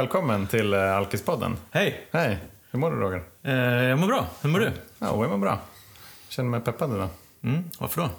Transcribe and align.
välkommen 0.00 0.46
till 0.46 0.74
eh, 0.74 0.96
Alkispodden. 0.96 1.56
Hej! 1.70 2.06
Hej, 2.12 2.38
hur 2.70 2.78
mår 2.78 2.90
du 2.90 2.96
Roger? 2.96 3.22
Eh, 3.42 3.54
jag 3.88 3.98
mår 3.98 4.06
bra. 4.06 4.26
Hur 4.42 4.50
mår 4.50 4.58
du? 4.58 4.72
Ja, 4.98 5.22
jag 5.22 5.30
mår 5.30 5.38
bra. 5.38 5.58
Känner 6.28 6.50
mig 6.50 6.60
peppad 6.60 6.94
idag. 6.94 7.08
Mm, 7.44 7.64
varför 7.78 8.00
då? 8.00 8.10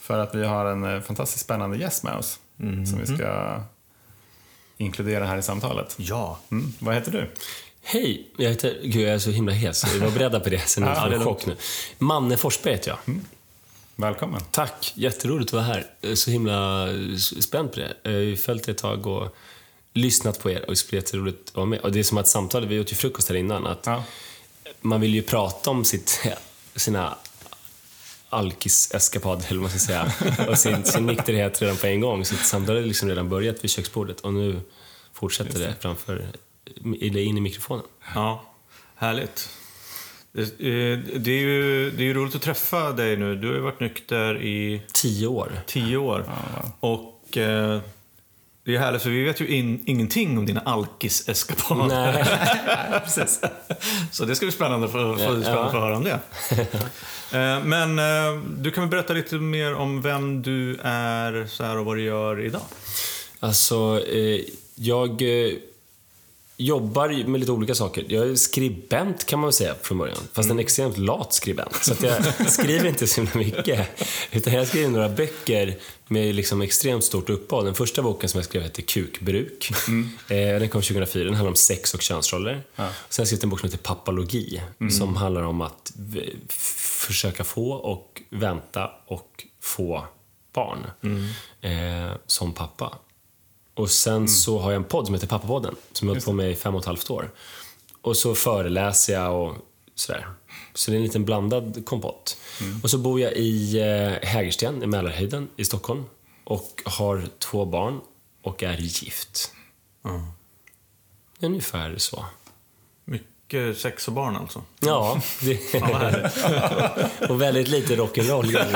För 0.00 0.18
att 0.18 0.34
vi 0.34 0.44
har 0.44 0.66
en 0.66 0.84
eh, 0.84 1.00
fantastiskt 1.00 1.44
spännande 1.44 1.76
gäst 1.76 2.04
med 2.04 2.16
oss. 2.16 2.40
Mm. 2.60 2.86
Som 2.86 2.98
vi 2.98 3.06
ska 3.06 3.60
inkludera 4.76 5.24
här 5.24 5.38
i 5.38 5.42
samtalet. 5.42 5.96
Ja. 5.98 6.38
Mm. 6.50 6.72
Vad 6.78 6.94
heter 6.94 7.12
du? 7.12 7.30
Hej, 7.82 8.30
jag 8.36 8.50
heter... 8.50 8.78
Gud, 8.82 9.02
jag 9.02 9.14
är 9.14 9.18
så 9.18 9.30
himla 9.30 9.52
hes. 9.52 9.94
Vi 9.94 9.98
var 9.98 10.10
beredda 10.10 10.40
på 10.40 10.48
det, 10.50 10.68
sen 10.68 10.84
jag 10.84 11.02
får 11.02 11.10
det 11.10 11.16
en 11.16 11.24
chock 11.24 11.46
nu. 11.46 11.56
Manne 11.98 12.36
Forsberg 12.36 12.74
heter 12.74 12.90
jag. 12.90 13.14
Välkommen. 13.96 14.40
Tack, 14.50 14.92
jätteroligt 14.94 15.48
att 15.48 15.52
vara 15.52 15.64
här. 15.64 15.86
Jag 16.00 16.10
är 16.10 16.16
så 16.16 16.30
himla 16.30 16.88
spänd 17.40 17.72
på 17.72 17.80
det. 17.80 17.94
Jag 18.02 18.12
har 18.12 18.18
ju 18.18 18.36
följt 18.36 18.68
er 18.68 18.72
ett 18.72 18.78
tag 18.78 19.06
och 19.06 19.36
lyssnat 19.94 20.38
på 20.42 20.50
er 20.50 20.60
och 20.60 20.66
det 20.72 20.76
ska 20.76 20.88
bli 20.90 20.98
jätteroligt 20.98 21.48
att 21.50 21.56
vara 21.56 21.66
med. 21.66 21.80
Och 21.80 21.92
det 21.92 21.98
är 21.98 22.02
som 22.02 22.18
att 22.18 22.28
samtalet, 22.28 22.68
vi 22.68 22.80
åt 22.80 22.92
ju 22.92 22.96
frukost 22.96 23.28
här 23.28 23.36
innan, 23.36 23.66
att 23.66 23.86
Ja. 23.86 24.04
man 24.80 25.00
vill 25.00 25.14
ju 25.14 25.22
prata 25.22 25.70
om 25.70 25.84
sitt, 25.84 26.20
sina 26.76 27.14
alkis-eskapader, 28.30 29.44
eller 29.48 29.60
vad 29.60 29.70
man 29.70 29.70
ska 29.70 29.78
säga, 29.78 30.12
och 30.48 30.58
sin, 30.58 30.84
sin 30.84 31.06
nykterhet 31.06 31.62
redan 31.62 31.76
på 31.76 31.86
en 31.86 32.00
gång. 32.00 32.24
Så 32.24 32.36
samtalet 32.36 32.82
har 32.82 32.88
liksom 32.88 33.08
redan 33.08 33.28
börjat 33.28 33.64
vid 33.64 33.70
köksbordet 33.70 34.20
och 34.20 34.32
nu 34.34 34.60
fortsätter 35.12 35.58
det 35.58 35.74
framför, 35.80 36.26
eller 36.84 37.20
in 37.20 37.38
i 37.38 37.40
mikrofonen. 37.40 37.84
Ja, 38.14 38.54
härligt. 38.96 39.48
Det, 40.32 40.42
eh, 40.42 40.98
det, 41.20 41.30
är 41.30 41.40
ju, 41.40 41.90
det 41.90 42.02
är 42.02 42.06
ju 42.06 42.14
roligt 42.14 42.34
att 42.34 42.42
träffa 42.42 42.92
dig 42.92 43.16
nu. 43.16 43.36
Du 43.36 43.46
har 43.48 43.54
ju 43.54 43.60
varit 43.60 43.80
nykter 43.80 44.42
i 44.42 44.82
Tio 44.92 45.26
år. 45.26 45.52
tio 45.66 45.96
år. 45.96 46.24
Och 46.80 47.38
eh, 47.38 47.80
det 48.64 48.74
är 48.74 48.78
härligt 48.78 49.02
för 49.02 49.10
vi 49.10 49.22
vet 49.24 49.40
ju 49.40 49.46
in, 49.48 49.82
ingenting 49.86 50.38
om 50.38 50.46
dina 50.46 50.60
alkis-eskapader. 50.60 52.26
Så 54.10 54.24
det 54.24 54.34
ska 54.36 54.46
bli 54.46 54.52
spännande 54.52 54.86
att 54.86 54.92
få, 54.92 54.98
få, 55.16 55.22
Ja. 55.22 55.40
spännande 55.42 55.60
att 55.64 55.72
få 55.72 55.78
höra 55.80 55.96
om 55.96 56.04
det. 56.04 56.18
Eh, 57.32 57.64
Men 57.64 57.98
eh, 57.98 58.40
du 58.58 58.70
kan 58.70 58.82
väl 58.82 58.90
berätta 58.90 59.12
lite 59.12 59.34
mer 59.34 59.74
om 59.74 60.02
vem 60.02 60.42
du 60.42 60.78
är 60.82 61.46
så 61.46 61.64
här, 61.64 61.78
och 61.78 61.84
vad 61.84 61.96
du 61.96 62.02
gör 62.02 62.40
idag? 62.40 62.62
Alltså, 63.40 64.00
eh, 64.08 64.40
jag 64.74 65.22
jobbar 66.56 67.28
med 67.28 67.40
lite 67.40 67.52
olika 67.52 67.74
saker. 67.74 68.04
Jag 68.08 68.28
är 68.28 68.34
skribent 68.34 69.26
kan 69.26 69.38
man 69.38 69.46
väl 69.46 69.52
säga 69.52 69.74
från 69.82 69.98
början. 69.98 70.18
Fast 70.32 70.50
en 70.50 70.58
extremt 70.58 70.98
lat 70.98 71.34
skribent. 71.34 71.74
Så 71.74 71.94
jag 72.02 72.50
skriver 72.50 72.88
inte 72.88 73.06
så 73.06 73.20
himla 73.20 73.34
mycket. 73.34 73.88
Utan 74.32 74.52
jag 74.52 74.68
skriver 74.68 74.88
några 74.90 75.08
böcker 75.08 75.76
med 76.08 76.34
liksom 76.34 76.62
extremt 76.62 77.04
stort 77.04 77.30
uppehåll. 77.30 77.64
Den 77.64 77.74
första 77.74 78.02
boken 78.02 78.28
som 78.28 78.38
jag 78.38 78.44
skrev 78.44 78.62
heter 78.62 78.82
Kukbruk. 78.82 79.70
Eh, 80.28 80.36
den 80.36 80.68
kom 80.68 80.82
2004. 80.82 81.24
Den 81.24 81.34
handlar 81.34 81.50
om 81.50 81.56
sex 81.56 81.94
och 81.94 82.02
könsroller. 82.02 82.62
Sen 82.76 82.84
har 82.84 82.92
jag 83.18 83.26
skrivit 83.26 83.44
en 83.44 83.50
bok 83.50 83.60
som 83.60 83.68
heter 83.68 83.82
Pappalogi. 83.82 84.62
Som 84.90 85.16
handlar 85.16 85.42
om 85.42 85.60
att 85.60 85.92
försöka 86.48 87.44
få 87.44 87.72
och 87.72 88.22
vänta 88.30 88.90
och 89.06 89.44
få 89.60 90.04
barn. 90.54 90.90
Eh, 91.60 92.12
som 92.26 92.52
pappa. 92.52 92.98
Och 93.74 93.90
sen 93.90 94.28
så 94.28 94.58
har 94.58 94.70
jag 94.70 94.76
en 94.76 94.84
podd 94.84 95.06
som 95.06 95.14
heter 95.14 95.26
Pappapodden, 95.26 95.76
som 95.92 96.08
jag 96.08 96.14
har 96.14 96.20
på 96.20 96.32
med 96.32 96.50
i 96.50 96.54
fem 96.54 96.74
och 96.74 96.80
ett 96.80 96.86
halvt 96.86 97.10
år. 97.10 97.30
Och 98.02 98.16
så 98.16 98.34
föreläser 98.34 99.12
jag 99.12 99.42
och 99.42 99.56
sådär. 99.94 100.26
Så 100.74 100.90
det 100.90 100.94
är 100.94 100.98
en 100.98 101.04
liten 101.04 101.24
blandad 101.24 101.84
kompott. 101.86 102.36
Och 102.82 102.90
så 102.90 102.98
bor 102.98 103.20
jag 103.20 103.32
i 103.32 103.80
eh, 103.80 104.28
Hägersten, 104.28 104.82
i 104.82 104.86
Mälarhöjden 104.86 105.48
i 105.56 105.64
Stockholm. 105.64 106.04
Och 106.44 106.82
har 106.84 107.28
två 107.38 107.64
barn 107.64 108.00
och 108.42 108.62
är 108.62 108.76
gift. 108.78 109.52
Ungefär 111.40 111.98
så. 111.98 112.24
Mycket 113.52 113.78
sex 113.78 114.08
och 114.08 114.14
barn 114.14 114.36
alltså. 114.36 114.62
Ja, 114.80 115.20
det 115.40 115.74
och 117.28 117.42
väldigt 117.42 117.68
lite 117.68 117.96
rock'n'roll 117.96 118.52
kan 118.52 118.68
vi 118.68 118.74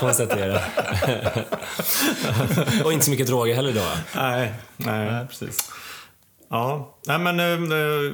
konstatera. 0.00 0.60
och 2.84 2.92
inte 2.92 3.04
så 3.04 3.10
mycket 3.10 3.26
droger 3.26 3.54
heller 3.54 3.72
då. 3.72 3.80
Nej, 4.16 4.52
nej. 4.76 5.10
Nej, 5.12 5.26
precis. 5.26 5.72
Ja, 6.48 6.98
nej 7.06 7.18
men 7.18 7.40
eh, 7.40 7.78
eh, 7.78 8.12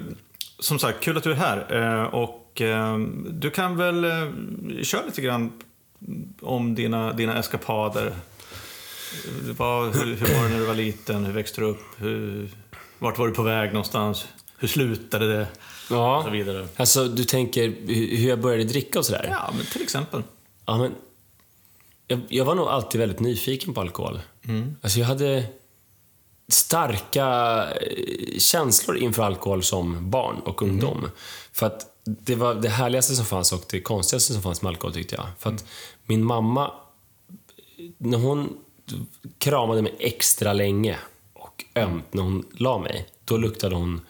som 0.59 0.79
sagt, 0.79 1.01
kul 1.01 1.17
att 1.17 1.23
du 1.23 1.33
är 1.33 1.37
här. 1.37 1.77
Eh, 1.77 2.05
och 2.05 2.61
eh, 2.61 2.99
du 3.31 3.51
kan 3.51 3.77
väl 3.77 4.07
köra 4.83 5.07
lite 5.07 5.23
grann 5.23 5.53
om 6.41 6.75
dina, 6.75 7.13
dina 7.13 7.39
eskapader. 7.39 8.13
Vad, 9.57 9.97
hur, 9.97 10.15
hur 10.15 10.35
var 10.37 10.45
det 10.45 10.49
när 10.49 10.59
du 10.59 10.67
var 10.67 10.75
liten? 10.75 11.25
Hur 11.25 11.33
växte 11.33 11.61
du 11.61 11.67
upp? 11.67 11.85
Hur, 11.97 12.49
vart 12.99 13.19
var 13.19 13.27
du 13.27 13.35
på 13.35 13.43
väg 13.43 13.73
någonstans? 13.73 14.29
Hur 14.59 14.69
slutade 14.69 15.33
det? 15.37 15.47
Ja, 15.91 16.19
Och 16.19 16.25
så 16.25 16.31
vidare. 16.31 16.69
alltså 16.77 17.05
du 17.09 17.25
tänker 17.25 17.69
hu- 17.69 18.17
hur 18.17 18.29
jag 18.29 18.41
började 18.41 18.65
dricka 18.65 18.99
och 18.99 19.07
sådär? 19.07 19.27
Ja, 19.31 19.51
men 19.57 19.67
till 19.67 19.83
exempel. 19.83 20.23
Ja, 20.67 20.79
men 20.79 20.95
jag, 22.07 22.21
jag 22.29 22.45
var 22.45 22.55
nog 22.55 22.69
alltid 22.69 23.01
väldigt 23.01 23.21
nyfiken 23.21 23.75
på 23.75 23.81
alkohol. 23.81 24.21
Alltså 24.83 24.99
jag 24.99 25.07
hade 25.07 25.45
starka 26.49 27.27
eh, 27.81 28.39
känslor 28.39 28.97
inför 28.97 29.23
alkohol 29.23 29.63
som 29.63 30.11
barn 30.11 30.37
och 30.45 30.63
ungdom. 30.63 31.11
För 31.53 31.67
att 31.67 31.87
det 32.05 32.35
var 32.35 32.55
det 32.55 32.69
härligaste 32.69 33.17
som 33.17 33.25
fanns 33.25 33.53
och 33.53 33.65
det 33.71 33.81
konstigaste 33.81 34.33
som 34.33 34.43
fanns 34.43 34.63
med 34.63 34.71
alkohol 34.71 34.95
tyckte 34.95 35.15
jag. 35.17 35.27
För 35.39 35.51
att 35.51 35.65
min 36.07 36.25
mamma, 36.25 36.73
när 37.99 38.19
hon 38.19 38.59
kramade 39.39 39.83
mig 39.83 39.95
extra 39.99 40.53
länge 40.53 40.99
och 41.33 41.65
ömt 41.75 42.15
när 42.15 42.23
hon 42.23 42.45
la 42.53 42.79
mig, 42.79 43.07
då 43.25 43.37
luktade 43.37 43.75
hon 43.75 44.01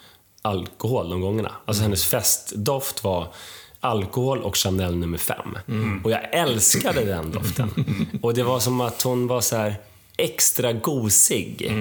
alkohol 0.49 1.11
de 1.11 1.21
gångerna. 1.21 1.53
Alltså 1.65 1.83
hennes 1.83 2.05
festdoft 2.05 3.05
var 3.05 3.33
alkohol 3.81 4.43
och 4.43 4.57
Chanel 4.57 4.97
nummer 4.97 5.19
fem. 5.19 5.59
Och 6.05 6.11
jag 6.11 6.35
älskade 6.35 7.05
den 7.05 7.31
doften. 7.33 7.71
Och 8.23 8.35
det 8.35 8.43
var 8.43 8.61
som 8.61 8.81
att 8.81 9.03
hon 9.03 9.27
var 9.27 9.41
så 9.41 9.57
här 9.57 9.77
extra 10.17 10.73
gosig. 10.73 11.73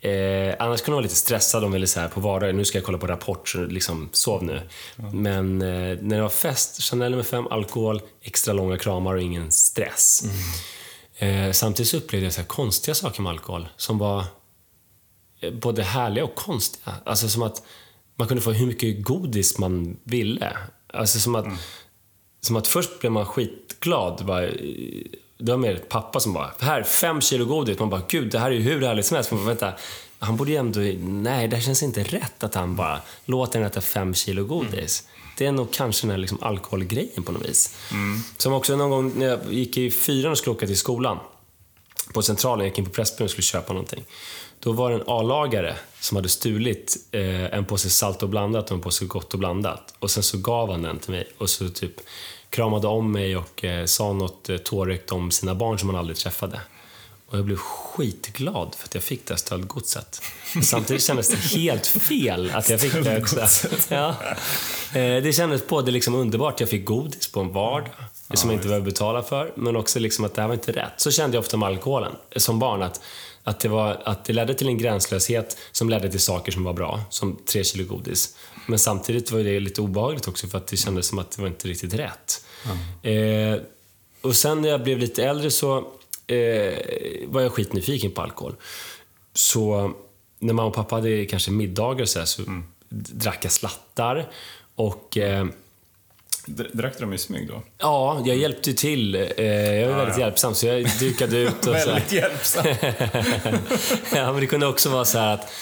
Eh, 0.00 0.54
annars 0.58 0.80
kunde 0.80 0.94
hon 0.94 0.94
vara 0.94 1.02
lite 1.02 1.14
stressad 1.14 1.64
om 1.64 1.72
ville 1.72 1.86
så 1.86 2.00
här 2.00 2.08
på 2.08 2.20
vardagen, 2.20 2.56
nu 2.56 2.64
ska 2.64 2.78
jag 2.78 2.84
kolla 2.84 2.98
på 2.98 3.06
Rapport, 3.06 3.48
så 3.48 3.58
liksom, 3.58 4.08
sov 4.12 4.44
nu. 4.44 4.60
Men 5.12 5.62
eh, 5.62 5.98
när 6.00 6.16
det 6.16 6.22
var 6.22 6.28
fest, 6.28 6.82
Chanel 6.82 7.10
nummer 7.10 7.24
fem, 7.24 7.46
alkohol, 7.46 8.02
extra 8.22 8.54
långa 8.54 8.78
kramar 8.78 9.14
och 9.14 9.22
ingen 9.22 9.52
stress. 9.52 10.24
Eh, 11.18 11.52
samtidigt 11.52 11.90
så 11.90 11.96
upplevde 11.96 12.26
jag 12.26 12.32
så 12.32 12.44
konstiga 12.44 12.94
saker 12.94 13.22
med 13.22 13.30
alkohol 13.30 13.68
som 13.76 13.98
var 13.98 14.24
eh, 15.40 15.52
både 15.52 15.82
härliga 15.82 16.24
och 16.24 16.34
konstiga. 16.34 16.94
Alltså 17.04 17.28
som 17.28 17.42
att 17.42 17.62
man 18.16 18.28
kunde 18.28 18.42
få 18.42 18.52
hur 18.52 18.66
mycket 18.66 19.04
godis 19.04 19.58
man 19.58 19.96
ville. 20.04 20.56
Alltså 20.92 21.18
som 21.18 21.34
att, 21.34 21.46
som 22.40 22.56
att 22.56 22.68
först 22.68 23.00
blev 23.00 23.12
man 23.12 23.26
skitglad. 23.26 24.26
Bara, 24.26 24.40
det 25.38 25.52
var 25.52 25.56
mer 25.56 25.76
pappa 25.76 26.20
som 26.20 26.32
bara, 26.32 26.50
här, 26.60 26.82
fem 26.82 27.20
kilo 27.20 27.44
godis. 27.44 27.78
Man 27.78 27.90
bara, 27.90 28.02
gud, 28.08 28.32
det 28.32 28.38
här 28.38 28.50
är 28.50 28.54
ju 28.54 28.60
hur 28.60 28.82
härligt 28.82 29.06
som 29.06 29.14
helst. 29.14 29.30
Man 29.30 29.40
bara, 29.40 29.48
vänta, 29.48 29.72
han 30.18 30.36
borde 30.36 30.50
ju 30.50 30.56
ändå, 30.56 30.80
nej, 31.00 31.48
det 31.48 31.56
här 31.56 31.62
känns 31.62 31.82
inte 31.82 32.02
rätt 32.02 32.44
att 32.44 32.54
han 32.54 32.76
bara 32.76 33.00
låter 33.24 33.58
den 33.58 33.68
äta 33.68 33.80
fem 33.80 34.14
kilo 34.14 34.44
godis. 34.44 35.08
Det 35.38 35.46
är 35.46 35.52
nog 35.52 35.72
kanske 35.72 36.06
den 36.06 36.10
här 36.10 36.18
liksom 36.18 36.42
alkoholgrejen 36.42 37.22
på 37.22 37.32
något 37.32 37.48
vis. 37.48 37.76
Som 38.36 38.52
också 38.52 38.76
någon 38.76 38.90
gång 38.90 39.12
när 39.16 39.26
jag 39.26 39.52
gick 39.52 39.76
i 39.76 39.90
fyran 39.90 40.32
och 40.32 40.38
skulle 40.38 40.56
åka 40.56 40.66
till 40.66 40.78
skolan 40.78 41.18
på 42.14 42.22
Centralen, 42.22 42.58
jag 42.58 42.68
gick 42.68 42.78
in 42.78 42.84
på 42.84 42.90
Pressbyrån 42.90 43.24
och 43.24 43.30
skulle 43.30 43.42
köpa 43.42 43.72
någonting. 43.72 44.04
Då 44.60 44.72
var 44.72 44.90
det 44.90 44.96
en 44.96 45.02
A-lagare 45.06 45.76
som 46.00 46.16
hade 46.16 46.28
stulit 46.28 46.96
eh, 47.12 47.44
en 47.54 47.64
påse 47.64 47.90
salt 47.90 48.22
och 48.22 48.28
blandat 48.28 48.70
och 48.70 48.76
en 48.76 48.80
påse 48.82 49.04
gott 49.04 49.32
och 49.32 49.38
blandat. 49.38 49.94
Och 49.98 50.10
sen 50.10 50.22
så 50.22 50.38
gav 50.38 50.70
han 50.70 50.82
den 50.82 50.98
till 50.98 51.10
mig 51.10 51.28
och 51.38 51.50
så 51.50 51.68
typ 51.68 51.92
kramade 52.50 52.86
om 52.86 53.12
mig 53.12 53.36
och 53.36 53.64
eh, 53.64 53.84
sa 53.84 54.12
något 54.12 54.48
eh, 54.48 54.56
tårögt 54.56 55.12
om 55.12 55.30
sina 55.30 55.54
barn 55.54 55.78
som 55.78 55.88
han 55.88 55.98
aldrig 55.98 56.16
träffade. 56.16 56.60
Och 57.28 57.38
jag 57.38 57.44
blev 57.44 57.56
skitglad 57.56 58.74
för 58.78 58.84
att 58.84 58.94
jag 58.94 59.02
fick 59.02 59.26
det 59.26 59.34
här 59.34 59.38
stöldgodset. 59.38 60.22
Samtidigt 60.62 61.02
kändes 61.02 61.28
det 61.28 61.58
helt 61.58 61.86
fel 61.86 62.50
att 62.54 62.70
jag 62.70 62.80
fick 62.80 62.92
det 62.92 63.18
också. 63.22 63.46
Ja. 63.88 64.08
Eh, 64.94 65.22
Det 65.22 65.36
kändes 65.36 65.66
både 65.66 65.90
liksom 65.90 66.14
underbart, 66.14 66.60
jag 66.60 66.68
fick 66.68 66.84
godis 66.84 67.32
på 67.32 67.40
en 67.40 67.52
vardag, 67.52 67.90
som 68.34 68.50
jag 68.50 68.56
inte 68.56 68.68
behövde 68.68 68.90
betala 68.90 69.22
för, 69.22 69.52
men 69.56 69.76
också 69.76 69.98
liksom 69.98 70.24
att 70.24 70.34
det 70.34 70.40
här 70.40 70.48
var 70.48 70.54
inte 70.54 70.72
rätt. 70.72 70.92
Så 70.96 71.10
kände 71.10 71.36
jag 71.36 71.40
ofta 71.40 71.56
med 71.56 71.66
alkoholen 71.66 72.12
eh, 72.30 72.38
som 72.38 72.58
barn, 72.58 72.82
att, 72.82 73.00
att, 73.44 73.60
det 73.60 73.68
var, 73.68 74.02
att 74.04 74.24
det 74.24 74.32
ledde 74.32 74.54
till 74.54 74.68
en 74.68 74.78
gränslöshet 74.78 75.56
som 75.72 75.90
ledde 75.90 76.10
till 76.10 76.20
saker 76.20 76.52
som 76.52 76.64
var 76.64 76.72
bra, 76.72 77.00
som 77.10 77.38
tre 77.46 77.64
kilo 77.64 77.84
godis. 77.84 78.36
Men 78.66 78.78
samtidigt 78.78 79.30
var 79.30 79.40
det 79.40 79.60
lite 79.60 79.80
obehagligt 79.80 80.28
också 80.28 80.46
för 80.46 80.58
att 80.58 80.66
det 80.66 80.76
kändes 80.76 81.06
som 81.06 81.18
att 81.18 81.30
det 81.30 81.42
var 81.42 81.48
inte 81.48 81.68
riktigt 81.68 81.94
rätt. 81.94 82.44
Eh, 83.02 83.60
och 84.20 84.36
sen 84.36 84.62
när 84.62 84.68
jag 84.68 84.82
blev 84.82 84.98
lite 84.98 85.24
äldre 85.24 85.50
så 85.50 85.78
eh, 86.26 86.74
var 87.26 87.40
jag 87.40 87.52
skitnyfiken 87.52 88.10
på 88.10 88.22
alkohol. 88.22 88.54
Så 89.32 89.92
när 90.38 90.54
mamma 90.54 90.68
och 90.68 90.74
pappa 90.74 90.94
hade 90.94 91.24
kanske 91.24 91.50
middagar 91.50 92.02
och 92.02 92.08
så, 92.08 92.18
här, 92.18 92.26
så 92.26 92.42
drack 92.88 93.44
jag 93.44 93.52
slattar. 93.52 94.30
Och 94.74 95.16
eh, 95.16 95.46
Drack 96.46 96.98
dem 96.98 97.12
i 97.12 97.18
smyg 97.18 97.48
då? 97.48 97.62
ja, 97.78 98.22
jag 98.24 98.36
hjälpte 98.36 98.72
till. 98.72 99.14
Eh, 99.14 99.44
jag 99.46 99.88
var 99.88 99.96
väldigt 99.96 100.18
hjälpsam, 100.18 100.54
så 100.54 100.66
jag 100.66 100.86
dukade 101.00 101.38
ut 101.38 101.66
och. 101.66 101.74
Väldigt 101.74 102.12
hjälpsam. 102.12 102.66
ja, 104.14 104.32
men 104.32 104.40
det 104.40 104.46
kunde 104.46 104.66
också 104.66 104.88
vara 104.88 105.04
så 105.04 105.18
här 105.18 105.34
att 105.34 105.52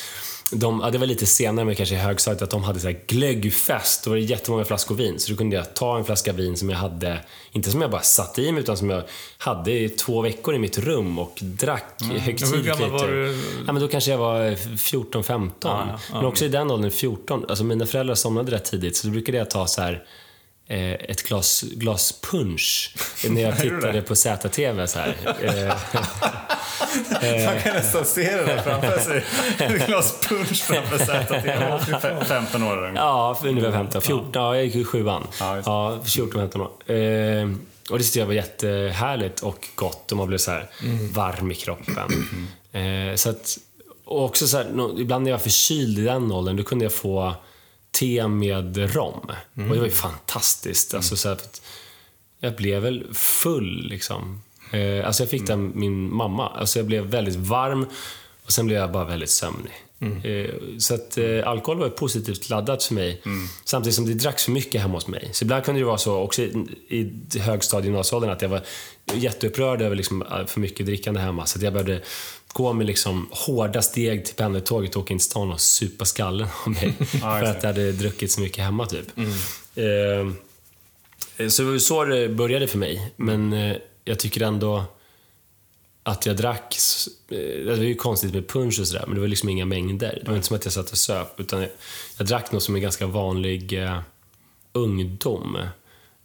de, 0.51 0.81
ja, 0.85 0.91
det 0.91 0.99
var 0.99 1.07
lite 1.07 1.27
senare, 1.27 1.65
men 1.65 1.75
kanske 1.75 1.95
i 1.95 1.99
högstadiet, 1.99 2.43
att 2.43 2.51
de 2.51 2.65
hade 2.65 2.81
så 2.81 2.87
här 2.87 3.01
glöggfest. 3.07 4.05
Då 4.05 4.11
var 4.11 4.17
det 4.17 4.23
jättemånga 4.23 4.65
flaskor 4.65 4.95
vin. 4.95 5.19
Så 5.19 5.33
då 5.33 5.39
kunde 5.39 5.57
jag 5.57 5.75
ta 5.75 5.99
en 5.99 6.05
flaska 6.05 6.33
vin 6.33 6.57
som 6.57 6.71
jag 6.71 6.77
hade, 6.77 7.19
inte 7.53 7.71
som 7.71 7.81
jag 7.81 7.91
bara 7.91 8.03
satte 8.03 8.43
i 8.43 8.53
mig, 8.53 8.63
utan 8.63 8.77
som 8.77 8.91
jag 8.91 9.03
hade 9.39 9.73
i 9.73 9.89
två 9.89 10.21
veckor 10.21 10.55
i 10.55 10.59
mitt 10.59 10.79
rum 10.79 11.19
och 11.19 11.39
drack 11.43 12.01
mm. 12.03 12.21
högtidligt. 12.21 12.59
Hur 12.59 12.63
gammal 12.63 12.91
var 12.91 13.09
du? 13.09 13.43
Ja, 13.67 13.73
men 13.73 13.83
då 13.83 13.89
kanske 13.89 14.11
jag 14.11 14.19
var 14.19 14.51
14-15. 14.51 15.51
Ja, 15.61 15.87
ja, 15.91 15.99
men 16.15 16.25
också 16.25 16.45
i 16.45 16.49
den 16.49 16.71
åldern, 16.71 16.91
14. 16.91 17.45
Alltså 17.49 17.65
mina 17.65 17.87
föräldrar 17.87 18.15
somnade 18.15 18.53
rätt 18.53 18.65
tidigt, 18.65 18.97
så 18.97 19.07
då 19.07 19.13
brukade 19.13 19.39
jag 19.39 19.51
ta 19.51 19.67
så 19.67 19.81
här 19.81 20.05
ett 20.69 21.23
glas, 21.23 21.63
glas 21.63 22.21
punch 22.31 22.97
när 23.29 23.43
jag 23.43 23.59
tittade 23.59 24.03
på 24.03 24.17
ZTV. 24.17 24.87
Så 24.87 24.99
här. 24.99 25.17
Eh, 27.23 27.45
Man 27.47 27.61
kan 27.61 27.75
nästan 27.75 28.05
se 28.05 28.37
det 28.37 28.45
där 28.45 28.63
framför 28.63 28.99
sig. 28.99 29.25
Ett 29.59 29.87
glas 29.87 30.21
punch 30.29 30.63
framför 30.63 30.99
ZTV. 30.99 32.25
15 32.25 32.63
år 32.63 32.79
ungefär. 32.79 33.07
Ja, 33.07 33.39
ungefär 33.45 33.73
15. 33.73 34.03
14, 34.03 34.31
ja, 34.35 34.57
jag 34.57 34.65
gick 34.65 34.75
i 34.75 34.85
sjuan. 34.85 35.27
Ja, 35.41 35.57
ja 35.65 35.99
14-15 36.05 36.61
år. 36.61 36.93
Eh, 36.93 37.51
och 37.91 37.99
det 37.99 38.05
tyckte 38.05 38.19
jag 38.19 38.27
var 38.27 38.33
jättehärligt 38.33 39.41
och 39.41 39.69
gott 39.75 40.13
och 40.13 40.19
man 40.19 40.29
blev 40.29 40.39
så 40.39 40.51
här 40.51 40.71
mm. 40.83 41.13
varm 41.13 41.51
i 41.51 41.55
kroppen. 41.55 42.13
Eh, 42.75 43.15
så 43.15 43.31
att, 43.31 43.59
och 44.05 44.25
också 44.25 44.47
så 44.47 44.57
här, 44.57 45.01
ibland 45.01 45.25
när 45.25 45.31
jag 45.31 45.39
var 45.39 45.43
förkyld 45.43 45.99
i 45.99 46.03
den 46.03 46.33
åldern, 46.33 46.57
då 46.57 46.63
kunde 46.63 46.85
jag 46.85 46.93
få 46.93 47.35
te 47.99 48.29
med 48.29 48.95
rom. 48.95 49.31
Mm. 49.57 49.69
Och 49.69 49.75
det 49.75 49.81
var 49.81 49.89
ju 49.89 49.95
fantastiskt. 49.95 50.93
Mm. 50.93 50.99
Alltså, 50.99 51.17
så 51.17 51.29
här, 51.29 51.39
jag 52.41 52.57
blev 52.57 52.83
väl 52.83 53.07
full 53.15 53.87
liksom. 53.89 54.43
Eh, 54.73 55.07
alltså 55.07 55.23
jag 55.23 55.31
fick 55.31 55.49
mm. 55.49 55.61
det 55.61 55.69
av 55.69 55.77
min 55.77 56.15
mamma. 56.15 56.49
Alltså 56.49 56.79
jag 56.79 56.87
blev 56.87 57.05
väldigt 57.05 57.37
varm 57.37 57.87
och 58.45 58.53
sen 58.53 58.67
blev 58.67 58.79
jag 58.79 58.93
bara 58.93 59.05
väldigt 59.05 59.31
sömnig. 59.31 59.73
Mm. 60.01 60.23
Eh, 60.23 60.51
så 60.79 60.95
att 60.95 61.19
eh, 61.19 61.49
alkohol 61.49 61.79
var 61.79 61.89
positivt 61.89 62.51
laddat 62.51 62.83
för 62.83 62.95
mig. 62.95 63.23
Mm. 63.25 63.47
Samtidigt 63.65 63.95
som 63.95 64.07
det 64.07 64.15
dracks 64.15 64.45
för 64.45 64.53
mycket 64.53 64.81
hemma 64.81 64.95
hos 64.95 65.07
mig. 65.07 65.29
Så 65.33 65.45
ibland 65.45 65.65
kunde 65.65 65.81
det 65.81 65.85
vara 65.85 65.99
så, 65.99 66.17
också 66.17 66.43
i, 66.43 66.67
i 66.89 67.39
högstadie 67.39 67.87
gymnasieåldern, 67.87 68.31
att 68.31 68.43
jag 68.43 68.49
var 68.49 68.63
jätteupprörd 69.15 69.83
över 69.83 69.97
liksom, 69.97 70.25
för 70.47 70.61
mycket 70.61 70.87
drickande 70.87 71.21
hemma. 71.21 71.47
Så 71.47 71.59
att 71.59 71.63
jag 71.63 71.73
började 71.73 72.03
gå 72.55 72.73
med 72.73 72.87
liksom 72.87 73.29
hårda 73.31 73.83
steg 73.83 74.25
till 74.25 74.35
pendeltåget 74.35 74.97
och 74.97 75.03
åka 75.03 75.13
in 75.13 75.19
till 75.19 75.25
stan 75.25 75.53
och 75.53 75.61
supa 75.61 76.05
skallen 76.05 76.49
av 76.65 76.73
mig. 76.73 76.93
för 77.21 77.43
att 77.43 77.63
jag 77.63 77.71
hade 77.71 77.93
druckit 77.93 78.33
så 78.33 78.41
mycket 78.41 78.65
hemma, 78.65 78.87
typ. 78.87 79.07
Mm. 79.17 80.37
Eh, 81.37 81.49
så 81.49 81.79
så 81.79 82.05
det 82.05 82.29
började 82.29 82.67
för 82.67 82.79
mig. 82.79 83.13
Men 83.17 83.53
eh, 83.53 83.77
jag 84.05 84.19
tycker 84.19 84.41
ändå 84.41 84.85
att 86.03 86.27
jag 86.27 86.37
drack... 86.37 86.77
Eh, 87.29 87.37
det 87.39 87.77
var 87.77 87.77
ju 87.77 87.95
konstigt 87.95 88.35
med 88.35 88.49
punch 88.49 88.81
och 88.81 88.89
sådär, 88.89 89.05
men 89.07 89.15
det 89.15 89.21
var 89.21 89.29
liksom 89.29 89.49
inga 89.49 89.65
mängder. 89.65 90.19
Det 90.23 90.29
var 90.29 90.37
inte 90.37 90.47
som 90.47 90.57
att 90.57 90.65
jag 90.65 90.73
satt 90.73 90.91
och 90.91 90.99
söp, 90.99 91.41
utan 91.41 91.61
jag, 91.61 91.71
jag 92.19 92.27
drack 92.27 92.53
något 92.53 92.63
som 92.63 92.75
en 92.75 92.83
ganska 92.83 93.07
vanlig 93.07 93.83
eh, 93.83 94.01
ungdom. 94.73 95.57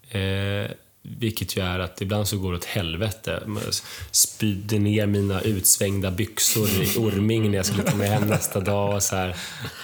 Eh, 0.10 0.72
vilket 1.02 1.58
ju 1.58 1.62
är 1.62 1.80
att 1.80 2.02
ibland 2.02 2.28
så 2.28 2.38
går 2.38 2.52
det 2.52 2.58
åt 2.58 2.66
helvete. 2.66 3.44
Jag 3.66 3.74
spydde 4.12 4.80
ner 4.80 5.06
mina 5.06 5.42
utsvängda 5.42 6.12
byxor 6.12 6.70
i 6.70 6.98
Orming 6.98 7.52
när 7.52 7.58
jag 7.58 7.66
skulle 7.66 7.96
med 7.96 8.10
hem 8.10 8.28
nästa 8.28 8.60
dag. 8.60 8.96
Och 8.96 9.04
så 9.04 9.16
här. 9.16 9.36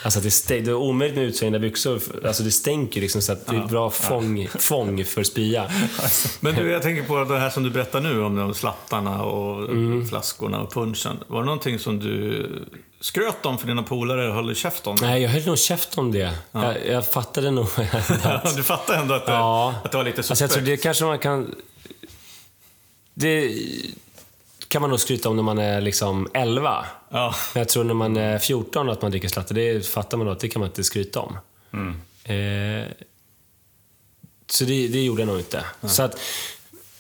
Alltså 0.04 0.20
det, 0.20 0.66
det 0.66 0.72
är 0.72 0.76
omöjligt 0.76 1.16
med 1.16 1.26
utsvängda 1.26 1.60
byxor. 1.60 2.02
Alltså 2.26 2.44
det 2.44 2.52
stänker 2.52 3.02
liksom 3.02 3.22
så 3.22 3.32
att 3.32 3.48
det 3.48 3.56
är 3.56 3.68
bra 3.68 3.90
fång, 3.90 4.48
fång 4.60 5.06
för 5.06 5.24
spya. 5.24 5.72
Men 6.40 6.56
du, 6.56 6.72
jag 6.72 6.82
tänker 6.82 7.04
på 7.04 7.24
det 7.24 7.40
här 7.40 7.50
som 7.50 7.64
du 7.64 7.70
berättar 7.70 8.02
nu 8.02 8.22
om 8.24 8.36
de 8.36 8.54
slattarna 8.54 9.24
och 9.24 9.72
mm. 9.72 10.08
flaskorna 10.08 10.62
och 10.62 10.74
punchen. 10.74 11.18
Var 11.28 11.40
det 11.40 11.46
någonting 11.46 11.80
som 11.80 12.00
du 12.00 12.48
skröt 13.06 13.46
om 13.46 13.58
för 13.58 13.68
dina 13.68 13.84
polare 13.84 14.32
höll 14.32 14.56
käft 14.56 14.88
om 14.88 14.98
det? 14.98 15.08
Nej, 15.08 15.22
jag 15.22 15.30
höll 15.30 15.46
nog 15.46 15.58
käft 15.58 15.98
om 15.98 16.12
det. 16.12 16.38
Ja. 16.52 16.74
Jag, 16.74 16.88
jag 16.88 17.08
fattade 17.08 17.52
nog 17.52 17.66
att... 18.24 18.56
du 18.56 18.64
fattade 18.64 19.00
ändå 19.00 19.14
att 19.14 19.26
det, 19.26 19.32
ja. 19.32 19.76
att 19.84 19.92
det 19.92 19.98
var 19.98 20.04
lite 20.04 20.24
suspekt? 20.24 20.32
Alltså 20.32 20.44
jag 20.44 20.52
tror 20.52 20.64
det 20.64 20.78
kanske 20.78 21.06
man 21.06 21.20
kan... 21.20 21.56
Det 23.14 23.52
kan 24.68 24.82
man 24.82 24.90
nog 24.90 25.00
skryta 25.00 25.30
om 25.30 25.36
när 25.36 25.44
man 25.44 25.58
är 25.58 25.82
liksom 25.82 26.30
11. 26.34 26.86
Ja. 27.10 27.36
Men 27.54 27.62
jag 27.62 27.70
tror 27.70 27.84
när 27.84 27.94
man 27.94 28.18
är 28.18 28.40
14 28.40 28.90
att 28.90 29.02
man 29.02 29.12
dricker 29.12 29.28
slatte, 29.28 29.54
det 29.54 29.88
fattar 29.88 30.18
man 30.18 30.26
nog 30.26 30.36
att 30.36 30.40
det 30.40 30.50
kan 30.50 30.60
man 30.60 30.70
inte 30.70 30.84
skryta 30.84 31.20
om. 31.20 31.38
Mm. 31.74 31.96
Eh, 32.24 32.88
så 34.48 34.64
det, 34.64 34.88
det, 34.88 35.04
gjorde 35.04 35.22
jag 35.22 35.28
nog 35.28 35.40
inte. 35.40 35.66
Ja. 35.82 35.88
Så 35.88 36.04
att, 36.04 36.20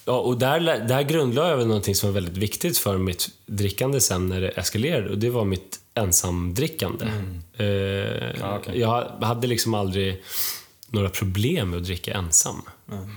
Ja, 0.07 0.19
och 0.19 0.37
där, 0.37 0.59
där 0.87 1.01
grundlade 1.01 1.49
jag 1.49 1.57
väl 1.57 1.67
någonting 1.67 1.95
som 1.95 2.09
var 2.09 2.13
väldigt 2.13 2.37
viktigt 2.37 2.77
för 2.77 2.97
mitt 2.97 3.29
drickande 3.45 4.01
sen 4.01 4.29
när 4.29 4.41
det 4.41 4.49
eskalerade 4.49 5.09
och 5.09 5.17
det 5.17 5.29
var 5.29 5.45
mitt 5.45 5.79
ensamdrickande. 5.95 7.05
Mm. 7.05 7.41
Eh, 7.57 8.45
ah, 8.45 8.59
okay. 8.59 8.79
Jag 8.79 9.11
hade 9.21 9.47
liksom 9.47 9.73
aldrig 9.73 10.23
några 10.87 11.09
problem 11.09 11.69
med 11.69 11.77
att 11.77 11.85
dricka 11.85 12.13
ensam. 12.13 12.61
Mm. 12.91 13.15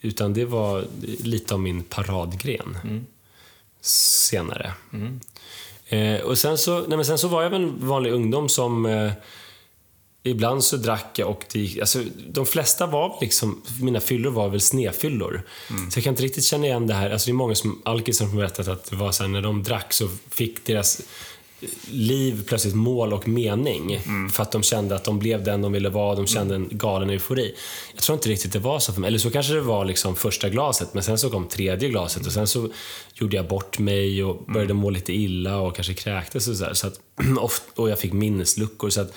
Utan 0.00 0.32
det 0.32 0.44
var 0.44 0.84
lite 1.18 1.54
av 1.54 1.60
min 1.60 1.82
paradgren 1.82 2.78
mm. 2.84 3.06
senare. 3.80 4.72
Mm. 4.92 5.20
Eh, 5.86 6.20
och 6.20 6.38
sen 6.38 6.58
så, 6.58 6.80
nej 6.80 6.96
men 6.96 7.04
sen 7.04 7.18
så 7.18 7.28
var 7.28 7.42
jag 7.42 7.54
en 7.54 7.86
vanlig 7.86 8.12
ungdom 8.12 8.48
som 8.48 8.86
eh, 8.86 9.12
Ibland 10.22 10.64
så 10.64 10.76
drack 10.76 11.18
jag 11.18 11.28
och 11.28 11.44
det 11.52 11.80
alltså, 11.80 12.04
De 12.28 12.46
flesta 12.46 12.86
var 12.86 13.18
liksom, 13.20 13.62
mina 13.80 14.00
fyllor 14.00 14.30
var 14.30 14.48
väl 14.48 14.60
snefyllor. 14.60 15.42
Mm. 15.70 15.90
Så 15.90 15.98
jag 15.98 16.04
kan 16.04 16.12
inte 16.12 16.22
riktigt 16.22 16.44
känna 16.44 16.66
igen 16.66 16.86
det 16.86 16.94
här. 16.94 17.10
Alltså 17.10 17.26
det 17.26 17.32
är 17.32 17.34
många 17.34 17.54
som, 17.54 17.82
alkisar 17.84 18.26
som 18.26 18.36
berättat 18.36 18.68
att 18.68 18.90
det 18.90 18.96
var 18.96 19.12
så 19.12 19.22
här, 19.22 19.28
när 19.28 19.42
de 19.42 19.62
drack 19.62 19.92
så 19.92 20.08
fick 20.30 20.66
deras 20.66 21.00
liv 21.90 22.44
plötsligt 22.46 22.74
mål 22.74 23.12
och 23.12 23.28
mening. 23.28 23.94
Mm. 23.94 24.30
För 24.30 24.42
att 24.42 24.52
de 24.52 24.62
kände 24.62 24.94
att 24.94 25.04
de 25.04 25.18
blev 25.18 25.44
den 25.44 25.62
de 25.62 25.72
ville 25.72 25.88
vara, 25.88 26.14
de 26.14 26.26
kände 26.26 26.54
en 26.54 26.68
galen 26.70 27.10
eufori. 27.10 27.54
Jag 27.94 28.02
tror 28.02 28.16
inte 28.16 28.28
riktigt 28.28 28.52
det 28.52 28.58
var 28.58 28.78
så 28.78 28.92
för 28.92 29.00
mig. 29.00 29.08
Eller 29.08 29.18
så 29.18 29.30
kanske 29.30 29.52
det 29.52 29.60
var 29.60 29.84
liksom 29.84 30.16
första 30.16 30.48
glaset, 30.48 30.94
men 30.94 31.02
sen 31.02 31.18
så 31.18 31.30
kom 31.30 31.48
tredje 31.48 31.88
glaset 31.88 32.26
och 32.26 32.32
sen 32.32 32.46
så 32.46 32.68
gjorde 33.14 33.36
jag 33.36 33.48
bort 33.48 33.78
mig 33.78 34.24
och 34.24 34.44
började 34.44 34.74
må 34.74 34.90
lite 34.90 35.12
illa 35.12 35.60
och 35.60 35.74
kanske 35.74 35.94
kräktes 35.94 36.48
och 36.48 36.56
sådär. 36.56 36.74
Så 36.74 36.86
att, 36.86 37.00
och 37.74 37.90
jag 37.90 37.98
fick 37.98 38.12
minnesluckor. 38.12 38.90
Så 38.90 39.00
att, 39.00 39.12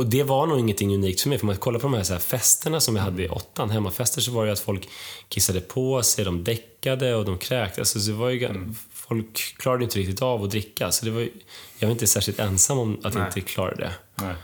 och 0.00 0.06
det 0.06 0.22
var 0.22 0.46
nog 0.46 0.58
ingenting 0.58 0.94
unikt 0.94 1.20
för 1.20 1.28
mig, 1.28 1.38
för 1.38 1.46
man 1.46 1.56
kollar 1.56 1.78
på 1.78 1.86
de 1.86 1.94
här, 1.94 2.02
så 2.02 2.12
här 2.12 2.20
festerna 2.20 2.80
som 2.80 2.96
jag 2.96 3.02
hade 3.02 3.22
i 3.22 3.28
åttan, 3.28 3.70
hemmafester, 3.70 4.20
så 4.20 4.30
var 4.30 4.46
det 4.46 4.52
att 4.52 4.60
folk 4.60 4.88
kissade 5.28 5.60
på 5.60 6.02
sig, 6.02 6.24
de 6.24 6.44
däckade 6.44 7.14
och 7.14 7.24
de 7.24 7.38
kräktes. 7.38 7.96
Alltså, 7.96 8.10
det 8.10 8.16
var 8.16 8.28
ju, 8.28 8.44
mm. 8.44 8.76
Folk 9.10 9.54
klarade 9.58 9.84
inte 9.84 9.98
riktigt 9.98 10.22
av 10.22 10.44
att 10.44 10.50
dricka, 10.50 10.92
så 10.92 11.04
det 11.04 11.10
var, 11.10 11.28
jag 11.78 11.88
var 11.88 11.92
inte 11.92 12.06
särskilt 12.06 12.38
ensam 12.38 12.78
om 12.78 13.00
att 13.04 13.14
Nej. 13.14 13.26
inte 13.26 13.40
klara 13.40 13.74
det. 13.74 13.92
Nej. 14.14 14.34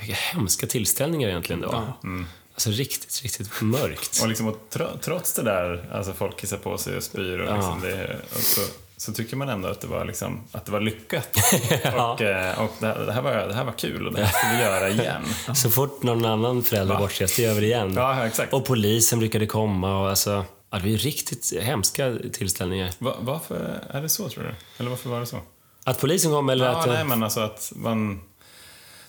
Vilka 0.00 0.14
hemska 0.14 0.66
tillställningar 0.66 1.28
egentligen 1.28 1.60
det 1.60 1.66
var. 1.66 1.74
Ja. 1.74 2.08
Mm. 2.08 2.26
Alltså 2.54 2.70
riktigt, 2.70 3.20
riktigt 3.22 3.60
mörkt. 3.60 4.20
Och, 4.22 4.28
liksom, 4.28 4.48
och 4.48 4.74
trots 5.00 5.34
det 5.34 5.42
där, 5.42 5.90
alltså 5.92 6.12
folk 6.12 6.40
kissar 6.40 6.56
på 6.56 6.78
sig 6.78 6.96
och 6.96 7.02
spyr 7.02 7.38
och, 7.38 7.54
liksom 7.54 7.80
ja. 7.84 7.88
det, 7.90 8.20
och 8.30 8.40
så 8.40 8.60
så 9.00 9.12
tycker 9.12 9.36
man 9.36 9.48
ändå 9.48 9.68
att 9.68 9.80
det 9.80 9.86
var, 9.86 10.04
liksom, 10.04 10.40
att 10.52 10.64
det 10.64 10.72
var 10.72 10.80
lyckat. 10.80 11.38
ja. 11.84 12.12
Och, 12.12 12.20
eh, 12.20 12.60
och 12.60 12.70
det, 12.78 13.12
här 13.12 13.22
var, 13.22 13.32
det 13.32 13.54
här 13.54 13.64
var 13.64 13.72
kul 13.72 14.06
och 14.06 14.12
det 14.12 14.24
här 14.24 14.32
ska 14.32 14.56
vi 14.56 14.62
göra 14.62 14.88
igen. 14.88 15.22
Så 15.54 15.70
fort 15.70 16.02
någon 16.02 16.24
annan 16.24 16.62
förälder 16.62 16.96
bortrest, 16.96 17.34
så 17.34 17.42
gör 17.42 17.54
vi 17.54 17.60
det 17.60 17.66
igen. 17.66 17.94
Ja, 17.96 18.26
exakt. 18.26 18.52
Och 18.52 18.64
polisen 18.64 19.18
brukade 19.18 19.46
komma 19.46 20.00
och 20.00 20.08
alltså, 20.08 20.44
ja, 20.70 20.78
det 20.78 20.90
var 20.90 20.98
riktigt 20.98 21.52
hemska 21.60 22.16
tillställningar. 22.32 22.90
Va, 22.98 23.16
varför 23.20 23.84
är 23.90 24.02
det 24.02 24.08
så, 24.08 24.28
tror 24.28 24.44
du? 24.44 24.54
Eller 24.78 24.90
varför 24.90 25.10
var 25.10 25.20
det 25.20 25.26
så? 25.26 25.40
Att 25.84 26.00
polisen 26.00 26.30
kom 26.30 26.48
eller 26.48 26.66
ja, 26.66 26.80
att... 26.80 26.86
Nej, 26.86 27.04
men 27.04 27.22
alltså 27.22 27.40
att 27.40 27.72
man... 27.76 28.20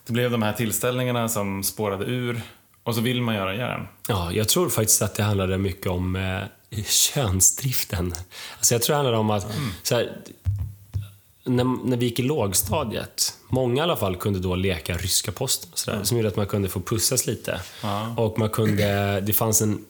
Det 0.05 0.13
blev 0.13 0.31
de 0.31 0.41
här 0.41 0.53
tillställningarna 0.53 1.29
som 1.29 1.63
spårade 1.63 2.05
ur 2.05 2.41
och 2.83 2.95
så 2.95 3.01
vill 3.01 3.21
man 3.21 3.35
göra 3.35 3.55
igen. 3.55 3.87
Ja, 4.07 4.31
jag 4.31 4.49
tror 4.49 4.69
faktiskt 4.69 5.01
att 5.01 5.15
det 5.15 5.23
handlade 5.23 5.57
mycket 5.57 5.87
om 5.87 6.15
eh, 6.15 6.83
könsdriften. 6.85 8.15
Alltså 8.57 8.75
jag 8.75 8.81
tror 8.81 8.93
det 8.93 8.97
handlar 8.97 9.19
om 9.19 9.29
att, 9.29 9.43
mm. 9.43 9.69
så 9.83 9.95
här, 9.95 10.17
när, 11.43 11.87
när 11.87 11.97
vi 11.97 12.05
gick 12.05 12.19
i 12.19 12.23
lågstadiet, 12.23 13.33
många 13.49 13.81
i 13.81 13.83
alla 13.83 13.95
fall 13.95 14.15
kunde 14.15 14.39
då 14.39 14.55
leka 14.55 14.97
ryska 14.97 15.31
posten 15.31 15.69
och 15.71 15.79
sådär, 15.79 15.95
mm. 15.95 16.05
som 16.05 16.17
gjorde 16.17 16.29
att 16.29 16.35
man 16.35 16.47
kunde 16.47 16.69
få 16.69 16.79
pussas 16.79 17.27
lite. 17.27 17.61
Mm. 17.83 18.17
Och 18.17 18.39
man 18.39 18.49
kunde, 18.49 19.21
det 19.21 19.33
fanns 19.33 19.61
en 19.61 19.85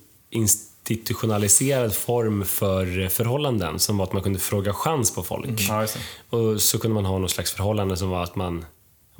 institutionaliserad 0.91 1.95
form 1.95 2.45
för 2.45 3.09
förhållanden 3.09 3.79
som 3.79 3.97
var 3.97 4.05
att 4.05 4.13
man 4.13 4.23
kunde 4.23 4.39
fråga 4.39 4.73
chans 4.73 5.15
på 5.15 5.23
folk. 5.23 5.69
Mm. 5.69 5.87
och 6.29 6.61
så 6.61 6.79
kunde 6.79 6.95
man 6.95 7.05
ha 7.05 7.17
någon 7.17 7.29
slags 7.29 7.51
förhållande 7.51 7.97
som 7.97 8.09
var 8.09 8.23
att 8.23 8.35
man 8.35 8.65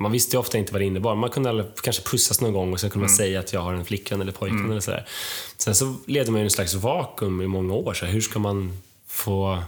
man 0.00 0.12
visste 0.12 0.38
ofta 0.38 0.58
inte 0.58 0.72
vad 0.72 0.80
det 0.80 0.84
innebar. 0.84 1.14
Man 1.14 1.30
kunde 1.30 1.70
kanske 1.82 2.02
pussas 2.02 2.40
någon 2.40 2.52
gång 2.52 2.72
och 2.72 2.80
sen 2.80 2.90
kunde 2.90 3.06
man 3.06 3.14
mm. 3.14 3.16
säga 3.16 3.40
att 3.40 3.52
jag 3.52 3.60
har 3.60 3.74
en 3.74 3.84
flickvän 3.84 4.20
eller 4.20 4.32
pojkvän 4.32 4.58
mm. 4.58 4.70
eller 4.70 4.80
sådär. 4.80 5.06
Sen 5.56 5.74
så 5.74 5.96
levde 6.06 6.32
man 6.32 6.40
i 6.40 6.44
en 6.44 6.50
slags 6.50 6.74
vakuum 6.74 7.42
i 7.42 7.46
många 7.46 7.74
år. 7.74 7.94
Så 7.94 8.04
här, 8.04 8.12
hur 8.12 8.20
ska 8.20 8.38
man 8.38 8.78
få 9.06 9.62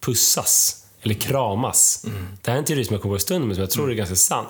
pussas? 0.00 0.84
Eller 1.02 1.14
kramas? 1.14 2.04
Mm. 2.06 2.26
Det 2.42 2.50
här 2.50 2.56
är 2.56 2.58
en 2.58 2.64
teori 2.64 2.84
som 2.84 2.94
jag 2.94 3.02
kommer 3.02 3.12
på 3.12 3.16
i 3.16 3.20
stunden, 3.20 3.48
men 3.48 3.56
som 3.56 3.60
jag 3.60 3.70
tror 3.70 3.90
är 3.90 3.94
ganska 3.94 4.16
sann. 4.16 4.46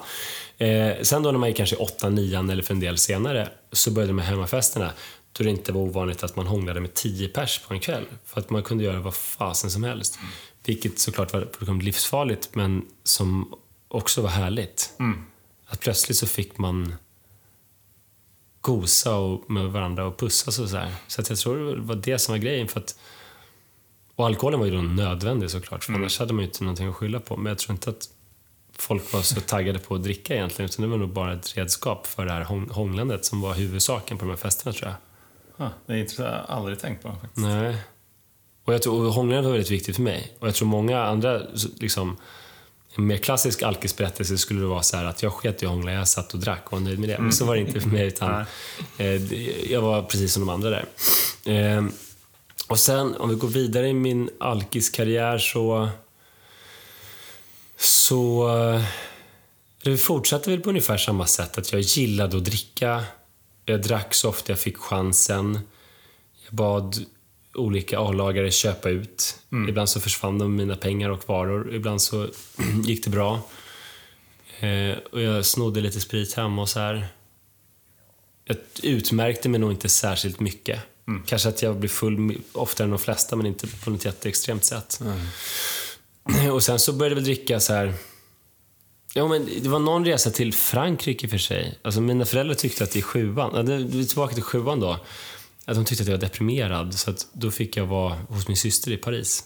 Eh, 0.59 0.93
sen 1.03 1.23
då 1.23 1.33
när 1.33 1.39
man 1.39 1.49
gick 1.49 1.57
kanske 1.57 1.77
8, 1.77 2.09
9 2.09 2.39
eller 2.39 2.63
för 2.63 2.75
en 2.75 2.81
del 2.81 2.99
senare, 2.99 3.49
så 3.73 3.91
började 3.91 4.13
de 4.13 4.19
här 4.19 4.31
hemmafesterna 4.31 4.93
då 5.33 5.45
det 5.45 5.51
inte 5.51 5.73
var 5.73 5.81
ovanligt 5.81 6.23
att 6.23 6.37
man 6.37 6.47
hånglade 6.47 6.81
med 6.81 6.95
10 6.95 7.29
pers 7.29 7.59
på 7.69 7.75
en 7.75 7.81
kväll. 7.81 8.05
För 8.25 8.41
att 8.41 8.51
man 8.51 8.63
kunde 8.63 8.85
göra 8.85 9.01
vad 9.01 9.15
fasen 9.15 9.71
som 9.71 9.85
helst. 9.85 10.19
Vilket 10.65 10.99
såklart 10.99 11.33
var 11.33 11.83
livsfarligt, 11.83 12.55
men 12.55 12.87
som 13.03 13.55
också 13.89 14.23
var 14.23 14.29
härligt. 14.29 14.93
Att 15.67 15.81
plötsligt 15.81 16.19
så 16.19 16.27
fick 16.27 16.59
man 16.59 16.95
gosa 18.61 19.15
och, 19.17 19.51
med 19.51 19.67
varandra 19.67 20.07
och 20.07 20.19
pussas 20.19 20.59
och 20.59 20.69
så 20.69 20.77
här. 20.77 20.95
Så 21.07 21.21
att 21.21 21.29
jag 21.29 21.39
tror 21.39 21.77
det 21.77 21.81
var 21.83 21.95
det 21.95 22.19
som 22.19 22.33
var 22.33 22.39
grejen. 22.39 22.69
För 22.69 22.81
att, 22.81 22.99
och 24.15 24.27
alkoholen 24.27 24.61
var 24.61 24.67
ju 24.67 24.73
då 24.73 24.83
nödvändig 24.83 25.51
såklart, 25.51 25.85
för 25.85 25.93
annars 25.93 26.19
hade 26.19 26.33
man 26.33 26.43
ju 26.43 26.49
inte 26.49 26.65
någonting 26.65 26.89
att 26.89 26.97
skylla 26.97 27.21
på. 27.21 27.37
Men 27.37 27.47
jag 27.51 27.59
tror 27.59 27.73
inte 27.75 27.91
att 27.91 28.09
folk 28.73 29.13
var 29.13 29.23
så 29.23 29.41
taggade 29.41 29.79
på 29.79 29.95
att 29.95 30.03
dricka 30.03 30.35
egentligen, 30.35 30.71
utan 30.71 30.83
det 30.83 30.91
var 30.91 30.99
nog 30.99 31.09
bara 31.13 31.33
ett 31.35 31.57
redskap 31.57 32.07
för 32.07 32.27
det 32.27 32.33
här 32.33 32.45
hång- 32.45 32.71
hånglandet 32.71 33.25
som 33.25 33.41
var 33.41 33.55
huvudsaken 33.55 34.19
på 34.19 34.25
de 34.25 34.31
här 34.31 34.37
festerna 34.37 34.73
tror 34.73 34.89
jag. 34.89 34.97
Det 35.87 35.93
är 35.93 35.97
intressant, 35.97 36.29
jag 36.49 36.55
har 36.55 36.57
aldrig 36.61 36.79
tänkt 36.79 37.03
på. 37.03 37.09
faktiskt. 37.09 37.37
Nej. 37.37 37.77
Och 38.65 38.75
jag 38.75 38.83
tror 38.83 39.07
och 39.07 39.15
var 39.45 39.51
väldigt 39.53 39.71
viktigt 39.71 39.97
för 39.97 40.03
mig. 40.03 40.33
Och 40.39 40.49
jag 40.49 40.55
tror 40.55 40.69
många 40.69 41.03
andra, 41.05 41.41
liksom, 41.79 42.17
en 42.97 43.07
mer 43.07 43.17
klassisk 43.17 43.63
alkisberättelse 43.63 44.39
skulle 44.39 44.61
det 44.61 44.67
vara 44.67 44.83
så 44.83 44.97
här 44.97 45.05
att 45.05 45.23
jag 45.23 45.33
sket 45.33 45.63
i 45.63 45.67
hångla, 45.67 45.93
jag 45.93 46.09
satt 46.09 46.35
och 46.35 46.41
drack 46.41 46.63
och 46.67 46.73
var 46.73 46.81
nöjd 46.81 46.99
med 46.99 47.09
det. 47.09 47.19
Men 47.19 47.33
så 47.33 47.45
var 47.45 47.55
det 47.55 47.61
inte 47.61 47.81
för 47.81 47.89
mig, 47.89 48.07
utan 48.07 48.31
eh, 48.99 49.21
det- 49.21 49.67
jag 49.71 49.81
var 49.83 50.03
precis 50.03 50.33
som 50.33 50.47
de 50.47 50.49
andra 50.53 50.71
där. 50.71 50.87
Eh, 51.45 51.85
och 52.69 52.79
sen, 52.79 53.17
om 53.17 53.29
vi 53.29 53.35
går 53.35 53.49
vidare 53.49 53.89
i 53.89 53.93
min 53.95 54.31
alkiskarriär 54.41 55.39
så... 55.39 55.89
Så... 57.79 58.49
eh, 58.75 58.83
Det 59.83 59.97
fortsatte 59.97 60.51
väl 60.51 60.61
på 60.61 60.69
ungefär 60.69 60.97
samma 60.97 61.27
sätt, 61.27 61.59
att 61.59 61.73
jag 61.73 61.81
gillade 61.81 62.37
att 62.37 62.45
dricka. 62.45 63.05
Jag 63.65 63.83
drack 63.83 64.15
så 64.15 64.29
ofta 64.29 64.53
jag 64.53 64.59
fick 64.59 64.77
chansen. 64.77 65.59
Jag 66.45 66.55
bad 66.55 67.07
olika 67.55 67.99
A-lagare 67.99 68.51
köpa 68.51 68.89
ut. 68.89 69.39
Ibland 69.69 69.89
så 69.89 70.01
försvann 70.01 70.39
de 70.39 70.57
mina 70.57 70.77
pengar 70.77 71.11
och 71.11 71.29
varor. 71.29 71.75
Ibland 71.75 72.03
så 72.03 72.29
gick 72.85 73.05
det 73.05 73.11
bra. 73.11 73.43
Eh, 74.61 74.99
och 75.13 75.21
jag 75.21 75.47
snodde 75.47 75.81
lite 75.81 76.01
sprit 76.01 76.35
hemma 76.35 76.63
och 76.63 76.69
så 76.69 76.81
här. 76.81 77.09
Jag 78.45 78.57
utmärkte 78.83 79.49
mig 79.49 79.61
nog 79.61 79.71
inte 79.71 79.89
särskilt 79.89 80.41
mycket. 80.41 80.81
Kanske 81.27 81.49
att 81.49 81.63
jag 81.63 81.77
blev 81.77 81.89
full 81.89 82.39
oftare 82.53 82.85
än 82.85 82.91
de 82.91 82.99
flesta, 82.99 83.37
men 83.37 83.47
inte 83.47 83.67
på 83.67 83.91
något 83.91 84.05
jätteextremt 84.05 84.65
sätt. 84.65 85.01
Och 86.53 86.63
sen 86.63 86.79
så 86.79 86.93
började 86.93 87.15
vi 87.15 87.21
dricka 87.21 87.61
så 87.61 87.73
här... 87.73 87.95
Ja, 89.15 89.29
men 89.29 89.49
det 89.63 89.69
var 89.69 89.79
någon 89.79 90.05
resa 90.05 90.31
till 90.31 90.55
Frankrike 90.55 91.29
för 91.29 91.39
sig. 91.39 91.79
Alltså 91.83 92.01
mina 92.01 92.25
föräldrar 92.25 92.55
tyckte 92.55 92.85
att 92.85 92.97
i 92.97 93.03
sjuan, 93.03 93.67
vi 93.67 94.01
är 94.01 94.05
tillbaka 94.05 94.35
till 94.35 94.43
sjuan 94.43 94.81
då, 94.81 94.99
att 95.65 95.75
de 95.75 95.85
tyckte 95.85 96.03
att 96.03 96.09
jag 96.09 96.17
var 96.17 96.21
deprimerad. 96.21 96.95
Så 96.95 97.11
att 97.11 97.27
då 97.33 97.51
fick 97.51 97.77
jag 97.77 97.87
vara 97.87 98.15
hos 98.29 98.49
min 98.49 98.57
syster 98.57 98.93
i 98.93 98.97
Paris 98.97 99.45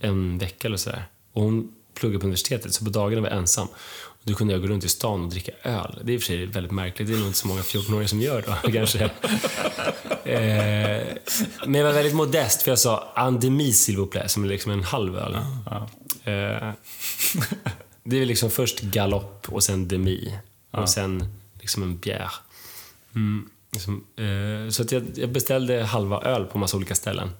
en 0.00 0.38
vecka 0.38 0.68
eller 0.68 0.76
sådär. 0.76 1.04
Och 1.32 1.42
hon 1.42 1.72
pluggade 1.94 2.18
på 2.20 2.26
universitetet, 2.26 2.74
så 2.74 2.84
på 2.84 2.90
dagarna 2.90 3.22
var 3.22 3.28
jag 3.28 3.38
ensam. 3.38 3.68
Och 4.04 4.22
då 4.24 4.34
kunde 4.34 4.52
jag 4.54 4.62
gå 4.62 4.68
runt 4.68 4.84
i 4.84 4.88
stan 4.88 5.22
och 5.24 5.28
dricka 5.28 5.52
öl. 5.62 6.00
Det 6.04 6.12
är 6.12 6.14
i 6.14 6.18
och 6.18 6.22
för 6.22 6.26
sig 6.26 6.46
väldigt 6.46 6.72
märkligt. 6.72 7.08
Det 7.08 7.14
är 7.14 7.18
nog 7.18 7.26
inte 7.26 7.38
så 7.38 7.48
många 7.48 7.60
14-åringar 7.60 8.06
som 8.06 8.20
gör 8.20 8.44
då, 8.46 8.70
kanske. 8.72 9.04
eh, 10.24 11.06
men 11.66 11.74
jag 11.74 11.84
var 11.84 11.92
väldigt 11.92 12.14
modest, 12.14 12.62
för 12.62 12.70
jag 12.70 12.78
sa 12.78 13.12
un 13.16 13.40
demi 13.40 13.70
s'il 13.72 13.96
vous 13.96 14.10
plaît, 14.10 14.30
som 14.30 14.44
är 14.44 14.48
liksom 14.48 14.72
en 14.72 14.82
halv 14.82 15.18
öl. 15.18 15.36
Eh, 16.24 16.70
det 18.06 18.22
är 18.22 18.26
liksom 18.26 18.50
först 18.50 18.80
galopp 18.80 19.46
och 19.48 19.62
sen 19.64 19.88
demi. 19.88 20.38
Och 20.70 20.88
sen 20.88 21.24
liksom 21.60 21.82
en 21.82 21.98
bière. 21.98 22.30
Mm, 23.14 23.48
liksom, 23.72 24.04
eh, 24.16 24.70
så 24.70 24.82
att 24.82 24.92
jag, 24.92 25.04
jag 25.14 25.32
beställde 25.32 25.82
halva 25.84 26.20
öl 26.22 26.44
på 26.44 26.58
massa 26.58 26.76
olika 26.76 26.94
ställen. 26.94 27.30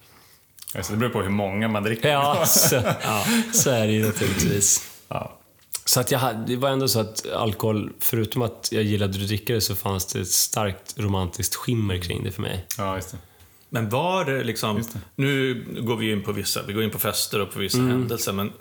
Alltså, 0.74 0.92
det 0.92 0.98
beror 0.98 1.10
på 1.10 1.22
hur 1.22 1.30
många 1.30 1.68
man 1.68 1.82
dricker. 1.82 2.08
Ja, 2.08 2.46
så, 2.46 2.74
ja, 3.02 3.26
så 3.54 3.70
är 3.70 3.86
det 3.86 3.92
ju 3.92 4.06
naturligtvis. 4.06 4.90
Ja. 5.08 5.38
Så 5.84 6.00
att 6.00 6.10
jag, 6.10 6.18
hade- 6.18 6.44
det 6.46 6.56
var 6.56 6.70
ändå 6.70 6.88
så 6.88 7.00
att 7.00 7.26
alkohol, 7.32 7.92
förutom 8.00 8.42
att 8.42 8.68
jag 8.72 8.82
gillade 8.82 9.12
att 9.22 9.26
dricka 9.26 9.54
det, 9.54 9.60
så 9.60 9.74
fanns 9.76 10.06
det 10.06 10.20
ett 10.20 10.28
starkt 10.30 10.94
romantiskt 10.98 11.54
skimmer 11.54 11.98
kring 11.98 12.24
det 12.24 12.32
för 12.32 12.42
mig. 12.42 12.66
ja, 12.78 12.96
just 12.96 13.10
det. 13.10 13.18
Men 13.70 13.88
var 13.88 14.24
det 14.24 14.44
liksom... 14.44 14.84
Nu 15.16 15.64
går 15.80 15.96
vi 15.96 16.12
in 16.12 16.22
på 16.22 16.32
vissa, 16.32 16.62
vi 16.66 16.72
går 16.72 16.82
in 16.84 16.90
på 16.90 16.98
fester 16.98 17.40
och 17.40 17.52
på 17.52 17.58
vissa 17.58 17.78
Mm. 17.78 17.90
händelser, 17.90 18.32
men 18.32 18.52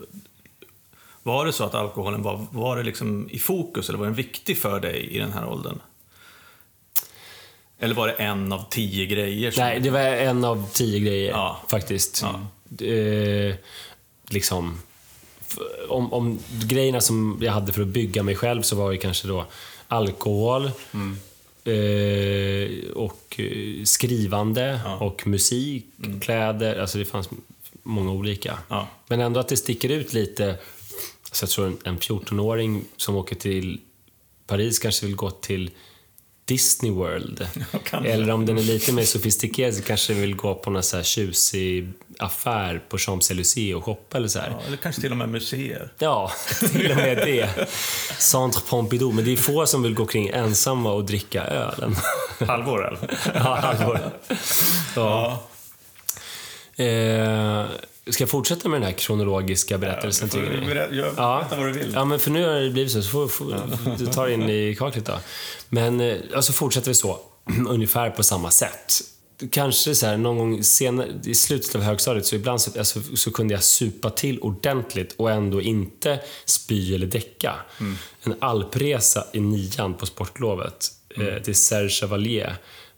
var 1.25 1.45
det 1.45 1.53
så 1.53 1.63
att 1.63 1.75
alkoholen 1.75 2.21
var, 2.21 2.45
var 2.51 2.77
det 2.77 2.83
liksom 2.83 3.29
i 3.31 3.39
fokus 3.39 3.89
eller 3.89 3.99
var 3.99 4.05
den 4.05 4.15
viktig 4.15 4.57
för 4.57 4.79
dig 4.79 5.07
i 5.11 5.19
den 5.19 5.33
här 5.33 5.47
åldern? 5.49 5.79
Eller 7.79 7.95
var 7.95 8.07
det 8.07 8.13
en 8.13 8.51
av 8.53 8.69
tio 8.69 9.05
grejer? 9.05 9.51
Som, 9.51 9.63
Nej, 9.63 9.79
det 9.79 9.89
var 9.89 9.99
en 9.99 10.43
av 10.45 10.69
tio 10.73 10.99
grejer 10.99 11.31
Ja. 11.31 11.61
faktiskt. 11.67 12.21
Ja. 12.23 12.85
Eh, 12.85 13.55
liksom, 14.29 14.79
om, 15.89 16.13
om 16.13 16.39
grejerna 16.63 17.01
som 17.01 17.39
jag 17.41 17.51
hade 17.51 17.73
för 17.73 17.81
att 17.81 17.87
bygga 17.87 18.23
mig 18.23 18.35
själv 18.35 18.61
så 18.61 18.75
var 18.75 18.91
det 18.91 18.97
kanske 18.97 19.27
då 19.27 19.45
alkohol 19.87 20.65
eh, 21.63 22.91
och 22.95 23.39
eh, 23.39 23.83
skrivande 23.83 24.79
och 24.99 25.27
musik, 25.27 25.85
kläder. 26.21 26.79
Alltså 26.79 26.97
det 26.97 27.05
fanns 27.05 27.29
många 27.83 28.11
olika. 28.11 28.57
Ja. 28.69 28.87
Men 29.07 29.21
ändå 29.21 29.39
att 29.39 29.47
det 29.47 29.57
sticker 29.57 29.89
ut 29.89 30.13
lite. 30.13 30.55
Så 31.35 31.43
jag 31.43 31.49
tror 31.49 31.67
en, 31.67 31.77
en 31.83 31.99
14-åring 31.99 32.85
som 32.97 33.15
åker 33.15 33.35
till 33.35 33.81
Paris 34.47 34.79
kanske 34.79 35.05
vill 35.05 35.15
gå 35.15 35.31
till 35.31 35.71
Disney 36.45 36.91
World. 36.91 37.47
Eller 37.91 38.29
om 38.33 38.45
den 38.45 38.57
är 38.57 38.61
lite 38.61 38.91
mer 38.91 39.03
sofistikerad 39.03 39.73
så 39.73 39.81
kanske 39.81 40.13
vill 40.13 40.35
gå 40.35 40.55
på 40.55 40.69
någon 40.69 40.83
så 40.83 40.95
här 40.97 41.03
tjusig 41.03 41.91
affär 42.19 42.81
på 42.89 42.97
Champs-Élysées 42.97 43.73
och 43.73 43.83
shoppa 43.83 44.17
eller 44.17 44.27
så. 44.27 44.39
Ja, 44.39 44.61
eller 44.67 44.77
kanske 44.77 45.01
till 45.01 45.11
och 45.11 45.17
med 45.17 45.29
museer. 45.29 45.93
Ja, 45.99 46.31
till 46.71 46.91
och 46.91 46.97
med 46.97 47.17
det. 47.17 47.69
Centre 48.19 48.61
Pompidou. 48.69 49.11
Men 49.11 49.25
det 49.25 49.31
är 49.31 49.37
få 49.37 49.65
som 49.65 49.83
vill 49.83 49.93
gå 49.93 50.05
kring 50.05 50.27
ensamma 50.27 50.91
och 50.91 51.05
dricka 51.05 51.43
ölen. 51.43 51.95
Halvår 52.47 52.87
eller? 52.87 53.19
Ja, 53.33 53.55
halvår. 53.55 53.99
Ja. 54.95 55.43
Eh, 56.83 57.65
ska 58.09 58.21
jag 58.21 58.29
fortsätta 58.29 58.69
med 58.69 58.81
den 58.81 58.85
här 58.87 58.97
kronologiska 58.97 59.77
berättelsen, 59.77 60.29
tycker 60.29 60.89
ni? 60.89 61.03
Ja. 61.17 61.47
vad 61.49 61.59
du 61.59 61.71
vill. 61.71 61.91
Ja, 61.93 62.05
men 62.05 62.19
för 62.19 62.31
nu 62.31 62.45
har 62.45 62.53
det 62.53 62.69
blivit 62.69 62.91
så. 62.91 63.01
så 63.01 63.09
får, 63.09 63.27
får, 63.27 63.97
du 63.97 64.05
tar 64.05 64.27
in 64.27 64.49
i 64.49 64.75
kaklet 64.79 65.05
då. 65.05 65.19
Men 65.69 66.01
eh, 66.01 66.17
alltså 66.35 66.53
fortsätter 66.53 66.87
vi 66.87 66.95
så, 66.95 67.19
ungefär 67.67 68.09
på 68.09 68.23
samma 68.23 68.51
sätt. 68.51 69.01
Kanske 69.51 69.95
så 69.95 70.05
här, 70.05 70.17
någon 70.17 70.37
gång 70.37 70.63
senare, 70.63 71.07
i 71.25 71.35
slutet 71.35 71.75
av 71.75 71.81
högstadiet, 71.81 72.25
så 72.25 72.35
ibland 72.35 72.61
så, 72.61 72.79
alltså, 72.79 73.01
så 73.15 73.31
kunde 73.31 73.53
jag 73.53 73.63
supa 73.63 74.09
till 74.09 74.39
ordentligt 74.39 75.15
och 75.17 75.31
ändå 75.31 75.61
inte 75.61 76.19
spy 76.45 76.95
eller 76.95 77.07
däcka. 77.07 77.55
En 78.23 78.35
alpresa 78.39 79.27
i 79.33 79.39
nian 79.39 79.93
på 79.93 80.05
sportlovet 80.05 80.91
eh, 81.17 81.43
till 81.43 81.55
Serge 81.55 81.89
Chevalier 81.89 82.55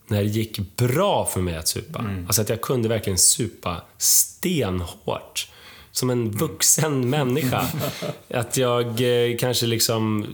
när 0.08 0.24
det 0.24 0.30
gick 0.30 0.76
bra 0.76 1.26
för 1.26 1.42
mig 1.42 1.56
att 1.56 1.68
supa. 1.68 2.06
Alltså 2.28 2.42
att 2.42 2.50
jag 2.50 2.62
kunde 2.62 2.90
verkligen 2.90 3.18
supa 3.18 3.82
stenhårt. 3.98 5.50
Som 5.92 6.10
en 6.10 6.32
vuxen 6.32 7.10
människa. 7.10 7.68
Att 8.30 8.58
jag 8.58 8.86
eh, 9.02 9.38
kanske 9.38 9.66
liksom 9.66 10.26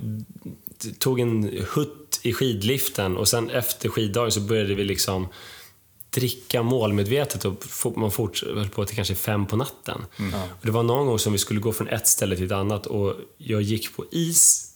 tog 0.99 1.19
en 1.19 1.59
hutt 1.73 2.19
i 2.21 2.33
skidliften 2.33 3.17
och 3.17 3.27
sen 3.27 3.49
efter 3.49 3.89
skiddagen 3.89 4.31
så 4.31 4.41
började 4.41 4.75
vi 4.75 4.83
liksom 4.83 5.27
dricka 6.09 6.63
målmedvetet 6.63 7.45
och 7.45 7.97
man 7.97 8.11
fortsatte 8.11 8.69
på 8.75 8.85
till 8.85 8.95
kanske 8.95 9.15
fem 9.15 9.45
på 9.45 9.55
natten. 9.55 10.05
Och 10.59 10.65
det 10.65 10.71
var 10.71 10.83
någon 10.83 11.07
gång 11.07 11.19
som 11.19 11.33
vi 11.33 11.39
skulle 11.39 11.59
gå 11.59 11.71
från 11.71 11.87
ett 11.87 12.07
ställe 12.07 12.35
till 12.35 12.45
ett 12.45 12.51
annat 12.51 12.85
och 12.85 13.15
jag 13.37 13.61
gick 13.61 13.95
på 13.95 14.05
is. 14.11 14.69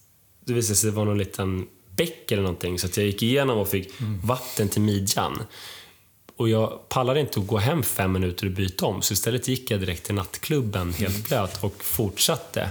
Det 0.45 0.53
visade 0.53 0.75
sig 0.75 0.87
att 0.87 0.93
det 0.93 0.97
var 0.97 1.05
någon 1.05 1.17
liten 1.17 1.67
bäck 1.97 2.31
eller 2.31 2.43
någonting 2.43 2.79
så 2.79 2.87
att 2.87 2.97
jag 2.97 3.05
gick 3.05 3.23
igenom 3.23 3.57
och 3.57 3.67
fick 3.67 3.93
vatten 4.23 4.69
till 4.69 4.81
midjan. 4.81 5.43
Och 6.35 6.49
jag 6.49 6.89
pallade 6.89 7.19
inte 7.19 7.39
att 7.39 7.47
gå 7.47 7.57
hem 7.57 7.83
fem 7.83 8.11
minuter 8.11 8.45
och 8.45 8.51
byta 8.51 8.85
om, 8.85 9.01
så 9.01 9.13
istället 9.13 9.47
gick 9.47 9.71
jag 9.71 9.79
direkt 9.79 10.05
till 10.05 10.15
nattklubben 10.15 10.93
helt 10.93 11.29
blöt 11.29 11.63
och 11.63 11.83
fortsatte. 11.83 12.69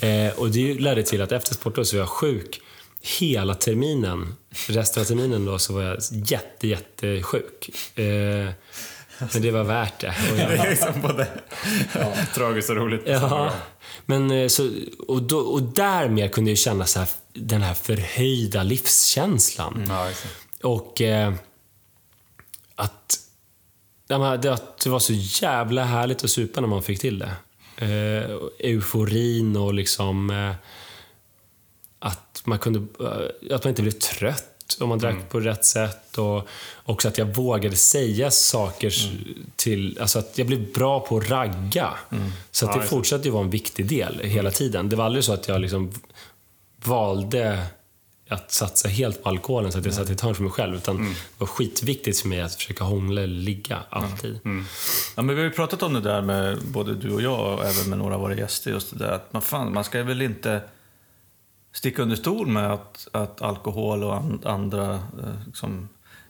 Eh, 0.00 0.38
och 0.38 0.50
det 0.50 0.74
ledde 0.74 1.02
till 1.02 1.22
att 1.22 1.32
efter 1.32 1.54
sportlovet 1.54 1.88
så 1.88 1.96
var 1.96 2.00
jag 2.00 2.08
sjuk 2.08 2.60
hela 3.00 3.54
terminen. 3.54 4.34
Resten 4.66 5.00
av 5.00 5.04
terminen 5.04 5.44
då 5.44 5.58
så 5.58 5.72
var 5.72 5.82
jag 5.82 5.98
jätte, 6.10 6.68
jättesjuk. 6.68 7.70
Eh, 7.94 8.48
men 9.32 9.42
det 9.42 9.50
var 9.50 9.64
värt 9.64 10.00
det. 10.00 10.14
Jag, 10.28 10.36
Det 10.48 10.56
är 10.56 10.70
liksom 10.70 11.00
både 11.02 11.26
tragiskt 12.34 12.70
och 12.70 12.76
roligt 12.76 13.02
Ja, 13.06 13.52
men 14.06 14.30
eh, 14.30 14.48
så, 14.48 14.70
och, 15.08 15.22
då, 15.22 15.38
och 15.38 15.62
därmed 15.62 16.32
kunde 16.32 16.50
jag 16.50 16.58
känna 16.58 16.86
så 16.86 16.98
här, 16.98 17.08
den 17.32 17.62
här 17.62 17.74
förhöjda 17.74 18.62
livskänslan. 18.62 19.84
Ja, 19.88 20.04
det. 20.04 20.64
Och 20.66 21.00
eh, 21.00 21.34
att, 22.74 23.18
det, 24.06 24.52
att 24.52 24.78
det 24.78 24.90
var 24.90 24.98
så 24.98 25.12
jävla 25.12 25.84
härligt 25.84 26.24
att 26.24 26.30
supa 26.30 26.60
när 26.60 26.68
man 26.68 26.82
fick 26.82 27.00
till 27.00 27.18
det. 27.18 27.32
Eh, 27.76 28.30
euforin 28.70 29.56
och 29.56 29.74
liksom 29.74 30.30
eh, 30.30 30.54
att 31.98 32.42
man 32.44 32.58
kunde, 32.58 32.78
eh, 33.06 33.54
att 33.56 33.64
man 33.64 33.68
inte 33.68 33.82
blev 33.82 33.92
trött 33.92 34.46
om 34.80 34.88
man 34.88 34.98
drack 34.98 35.28
på 35.30 35.40
rätt 35.40 35.64
sätt 35.64 36.18
och 36.18 36.48
också 36.84 37.08
att 37.08 37.18
jag 37.18 37.26
vågade 37.34 37.76
säga 37.76 38.30
saker 38.30 38.88
s- 38.88 39.08
till, 39.56 39.98
alltså 40.00 40.18
att 40.18 40.38
jag 40.38 40.46
blev 40.46 40.72
bra 40.72 41.00
på 41.00 41.16
att 41.18 41.30
ragga. 41.30 41.94
Så 42.50 42.66
att 42.68 42.76
Ja, 42.76 42.82
det. 42.82 42.88
fortsatte 42.88 43.24
ju 43.24 43.30
vara 43.30 43.44
en 43.44 43.50
viktig 43.50 43.86
del 43.86 44.20
hela 44.24 44.50
tiden. 44.50 44.88
Det 44.88 44.96
var 44.96 45.04
aldrig 45.04 45.24
så 45.24 45.32
att 45.32 45.48
jag 45.48 45.60
liksom 45.60 45.92
valde 46.84 47.66
att 48.28 48.52
satsa 48.52 48.88
helt 48.88 49.22
på 49.22 49.28
alkoholen 49.28 49.72
så 49.72 49.78
att 49.78 49.84
jag 49.84 49.94
satt 49.94 50.10
i 50.10 50.12
ett 50.12 50.20
hörn 50.20 50.34
för 50.34 50.42
mig 50.42 50.52
själv. 50.52 50.76
Utan 50.76 50.96
det 50.96 51.14
var 51.38 51.46
skitviktigt 51.46 52.20
för 52.20 52.28
mig 52.28 52.40
att 52.40 52.54
försöka 52.54 52.84
hångla 52.84 53.22
eller 53.22 53.40
ligga 53.40 53.78
alltid. 53.88 54.40
Ja, 55.16 55.22
men 55.22 55.28
vi 55.28 55.34
har 55.34 55.48
ju 55.48 55.50
pratat 55.50 55.82
om 55.82 55.94
det 55.94 56.00
där 56.00 56.22
med 56.22 56.58
både 56.64 56.94
du 56.94 57.10
och 57.10 57.22
jag 57.22 57.54
och 57.54 57.64
även 57.64 57.90
med 57.90 57.98
några 57.98 58.14
av 58.14 58.20
våra 58.20 58.34
gäster. 58.34 58.70
Just 58.70 58.90
det 58.90 58.98
där 59.04 59.12
att 59.12 59.32
man, 59.32 59.42
fan, 59.42 59.72
man 59.72 59.84
ska 59.84 60.02
väl 60.02 60.22
inte 60.22 60.62
sticka 61.72 62.02
under 62.02 62.16
stol 62.16 62.46
med 62.46 62.72
att, 62.72 63.08
att 63.12 63.42
alkohol 63.42 64.04
och 64.04 64.16
an, 64.16 64.40
andra 64.44 64.94
eh, 64.94 65.46
liksom, 65.46 65.88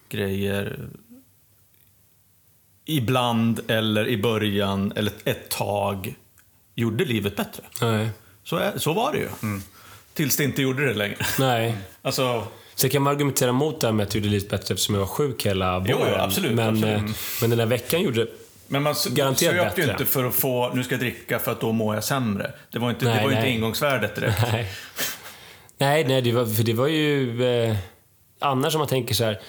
grejer 0.09 0.88
ibland 2.85 3.61
eller 3.69 4.09
i 4.09 4.23
början 4.23 4.92
eller 4.97 5.12
ett 5.25 5.50
tag 5.50 6.14
gjorde 6.75 7.04
livet 7.04 7.37
bättre. 7.37 7.62
Nej. 7.80 8.11
Så, 8.45 8.71
så 8.76 8.92
var 8.92 9.12
det 9.12 9.19
ju. 9.19 9.28
Tills 10.20 10.36
det 10.36 10.44
inte 10.44 10.62
gjorde 10.62 10.86
det 10.86 10.94
längre. 10.94 11.16
Nej. 11.38 11.76
Alltså, 12.02 12.46
Så 12.74 12.86
jag 12.86 12.92
kan 12.92 13.06
argumentera 13.06 13.52
mot 13.52 13.80
det 13.80 13.86
här 13.86 13.92
med 13.94 14.04
att 14.06 14.14
jag 14.14 14.20
gjorde 14.24 14.30
livet 14.32 14.50
bättre 14.50 14.74
eftersom 14.74 14.94
jag 14.94 15.00
var 15.00 15.08
sjuk 15.08 15.46
hela 15.46 15.78
våren. 15.78 15.86
Jo, 16.00 16.06
jo, 16.08 16.14
absolut, 16.18 16.52
men, 16.52 16.68
absolut. 16.68 16.96
eh, 16.98 17.10
men 17.40 17.50
den 17.50 17.58
här 17.58 17.66
veckan 17.66 18.02
gjorde 18.02 18.26
men 18.68 18.82
man 18.82 18.94
Garanterat 19.10 19.38
söp 19.38 19.78
ju 19.78 19.82
bättre. 19.82 19.92
inte 19.92 20.04
för 20.04 20.24
att 20.24 20.34
få, 20.34 20.70
nu 20.74 20.84
ska 20.84 20.94
jag 20.94 21.00
dricka 21.00 21.38
för 21.38 21.52
att 21.52 21.60
då 21.60 21.72
mår 21.72 21.94
jag 21.94 22.04
sämre. 22.04 22.52
Det 22.72 22.78
var 22.78 22.90
inte, 22.90 23.04
Nej, 23.04 23.16
det 23.16 23.22
var 23.24 23.30
inte 23.30 23.42
nej. 23.42 23.54
ingångsvärdet 23.54 24.14
direkt. 24.14 24.38
Nej. 24.52 24.66
Nej, 25.78 26.04
nej 26.04 26.22
det 26.22 26.32
var, 26.32 26.46
för 26.46 26.62
det 26.62 26.72
var 26.72 26.86
ju... 26.86 27.44
Eh, 27.44 27.76
annars 28.38 28.74
om 28.74 28.78
man 28.78 28.88
tänker 28.88 29.14
så 29.14 29.24
här. 29.24 29.40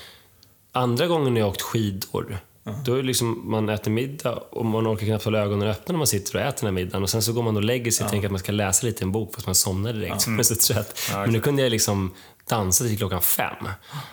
Andra 0.71 1.07
gången 1.07 1.35
jag 1.35 1.47
åkt 1.47 1.61
skidor, 1.61 2.37
då 2.85 2.95
är 2.95 3.03
liksom, 3.03 3.41
man 3.51 3.69
äter 3.69 3.91
middag 3.91 4.33
och 4.49 4.65
man 4.65 4.87
orkar 4.87 5.05
knappt 5.05 5.23
hålla 5.25 5.39
ögonen 5.39 5.67
öppna 5.67 5.91
när 5.91 5.97
man 5.97 6.07
sitter 6.07 6.35
och 6.35 6.41
äter 6.41 6.57
den 6.59 6.67
här 6.67 6.83
middagen. 6.83 7.03
Och 7.03 7.09
sen 7.09 7.21
så 7.21 7.33
går 7.33 7.43
man 7.43 7.55
och 7.55 7.63
lägger 7.63 7.91
sig 7.91 8.03
och 8.03 8.09
tänker 8.09 8.27
att 8.27 8.31
man 8.31 8.39
ska 8.39 8.51
läsa 8.51 8.85
lite 8.87 9.03
i 9.03 9.05
en 9.05 9.11
bok 9.11 9.35
fast 9.35 9.45
man 9.45 9.55
somnar 9.55 9.93
direkt. 9.93 10.27
Är 10.27 10.43
så 10.55 10.73
trött. 10.73 10.99
Men 11.13 11.29
nu 11.31 11.39
kunde 11.39 11.61
jag 11.61 11.69
liksom 11.69 12.13
dansa 12.49 12.83
till 12.83 12.97
klockan 12.97 13.21
fem. 13.21 13.67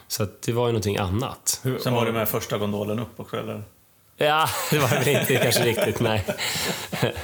Så 0.09 0.27
det 0.45 0.53
var 0.53 0.67
ju 0.67 0.73
någonting 0.73 0.97
annat. 0.97 1.61
Sen 1.83 1.95
var 1.95 2.07
det 2.07 2.13
med 2.13 2.29
första 2.29 2.59
gondolen 2.59 2.99
upp 2.99 3.21
också, 3.21 3.37
eller? 3.37 3.63
Ja, 4.17 4.49
det 4.71 4.79
var 4.79 4.89
väl 4.89 5.09
inte 5.09 5.37
kanske 5.37 5.65
riktigt, 5.65 6.01
nej. 6.01 6.25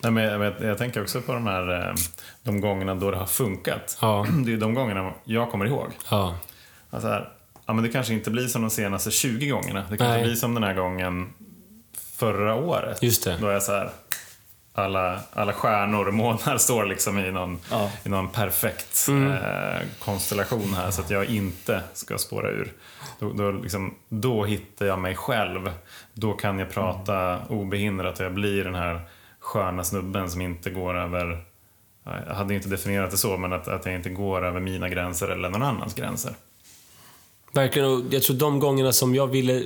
Nej, 0.00 0.12
men 0.12 0.24
jag, 0.24 0.42
jag, 0.42 0.54
jag 0.62 0.78
tänker 0.78 1.02
också 1.02 1.20
på 1.20 1.32
de 1.32 1.46
här 1.46 1.88
eh, 1.88 1.94
de 2.42 2.60
gångerna 2.60 2.94
då 2.94 3.10
det 3.10 3.16
har 3.16 3.26
funkat. 3.26 3.98
Ja. 4.00 4.26
Det 4.46 4.52
är 4.52 4.56
de 4.56 4.74
gångerna 4.74 5.12
jag 5.24 5.50
kommer 5.50 5.66
ihåg. 5.66 5.86
Ja, 6.10 6.36
Alltså 6.90 7.08
här, 7.08 7.32
ja, 7.66 7.72
men 7.72 7.84
det 7.84 7.90
kanske 7.90 8.12
inte 8.14 8.30
blir 8.30 8.46
som 8.48 8.62
de 8.62 8.70
senaste 8.70 9.10
20 9.10 9.48
gångerna. 9.48 9.80
Det 9.90 9.96
kanske 9.96 10.14
Nej. 10.16 10.22
blir 10.24 10.34
som 10.34 10.54
den 10.54 10.62
här 10.62 10.74
gången 10.74 11.32
förra 12.16 12.54
året. 12.54 13.02
Just 13.02 13.24
det. 13.24 13.36
Då 13.40 13.46
är 13.48 13.52
jag 13.52 13.62
så 13.62 13.72
här, 13.72 13.90
alla, 14.74 15.20
alla 15.32 15.52
stjärnor 15.52 16.08
och 16.08 16.14
månar 16.14 16.58
står 16.58 16.84
liksom 16.86 17.18
i 17.18 17.30
någon, 17.32 17.58
Ja. 17.70 17.90
i 18.04 18.08
någon 18.08 18.28
perfekt 18.28 19.06
Mm. 19.08 19.32
eh, 19.32 19.80
konstellation 19.98 20.74
här 20.74 20.90
så 20.90 21.00
att 21.00 21.10
jag 21.10 21.24
inte 21.26 21.80
ska 21.92 22.18
spåra 22.18 22.50
ur. 22.50 22.72
Då, 23.18 23.32
då, 23.32 23.50
liksom, 23.50 23.94
då 24.08 24.44
hittar 24.44 24.86
jag 24.86 24.98
mig 24.98 25.14
själv. 25.16 25.70
Då 26.14 26.32
kan 26.32 26.58
jag 26.58 26.70
prata 26.70 27.38
obehindrat 27.48 28.18
och 28.20 28.24
jag 28.26 28.34
blir 28.34 28.64
den 28.64 28.74
här 28.74 29.00
sköna 29.40 29.84
snubben 29.84 30.30
som 30.30 30.40
inte 30.40 30.70
går 30.70 30.94
över 30.98 31.44
ja, 32.04 32.12
jag 32.28 32.34
hade 32.34 32.54
inte 32.54 32.68
definierat 32.68 33.10
det 33.10 33.16
så, 33.16 33.36
men 33.36 33.52
att, 33.52 33.68
att 33.68 33.86
jag 33.86 33.94
inte 33.94 34.10
går 34.10 34.44
över 34.44 34.60
mina 34.60 34.88
gränser 34.88 35.28
eller 35.28 35.50
någon 35.50 35.62
annans 35.62 35.94
gränser. 35.94 36.32
Verkligen. 37.52 37.88
Och 37.88 38.02
jag 38.10 38.22
tror 38.22 38.36
de 38.36 38.60
gångerna 38.60 38.92
som 38.92 39.14
jag 39.14 39.26
ville... 39.26 39.62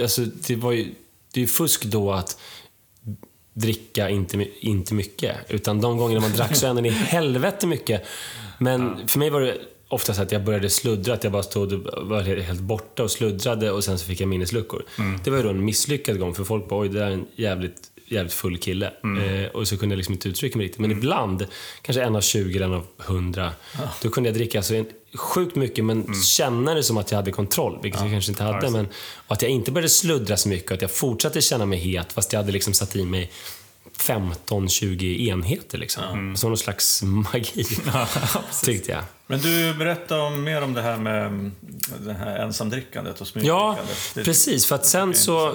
Alltså, 0.00 0.22
det 0.46 0.56
var 0.56 0.72
ju... 0.72 0.94
Det 1.32 1.40
är 1.40 1.42
ju 1.42 1.46
fusk 1.46 1.84
då 1.84 2.12
att 2.12 2.40
dricka 3.54 4.08
inte, 4.08 4.46
inte 4.60 4.94
mycket. 4.94 5.36
Utan 5.48 5.80
de 5.80 5.98
gångerna 5.98 6.20
man 6.20 6.32
drack 6.32 6.56
så 6.56 6.66
ända 6.66 6.86
i 6.86 6.90
helvete 6.90 7.66
mycket. 7.66 8.02
Men 8.58 9.08
för 9.08 9.18
mig 9.18 9.30
var 9.30 9.40
det 9.40 9.58
ofta 9.88 10.14
så 10.14 10.22
att 10.22 10.32
jag 10.32 10.44
började 10.44 10.70
sluddra, 10.70 11.14
att 11.14 11.24
jag 11.24 11.32
bara 11.32 11.42
stod 11.42 11.72
och 11.72 12.06
var 12.08 12.22
helt 12.22 12.60
borta 12.60 13.02
och 13.02 13.10
sluddrade 13.10 13.70
och 13.70 13.84
sen 13.84 13.98
så 13.98 14.06
fick 14.06 14.20
jag 14.20 14.28
minnesluckor. 14.28 14.84
Det 15.24 15.30
var 15.30 15.36
ju 15.36 15.42
då 15.42 15.50
en 15.50 15.64
misslyckad 15.64 16.18
gång, 16.18 16.34
för 16.34 16.44
folk 16.44 16.68
bara 16.68 16.80
oj, 16.80 16.88
det 16.88 16.98
där 16.98 17.06
är 17.06 17.10
en 17.10 17.26
jävligt, 17.36 17.90
jävligt 18.10 18.32
full 18.34 18.58
kille. 18.58 18.86
Eh, 18.86 19.50
och 19.50 19.68
så 19.68 19.76
kunde 19.78 19.92
jag 19.92 19.96
liksom 19.96 20.14
inte 20.14 20.28
uttrycka 20.28 20.58
mig 20.58 20.64
riktigt. 20.64 20.80
Men 20.80 20.90
ibland, 20.90 21.46
kanske 21.82 22.02
en 22.02 22.16
av 22.16 22.20
20 22.20 22.56
eller 22.56 22.66
en 22.66 22.72
av 22.74 22.86
100, 23.06 23.52
då 24.02 24.10
kunde 24.10 24.28
jag 24.28 24.36
dricka 24.36 24.58
alltså 24.58 24.74
en, 24.74 24.86
sjukt 25.14 25.56
mycket 25.56 25.84
men 25.84 26.14
känna 26.14 26.74
det 26.74 26.82
som 26.82 26.96
att 26.98 27.10
jag 27.10 27.16
hade 27.16 27.32
kontroll, 27.32 27.78
vilket 27.82 28.00
jag 28.00 28.10
kanske 28.10 28.30
inte 28.32 28.42
hade. 28.42 28.54
just 28.58 28.66
det. 28.66 28.70
Men, 28.72 28.86
och 29.26 29.32
att 29.32 29.42
jag 29.42 29.50
inte 29.50 29.72
började 29.72 29.88
sluddra 29.88 30.36
så 30.36 30.48
mycket 30.48 30.70
och 30.70 30.74
att 30.74 30.82
jag 30.82 30.90
fortsatte 30.90 31.40
känna 31.42 31.66
mig 31.66 31.78
het 31.78 32.12
fast 32.12 32.32
jag 32.32 32.40
hade 32.40 32.52
liksom 32.52 32.72
satt 32.74 32.96
i 32.96 33.04
mig 33.04 33.30
15-20 33.98 35.28
enheter. 35.28 35.78
Liksom. 35.78 36.36
Som 36.36 36.50
någon 36.50 36.56
slags 36.58 37.02
magi, 37.32 37.64
tyckte 38.64 38.92
jag. 38.92 39.02
Men 39.26 39.40
du, 39.40 39.74
berätta 39.74 40.20
om, 40.22 40.42
mer 40.44 40.62
om 40.62 40.74
det 40.74 40.82
här 40.82 40.96
med 40.98 41.26
mm, 41.26 41.52
det 42.06 42.12
här 42.12 42.38
ensamdrickandet 42.38 43.20
och 43.20 43.26
Ja, 43.26 43.30
smygdrickandet. 43.30 44.12
Det- 44.14 44.24
precis. 44.24 44.66
För 44.66 44.74
att 44.74 44.86
sen 44.86 45.14
så... 45.14 45.48
eh, 45.48 45.54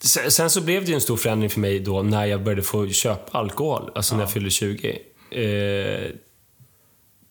sen- 0.00 0.50
så 0.50 0.60
blev 0.60 0.82
det 0.84 0.88
ju 0.88 0.94
en 0.94 1.00
stor 1.00 1.16
förändring 1.16 1.50
för 1.50 1.60
mig 1.60 1.80
då 1.80 2.02
när 2.02 2.24
jag 2.26 2.42
började 2.42 2.62
få 2.62 2.88
köpa 2.88 3.38
alkohol, 3.38 3.90
alltså 3.94 4.14
när 4.14 4.22
jag 4.22 4.32
fyllde 4.32 4.50
20. 4.50 4.98
Eh, 5.30 5.40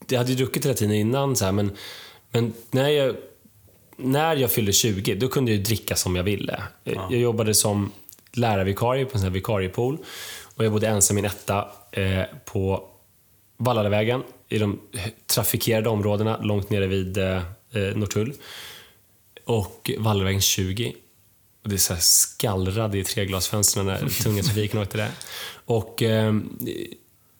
jag 0.09 0.17
hade 0.17 0.29
ju 0.29 0.35
druckit 0.35 0.65
hela 0.65 0.73
tiden 0.75 0.95
innan, 0.95 1.35
så 1.35 1.45
här, 1.45 1.51
men, 1.51 1.71
men 2.31 2.53
när, 2.71 2.89
jag, 2.89 3.15
när 3.97 4.35
jag 4.35 4.51
fyllde 4.51 4.71
20, 4.73 5.15
då 5.15 5.27
kunde 5.27 5.51
jag 5.51 5.63
dricka 5.63 5.95
som 5.95 6.15
jag 6.15 6.23
ville. 6.23 6.63
Eh, 6.85 6.93
Jag 7.09 7.19
jobbade 7.19 7.53
som 7.53 7.91
lärarvikarie 8.33 9.05
på 9.05 9.11
en 9.13 9.19
sån 9.19 9.23
här 9.27 9.33
vikariepool 9.33 9.97
och 10.55 10.65
jag 10.65 10.71
bodde 10.71 10.87
ensam 10.87 11.17
i 11.17 11.19
en 11.19 11.25
etta 11.25 11.67
eh, 11.91 12.21
på 12.45 12.89
Vallalavägen 13.57 14.23
i 14.49 14.57
de 14.57 14.79
trafikerade 15.27 15.89
områdena 15.89 16.37
långt 16.41 16.69
nere 16.69 16.87
vid 16.87 17.17
eh, 17.17 17.35
eh, 17.37 17.95
Norrtull. 17.95 18.33
Och 19.45 19.91
Vallalavägen 19.97 20.41
20. 20.41 20.93
Och 21.67 21.71
det 21.71 21.79
så 21.79 21.93
här 21.93 22.01
skallrade 22.01 22.97
i 22.97 23.03
treglasfönstren 23.03 23.85
när 23.85 24.09
tunga 24.23 24.43
trafiken 24.43 24.79
åkte 24.79 24.97
där. 24.97 25.11
Och 25.65 26.03
eh, 26.03 26.35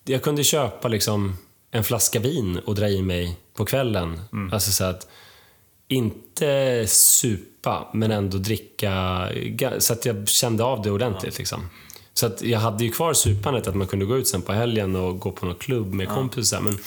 jag 0.05 0.23
kunde 0.23 0.43
köpa 0.43 0.87
liksom 0.87 1.37
en 1.71 1.83
flaska 1.83 2.19
vin 2.19 2.59
och 2.65 2.75
dra 2.75 2.89
i 2.89 3.01
mig 3.01 3.35
på 3.53 3.65
kvällen. 3.65 4.21
Alltså 4.51 4.71
så 4.71 4.83
att 4.83 5.07
inte 5.87 6.83
supa, 6.87 7.87
men 7.93 8.11
ändå 8.11 8.37
dricka 8.37 9.29
så 9.79 9.93
att 9.93 10.05
jag 10.05 10.27
kände 10.27 10.63
av 10.63 10.81
det 10.81 10.91
ordentligt. 10.91 11.37
Liksom. 11.37 11.69
Så 12.13 12.25
att 12.25 12.41
jag 12.41 12.59
hade 12.59 12.83
ju 12.83 12.91
kvar 12.91 13.13
supandet, 13.13 13.67
att 13.67 13.75
man 13.75 13.87
kunde 13.87 14.05
gå 14.05 14.17
ut 14.17 14.27
sen 14.27 14.41
på 14.41 14.53
helgen 14.53 14.95
och 14.95 15.19
gå 15.19 15.31
på 15.31 15.45
någon 15.45 15.55
klubb 15.55 15.93
med 15.93 16.09
kompisar. 16.09 16.61
Men 16.61 16.77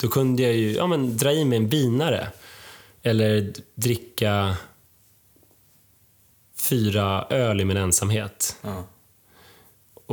då 0.00 0.08
kunde 0.08 0.42
jag 0.42 0.54
ju 0.54 0.72
ja, 0.72 0.86
men, 0.86 1.16
dra 1.16 1.32
i 1.32 1.44
mig 1.44 1.56
en 1.58 1.68
binare. 1.68 2.28
Eller 3.02 3.52
dricka 3.74 4.56
fyra 6.68 7.26
öl 7.30 7.60
i 7.60 7.64
min 7.64 7.76
ensamhet. 7.76 8.56
Ja. 8.62 8.84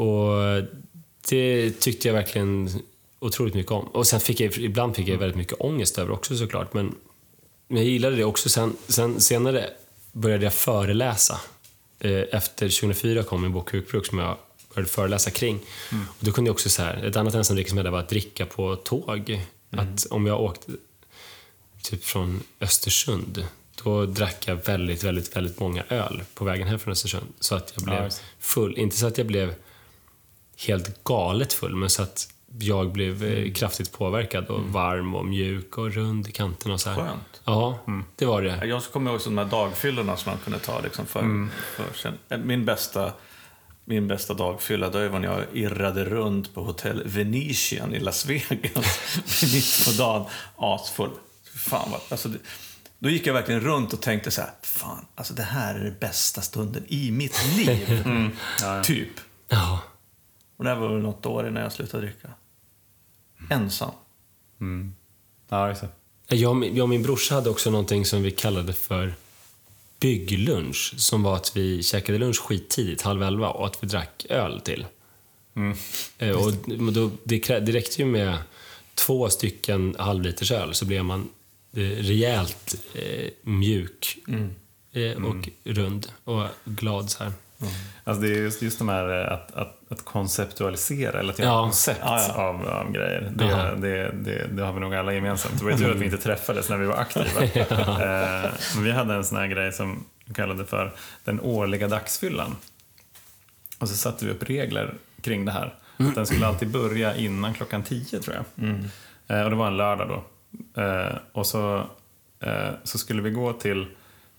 Och 0.02 0.64
det 1.30 1.72
tyckte 1.80 2.08
jag 2.08 2.16
verkligen 2.16 2.70
otroligt 3.20 3.54
mycket 3.54 3.72
om. 3.72 3.86
Och 3.88 4.08
sen 4.08 4.20
fick 4.20 4.40
jag, 4.40 4.58
ibland 4.58 4.96
fick 4.96 5.08
jag 5.08 5.18
väldigt 5.18 5.38
mycket 5.38 5.62
ångest 5.62 5.98
över 5.98 6.12
också 6.12 6.38
såklart. 6.38 6.74
Men, 6.74 6.96
men 7.68 7.78
jag 7.78 7.86
gillade 7.86 8.16
det 8.16 8.24
också. 8.24 8.50
Sen, 8.50 8.76
sen, 8.88 9.22
senare 9.22 9.70
började 10.12 10.44
jag 10.44 10.54
föreläsa. 10.54 11.40
Eh, 12.00 12.12
Efter 12.32 12.70
2004 12.70 13.24
kom 13.24 13.42
min 13.42 13.52
bok 13.54 13.74
Hukbruk 13.74 14.06
som 14.06 14.20
jag 14.20 14.38
började 14.74 14.90
föreläsa 14.92 15.32
kring. 15.32 15.60
Och 15.92 16.26
då 16.26 16.32
kunde 16.32 16.48
jag 16.50 16.54
också 16.54 16.70
så 16.70 16.82
här, 16.82 17.04
ett 17.04 17.16
annat 17.16 17.34
ensamdrick 17.34 17.70
som 17.70 17.78
jag 17.78 17.84
hade 17.84 17.92
var 17.92 18.00
att 18.00 18.10
dricka 18.10 18.46
på 18.46 18.76
tåg. 18.76 19.42
Att 19.70 20.06
om 20.10 20.26
jag 20.26 20.42
åkte 20.42 20.72
typ 21.82 22.04
från 22.04 22.44
Östersund, 22.60 23.46
då 23.84 24.06
drack 24.06 24.48
jag 24.48 24.56
väldigt, 24.56 25.04
väldigt, 25.04 25.36
väldigt 25.36 25.60
många 25.60 25.84
öl 25.90 26.24
på 26.34 26.46
vägen 26.46 26.68
hem 26.68 26.80
från 26.80 26.92
Östersund. 26.92 27.26
Så 27.40 27.56
att 27.56 27.74
jag 27.76 27.84
blev 27.84 28.10
full. 28.40 28.78
Inte 28.78 28.96
så 28.98 29.08
att 29.08 29.18
jag 29.18 29.28
blev 29.28 29.54
helt 30.68 31.04
galet 31.04 31.54
full, 31.54 31.76
men 31.76 31.90
så 31.90 32.02
att 32.04 32.28
jag 32.60 32.92
blev 32.92 33.24
eh, 33.24 33.54
kraftigt 33.54 33.92
påverkad 33.92 34.48
och 34.48 34.62
varm 34.64 35.16
och 35.16 35.26
mjuk 35.26 35.78
och 35.78 35.94
rund 35.94 36.28
i 36.28 36.32
kanterna 36.32 36.74
och 36.74 36.82
så 36.82 36.90
här. 36.90 36.96
Skönt. 36.98 37.42
Ja, 37.44 37.80
det 38.16 38.26
var 38.26 38.42
det. 38.42 38.66
Jag 38.66 38.84
kommer 38.84 39.12
ihåg 39.12 39.22
de 39.24 39.38
här 39.38 39.46
dagfyllorna 39.46 40.18
som 40.18 40.30
man 40.30 40.40
kunde 40.44 40.60
ta 40.60 40.82
liksom 40.82 41.06
för, 41.06 41.20
Mm. 41.20 41.50
för. 41.74 42.38
Min 42.38 42.66
bästa, 42.66 43.14
min 43.86 44.08
bästa 44.08 44.34
dagfylla, 44.34 44.90
det 44.90 45.10
var 45.10 45.20
när 45.20 45.28
jag 45.28 45.44
irrade 45.54 46.06
runt 46.06 46.54
på 46.54 46.64
hotell 46.64 47.04
Venetian 47.06 47.94
i 47.96 48.00
Las 48.00 48.26
Vegas 48.26 49.00
mitt 49.54 49.86
på 49.86 50.04
dagen, 50.04 50.26
asfull. 50.58 51.12
Fan 51.56 51.92
vad, 51.92 52.02
alltså 52.10 52.30
det, 52.30 52.40
då 53.02 53.10
gick 53.10 53.28
jag 53.28 53.34
verkligen 53.34 53.62
runt 53.62 53.94
och 53.94 54.02
tänkte 54.02 54.32
så 54.32 54.42
här, 54.42 54.52
fan, 54.62 55.06
alltså 55.16 55.34
det 55.34 55.44
här 55.44 55.76
är 55.76 55.84
den 55.84 55.96
bästa 56.00 56.42
stunden 56.42 56.84
i 56.88 57.12
mitt 57.12 57.46
liv. 57.58 58.04
Typ. 58.84 59.10
Ja. 59.50 59.80
Och 60.58 60.64
det 60.64 60.70
här 60.70 60.78
var 60.78 60.88
väl 60.94 61.02
något 61.02 61.26
år 61.26 61.48
innan 61.48 61.64
jag 61.64 61.72
slutade 61.72 62.04
dricka. 62.06 62.30
Ensam. 63.50 63.92
Ja, 65.50 65.70
just 65.70 65.82
det. 66.28 66.36
Jag, 66.36 66.50
och 66.50 66.56
min- 66.58 66.76
jag 66.76 66.84
och 66.84 66.90
min 66.90 67.04
brorsa 67.04 67.36
hade 67.36 67.50
också 67.50 67.70
någonting 67.72 68.06
som 68.06 68.24
vi 68.24 68.32
kallade 68.32 68.74
för 68.74 69.14
bygglunch. 70.00 70.94
Som 70.98 71.24
var 71.24 71.36
att 71.36 71.58
vi 71.58 71.84
käkade 71.84 72.18
lunch 72.18 72.40
skittidigt, 72.42 73.02
halv 73.02 73.24
elva, 73.24 73.50
och 73.50 73.66
att 73.66 73.84
vi 73.84 73.88
drack 73.88 74.26
öl 74.30 74.62
till. 74.62 74.86
Eh, 76.18 76.30
Och 76.30 76.52
då, 76.94 77.12
det, 77.24 77.40
det 77.60 77.72
räckte 77.72 78.02
ju 78.02 78.06
med 78.08 78.38
två 78.96 79.30
stycken 79.30 79.96
halvliters 80.00 80.52
öl 80.52 80.74
så 80.74 80.86
blev 80.86 81.06
man 81.06 81.30
rejält 81.74 82.76
eh, 82.94 83.30
mjuk 83.44 84.18
eh, 84.94 85.26
och 85.26 85.50
rund 85.64 86.08
och 86.24 86.46
glad 86.66 87.10
så 87.10 87.24
här. 87.24 87.34
Alltså 88.04 88.22
det 88.22 88.28
är 88.28 88.36
just, 88.38 88.62
just 88.62 88.80
de 88.80 88.90
här 88.90 89.22
eh, 89.26 89.34
att, 89.34 89.52
att, 89.52 89.80
att 89.90 90.06
konceptualisera 90.06 91.20
eller 91.20 91.34
att 91.34 91.40
göra 91.40 91.50
Ja. 91.50 91.64
koncept 91.64 92.00
Ja, 92.04 92.26
ja. 92.28 92.34
Av, 92.34 92.68
av 92.68 92.92
grejer. 92.92 93.32
Det, 93.36 93.76
det, 93.82 94.12
det, 94.12 94.48
det 94.52 94.64
har 94.64 94.74
vi 94.74 94.80
nog 94.80 94.96
alla 94.96 95.14
gemensamt. 95.14 95.58
Det 95.60 95.64
var 95.64 95.72
ju 95.72 95.78
tur 95.78 95.92
att 95.92 95.98
vi 95.98 96.06
inte 96.06 96.18
träffades 96.18 96.70
när 96.70 96.78
vi 96.78 96.86
var 96.86 96.96
aktiva. 96.96 97.42
eh, 98.46 98.52
men 98.76 98.84
vi 98.84 98.92
hade 98.92 99.14
en 99.14 99.24
sån 99.26 99.38
här 99.38 99.48
grej 99.48 99.72
som 99.74 100.06
vi 100.26 100.34
kallade 100.34 100.66
för 100.66 100.94
den 101.24 101.40
årliga 101.42 101.88
dagsfyllan. 101.88 102.56
Och 103.80 103.90
så 103.90 103.96
satte 103.96 104.26
vi 104.26 104.32
upp 104.32 104.44
regler 104.44 104.94
kring 105.22 105.46
det 105.46 105.52
här. 105.52 105.74
Att 105.98 106.16
den 106.16 106.26
skulle 106.26 106.48
alltid 106.48 106.70
börja 106.72 107.16
innan 107.16 107.54
klockan 107.54 107.84
tio 107.84 108.20
tror 108.20 108.36
jag. 108.36 108.46
Eh, 109.28 109.44
och 109.44 109.50
det 109.50 109.56
var 109.56 109.68
en 109.68 109.78
lördag 109.78 110.08
då. 110.08 110.24
Eh, 110.78 111.16
och 111.32 111.48
så, 111.48 111.78
eh, 112.40 112.70
så 112.84 112.98
skulle 112.98 113.22
vi 113.22 113.32
gå 113.32 113.54
till 113.54 113.88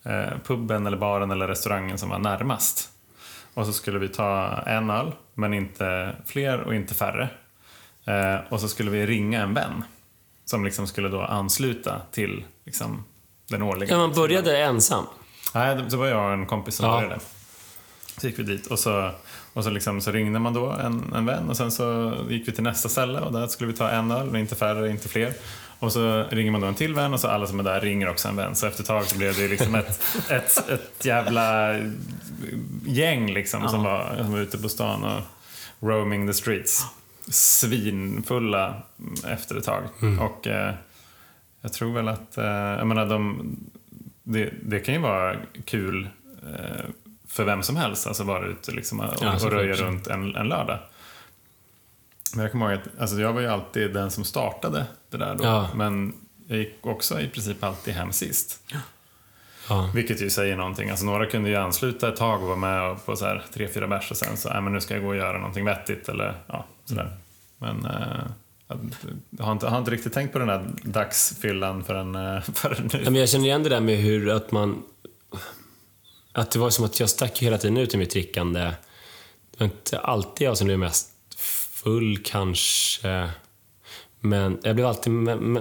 eh, 0.04 0.38
puben 0.46 0.86
eller 0.86 0.96
baren 0.96 1.30
eller 1.30 1.48
restaurangen 1.48 1.98
som 1.98 2.08
var 2.08 2.18
närmast. 2.18 2.88
Och 3.54 3.66
så 3.66 3.72
skulle 3.72 3.98
vi 3.98 4.08
ta 4.08 4.58
en 4.66 4.90
öl, 4.90 5.12
men 5.34 5.54
inte 5.54 6.16
fler 6.26 6.60
och 6.60 6.74
inte 6.74 6.94
färre. 6.94 7.28
Eh, 8.04 8.36
och 8.48 8.60
så 8.60 8.68
skulle 8.68 8.90
vi 8.90 9.06
ringa 9.06 9.42
en 9.42 9.54
vän 9.54 9.84
som 10.44 10.64
liksom 10.64 10.86
skulle 10.86 11.08
då 11.08 11.22
ansluta 11.22 12.00
till 12.10 12.44
liksom, 12.64 13.04
den 13.48 13.62
årliga. 13.62 13.90
Ja, 13.90 13.98
man 13.98 14.12
började 14.12 14.58
ensam. 14.58 15.04
Nej, 15.54 15.76
det 15.90 15.96
var 15.96 16.06
jag 16.06 16.26
och 16.26 16.32
en 16.32 16.46
kompis 16.46 16.74
som 16.74 16.86
Ja. 16.86 16.96
började. 16.96 17.20
Så 18.16 18.26
gick 18.26 18.38
vi 18.38 18.42
dit 18.42 18.66
och 18.66 18.78
så, 18.78 19.10
och 19.52 19.64
så, 19.64 19.70
liksom, 19.70 20.00
så 20.00 20.10
ringde 20.10 20.38
man 20.38 20.54
då 20.54 20.70
en, 20.70 21.12
en 21.16 21.26
vän 21.26 21.48
och 21.48 21.56
sen 21.56 21.70
så 21.70 22.14
gick 22.28 22.48
vi 22.48 22.52
till 22.52 22.62
nästa 22.64 22.88
ställe 22.88 23.20
och 23.20 23.32
där 23.32 23.46
skulle 23.46 23.70
vi 23.72 23.76
ta 23.76 23.88
en 23.90 24.10
öl, 24.10 24.30
men 24.30 24.40
inte 24.40 24.54
färre, 24.56 24.90
inte 24.90 25.08
fler. 25.08 25.34
Och 25.82 25.92
så 25.92 26.24
ringer 26.30 26.50
man 26.50 26.60
då 26.60 26.66
en 26.66 26.74
till 26.74 26.94
vän 26.94 27.14
och 27.14 27.20
så 27.20 27.28
alla 27.28 27.46
som 27.46 27.60
är 27.60 27.64
där 27.64 27.80
ringer 27.80 28.08
också 28.08 28.28
en 28.28 28.36
vän. 28.36 28.54
Så 28.54 28.66
efter 28.66 28.82
ett 28.82 28.86
tag 28.86 29.04
så 29.04 29.18
blev 29.18 29.36
det 29.36 29.48
liksom 29.48 29.74
ett, 29.74 30.00
ett, 30.30 30.68
ett 30.68 31.04
jävla 31.04 31.76
gäng 32.86 33.32
liksom 33.32 33.68
som, 33.68 33.82
var, 33.84 34.14
som 34.16 34.32
var 34.32 34.38
ute 34.38 34.58
på 34.58 34.68
stan 34.68 35.04
och 35.04 35.22
roaming 35.88 36.26
the 36.26 36.34
streets. 36.34 36.86
Svinfulla 37.28 38.82
efter 39.28 39.56
ett 39.56 39.64
tag. 39.64 39.82
Och 40.20 40.46
eh, 40.46 40.74
jag 41.60 41.72
tror 41.72 41.92
väl 41.92 42.08
att, 42.08 42.38
eh, 42.38 42.44
jag 42.44 42.86
menar 42.86 43.06
de, 43.06 43.56
det, 44.22 44.52
det 44.62 44.80
kan 44.80 44.94
ju 44.94 45.00
vara 45.00 45.36
kul 45.64 46.08
eh, 46.42 46.84
för 47.28 47.44
vem 47.44 47.62
som 47.62 47.76
helst, 47.76 48.06
alltså 48.06 48.24
vara 48.24 48.46
ute 48.46 48.72
liksom, 48.72 49.00
och, 49.00 49.14
Ja, 49.20 49.34
och 49.34 49.52
röja 49.52 49.74
runt 49.74 50.06
en, 50.06 50.36
en 50.36 50.48
lördag. 50.48 50.78
Men 52.34 52.42
jag 52.42 52.52
kommer 52.52 52.72
ihåg 52.72 52.80
att 52.80 53.00
alltså 53.00 53.20
jag 53.20 53.32
var 53.32 53.40
ju 53.40 53.46
alltid 53.46 53.94
den 53.94 54.10
som 54.10 54.24
startade 54.24 54.86
det 55.10 55.16
där 55.16 55.34
då. 55.34 55.44
Ja. 55.44 55.70
Men 55.74 56.14
jag 56.46 56.58
gick 56.58 56.86
också 56.86 57.20
i 57.20 57.28
princip 57.28 57.64
alltid 57.64 57.94
hem 57.94 58.12
sist. 58.12 58.60
Ja. 59.68 59.90
Vilket 59.94 60.22
ju 60.22 60.30
säger 60.30 60.56
någonting. 60.56 60.90
Alltså 60.90 61.04
några 61.04 61.26
kunde 61.26 61.48
ju 61.48 61.56
ansluta 61.56 62.08
ett 62.08 62.16
tag 62.16 62.42
och 62.42 62.48
vara 62.48 62.56
med 62.56 63.04
på 63.06 63.16
så 63.16 63.24
här 63.24 63.44
tre, 63.54 63.68
fyra 63.68 63.86
bärs 63.88 64.10
och 64.10 64.16
sen 64.16 64.36
så, 64.36 64.48
nej 64.48 64.62
men 64.62 64.72
nu 64.72 64.80
ska 64.80 64.94
jag 64.94 65.02
gå 65.02 65.08
och 65.08 65.16
göra 65.16 65.38
någonting 65.38 65.64
vettigt 65.64 66.08
eller 66.08 66.34
ja, 66.46 66.66
sådär. 66.84 67.16
Men 67.58 67.84
eh, 67.84 68.24
jag, 69.30 69.44
har 69.44 69.52
inte, 69.52 69.68
har 69.68 69.78
inte 69.78 69.90
riktigt 69.90 70.12
tänkt 70.12 70.32
på 70.32 70.38
den 70.38 70.48
där 70.48 70.64
dagsfyllan 70.82 71.84
förrän, 71.84 72.14
eh, 72.14 72.40
förrän 72.54 72.90
nu. 72.92 73.00
Ja, 73.04 73.10
men 73.10 73.14
jag 73.14 73.28
känner 73.28 73.44
igen 73.44 73.62
det 73.62 73.68
där 73.68 73.80
med 73.80 73.96
hur 73.96 74.30
att 74.30 74.52
man... 74.52 74.82
Att 76.32 76.50
det 76.50 76.58
var 76.58 76.70
som 76.70 76.84
att 76.84 77.00
jag 77.00 77.10
stack 77.10 77.38
hela 77.38 77.58
tiden 77.58 77.76
ut 77.76 77.94
i 77.94 77.96
mitt 77.96 78.10
drickande. 78.10 78.60
Det 78.60 79.58
var 79.58 79.64
inte 79.64 79.98
alltid 79.98 80.46
jag 80.46 80.58
som 80.58 80.66
blev 80.66 80.78
mest 80.78 81.11
full 81.82 82.18
kanske. 82.24 83.28
Men 84.24 84.58
jag 84.62 84.74
blev 84.74 84.86
alltid 84.86 85.12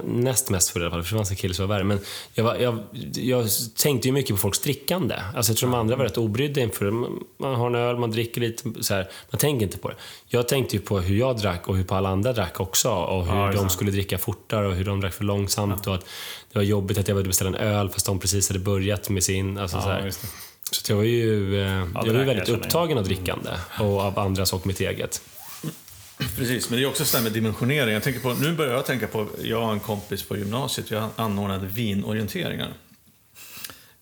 näst 0.06 0.50
mest 0.50 0.70
full 0.70 0.82
i 0.82 0.86
alla 0.86 0.92
fall, 0.92 1.04
för 1.04 1.12
det 1.16 1.18
fanns 1.20 1.30
en 1.30 1.36
kille 1.36 1.54
som 1.54 1.68
var 1.68 1.76
värre. 1.76 1.84
Men 1.84 2.00
jag, 2.34 2.44
var, 2.44 2.56
jag, 2.56 2.80
jag 3.14 3.48
tänkte 3.78 4.08
ju 4.08 4.12
mycket 4.12 4.32
på 4.32 4.38
folks 4.38 4.60
drickande. 4.60 5.16
Alltså 5.36 5.52
jag 5.52 5.58
tror 5.58 5.70
de 5.70 5.80
andra 5.80 5.96
var 5.96 6.04
rätt 6.06 6.18
obrydda 6.18 6.62
inför 6.62 6.92
Man 6.92 7.56
har 7.56 7.68
en 7.68 7.76
öl, 7.76 7.98
man 7.98 8.12
dricker 8.12 8.42
lite 8.42 8.84
så 8.84 8.94
här. 8.94 9.10
Man 9.32 9.40
tänker 9.40 9.66
inte 9.66 9.78
på 9.78 9.90
det. 9.90 9.96
Jag 10.28 10.48
tänkte 10.48 10.76
ju 10.76 10.82
på 10.82 11.00
hur 11.00 11.16
jag 11.18 11.38
drack 11.38 11.68
och 11.68 11.76
hur 11.78 11.84
på 11.84 11.96
alla 11.96 12.10
andra 12.10 12.34
drack 12.34 12.60
också. 12.60 12.90
Och 12.90 13.26
hur 13.26 13.36
Ja, 13.36 13.52
de 13.52 13.58
sant. 13.58 13.72
skulle 13.72 13.92
dricka 13.92 14.18
fortare 14.18 14.68
och 14.68 14.74
hur 14.76 14.86
de 14.86 15.02
drack 15.02 15.14
för 15.14 15.24
långsamt. 15.24 15.88
Och 15.88 15.96
att 15.96 16.06
det 16.52 16.60
var 16.60 16.64
jobbigt 16.64 16.98
att 16.98 17.08
jag 17.08 17.16
behövde 17.16 17.28
beställa 17.30 17.50
en 17.50 17.56
öl 17.68 17.90
fast 17.90 18.06
de 18.06 18.20
precis 18.20 18.48
hade 18.50 18.60
börjat 18.60 19.10
med 19.10 19.24
sin. 19.24 19.58
Alltså 19.58 19.82
så 19.82 19.88
Ja, 19.90 19.94
här. 19.94 20.06
just 20.06 20.22
det. 20.22 20.28
Så 20.72 20.92
jag 20.92 20.98
var 20.98 21.04
ju, 21.04 21.62
eh, 21.62 21.68
jag 21.96 22.14
var 22.14 22.20
ju 22.20 22.24
väldigt 22.24 22.50
upptagen 22.50 22.98
av 22.98 23.04
drickande 23.04 23.50
och 23.80 24.00
av 24.02 24.20
andras 24.20 24.54
och 24.54 24.68
mitt 24.68 24.80
eget. 24.80 25.22
Precis, 26.22 26.70
men 26.70 26.80
det 26.80 26.86
är 26.86 26.90
också 26.90 27.06
så 27.06 27.18
där 27.18 27.24
med 27.24 27.32
dimensionering. 27.32 27.94
Jag 27.94 28.04
tänker 28.04 28.20
på, 28.20 28.34
nu 28.34 28.54
börjar 28.54 28.74
jag 28.74 28.86
tänka 28.86 29.08
på, 29.08 29.28
jag 29.42 29.64
och 29.64 29.74
en 29.74 29.80
kompis 29.80 30.24
på 30.24 30.38
gymnasiet, 30.38 30.92
vi 30.92 31.02
anordnade 31.16 31.68
vinorienteringar. 31.68 32.74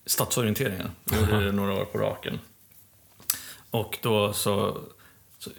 Stadsorienteringar. 0.06 0.90
Vi 1.04 1.16
gjorde 1.16 1.44
det 1.44 1.52
några 1.52 1.74
år 1.74 1.84
på 1.84 1.98
raken. 1.98 2.38
Och 3.70 3.98
då 4.02 4.32
så... 4.32 4.78
så 5.38 5.50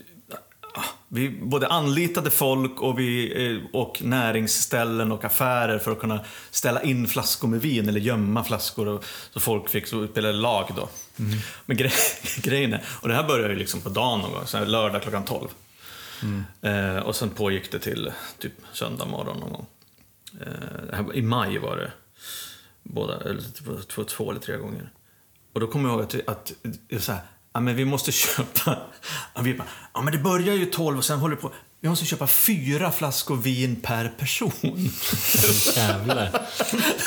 ah, 0.74 0.84
vi 1.08 1.30
både 1.30 1.68
anlitade 1.68 2.32
folk 2.32 2.82
och, 2.82 3.00
vi, 3.00 3.34
eh, 3.46 3.80
och 3.80 4.02
näringsställen 4.04 5.12
och 5.12 5.26
affärer 5.26 5.80
för 5.80 5.92
att 5.92 6.00
kunna 6.00 6.26
ställa 6.52 6.84
in 6.84 7.08
flaskor 7.08 7.48
med 7.48 7.62
vin 7.62 7.90
eller 7.90 8.00
gömma 8.00 8.44
flaskor 8.44 8.88
och, 8.88 9.06
så 9.34 9.40
folk 9.40 9.70
fick 9.70 9.88
spela 9.88 10.32
lag 10.32 10.72
då. 10.76 10.90
Men 11.66 11.78
gre 11.78 11.90
grejen 12.38 12.74
är, 12.74 12.84
och 13.02 13.08
det 13.08 13.16
här 13.16 13.28
började 13.28 13.54
ju 13.54 13.60
liksom 13.60 13.82
på 13.82 13.90
dagen 13.90 14.20
någon 14.20 14.32
gång, 14.32 14.66
lördag 14.66 15.02
klockan 15.02 15.26
12. 15.26 15.48
Eh, 16.62 16.98
och 16.98 17.16
sen 17.16 17.30
pågick 17.30 17.72
det 17.72 17.80
till 17.80 18.12
typ 18.40 18.54
söndag 18.74 19.06
morgon 19.06 19.40
någon 19.40 19.52
gång. 19.52 19.66
Eh, 20.42 21.06
I 21.14 21.22
maj 21.22 21.58
var 21.58 21.78
det. 21.78 21.92
Båda, 22.84 23.20
eller 23.20 23.42
typ 23.42 23.88
två, 23.88 24.04
två 24.04 24.32
eller 24.32 24.42
tre 24.42 24.58
gånger. 24.58 24.92
Och 25.54 25.60
då 25.60 25.68
kommer 25.68 25.90
jag 25.90 26.00
ihåg 26.00 26.04
att, 26.04 26.28
att 26.28 26.54
det 26.64 27.00
så 27.00 27.12
här, 27.12 27.22
ja, 27.54 27.60
men 27.60 27.76
vi 27.76 27.86
måste 27.86 28.12
köpa... 28.12 28.78
Ja, 29.34 29.42
vi 29.42 29.54
bara, 29.54 29.68
ja, 29.94 30.02
men 30.02 30.14
det 30.14 30.20
börjar 30.20 30.56
ju 30.56 30.66
12 30.66 30.98
och 30.98 31.06
sen 31.06 31.20
håller 31.20 31.36
det 31.36 31.42
på... 31.42 31.52
Vi 31.84 31.90
måste 31.90 32.06
köpa 32.06 32.28
fyra 32.28 32.92
flaskor 32.92 33.36
vin 33.36 33.76
per 33.76 34.08
person. 34.08 34.52
Jävlar. 35.76 36.32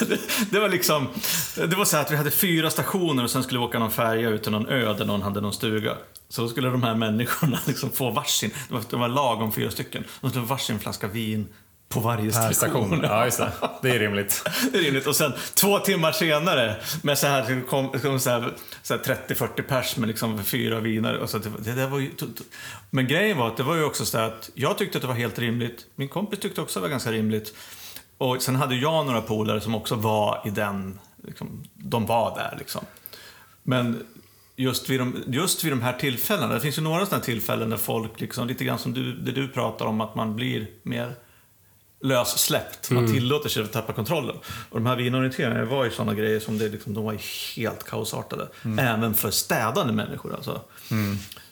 det, 0.09 0.19
det 0.51 0.61
var 0.61 0.69
liksom... 0.69 1.09
Det 1.55 1.77
var 1.77 1.85
så 1.85 1.97
att 1.97 2.11
vi 2.11 2.17
hade 2.17 2.31
fyra 2.31 2.71
stationer 2.71 3.25
och 3.25 3.31
sen 3.31 3.43
skulle 3.43 3.61
vi 3.61 3.67
åka 3.67 3.79
någon 3.79 3.91
färja 3.91 4.29
ut 4.29 4.43
till 4.43 4.53
någon 4.53 4.67
ö 4.67 4.95
där 4.95 5.05
någon 5.05 5.23
hade 5.23 5.41
någon 5.41 5.53
stuga. 5.53 5.97
Så 6.29 6.43
då 6.43 6.49
skulle 6.49 6.69
de 6.69 6.83
här 6.83 6.95
människorna 6.95 7.59
liksom 7.67 7.91
få 7.91 8.11
varsin, 8.11 8.51
var, 8.69 8.83
det 8.91 8.97
var 8.97 9.09
lagom 9.09 9.53
fyra 9.53 9.71
stycken, 9.71 10.05
de 10.21 10.31
skulle 10.31 10.47
få 10.47 10.51
varsin 10.51 10.81
flaska 10.81 11.07
vin 11.07 11.47
på 11.89 12.01
varje 12.01 12.33
Per 12.33 12.53
station. 12.53 12.55
station. 12.55 13.01
Ja, 13.03 13.25
just 13.25 13.39
det. 13.39 13.53
Det 13.83 13.91
är 13.91 13.99
rimligt. 13.99 14.45
Det 14.73 14.79
är 14.79 14.83
rimligt. 14.83 15.07
Och 15.07 15.17
sen 15.17 15.33
två 15.55 15.79
timmar 15.79 16.13
senare 16.13 16.77
med 17.03 17.19
så 17.19 17.27
här, 17.27 17.63
kom, 17.69 17.89
kom 17.91 18.21
så 18.21 18.31
här, 18.31 18.53
så 18.83 18.95
här 18.95 19.01
30-40 19.29 19.63
pers 19.63 19.97
med 19.97 20.09
liksom 20.09 20.45
fyra 20.45 20.81
viner. 20.81 21.17
Och 21.17 21.31
så, 21.31 21.39
det, 21.39 21.73
där 21.73 21.89
var 21.89 21.99
ju, 21.99 22.11
men 22.91 23.07
grejen 23.07 23.39
var 23.39 23.49
att 23.49 23.57
det 23.57 23.63
var 23.63 23.75
ju 23.75 23.85
också 23.85 24.05
så 24.05 24.19
att 24.19 24.51
jag 24.55 24.79
tyckte 24.79 24.99
att 24.99 25.03
det 25.03 25.09
var 25.09 25.15
helt 25.15 25.39
rimligt. 25.39 25.87
Min 25.95 26.09
kompis 26.09 26.39
tyckte 26.39 26.61
också 26.61 26.79
att 26.79 26.83
det 26.83 26.89
var 26.89 26.91
ganska 26.91 27.13
rimligt. 27.13 27.55
Och 28.19 28.43
sen 28.43 28.57
hade 28.57 28.75
jag 28.75 29.07
några 29.07 29.21
polare 29.21 29.61
som 29.61 29.75
också 29.75 29.95
var 29.95 30.43
i 30.45 30.51
den, 30.51 30.99
liksom, 31.27 31.65
de 31.75 32.07
var 32.07 32.37
där 32.37 32.57
liksom. 32.59 32.85
Men 33.63 34.07
just 34.57 34.91
vid, 34.91 35.01
de, 35.01 35.23
just 35.27 35.65
vid 35.65 35.73
de 35.73 35.83
här 35.83 35.93
tillfällena, 35.93 36.55
det 36.55 36.61
finns 36.61 36.79
ju 36.79 36.83
några 36.83 37.07
sådana 37.07 37.25
tillfällen 37.25 37.71
där 37.71 37.77
folk, 37.77 38.21
liksom, 38.21 38.49
lite 38.49 38.65
grann 38.65 38.79
som 38.79 38.93
du, 38.93 39.13
det 39.13 39.33
du 39.33 39.49
pratar 39.49 39.87
om, 39.87 40.01
att 40.01 40.15
man 40.15 40.37
blir 40.37 40.67
mer 40.83 41.15
lössläppt. 42.05 42.91
Man 42.91 43.13
tillåter 43.13 43.49
sig 43.49 43.63
att 43.63 43.73
tappa 43.73 43.93
kontrollen. 43.93 44.37
Och 44.71 44.81
de 44.81 44.87
här 44.87 44.97
vinorienteringarna 44.97 45.65
var 45.65 45.85
ju 45.85 45.91
sådana 45.91 46.15
grejer 46.15 46.41
som 46.41 46.59
det, 46.59 46.69
liksom, 46.69 46.95
de 46.95 47.05
var 47.05 47.17
helt 47.57 47.85
kaosartade. 47.85 48.49
Även 48.79 49.15
för 49.15 49.31
städande 49.31 49.93
människor 49.93 50.35
alltså. 50.35 50.61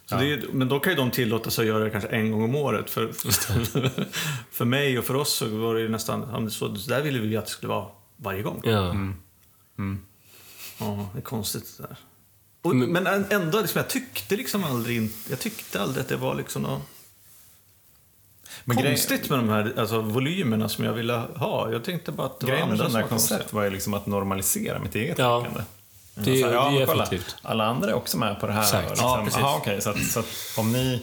Så 0.07 0.15
det, 0.17 0.33
är- 0.33 0.45
men 0.53 0.69
då 0.69 0.81
kan 0.81 0.93
ju 0.93 0.97
de 0.97 1.11
tillåta 1.11 1.51
sig 1.51 1.62
att 1.62 1.69
göra 1.69 1.85
det 1.85 1.91
kanske 1.91 2.09
en 2.09 2.31
gång 2.33 2.43
om 2.45 2.55
året. 2.57 2.91
För, 2.91 3.11
för 4.51 4.65
mig 4.65 4.99
och 4.99 5.05
för 5.05 5.15
oss 5.17 5.33
så 5.33 5.47
var 5.47 5.75
det 5.75 5.81
ju 5.81 5.88
nästan, 5.88 6.29
ja, 6.33 6.51
så, 6.51 6.69
där 6.69 7.03
ville 7.03 7.19
vi 7.19 7.37
att 7.37 7.45
det 7.45 7.51
skulle 7.51 7.69
vara 7.73 7.87
varje 8.17 8.43
gång. 8.43 8.61
Ja. 8.65 8.95
Ja, 10.79 11.09
det 11.12 11.19
är 11.19 11.23
konstigt 11.23 11.75
det 11.79 11.83
där. 11.83 11.97
Och, 12.62 12.77
men 12.77 13.07
ändå, 13.07 13.61
liksom, 13.61 13.79
jag 13.79 13.88
tyckte 13.88 14.37
liksom 14.37 14.65
aldrig, 14.65 15.11
jag 15.31 15.38
tyckte 15.41 15.81
aldrig 15.83 16.03
att 16.03 16.09
det 16.09 16.17
var 16.17 16.35
liksom 16.35 16.62
något 16.62 16.83
Men 18.64 18.77
grej- 18.77 18.87
konstigt 18.92 19.31
med 19.31 19.38
de 19.38 19.48
här 19.48 19.72
alltså, 19.79 20.01
volymerna 20.01 20.68
som 20.68 20.85
jag 20.85 20.92
ville 20.92 21.12
ha. 21.37 21.72
Jag 21.72 21.85
tänkte 21.85 22.12
bara 22.12 22.27
att 22.27 22.40
det 22.40 22.46
var 22.46 22.55
andra 22.59 22.77
som 22.85 22.92
där 22.92 23.01
var 23.03 23.09
koncept 23.09 23.53
var 23.53 23.62
ju 23.64 23.70
liksom 23.70 23.94
att 23.94 24.07
normalisera 24.07 24.79
mitt 24.79 24.94
eget 24.94 25.18
Ja. 25.18 25.38
drickande. 25.40 25.61
Det 26.14 26.31
Alltså, 26.31 26.46
ja, 26.55 26.70
det 26.70 26.83
är 26.83 26.87
kolla, 26.87 27.03
effektivt. 27.03 27.37
alla 27.42 27.64
andra 27.66 27.90
är 27.90 27.94
också 27.94 28.18
med 28.18 28.40
på 28.40 28.46
det 28.46 28.53
här. 28.53 28.62
Exakt. 28.62 28.88
Liksom, 28.90 29.07
Ja, 29.09 29.20
precis. 29.25 29.40
aha, 29.42 29.57
okej, 29.61 29.81
så 29.81 29.90
att, 29.90 30.03
så 30.05 30.20
att 30.20 30.27
om, 30.59 30.72
ni, 30.72 31.03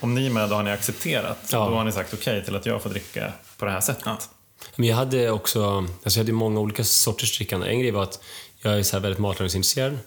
om 0.00 0.14
ni 0.14 0.26
är 0.26 0.30
med, 0.30 0.48
då 0.48 0.54
har 0.56 0.62
ni 0.62 0.70
accepterat. 0.70 1.38
Ja. 1.52 1.68
Då 1.68 1.74
har 1.74 1.84
ni 1.84 1.92
sagt 1.92 2.14
okej 2.14 2.44
till 2.44 2.56
att 2.56 2.66
jag 2.66 2.82
får 2.82 2.90
dricka 2.90 3.32
på 3.58 3.64
det 3.64 3.70
här 3.70 3.80
sättet. 3.80 4.02
Ja. 4.06 4.16
Men 4.76 4.88
jag 4.88 4.96
hade 4.96 5.30
också, 5.30 5.76
alltså 5.76 6.18
jag 6.18 6.24
hade 6.24 6.32
många 6.32 6.60
olika 6.60 6.84
sorters 6.84 7.38
drickande. 7.38 7.66
En 7.68 7.80
grej 7.80 7.90
var 7.90 8.02
att 8.02 8.20
jag 8.62 8.78
är 8.78 8.82
så 8.82 8.96
här 8.96 9.00
väldigt 9.02 9.18
matlagningsintresserad. 9.20 9.98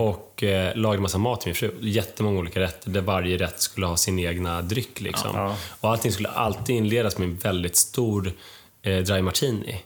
Och 0.00 0.42
eh, 0.42 0.76
lagade 0.76 1.02
massa 1.02 1.18
mat 1.18 1.40
till 1.40 1.48
min 1.48 1.54
fru. 1.54 1.70
Jättemånga 1.80 2.38
olika 2.38 2.60
rätter 2.60 2.90
där 2.90 3.00
varje 3.00 3.36
rätt 3.36 3.60
skulle 3.60 3.86
ha 3.86 3.96
sin 3.96 4.18
egna 4.18 4.62
dryck. 4.62 5.00
Liksom. 5.00 5.30
Ja. 5.34 5.56
Och 5.80 5.90
allting 5.90 6.12
skulle 6.12 6.28
alltid 6.28 6.76
inledas 6.76 7.18
med 7.18 7.28
en 7.28 7.36
väldigt 7.36 7.76
stor 7.76 8.32
eh, 8.82 8.98
dry 8.98 9.22
martini. 9.22 9.82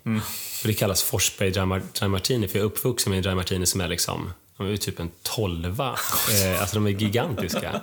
Och 0.62 0.68
det 0.68 0.74
kallas 0.74 1.02
Forsberg 1.02 1.50
dry, 1.50 1.62
Mar- 1.62 1.98
dry 2.00 2.08
martini, 2.08 2.48
för 2.48 2.58
jag 2.58 2.62
är 2.64 2.66
uppvuxen 2.66 3.10
med 3.10 3.16
en 3.16 3.22
dry 3.22 3.34
martini 3.34 3.66
som 3.66 3.80
är 3.80 3.88
liksom 3.88 4.32
de 4.56 4.72
är 4.72 4.76
typ 4.76 5.00
en 5.00 5.10
tolva. 5.22 5.96
Eh, 6.32 6.60
alltså 6.60 6.74
de 6.76 6.86
är 6.86 6.90
gigantiska. 6.90 7.80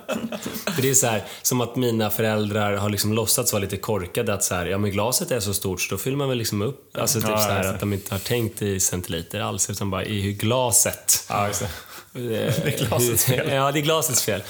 För 0.74 0.82
det 0.82 0.90
är 0.90 0.94
så 0.94 1.06
här, 1.06 1.24
som 1.42 1.60
att 1.60 1.76
mina 1.76 2.10
föräldrar 2.10 2.76
har 2.76 2.88
liksom 2.88 3.12
låtsats 3.12 3.52
vara 3.52 3.60
lite 3.60 3.76
korkade. 3.76 4.34
Att 4.34 4.44
så 4.44 4.54
här, 4.54 4.66
ja 4.66 4.78
men 4.78 4.90
glaset 4.90 5.30
är 5.30 5.40
så 5.40 5.54
stort 5.54 5.80
så 5.80 5.94
då 5.94 5.98
fyller 5.98 6.16
man 6.16 6.28
väl 6.28 6.38
liksom 6.38 6.62
upp. 6.62 6.96
Alltså 6.96 7.20
typ 7.20 7.30
Ja, 7.30 7.38
så 7.38 7.50
här, 7.50 7.74
att 7.74 7.80
de 7.80 7.92
inte 7.92 8.14
har 8.14 8.18
tänkt 8.18 8.62
i 8.62 8.80
centiliter 8.80 9.40
alls, 9.40 9.70
utan 9.70 9.90
bara 9.90 10.04
i 10.04 10.20
hur 10.20 10.32
glaset. 10.32 11.24
Ja, 11.28 11.48
det. 12.12 12.20
Det 12.64 12.80
är 12.80 12.86
glasets 12.86 13.24
fel. 13.24 13.48
Ja, 13.52 13.72
det 13.72 13.78
är 13.78 13.82
glasets 13.82 14.22
fel. 14.22 14.42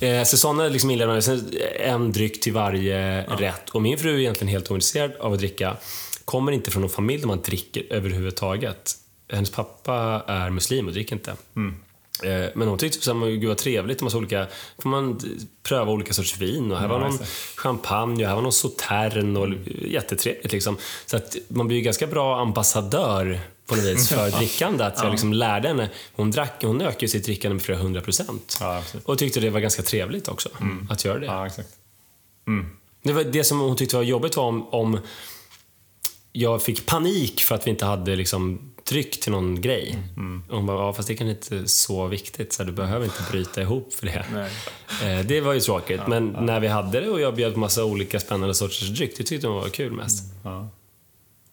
Eh, 0.00 0.24
Så 0.24 0.36
sådana 0.36 0.68
liksom 0.68 0.90
inleder 0.90 1.12
man. 1.12 1.22
Sen 1.22 1.52
en 1.80 2.12
dryck 2.12 2.40
till 2.40 2.52
varje 2.52 3.22
rätt. 3.22 3.70
Och 3.70 3.82
min 3.82 3.98
fru 3.98 4.14
är 4.14 4.18
egentligen 4.18 4.48
helt 4.48 4.70
ointresserad 4.70 5.12
av 5.20 5.32
att 5.32 5.38
dricka. 5.38 5.76
Kommer 6.24 6.52
inte 6.52 6.70
från 6.70 6.80
någon 6.80 6.90
familj 6.90 7.20
där 7.20 7.26
man 7.28 7.42
dricker 7.42 7.84
överhuvudtaget. 7.90 8.92
Hennes 9.32 9.50
pappa 9.50 10.22
är 10.26 10.50
muslim 10.50 10.86
och 10.86 10.92
dricker 10.92 11.16
inte. 11.16 11.34
Mm. 11.56 11.74
Eh, 12.22 12.50
Men 12.54 12.68
hon 12.68 12.78
tyckte 12.78 13.12
här, 13.12 13.26
gud 13.30 13.48
vad 13.48 13.58
trevligt, 13.58 14.02
massa 14.02 14.16
olika, 14.18 14.46
får 14.82 14.88
man 14.88 15.20
pröva 15.62 15.92
olika 15.92 16.12
sorts 16.12 16.38
vin 16.38 16.72
och 16.72 16.78
här 16.78 16.88
var 16.88 17.00
Ja, 17.00 17.08
någon 17.08 17.18
champagne 17.56 18.22
och 18.22 18.28
här 18.28 18.34
var 18.34 18.42
någon 18.42 18.52
sautern 18.52 19.36
och 19.36 19.48
jättetrevligt 19.88 20.52
liksom. 20.52 20.76
Så 21.06 21.16
att 21.16 21.36
man 21.48 21.66
blir 21.68 21.76
ju 21.78 21.82
ganska 21.82 22.06
bra 22.06 22.40
ambassadör 22.40 23.40
på 23.68 23.76
något 23.76 23.84
vis 23.84 24.08
för 24.08 24.30
drickande. 24.30 24.84
Att 24.84 24.98
jag 25.02 25.10
liksom 25.10 25.32
lärde 25.32 25.68
henne, 25.68 25.90
hon, 26.12 26.30
drack, 26.30 26.54
hon 26.62 26.80
ökade 26.80 27.04
ju 27.04 27.08
sitt 27.08 27.24
drickande 27.24 27.54
med 27.54 27.62
flera 27.62 27.78
hundra 27.78 28.00
procent. 28.00 28.56
Ja. 28.60 28.82
Och 29.04 29.18
tyckte 29.18 29.40
det 29.40 29.50
var 29.50 29.60
ganska 29.60 29.82
trevligt 29.82 30.28
också, 30.28 30.48
att 30.90 31.04
göra 31.04 31.18
det. 31.18 31.26
Ja, 31.26 31.46
exakt. 31.46 31.68
Det, 33.02 33.12
var 33.12 33.24
det 33.24 33.44
som 33.44 33.60
hon 33.60 33.76
tyckte 33.76 33.96
var 33.96 34.02
jobbigt 34.02 34.36
var 34.36 34.44
om, 34.44 34.68
om 34.68 34.98
jag 36.32 36.62
fick 36.62 36.86
panik 36.86 37.40
för 37.44 37.54
att 37.54 37.66
vi 37.66 37.70
inte 37.70 37.84
hade 37.84 38.16
liksom 38.16 38.72
dryck 38.88 39.20
till 39.20 39.32
någon 39.32 39.60
grej. 39.60 39.98
Och 40.48 40.56
hon 40.56 40.66
bara, 40.66 40.78
ja, 40.78 40.92
fast 40.92 41.08
det 41.08 41.14
kan 41.14 41.28
inte 41.28 41.68
så 41.68 42.06
viktigt, 42.06 42.52
så 42.52 42.64
du 42.64 42.72
behöver 42.72 43.04
inte 43.04 43.22
bryta 43.30 43.62
ihop 43.62 43.94
för 43.94 44.06
det. 44.06 44.24
Eh, 45.04 45.26
Det 45.26 45.40
var 45.40 45.52
ju 45.52 45.60
tråkigt, 45.60 46.00
men 46.08 46.28
när 46.28 46.60
vi 46.60 46.68
hade 46.68 47.00
det 47.00 47.08
och 47.08 47.20
jag 47.20 47.34
bjöd 47.34 47.54
på 47.54 47.60
massa 47.60 47.84
olika 47.84 48.20
spännande 48.20 48.54
sorters 48.54 48.88
dryck, 48.88 49.16
det 49.16 49.24
tyckte 49.24 49.46
hon 49.46 49.56
var 49.56 49.68
kul 49.68 49.92
mest. 49.92 50.24
Ja. 50.44 50.68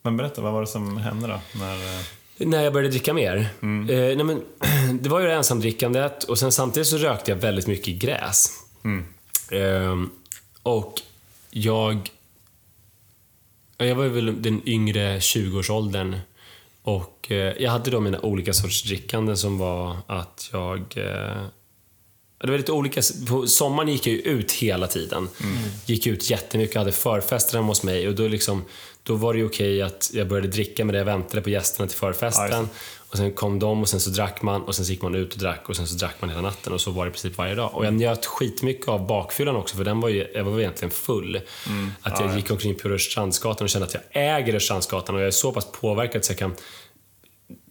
Men 0.05 0.17
berätta, 0.17 0.41
vad 0.41 0.53
var 0.53 0.61
det 0.61 0.67
som 0.67 0.97
hände 0.97 1.27
då? 1.27 1.39
När, 1.59 1.73
eh, 1.75 2.01
När 2.47 2.63
jag 2.63 2.73
började 2.73 2.91
dricka 2.91 3.13
mer? 3.13 3.37
Eh, 3.37 3.47
nej 3.87 4.23
men, 4.23 4.41
det 5.01 5.09
var 5.09 5.19
ju 5.19 5.25
det 5.27 5.33
ensamdrickandet 5.33 6.23
och 6.23 6.39
sen 6.39 6.51
samtidigt 6.51 6.87
så 6.87 6.97
rökte 6.97 7.31
jag 7.31 7.35
väldigt 7.37 7.67
mycket 7.67 7.95
gräs. 7.95 8.49
Eh, 9.51 9.95
och 10.63 11.01
jag... 11.49 12.09
ja, 13.77 13.85
Jag 13.85 13.95
var 13.95 14.05
väl 14.05 14.41
den 14.41 14.61
yngre 14.69 15.19
20-årsåldern 15.19 16.19
och 16.83 17.31
eh, 17.31 17.53
jag 17.59 17.71
hade 17.71 17.91
då 17.91 17.99
mina 17.99 18.19
olika 18.19 18.53
sorts 18.53 18.83
drickanden 18.83 19.37
som 19.37 19.57
var 19.57 19.97
att 20.07 20.49
jag... 20.51 20.83
Det 22.37 22.51
var 22.51 22.57
lite 22.57 22.71
olika. 22.71 23.01
På 23.27 23.47
sommaren 23.47 23.89
gick 23.89 24.07
jag 24.07 24.13
ju 24.15 24.21
ut 24.21 24.51
hela 24.51 24.87
tiden. 24.87 25.29
Gick 25.85 26.07
ut 26.07 26.29
jättemycket, 26.29 26.75
hade 26.75 26.91
förfester 26.91 27.55
hemma 27.57 27.67
hos 27.67 27.83
mig 27.83 28.07
och 28.07 28.15
då, 28.15 28.27
liksom, 28.27 28.63
då 29.05 29.15
var 29.15 29.33
det 29.33 29.39
ju 29.39 29.45
okej 29.45 29.81
att 29.81 30.11
jag 30.13 30.27
började 30.27 30.47
dricka 30.47 30.85
med 30.85 30.95
det 30.95 30.97
jag 30.97 31.05
väntade 31.05 31.41
på 31.41 31.49
gästerna 31.49 31.87
till 31.87 31.97
förfesten. 31.97 32.61
just 32.61 32.73
och 33.15 33.19
sen 33.19 33.33
kom 33.33 33.59
de 33.59 33.81
och 33.81 33.89
sen 33.89 33.99
så 33.99 34.09
drack 34.09 34.41
man 34.41 34.61
och 34.61 34.75
sen 34.75 34.85
så 34.85 34.91
gick 34.91 35.01
man 35.01 35.15
ut 35.15 35.33
och 35.33 35.39
drack 35.39 35.69
och 35.69 35.75
sen 35.75 35.87
så 35.87 35.95
drack 35.95 36.15
man 36.19 36.29
hela 36.29 36.41
natten 36.41 36.73
och 36.73 36.81
så 36.81 36.91
var 36.91 37.05
det 37.05 37.09
i 37.09 37.11
princip 37.11 37.37
varje 37.37 37.55
dag. 37.55 37.69
Och 37.73 37.85
jag 37.85 37.93
njöt 37.93 38.25
skitmycket 38.25 38.87
av 38.87 39.07
bakfyllan 39.07 39.55
också 39.55 39.77
för 39.77 39.83
den 39.83 40.01
var 40.01 40.09
ju, 40.09 40.27
jag 40.33 40.43
var 40.43 40.59
egentligen 40.59 40.91
full. 40.91 41.41
Att 42.01 42.19
jag 42.19 42.35
gick 42.35 42.51
omkring 42.51 42.75
på 42.75 42.89
Rörstrandsgatan 42.89 43.63
och 43.65 43.69
kände 43.69 43.87
att 43.87 43.93
jag 43.93 44.03
äger 44.11 44.53
Rörstrandsgatan 44.53 45.15
och 45.15 45.21
jag 45.21 45.27
är 45.27 45.31
så 45.31 45.51
pass 45.51 45.71
påverkad 45.71 46.25
så 46.25 46.31
jag 46.31 46.39
kan 46.39 46.55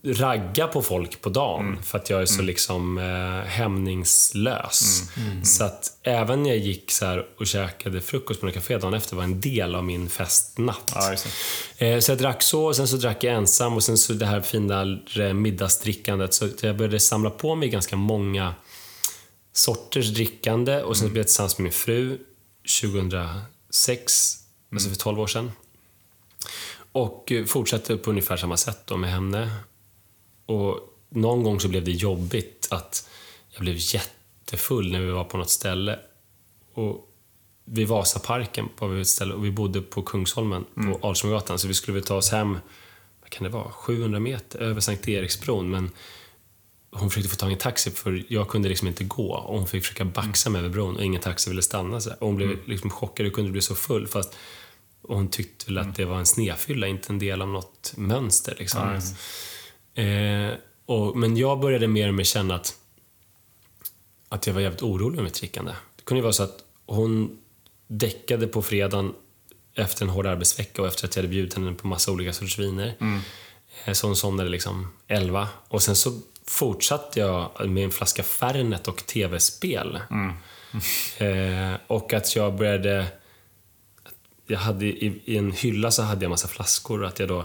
ragga 0.06 0.66
på 0.66 0.82
folk 0.82 1.20
på 1.20 1.28
dagen 1.28 1.82
för 1.82 1.98
att 1.98 2.10
jag 2.10 2.22
är 2.22 2.26
så 2.26 2.42
liksom 2.42 2.98
eh, 2.98 3.48
hämningslös. 3.50 5.02
Så 5.44 5.64
att 5.64 5.92
även 6.02 6.42
när 6.42 6.50
jag 6.50 6.58
gick 6.58 6.90
så 6.90 7.22
och 7.38 7.46
käkade 7.46 8.00
frukost 8.00 8.40
på 8.40 8.46
något 8.46 8.54
café 8.54 8.78
dagen 8.78 8.94
efter 8.94 9.16
var 9.16 9.22
en 9.24 9.40
del 9.40 9.74
av 9.74 9.84
min 9.84 10.08
festnatt. 10.08 10.92
ja. 11.78 11.86
Eh, 11.86 12.00
Så 12.00 12.10
jag 12.10 12.18
drack 12.18 12.42
så, 12.42 12.64
och 12.64 12.76
sen 12.76 12.88
så 12.88 12.96
drack 12.96 13.24
jag 13.24 13.34
ensam 13.34 13.74
och 13.74 13.82
sen 13.84 13.98
så 13.98 14.12
det 14.12 14.26
här 14.26 14.40
finare 14.40 15.34
middagsdrickandet. 15.34 16.34
Så 16.34 16.48
jag 16.60 16.76
började 16.76 17.00
samla 17.00 17.30
på 17.30 17.54
mig 17.54 17.68
ganska 17.68 17.96
många 17.96 18.54
sorters 19.52 20.08
drickande 20.14 20.82
och 20.82 20.96
sen 20.96 21.06
blev 21.08 21.16
jag 21.20 21.26
tillsammans 21.26 21.58
med 21.58 21.62
min 21.62 21.72
fru 21.72 22.18
2006, 22.80 24.36
alltså 24.72 24.88
för 24.88 24.96
12 24.96 25.20
år 25.20 25.26
sedan. 25.26 25.52
Och 26.92 27.32
eh, 27.32 27.44
fortsatte 27.44 27.96
på 27.96 28.10
ungefär 28.10 28.36
samma 28.36 28.56
sätt 28.56 28.78
då 28.84 28.96
med 28.96 29.10
henne. 29.10 29.50
Och 30.46 30.78
någon 31.08 31.42
gång 31.42 31.60
så 31.60 31.68
blev 31.68 31.84
det 31.84 31.90
jobbigt 31.90 32.68
att 32.70 33.08
jag 33.50 33.60
blev 33.60 33.76
jättefull 33.78 34.92
när 34.92 35.00
vi 35.00 35.10
var 35.10 35.24
på 35.24 35.36
något 35.36 35.50
ställe. 35.50 35.98
Och 36.74 37.10
vid 37.64 37.88
Vasaparken 37.88 38.68
var 38.78 38.88
vi 38.88 39.00
ett 39.00 39.08
ställe 39.08 39.34
och 39.34 39.44
vi 39.44 39.50
bodde 39.50 39.82
på 39.82 40.02
Kungsholmen 40.02 40.64
på 40.74 41.08
Alsmogatan 41.08 41.58
så 41.58 41.68
vi 41.68 41.74
skulle 41.74 41.94
väl 41.94 42.04
ta 42.04 42.16
oss 42.16 42.30
hem, 42.30 42.58
vad 43.20 43.30
kan 43.30 43.44
det 43.44 43.50
vara, 43.50 43.70
700 43.70 44.20
meter 44.20 44.58
över 44.58 44.80
Sankt 44.80 45.08
Eriksbron 45.08 45.70
men 45.70 45.90
hon 46.90 47.10
försökte 47.10 47.30
få 47.30 47.36
tag 47.36 47.50
i 47.50 47.52
en 47.52 47.58
taxi 47.58 47.90
för 47.90 48.24
jag 48.28 48.48
kunde 48.48 48.68
liksom 48.68 48.88
inte 48.88 49.04
gå 49.04 49.34
och 49.34 49.58
hon 49.58 49.66
fick 49.66 49.82
försöka 49.82 50.04
baxa 50.04 50.50
mig 50.50 50.58
över 50.58 50.68
bron 50.68 50.96
och 50.96 51.04
ingen 51.04 51.20
taxi 51.20 51.50
ville 51.50 51.62
stanna. 51.62 52.00
Så. 52.00 52.10
Och 52.10 52.26
hon 52.26 52.36
blev 52.36 52.68
liksom 52.68 52.90
chockad, 52.90 53.26
hur 53.26 53.32
kunde 53.32 53.48
du 53.48 53.52
bli 53.52 53.62
så 53.62 53.74
full? 53.74 54.06
Fast 54.06 54.36
och 55.02 55.16
hon 55.16 55.28
tyckte 55.28 55.66
väl 55.66 55.78
att 55.78 55.96
det 55.96 56.04
var 56.04 56.18
en 56.18 56.26
snedfylla, 56.26 56.86
inte 56.86 57.12
en 57.12 57.18
del 57.18 57.42
av 57.42 57.48
något 57.48 57.92
mönster. 57.96 58.56
Liksom. 58.58 59.00
Eh, 59.94 60.54
och, 60.86 61.16
men 61.16 61.36
jag 61.36 61.60
började 61.60 61.86
mer 61.86 62.08
och 62.08 62.14
mer 62.14 62.24
känna 62.24 62.54
att, 62.54 62.74
att 64.28 64.46
jag 64.46 64.54
var 64.54 64.60
jävligt 64.60 64.82
orolig 64.82 65.16
med 65.16 65.24
mitt 65.24 65.34
drickande. 65.34 65.72
Det 65.96 66.02
kunde 66.04 66.18
ju 66.18 66.22
vara 66.22 66.32
så 66.32 66.42
att 66.42 66.58
hon 66.86 67.38
däckade 67.86 68.46
på 68.46 68.62
fredagen 68.62 69.14
efter 69.74 70.04
en 70.04 70.10
hård 70.10 70.26
arbetsvecka 70.26 70.82
och 70.82 70.88
efter 70.88 71.06
att 71.08 71.16
jag 71.16 71.22
hade 71.22 71.28
bjudit 71.30 71.54
henne 71.54 71.72
på 71.72 71.86
massa 71.86 72.12
olika 72.12 72.32
sorters 72.32 72.58
viner. 72.58 72.94
Eh, 73.84 73.92
Så 73.92 74.06
hon 74.06 74.16
somnade 74.16 74.48
liksom 74.48 74.88
11. 75.08 75.48
Och 75.68 75.82
sen 75.82 75.96
så 75.96 76.20
fortsatte 76.46 77.20
jag 77.20 77.68
med 77.68 77.84
en 77.84 77.90
flaska 77.90 78.22
Fernet 78.22 78.88
och 78.88 79.06
tv-spel. 79.06 80.00
Eh, 81.18 81.80
och 81.86 82.12
att 82.12 82.36
jag 82.36 82.54
började... 82.54 83.06
Jag 84.46 84.58
hade, 84.58 84.84
i, 84.86 85.22
I 85.24 85.36
en 85.36 85.52
hylla 85.52 85.90
så 85.90 86.02
hade 86.02 86.24
jag 86.24 86.30
massa 86.30 86.48
flaskor 86.48 87.02
och 87.02 87.08
att 87.08 87.18
jag 87.18 87.28
då 87.28 87.44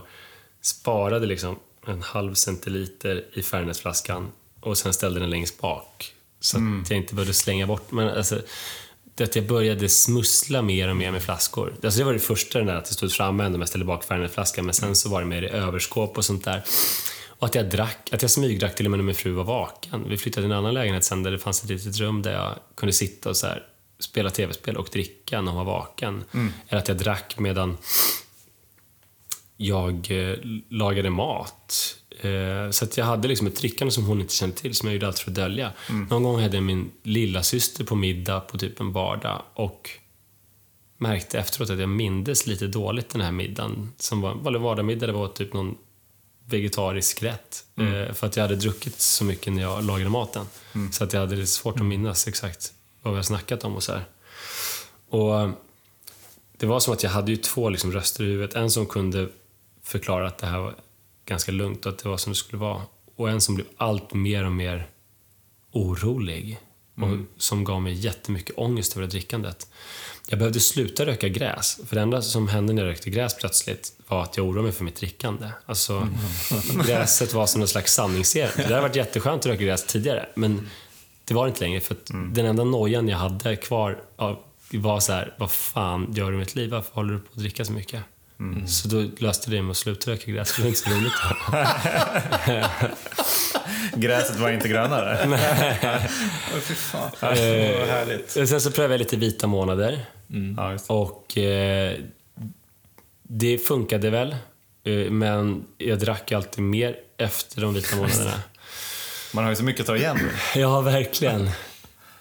sparade 0.62 1.26
liksom 1.26 1.60
en 1.90 2.02
halv 2.02 2.34
centiliter 2.34 3.26
i 3.34 3.44
Fernetflaskan 3.44 4.32
och 4.60 4.78
sen 4.78 4.94
ställde 4.94 5.20
den 5.20 5.30
längst 5.30 5.62
bak. 5.62 6.14
Så 6.40 6.58
att 6.58 6.90
jag 6.90 6.98
inte 6.98 7.16
behövde 7.16 7.34
slänga 7.34 7.68
bort. 7.68 7.92
Men 7.92 8.10
alltså, 8.10 8.42
att 9.24 9.36
jag 9.36 9.48
började 9.48 9.90
smussla 9.90 10.62
mer 10.62 10.90
och 10.90 10.96
mer 10.96 11.12
med 11.12 11.24
flaskor. 11.24 11.74
Alltså 11.84 12.00
det 12.00 12.06
var 12.06 12.14
det 12.14 12.20
första, 12.20 12.60
den 12.60 12.68
där 12.68 12.76
att 12.76 12.86
det 12.86 12.94
stod 12.94 13.12
framme 13.12 13.44
ändå, 13.44 13.58
men 13.58 13.62
jag 13.62 13.70
ställde 13.70 13.86
bak 13.86 14.04
Fernetflaskan. 14.04 14.66
Men 14.66 14.74
sen 14.74 14.96
så 14.96 15.10
var 15.10 15.22
det 15.22 15.28
mer 15.28 15.42
i 15.42 15.50
överskåp 15.50 16.18
och 16.18 16.26
sånt 16.26 16.46
där. 16.46 16.64
Och 17.28 17.48
att 17.48 17.56
jag 17.56 17.70
drack, 17.70 18.10
att 18.12 18.22
jag 18.22 18.32
smygdrack 18.32 18.76
till 18.76 18.86
och 18.86 18.92
med 18.92 19.00
när 19.00 19.06
min 19.06 19.16
fru 19.16 19.32
var 19.32 19.44
vaken. 19.44 20.06
Vi 20.10 20.18
flyttade 20.18 20.46
till 20.46 20.52
en 20.52 20.58
annan 20.58 20.74
lägenhet 20.74 21.04
sen 21.04 21.24
där 21.24 21.32
det 21.32 21.40
fanns 21.40 21.64
ett 21.64 21.70
litet 21.70 21.98
rum 21.98 22.22
där 22.22 22.34
jag 22.34 22.56
kunde 22.76 22.94
sitta 22.94 23.30
och 23.30 23.38
så 23.38 23.48
här, 23.48 23.64
spela 24.00 24.30
tv-spel 24.30 24.78
och 24.78 24.90
dricka 24.92 25.42
när 25.42 25.52
hon 25.52 25.66
var 25.66 25.74
vaken. 25.74 26.24
Eller 26.68 26.82
att 26.82 26.88
jag 26.88 26.98
drack 26.98 27.36
medan 27.40 27.78
jag 29.62 30.08
eh, 30.12 30.38
lagade 30.70 31.10
mat. 31.10 31.96
Eh, 32.22 32.72
så 32.72 32.86
att 32.86 32.98
jag 32.98 33.06
hade 33.06 33.28
liksom 33.28 33.48
ett 33.48 33.56
drickande 33.56 33.92
som 33.92 34.06
hon 34.06 34.22
inte 34.22 34.34
kände 34.34 34.56
till, 34.56 34.76
som 34.76 34.88
jag 34.88 34.94
gjorde 34.94 35.08
allt 35.08 35.20
för 35.20 35.32
att 35.32 35.36
dölja. 35.36 35.72
Någon 36.10 36.24
gång 36.24 36.42
hade 36.42 36.58
jag 36.58 36.64
min 36.64 36.92
lilla 37.04 37.44
syster 37.44 37.84
på 37.84 37.96
middag 37.96 38.40
på 38.40 38.58
typ 38.58 38.80
en 38.80 38.92
vardag 38.92 39.42
och 39.54 39.90
märkte 40.98 41.40
efteråt 41.40 41.70
att 41.70 41.80
jag 41.80 41.90
mindes 41.90 42.48
lite 42.48 42.68
dåligt 42.68 43.10
den 43.10 43.22
här 43.22 43.32
middagen. 43.32 43.92
Som 43.98 44.22
var 44.22 44.32
en 44.32 44.62
vardagsmiddag, 44.62 45.08
det 45.08 45.14
var 45.14 45.28
typ 45.28 45.54
någon 45.54 45.78
vegetarisk 46.46 47.24
rätt. 47.24 47.64
Eh, 47.78 48.14
för 48.14 48.28
att 48.28 48.36
jag 48.36 48.44
hade 48.44 48.56
druckit 48.56 49.00
så 49.00 49.24
mycket 49.24 49.54
när 49.54 49.62
jag 49.62 49.84
lagade 49.84 50.10
maten. 50.10 50.46
Så 50.92 51.04
att 51.04 51.14
jag 51.14 51.20
hade 51.20 51.36
lite 51.36 51.48
svårt 51.48 51.80
att 51.80 51.86
minnas 51.86 52.28
exakt 52.28 52.74
vad 53.02 53.14
vi 53.14 53.18
har 53.18 53.24
snackat 53.24 53.64
om 53.64 53.76
och 53.76 53.84
så 53.84 53.92
här. 53.92 54.06
Och 55.10 55.50
det 56.58 56.66
var 56.66 56.80
som 56.80 56.94
att 56.94 57.04
jag 57.04 57.10
hade 57.10 57.32
ju 57.32 57.38
två 57.38 57.70
liksom 57.70 57.92
röster 57.92 58.24
i 58.24 58.28
huvudet. 58.28 58.56
En 58.56 58.72
som 58.72 58.86
kunde 58.86 59.30
förklara 59.90 60.28
att 60.28 60.38
det 60.38 60.48
här 60.48 60.60
var 60.60 60.76
ganska 61.26 61.52
lugnt 61.52 61.86
och 61.86 61.92
att 61.92 62.00
det 62.00 62.10
var 62.10 62.18
som 62.18 62.32
det 62.32 62.38
skulle 62.38 62.60
vara. 62.60 62.82
Och 63.16 63.30
en 63.30 63.42
som 63.42 63.56
blev 63.56 63.68
allt 63.78 64.14
mer 64.14 64.46
och 64.46 64.52
mer 64.52 64.88
orolig. 65.72 66.60
och 66.96 67.42
som 67.42 67.64
gav 67.64 67.82
mig 67.82 67.94
jättemycket 67.94 68.58
ångest 68.58 68.98
över 68.98 69.08
drickandet. 69.08 69.68
Jag 70.30 70.40
behövde 70.40 70.60
sluta 70.60 71.06
röka 71.06 71.28
gräs, 71.28 71.80
för 71.88 71.96
det 71.96 72.02
enda 72.02 72.22
som 72.22 72.48
hände 72.48 72.74
när 72.74 72.82
jag 72.84 72.90
rökte 72.90 73.10
gräs 73.10 73.38
plötsligt 73.38 73.94
var 74.08 74.24
att 74.24 74.38
jag 74.38 74.46
oroade 74.46 74.64
mig 74.64 74.72
för 74.72 74.84
mitt 74.84 74.96
drickande. 74.96 75.50
Alltså, 75.66 76.08
gräset 76.88 77.34
var 77.34 77.46
som 77.46 77.62
en 77.62 77.68
slags 77.68 77.94
sanningsserum. 77.94 78.52
Det 78.56 78.64
hade 78.64 78.82
varit 78.82 78.96
jätteskönt 78.96 79.40
att 79.40 79.46
röka 79.46 79.64
gräs 79.64 79.86
tidigare, 79.86 80.30
men 80.36 80.70
det 81.26 81.34
var 81.34 81.46
det 81.46 81.50
inte 81.50 81.62
längre. 81.62 81.80
För 81.80 81.96
att 81.96 82.06
den 82.08 82.46
enda 82.46 82.64
nojan 82.64 83.08
jag 83.08 83.18
hade 83.18 83.56
kvar 83.56 84.02
var 84.72 85.00
så 85.00 85.14
här, 85.14 85.36
vad 85.38 85.52
fan 85.52 86.14
gör 86.14 86.32
du 86.32 86.38
med 86.38 86.48
ditt 86.48 86.56
liv? 86.56 86.70
Varför 86.70 86.94
håller 86.94 87.14
du 87.14 87.20
på 87.20 87.28
att 87.32 87.40
dricka 87.40 87.66
så 87.66 87.74
mycket? 87.74 88.04
Så 88.68 88.88
då 88.88 89.06
löste 89.18 89.50
det 89.52 89.62
med 89.62 89.72
att 89.72 89.78
sluta 89.78 90.12
röka 90.12 90.32
gräs, 90.32 90.56
det 90.56 90.62
var 90.62 90.70
inte 90.70 90.80
så 90.80 90.90
roligt. 90.90 91.14
Gräset 93.96 94.36
var 94.40 94.50
inte 94.50 94.68
grönare. 94.68 95.18
Åh, 96.54 96.60
fy 96.60 96.74
fan. 96.74 97.12
Eh, 97.22 97.80
Vad 97.80 97.88
härligt. 97.88 98.30
Sen 98.32 98.62
så 98.62 98.72
prövade 98.72 98.94
jag 98.94 99.00
lite 99.00 99.18
vita 99.18 99.48
månader. 99.48 100.06
Det. 100.28 100.80
Och 100.88 101.38
eh, 101.38 101.98
det 103.24 103.58
funkade 103.58 104.10
väl. 104.10 104.36
Eh, 104.84 105.12
men 105.12 105.66
jag 105.78 106.00
drack 106.00 106.32
alltid 106.32 106.64
mer 106.64 106.96
efter 107.18 107.62
de 107.62 107.74
vita 107.74 107.96
månaderna. 107.96 108.34
Man 109.34 109.44
har 109.44 109.52
ju 109.52 109.56
så 109.56 109.64
mycket 109.64 109.82
att 109.82 109.88
ta 109.88 109.98
igen. 109.98 110.20
Ja, 110.56 110.82
verkligen. 110.82 111.50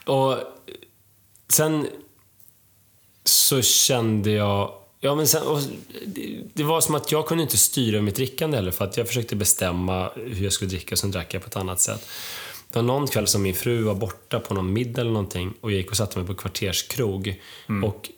Och 0.04 0.38
sen 1.48 1.86
så 3.24 3.62
kände 3.62 4.30
jag... 4.30 4.74
Ja, 5.00 5.14
men 5.14 5.26
sen, 5.26 5.46
och 5.46 5.60
det, 6.06 6.42
det 6.54 6.62
var 6.62 6.80
som 6.80 6.94
att 6.94 7.12
jag 7.12 7.26
kunde 7.26 7.42
inte 7.42 7.58
styra 7.58 8.02
mitt 8.02 8.16
drickande 8.16 8.56
heller 8.56 8.70
för 8.70 8.84
att 8.84 8.96
jag 8.96 9.08
försökte 9.08 9.36
bestämma 9.36 10.10
hur 10.16 10.44
jag 10.44 10.52
skulle 10.52 10.70
dricka 10.70 10.94
och 10.94 10.98
sen 10.98 11.10
drack 11.10 11.34
jag 11.34 11.42
på 11.42 11.48
ett 11.48 11.56
annat 11.56 11.80
sätt. 11.80 12.08
Det 12.72 12.78
var 12.78 12.82
någon 12.82 13.06
kväll 13.06 13.26
som 13.26 13.42
min 13.42 13.54
fru 13.54 13.82
var 13.82 13.94
borta 13.94 14.40
på 14.40 14.54
någon 14.54 14.72
middag 14.72 15.00
eller 15.00 15.10
någonting 15.10 15.54
och 15.60 15.70
jag 15.70 15.78
gick 15.78 15.90
och 15.90 15.96
satte 15.96 16.18
mig 16.18 16.26
på 16.26 16.34
kvarterskrog. 16.34 17.42
Och 17.84 18.10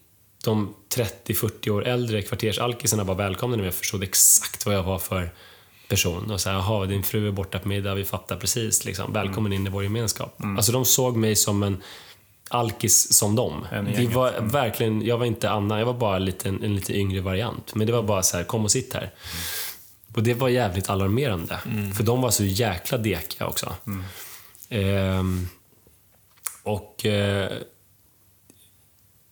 de 0.44 0.74
30-40 0.94 1.70
år 1.70 1.86
äldre 1.86 2.22
kvartersalkisarna 2.22 3.04
var 3.04 3.14
välkomnade 3.14 3.62
mig 3.62 3.68
och 3.68 3.74
förstod 3.74 4.02
exakt 4.02 4.66
vad 4.66 4.74
jag 4.74 4.82
var 4.82 4.98
för 4.98 5.32
person. 5.88 6.30
Och 6.30 6.40
så 6.40 6.48
här, 6.48 6.56
jaha, 6.56 6.86
din 6.86 7.02
fru 7.02 7.28
är 7.28 7.32
borta 7.32 7.58
på 7.58 7.68
middag, 7.68 7.94
vi 7.94 8.04
fattar 8.04 8.36
precis. 8.36 8.84
Liksom. 8.84 9.12
Välkommen 9.12 9.52
in 9.52 9.66
i 9.66 9.70
vår 9.70 9.82
gemenskap. 9.82 10.36
Alltså 10.56 10.72
de 10.72 10.84
såg 10.84 11.16
mig 11.16 11.36
som 11.36 11.62
en 11.62 11.82
alkis 12.50 13.12
som 13.12 13.36
dem. 13.36 13.66
Det 13.96 14.06
var 14.06 14.40
verkligen, 14.40 15.06
jag 15.06 15.18
var 15.18 15.26
inte 15.26 15.50
Anna, 15.50 15.78
jag 15.78 15.86
var 15.86 15.94
bara 15.94 16.18
lite, 16.18 16.48
en, 16.48 16.62
en 16.62 16.74
lite 16.74 16.92
yngre 16.96 17.20
variant. 17.20 17.74
Men 17.74 17.86
det 17.86 17.92
var 17.92 18.02
bara 18.02 18.22
så 18.22 18.36
här, 18.36 18.44
kom 18.44 18.64
och 18.64 18.70
sitt 18.70 18.94
här. 18.94 19.10
Och 20.14 20.22
det 20.22 20.34
var 20.34 20.48
jävligt 20.48 20.90
alarmerande. 20.90 21.58
För 21.96 22.02
de 22.04 22.20
var 22.20 22.30
så 22.30 22.44
jäkla 22.44 22.98
dekiga 22.98 23.46
också. 23.46 23.74
Ehm, 24.68 25.48
och 26.62 27.06
eh, 27.06 27.50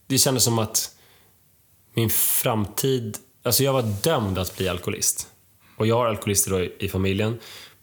det 0.07 0.19
kändes 0.19 0.45
som 0.45 0.59
att 0.59 0.95
min 1.95 2.11
framtid... 2.11 3.19
Alltså 3.43 3.63
jag 3.65 3.73
var 3.73 3.83
dömd 3.83 4.39
att 4.39 4.57
bli 4.57 4.69
alkoholist. 4.69 5.29
Och 5.77 5.87
jag 5.87 5.97
har 5.97 6.07
alkoholister 6.07 6.63
i, 6.63 6.73
i 6.79 6.89
familjen, 6.89 7.39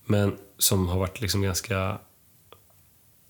men 0.05 0.37
som 0.57 0.87
har 0.87 0.99
varit 0.99 1.21
liksom 1.21 1.41
ganska 1.41 1.99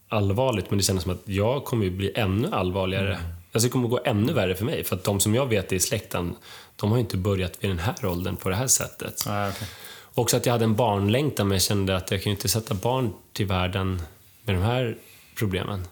allvarligt. 0.10 0.70
Men 0.70 0.78
det 0.78 0.84
kändes 0.84 1.04
som 1.04 1.14
att 1.14 1.22
jag 1.26 1.66
kommer 1.66 1.86
ju 1.86 1.92
bli 1.92 2.12
ännu 2.16 2.50
allvarligare. 2.52 3.20
Alltså 3.52 3.68
det 3.68 3.72
kommer 3.72 3.88
gå 3.88 4.00
ännu 4.06 4.34
värre 4.34 4.56
för 4.56 4.66
mig. 4.66 4.84
För 4.84 4.96
att 4.96 5.04
de 5.04 5.20
som 5.20 5.36
jag 5.36 5.46
vet 5.46 5.72
i 5.72 5.80
släkten, 5.80 6.36
de 6.76 6.90
har 6.90 6.98
ju 6.98 7.02
inte 7.02 7.18
börjat 7.18 7.64
vid 7.64 7.70
den 7.70 7.80
här 7.80 8.06
åldern 8.06 8.36
på 8.36 8.50
det 8.50 8.56
här 8.56 8.68
sättet. 8.68 9.24
Ja, 9.26 9.50
okej. 9.50 9.68
Också 10.14 10.38
att 10.38 10.46
jag 10.46 10.54
hade 10.54 10.66
en 10.66 10.76
barnlängtan, 10.76 11.48
men 11.48 11.56
jag 11.56 11.62
kände 11.62 11.96
att 11.96 12.12
jag 12.12 12.24
kan 12.24 12.30
ju 12.32 12.36
inte 12.36 12.50
sätta 12.50 12.74
barn 12.74 13.14
till 13.34 13.46
världen 13.46 14.02
med 14.42 14.56
de 14.56 14.62
här 14.62 14.98
problemen. 15.36 15.88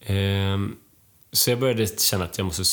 Ehm, 0.00 0.76
så 1.32 1.50
jag 1.50 1.58
började 1.58 1.86
känna 1.86 2.24
att 2.24 2.38
jag 2.38 2.44
måste 2.44 2.64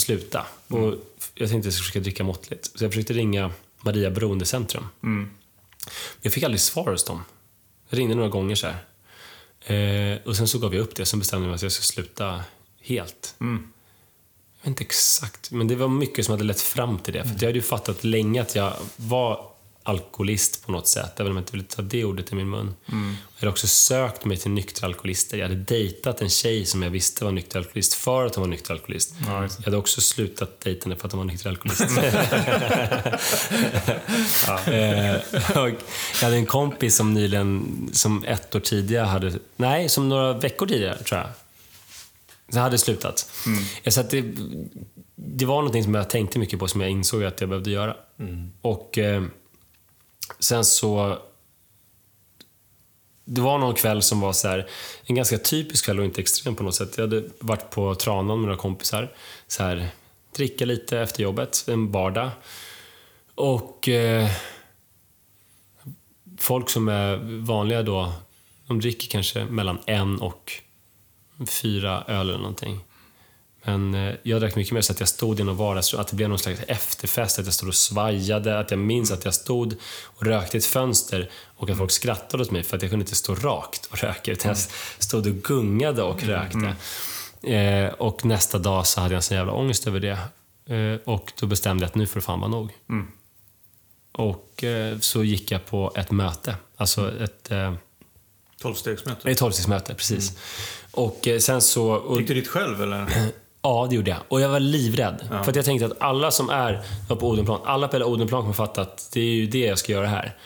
sluta. 0.00 0.46
Och 0.68 0.94
jag 1.34 1.48
tänkte 1.48 1.56
att 1.58 1.64
jag 1.64 1.72
skulle 1.72 1.72
försöka 1.72 2.00
dricka 2.00 2.24
måttligt. 2.24 2.78
Så 2.78 2.84
jag 2.84 2.92
försökte 2.92 3.12
ringa 3.12 3.50
Maria 3.80 4.10
Beroendecentrum. 4.10 4.86
Mm. 5.02 5.30
Jag 6.22 6.32
fick 6.32 6.42
aldrig 6.42 6.60
svar 6.60 6.90
hos 6.90 7.04
dem. 7.04 7.24
Jag 7.88 7.98
ringde 7.98 8.14
några 8.14 8.28
gånger 8.28 8.54
så 8.54 8.66
här. 8.66 8.76
Eh, 9.66 10.18
och 10.24 10.36
sen 10.36 10.48
så 10.48 10.58
gav 10.58 10.74
jag 10.74 10.82
upp 10.82 10.94
det. 10.94 11.06
Sen 11.06 11.18
bestämde 11.18 11.44
jag 11.44 11.48
mig 11.48 11.54
att 11.54 11.62
jag 11.62 11.72
ska 11.72 11.82
sluta 11.82 12.44
helt. 12.80 13.34
Mm. 13.40 13.72
Jag 14.60 14.64
vet 14.64 14.66
inte 14.66 14.84
exakt, 14.84 15.50
men 15.50 15.68
det 15.68 15.76
var 15.76 15.88
mycket 15.88 16.24
som 16.24 16.32
hade 16.32 16.44
lett 16.44 16.60
fram 16.60 16.98
till 16.98 17.12
det. 17.12 17.24
För 17.24 17.32
jag 17.32 17.40
hade 17.40 17.52
ju 17.52 17.62
fattat 17.62 18.04
länge 18.04 18.42
att 18.42 18.54
jag 18.54 18.72
var 18.96 19.50
alkoholist 19.82 20.66
på 20.66 20.72
något 20.72 20.88
sätt, 20.88 21.20
även 21.20 21.30
om 21.30 21.36
jag 21.36 21.42
inte 21.42 21.52
ville 21.52 21.64
ta 21.64 21.82
det 21.82 22.04
ordet 22.04 22.32
i 22.32 22.34
min 22.34 22.50
mun. 22.50 22.74
Jag 22.86 23.40
hade 23.40 23.50
också 23.50 23.66
sökt 23.66 24.24
mig 24.24 24.36
till 24.36 24.50
nyktra 24.50 24.86
alkoholister. 24.86 25.38
Jag 25.38 25.48
hade 25.48 25.60
dejtat 25.60 26.22
en 26.22 26.30
tjej 26.30 26.64
som 26.64 26.82
jag 26.82 26.90
visste 26.90 27.24
var 27.24 27.32
nykter 27.32 27.58
alkoholist 27.58 27.94
för 27.94 28.26
att 28.26 28.34
hon 28.34 28.42
var 28.42 28.48
nykter 28.48 28.74
alkoholist. 28.74 29.14
Ja, 29.26 29.40
det. 29.40 29.50
Jag 29.58 29.64
hade 29.64 29.76
också 29.76 30.00
slutat 30.00 30.60
dejta 30.60 30.84
henne 30.84 30.96
för 30.96 31.06
att 31.06 31.12
hon 31.12 31.18
var 31.18 31.24
nykter 31.24 31.50
alkoholist. 31.50 31.80
Eh, 34.66 35.16
och 35.58 35.68
jag 35.68 36.22
hade 36.22 36.36
en 36.36 36.46
kompis 36.46 36.96
som 36.96 37.14
nyligen, 37.14 37.88
som 37.92 38.24
ett 38.24 38.54
år 38.54 38.60
tidigare 38.60 39.06
hade, 39.06 39.32
nej, 39.56 39.88
som 39.88 40.08
några 40.08 40.32
veckor 40.32 40.66
tidigare 40.66 40.98
tror 41.02 41.20
jag, 41.20 41.28
så 42.54 42.58
hade 42.58 42.78
slutat. 42.78 43.30
Jag 43.82 43.92
Så 43.92 44.00
att 44.00 44.10
det, 44.10 44.24
det 45.14 45.44
var 45.44 45.56
någonting 45.56 45.84
som 45.84 45.94
jag 45.94 46.10
tänkte 46.10 46.38
mycket 46.38 46.58
på 46.58 46.68
som 46.68 46.80
jag 46.80 46.90
insåg 46.90 47.24
att 47.24 47.40
jag 47.40 47.48
behövde 47.48 47.70
göra. 47.70 47.96
Och 48.62 48.98
eh, 48.98 49.22
sen 50.38 50.64
så... 50.64 51.18
Det 53.24 53.40
var 53.40 53.58
någon 53.58 53.74
kväll 53.74 54.02
som 54.02 54.20
var 54.20 54.32
så 54.32 54.48
här, 54.48 54.68
en 55.04 55.14
ganska 55.14 55.38
typisk 55.38 55.84
kväll 55.84 55.98
och 55.98 56.04
inte 56.04 56.20
extrem 56.20 56.54
på 56.54 56.62
något 56.62 56.74
sätt. 56.74 56.96
Jag 56.96 57.04
hade 57.04 57.24
varit 57.38 57.70
på 57.70 57.94
Tranan 57.94 58.38
med 58.40 58.48
några 58.48 58.56
kompisar. 58.56 59.14
Så 59.46 59.62
här, 59.62 59.88
dricka 60.36 60.64
lite 60.64 60.98
efter 60.98 61.22
jobbet, 61.22 61.64
en 61.68 61.92
vardag. 61.92 62.30
Och 63.34 63.88
eh, 63.88 64.30
folk 66.38 66.70
som 66.70 66.88
är 66.88 67.16
vanliga 67.46 67.82
då, 67.82 68.12
de 68.66 68.80
dricker 68.80 69.08
kanske 69.08 69.44
mellan 69.44 69.78
en 69.86 70.20
och 70.20 70.52
fyra 71.46 72.04
öl 72.08 72.28
eller 72.28 72.38
någonting. 72.38 72.80
Men 73.64 73.94
eh, 73.94 74.14
jag 74.22 74.40
drack 74.40 74.56
mycket 74.56 74.72
mer 74.72 74.80
så 74.80 74.92
att 74.92 75.00
jag 75.00 75.08
stod 75.08 75.40
i 75.40 75.44
någon 75.44 75.56
vardagsrum, 75.56 76.00
att 76.00 76.08
det 76.08 76.16
blev 76.16 76.28
någon 76.28 76.38
slags 76.38 76.60
efterfest, 76.66 77.38
att 77.38 77.44
jag 77.44 77.54
stod 77.54 77.68
och 77.68 77.74
svajade, 77.74 78.58
att 78.58 78.70
jag 78.70 78.80
minns 78.80 79.10
att 79.10 79.24
jag 79.24 79.34
stod 79.34 79.74
och 80.04 80.22
rökte 80.26 80.56
i 80.56 80.58
ett 80.58 80.64
fönster 80.66 81.30
och 81.56 81.70
att 81.70 81.78
folk 81.78 81.90
skrattade 81.90 82.42
åt 82.42 82.50
mig 82.50 82.62
för 82.62 82.76
att 82.76 82.82
jag 82.82 82.90
kunde 82.90 83.02
inte 83.02 83.14
stå 83.16 83.34
rakt 83.34 83.86
och 83.86 83.98
röka, 83.98 84.32
utan 84.32 84.48
jag 84.48 84.58
stod 84.98 85.26
och 85.26 85.32
gungade 85.42 86.02
och 86.02 86.22
rökte. 86.22 86.74
Eh, 87.52 87.92
och 87.92 88.24
nästa 88.24 88.58
dag 88.58 88.86
så 88.86 89.00
hade 89.00 89.14
jag 89.14 89.18
en 89.18 89.22
sån 89.22 89.36
jävla 89.36 89.52
ångest 89.52 89.86
över 89.86 90.00
det. 90.00 90.18
Eh, 90.74 90.98
och 91.04 91.32
då 91.40 91.46
bestämde 91.46 91.82
jag 91.84 91.88
att 91.88 91.94
nu 91.94 92.06
får 92.06 92.20
det 92.20 92.26
fan 92.26 92.40
vara 92.40 92.50
nog. 92.50 92.70
Och 94.12 94.64
eh, 94.64 94.98
så 94.98 95.24
gick 95.24 95.50
jag 95.50 95.66
på 95.66 95.92
ett 95.96 96.10
möte, 96.10 96.56
alltså 96.76 97.22
ett 97.22 97.50
eh, 97.50 97.74
Tolvstegsmöte. 98.60 99.30
ett 99.30 99.38
tolvstegsmöte, 99.38 99.94
precis. 99.94 100.38
Och 100.90 101.28
eh, 101.28 101.38
sen 101.38 101.60
så... 101.60 101.90
Och, 101.92 102.18
Gick 102.18 102.28
du 102.28 102.34
dit 102.34 102.48
själv 102.48 102.82
eller? 102.82 103.06
Ja, 103.62 103.86
det 103.90 103.96
gjorde 103.96 104.10
jag. 104.10 104.18
Och 104.28 104.40
jag 104.40 104.48
var 104.48 104.60
livrädd. 104.60 105.28
För 105.28 105.50
att 105.50 105.56
jag 105.56 105.64
tänkte 105.64 105.86
att 105.86 105.92
alla 106.00 106.30
som 106.30 106.50
är 106.50 106.82
på 107.06 107.28
Odenplan, 107.28 107.60
alla 107.64 107.88
på 107.88 107.96
hela 107.96 108.06
Odenplan 108.06 108.42
kommer 108.42 108.54
fatta 108.54 108.80
att 108.80 109.08
det 109.12 109.20
är 109.20 109.24
ju 109.24 109.46
det 109.46 109.58
jag 109.58 109.78
ska 109.78 109.92
göra 109.92 110.06
här. 110.06 110.36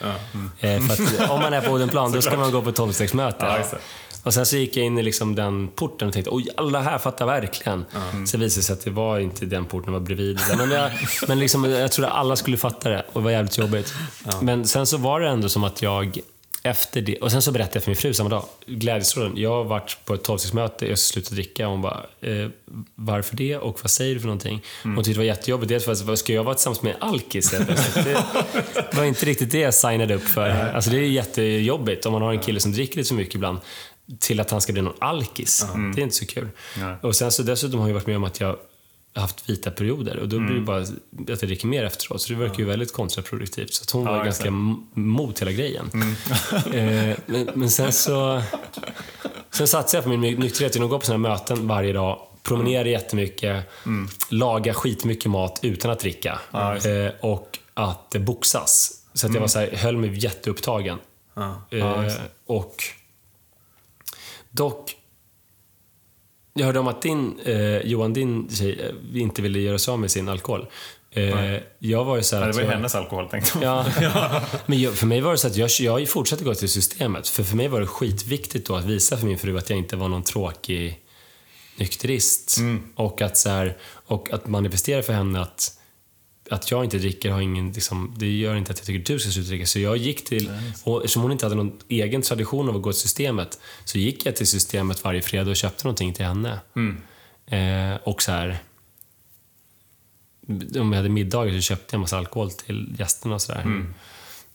Eh, 0.60 0.80
för 0.86 0.92
att 0.92 1.30
om 1.30 1.40
man 1.40 1.52
är 1.52 1.60
på 1.60 1.72
Odenplan, 1.72 2.12
då 2.12 2.22
ska 2.22 2.36
man 2.36 2.52
gå 2.52 2.62
på 2.62 2.68
ett 2.68 2.76
tolvstegsmöte. 2.76 3.46
Ja, 3.46 3.78
och 4.22 4.34
sen 4.34 4.46
så 4.46 4.56
gick 4.56 4.76
jag 4.76 4.86
in 4.86 4.98
i 4.98 5.02
liksom 5.02 5.34
den 5.34 5.68
porten 5.68 6.08
och 6.08 6.14
tänkte, 6.14 6.30
oj, 6.30 6.48
alla 6.56 6.80
här 6.80 6.98
fattar 6.98 7.26
verkligen. 7.26 7.84
Sen 8.12 8.40
visade 8.40 8.44
det 8.44 8.50
sig 8.50 8.72
att 8.72 8.84
det 8.84 8.90
var 8.90 9.18
inte 9.18 9.46
den 9.46 9.64
porten, 9.64 9.92
det 9.92 9.98
var 9.98 10.06
bredvid. 10.06 10.40
Men, 10.58 10.70
jag, 10.70 10.90
men 11.28 11.38
liksom, 11.38 11.64
jag 11.64 11.92
trodde 11.92 12.10
alla 12.10 12.36
skulle 12.36 12.56
fatta 12.56 12.88
det 12.88 13.04
och 13.12 13.20
det 13.20 13.24
var 13.24 13.30
jävligt 13.30 13.58
jobbigt. 13.58 13.94
Men 14.42 14.66
sen 14.66 14.86
så 14.86 14.96
var 14.96 15.20
det 15.20 15.28
ändå 15.28 15.48
som 15.48 15.64
att 15.64 15.82
jag 15.82 16.18
efter 16.66 17.00
det, 17.00 17.16
och 17.16 17.30
sen 17.30 17.42
så 17.42 17.52
berättade 17.52 17.76
jag 17.76 17.82
för 17.82 17.90
min 17.90 17.96
fru 17.96 18.14
samma 18.14 18.28
dag, 18.28 18.44
glädjestrålen. 18.66 19.32
Jag 19.36 19.50
har 19.50 19.64
varit 19.64 19.98
på 20.04 20.14
ett 20.14 20.24
tolvstegsmöte, 20.24 20.88
jag 20.88 20.98
ska 20.98 21.12
sluta 21.12 21.34
dricka. 21.34 21.66
Hon 21.66 21.82
bara, 21.82 22.06
eh, 22.20 22.48
varför 22.94 23.36
det 23.36 23.56
och 23.56 23.78
vad 23.82 23.90
säger 23.90 24.14
du 24.14 24.20
för 24.20 24.26
någonting? 24.26 24.62
Hon 24.82 24.96
tyckte 24.96 25.12
det 25.12 25.18
var 25.18 25.24
jättejobbigt. 25.24 25.68
Dels 25.68 25.84
för 25.84 26.12
att, 26.12 26.18
ska 26.18 26.32
jag 26.32 26.44
vara 26.44 26.54
tillsammans 26.54 26.82
med 26.82 26.94
en 26.94 27.02
alkis? 27.08 27.50
Det 27.50 28.24
var 28.96 29.04
inte 29.04 29.26
riktigt 29.26 29.50
det 29.50 29.58
jag 29.58 29.74
signade 29.74 30.14
upp 30.14 30.24
för. 30.24 30.50
Alltså 30.50 30.90
det 30.90 30.96
är 30.96 31.00
jättejobbigt 31.00 32.06
om 32.06 32.12
man 32.12 32.22
har 32.22 32.32
en 32.32 32.40
kille 32.40 32.60
som 32.60 32.72
dricker 32.72 32.96
lite 32.96 33.08
för 33.08 33.14
mycket 33.14 33.34
ibland 33.34 33.58
till 34.20 34.40
att 34.40 34.50
han 34.50 34.60
ska 34.60 34.72
bli 34.72 34.82
någon 34.82 34.96
alkis. 34.98 35.66
Det 35.94 36.00
är 36.00 36.04
inte 36.04 36.16
så 36.16 36.26
kul. 36.26 36.48
Nej. 36.78 36.96
Och 37.02 37.16
sen 37.16 37.32
så 37.32 37.42
dessutom 37.42 37.80
har 37.80 37.88
jag 37.88 37.94
varit 37.94 38.06
med 38.06 38.16
om 38.16 38.24
att 38.24 38.40
jag 38.40 38.56
haft 39.14 39.48
vita 39.50 39.70
perioder 39.70 40.16
och 40.16 40.28
då 40.28 40.38
blir 40.38 40.54
det 40.54 40.60
bara 40.60 40.80
att 40.80 40.90
jag 41.26 41.38
dricker 41.38 41.66
mer 41.66 41.84
efteråt. 41.84 42.22
Så 42.22 42.32
det 42.32 42.38
verkar 42.38 42.58
ju 42.58 42.64
väldigt 42.64 42.92
kontraproduktivt. 42.92 43.72
Så 43.74 43.98
hon 43.98 44.06
var 44.06 44.16
Ja, 44.16 44.24
ganska 44.24 44.50
mot 44.94 45.40
hela 45.42 45.52
grejen. 45.52 45.90
eh, 46.72 47.16
men, 47.26 47.50
men 47.54 47.70
sen 47.70 47.92
så... 47.92 48.42
Sen 49.50 49.68
satsade 49.68 49.96
jag 49.96 50.04
på 50.04 50.10
min 50.10 50.20
ny- 50.20 50.36
nykterhet 50.36 50.74
genom 50.74 50.86
att 50.86 50.90
gå 50.90 50.98
på 50.98 51.06
sådana 51.06 51.28
möten 51.28 51.68
varje 51.68 51.92
dag. 51.92 52.18
Promenera 52.42 52.88
jättemycket. 52.88 53.64
Laga 54.28 54.74
skitmycket 54.74 55.30
mat 55.30 55.58
utan 55.62 55.90
att 55.90 56.00
dricka. 56.00 56.38
Just 56.74 56.86
eh, 56.86 57.08
och 57.20 57.58
att 57.74 58.10
boxas. 58.20 59.00
Så 59.14 59.26
att 59.26 59.34
jag 59.34 59.40
var 59.40 59.48
så 59.48 59.58
här, 59.58 59.70
höll 59.76 59.96
mig 59.96 60.18
jätteupptagen. 60.24 60.98
Ja, 61.34 61.62
Eh, 61.70 62.12
och 62.46 62.74
Dock, 64.50 64.96
jag 66.54 66.66
hörde 66.66 66.78
om 66.78 66.88
att 66.88 67.02
din, 67.02 67.40
eh, 67.44 67.78
Johan, 67.78 68.12
din 68.12 68.48
tjej, 68.50 68.94
eh, 69.14 69.20
inte 69.22 69.42
ville 69.42 69.58
göra 69.58 69.78
sig 69.78 69.92
av 69.92 69.98
med 69.98 70.10
sin 70.10 70.28
alkohol. 70.28 70.66
Eh, 71.10 71.56
jag 71.78 72.04
var 72.04 72.16
ju 72.16 72.22
så 72.22 72.36
här 72.36 72.42
Ja, 72.42 72.46
det 72.48 72.54
var 72.54 72.62
ju 72.62 72.68
hennes 72.68 72.94
alkohol 72.94 73.28
tänkte 73.28 73.58
jag. 73.62 73.84
Ja. 74.02 74.42
Men 74.66 74.80
jag, 74.80 74.94
för 74.94 75.06
mig 75.06 75.20
var 75.20 75.32
det 75.32 75.38
så 75.38 75.46
att 75.46 75.56
jag, 75.56 75.70
jag 75.80 76.08
fortsatte 76.08 76.44
gå 76.44 76.54
till 76.54 76.68
systemet. 76.68 77.28
För 77.28 77.42
för 77.42 77.56
mig 77.56 77.68
var 77.68 77.80
det 77.80 77.86
skitviktigt 77.86 78.66
då 78.66 78.76
att 78.76 78.84
visa 78.84 79.16
för 79.16 79.26
min 79.26 79.38
fru 79.38 79.58
att 79.58 79.70
jag 79.70 79.78
inte 79.78 79.96
var 79.96 80.08
någon 80.08 80.22
tråkig 80.22 81.00
nykterist. 81.76 82.58
Och, 82.94 83.22
att 83.22 83.36
så 83.36 83.48
här, 83.48 83.76
och 84.06 84.32
att 84.32 84.46
manifestera 84.46 85.02
för 85.02 85.12
henne 85.12 85.40
att, 85.40 85.72
att 86.50 86.70
jag 86.70 86.84
inte 86.84 86.98
dricker 86.98 87.30
har 87.30 87.40
ingen, 87.40 87.72
liksom, 87.72 88.14
det 88.18 88.30
gör 88.30 88.56
inte 88.56 88.72
att 88.72 88.78
jag 88.78 88.86
tycker 88.86 89.00
att 89.00 89.06
du 89.06 89.18
ska 89.18 89.30
sluta 89.30 89.48
dricka. 89.48 89.66
Så 89.66 89.78
jag 89.78 89.96
gick 89.96 90.24
till, 90.24 90.50
och 90.84 90.96
eftersom 91.04 91.22
hon 91.22 91.32
inte 91.32 91.46
hade 91.46 91.56
någon 91.56 91.78
egen 91.88 92.22
tradition 92.22 92.68
av 92.68 92.76
att 92.76 92.82
gå 92.82 92.92
till 92.92 93.00
systemet, 93.00 93.58
så 93.84 93.98
gick 93.98 94.26
jag 94.26 94.36
till 94.36 94.46
systemet 94.46 95.04
varje 95.04 95.22
fredag 95.22 95.50
och 95.50 95.56
köpte 95.56 95.84
någonting 95.84 96.12
till 96.12 96.24
henne. 96.24 96.60
Eh, 97.46 97.96
och 98.04 98.22
så 98.22 98.32
här, 98.32 98.58
om 100.80 100.92
jag 100.92 100.96
hade 100.96 101.08
middagar 101.08 101.54
så 101.54 101.60
köpte 101.60 101.84
jag 101.88 101.94
en 101.94 102.00
massa 102.00 102.18
alkohol 102.18 102.50
till 102.50 102.94
gästerna 102.98 103.34
och 103.34 103.42
sådär. 103.42 103.64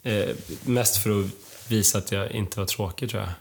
Eh, 0.03 0.35
mest 0.63 1.03
för 1.03 1.19
att 1.19 1.25
visa 1.67 1.97
att 1.97 2.11
jag 2.11 2.31
inte 2.31 2.59
var 2.59 2.65
tråkig 2.65 3.09
tror 3.09 3.21
jag. 3.21 3.31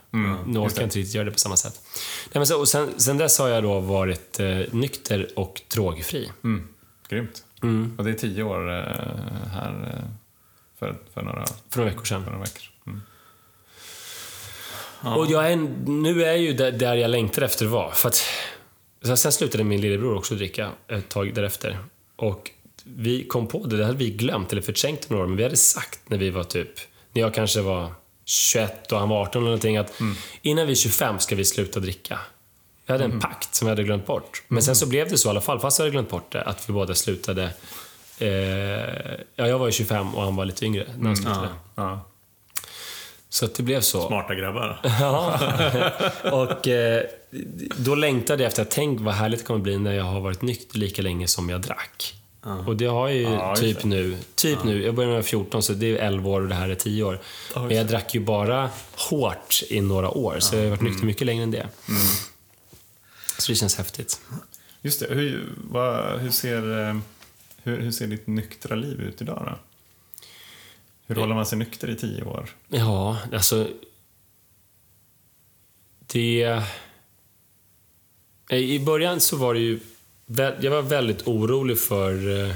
nu 0.47 0.59
orkar 0.59 0.81
jag 0.81 0.85
inte 0.85 0.99
riktigt 0.99 1.15
göra 1.15 1.25
det 1.25 1.31
på 1.31 1.39
samma 1.39 1.57
sätt. 1.57 1.81
Nej, 2.25 2.31
men 2.33 2.47
så, 2.47 2.59
och 2.59 2.67
sen, 2.67 2.89
sen 2.97 3.17
dess 3.17 3.39
har 3.39 3.47
jag 3.47 3.63
då 3.63 3.79
varit 3.79 4.39
eh, 4.39 4.59
nykter 4.71 5.27
och 5.35 5.61
drogfri. 5.67 6.31
Mm. 6.43 6.67
Grymt. 7.09 7.43
Och 7.97 8.03
det 8.03 8.09
är 8.09 8.13
tio 8.13 8.43
år 8.43 8.69
eh, 8.69 8.83
här 9.53 9.93
eh, 9.93 10.09
för, 10.79 10.95
för, 11.13 11.21
några, 11.21 11.45
För 11.69 11.79
några 11.79 11.91
veckor 11.91 12.05
sedan. 12.05 12.23
för 12.23 12.31
några 12.31 12.43
veckor. 12.43 12.63
Mm. 12.87 13.01
Och 15.17 15.25
jag 15.31 15.51
är, 15.51 15.55
nu 15.85 16.23
är 16.23 16.27
jag 16.27 16.37
ju 16.37 16.53
där, 16.53 16.71
där 16.71 16.95
jag 16.95 17.11
längtar 17.11 17.41
efter 17.41 17.65
vara. 17.65 17.91
För 17.91 18.09
att, 18.09 18.23
sen 19.17 19.31
slutade 19.31 19.63
min 19.63 19.81
lillebror 19.81 20.17
också 20.17 20.35
dricka 20.35 20.71
ett 20.87 21.09
tag 21.09 21.33
därefter. 21.33 21.77
Och 22.15 22.51
vi 22.83 23.23
kom 23.27 23.47
på 23.47 23.65
det, 23.65 23.77
det 23.77 23.85
hade 23.85 23.97
vi 23.97 24.09
glömt 24.09 24.51
eller 24.51 24.61
förträngt 24.61 25.09
några 25.09 25.23
år, 25.23 25.27
men 25.27 25.37
vi 25.37 25.43
hade 25.43 25.57
sagt 25.57 25.99
när 26.09 26.17
vi 26.17 26.29
var 26.29 26.43
typ, 26.43 26.69
när 27.13 27.21
jag 27.21 27.33
kanske 27.33 27.61
var 27.61 27.93
21 28.25 28.91
och 28.91 28.99
han 28.99 29.09
var 29.09 29.21
18 29.21 29.41
eller 29.41 29.49
någonting, 29.49 29.77
att 29.77 30.01
innan 30.41 30.65
vi 30.65 30.71
är 30.71 30.75
25 30.75 31.19
ska 31.19 31.35
vi 31.35 31.45
sluta 31.45 31.79
dricka. 31.79 32.19
Vi 32.89 32.93
hade 32.93 33.03
en 33.05 33.19
pakt 33.19 33.55
som 33.55 33.65
vi 33.65 33.69
hade 33.69 33.83
glömt 33.83 34.05
bort. 34.05 34.43
Men 34.47 34.63
sen 34.63 34.75
så 34.75 34.85
blev 34.85 35.09
det 35.09 35.17
så 35.17 35.27
i 35.27 35.31
alla 35.31 35.41
fall, 35.41 35.59
fast 35.59 35.79
jag 35.79 35.83
hade 35.83 35.91
glömt 35.91 36.09
bort 36.09 36.31
det, 36.31 36.41
att 36.41 36.69
vi 36.69 36.73
båda 36.73 36.95
slutade. 36.95 37.49
Eh, 38.19 38.29
ja, 39.35 39.47
jag 39.47 39.59
var 39.59 39.65
ju 39.65 39.71
25 39.71 40.15
och 40.15 40.23
han 40.23 40.35
var 40.35 40.45
lite 40.45 40.65
yngre 40.65 40.87
när 40.97 41.07
han 41.07 41.17
slutade. 41.17 41.47
Ja. 41.75 42.05
Så 43.29 43.45
att 43.45 43.55
det 43.55 43.63
blev 43.63 43.81
så. 43.81 44.07
Smarta 44.07 44.35
grabbar. 44.35 44.79
Ja. 44.99 45.39
och 46.31 46.67
eh, 46.67 47.03
då 47.77 47.95
längtade 47.95 48.43
jag 48.43 48.47
efter 48.47 48.61
att 48.61 48.71
tänk 48.71 49.01
vad 49.01 49.13
härligt 49.13 49.39
det 49.39 49.45
kommer 49.45 49.59
bli 49.59 49.77
när 49.77 49.93
jag 49.93 50.03
har 50.03 50.19
varit 50.19 50.41
nykter 50.41 50.77
lika 50.77 51.01
länge 51.01 51.27
som 51.27 51.49
jag 51.49 51.61
drack. 51.61 52.15
Och 52.67 52.77
det 52.77 52.85
har 52.85 53.07
jag 53.07 53.17
ju 53.17 53.23
Ja, 53.23 53.55
typ 53.55 53.83
nu. 53.83 54.17
Typ 54.35 54.63
nu. 54.63 54.83
Jag 54.83 54.95
började 54.95 55.11
när 55.11 55.17
jag 55.17 55.23
var 55.23 55.27
14 55.27 55.63
så 55.63 55.73
det 55.73 55.97
är 55.97 56.07
11 56.07 56.29
år 56.29 56.41
och 56.41 56.47
det 56.47 56.55
här 56.55 56.69
är 56.69 56.75
10 56.75 57.03
år. 57.03 57.19
Men 57.55 57.77
jag 57.77 57.87
drack 57.87 58.13
ju 58.15 58.19
bara 58.19 58.69
hårt 59.09 59.61
i 59.69 59.81
några 59.81 60.09
år 60.09 60.39
så 60.39 60.55
jag 60.55 60.63
har 60.63 60.69
varit 60.69 60.81
nykter 60.81 61.05
mycket 61.05 61.27
längre 61.27 61.43
än 61.43 61.51
det. 61.51 61.67
Så 63.41 63.51
det 63.51 63.55
känns 63.55 63.75
häftigt. 63.75 64.21
Just 64.81 64.99
det. 64.99 65.13
Hur, 65.13 65.49
vad, 65.57 66.19
hur, 66.19 66.31
ser, 66.31 66.87
eh, 66.87 66.97
hur, 67.63 67.81
hur 67.81 67.91
ser 67.91 68.07
ditt 68.07 68.27
nyktra 68.27 68.75
liv 68.75 69.01
ut 69.01 69.21
idag 69.21 69.43
då? 69.45 69.59
Hur 71.07 71.15
håller 71.15 71.35
man 71.35 71.45
sig 71.45 71.57
nykter 71.57 71.89
i 71.89 71.95
tio 71.95 72.23
år? 72.23 72.49
Ja, 72.67 73.17
alltså... 73.33 73.67
Det... 76.07 76.63
I 78.49 78.79
början 78.79 79.19
så 79.19 79.37
var 79.37 79.53
det 79.53 79.59
ju... 79.59 79.79
Jag 80.61 80.71
var 80.71 80.81
väldigt 80.81 81.27
orolig 81.27 81.79
för 81.79 82.45
eh, 82.45 82.55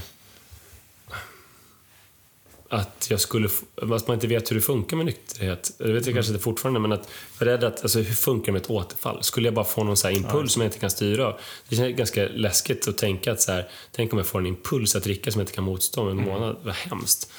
att 2.73 3.07
jag 3.09 3.19
skulle... 3.19 3.49
Att 3.75 4.07
man 4.07 4.13
inte 4.13 4.27
vet 4.27 4.51
hur 4.51 4.55
det 4.55 4.61
funkar 4.61 4.97
med 4.97 5.05
nykterhet. 5.05 5.71
Det 5.77 5.93
vet 5.93 6.05
jag 6.05 6.15
kanske 6.15 6.31
inte 6.31 6.43
fortfarande, 6.43 6.79
men 6.79 6.91
att 6.91 7.09
jag 7.39 7.47
är 7.47 7.51
rädd 7.51 7.63
att... 7.63 7.81
Alltså, 7.81 7.99
hur 7.99 8.15
funkar 8.15 8.45
det 8.45 8.51
med 8.51 8.61
ett 8.61 8.69
återfall? 8.69 9.23
Skulle 9.23 9.47
jag 9.47 9.53
bara 9.53 9.65
få 9.65 9.83
någon 9.83 9.97
så 9.97 10.09
impuls 10.09 10.53
som 10.53 10.61
jag 10.61 10.67
inte 10.67 10.79
kan 10.79 10.89
styra? 10.89 11.35
Det 11.69 11.75
känns 11.75 11.97
ganska 11.97 12.27
läskigt 12.27 12.87
att 12.87 12.97
tänka 12.97 13.31
att 13.31 13.41
så 13.41 13.51
här, 13.51 13.69
tänk 13.91 14.13
om 14.13 14.19
jag 14.19 14.27
får 14.27 14.39
en 14.39 14.45
impuls 14.45 14.95
att 14.95 15.03
dricka 15.03 15.31
som 15.31 15.39
jag 15.39 15.43
inte 15.43 15.53
kan 15.53 15.63
motstå 15.63 16.01
om 16.01 16.07
en 16.07 16.25
månad. 16.25 16.57
Vad 16.63 16.73
hemskt. 16.73 17.31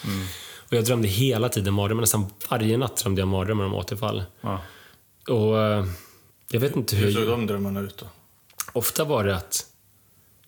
Och 0.68 0.72
jag 0.72 0.84
drömde 0.84 1.08
hela 1.08 1.48
tiden 1.48 1.74
mardrömmar. 1.74 2.00
Nästan 2.00 2.26
varje 2.50 2.76
natt 2.76 2.96
drömde 2.96 3.20
jag 3.20 3.28
mardrömmar 3.28 3.64
om 3.64 3.74
återfall. 3.74 4.22
Och 5.28 5.58
eh, 5.58 5.86
jag 6.50 6.60
vet 6.60 6.76
inte 6.76 6.96
hur... 6.96 7.06
Hur 7.06 7.12
såg 7.12 7.28
de 7.28 7.46
drömmarna 7.46 7.80
ut 7.80 7.96
då? 7.96 8.06
Ofta 8.72 9.04
var 9.04 9.24
det 9.24 9.36
att 9.36 9.66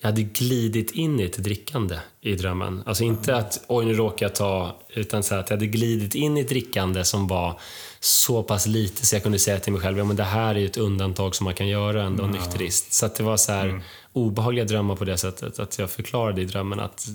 jag 0.01 0.09
hade 0.09 0.23
glidit 0.23 0.91
in 0.91 1.21
i 1.21 1.23
ett 1.23 1.39
drickande 1.39 1.99
i 2.21 2.35
drömmen. 2.35 2.83
Alltså 2.87 3.05
inte 3.05 3.37
att 3.37 3.65
oj 3.69 3.85
nu 3.85 3.95
råkar 3.95 4.27
jag 4.27 4.35
ta, 4.35 4.77
utan 4.95 5.23
så 5.23 5.35
att 5.35 5.51
jag 5.51 5.57
hade 5.57 5.67
glidit 5.67 6.15
in 6.15 6.37
i 6.37 6.41
ett 6.41 6.49
drickande 6.49 7.05
som 7.05 7.27
var 7.27 7.61
så 8.01 8.43
pass 8.43 8.67
lite 8.67 9.07
så 9.07 9.15
jag 9.17 9.23
kunde 9.23 9.39
säga 9.39 9.61
till 9.61 9.73
mig 9.73 9.83
själv, 9.83 9.99
ja 9.99 10.05
men 10.05 10.17
det 10.17 10.25
här 10.25 10.55
är 10.55 10.59
ju 10.59 10.67
ett 10.67 10.77
undantag 10.77 11.35
som 11.35 11.45
man 11.45 11.55
kan 11.55 11.69
göra 11.69 12.03
ändå, 12.03 12.25
en 12.25 12.31
nykterist. 12.31 12.93
Så 12.93 13.07
att 13.07 13.15
det 13.15 13.23
var 13.23 13.37
så 13.37 13.53
här 13.53 13.83
obehagliga 14.13 14.65
drömmar 14.65 14.97
på 14.97 15.05
det 15.05 15.17
sättet 15.17 15.59
att 15.59 15.79
jag 15.79 15.91
förklarade 15.91 16.43
i 16.43 16.45
drömmen 16.45 16.81
att, 16.81 16.93
att 16.93 17.09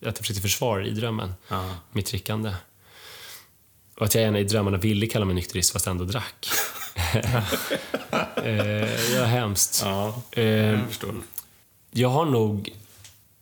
jag 0.00 0.16
försökte 0.16 0.42
försvara 0.42 0.86
i 0.86 0.90
drömmen 0.90 1.32
mitt 1.92 2.06
drickande. 2.06 2.52
Och 3.96 4.04
att 4.04 4.14
jag 4.14 4.24
gärna 4.24 4.38
i 4.38 4.44
drömmarna 4.44 4.76
ville 4.76 5.06
kalla 5.06 5.24
mig 5.24 5.34
nykterist 5.34 5.72
fast 5.72 5.86
ändå 5.86 6.04
drack. 6.04 6.46
eh, 8.36 9.14
ja, 9.14 9.24
hemskt. 9.24 9.82
Ja, 9.84 10.22
Eh, 10.30 10.44
jag 10.44 10.88
förstår. 10.88 11.14
Jag 11.96 12.08
har 12.08 12.24
nog 12.24 12.72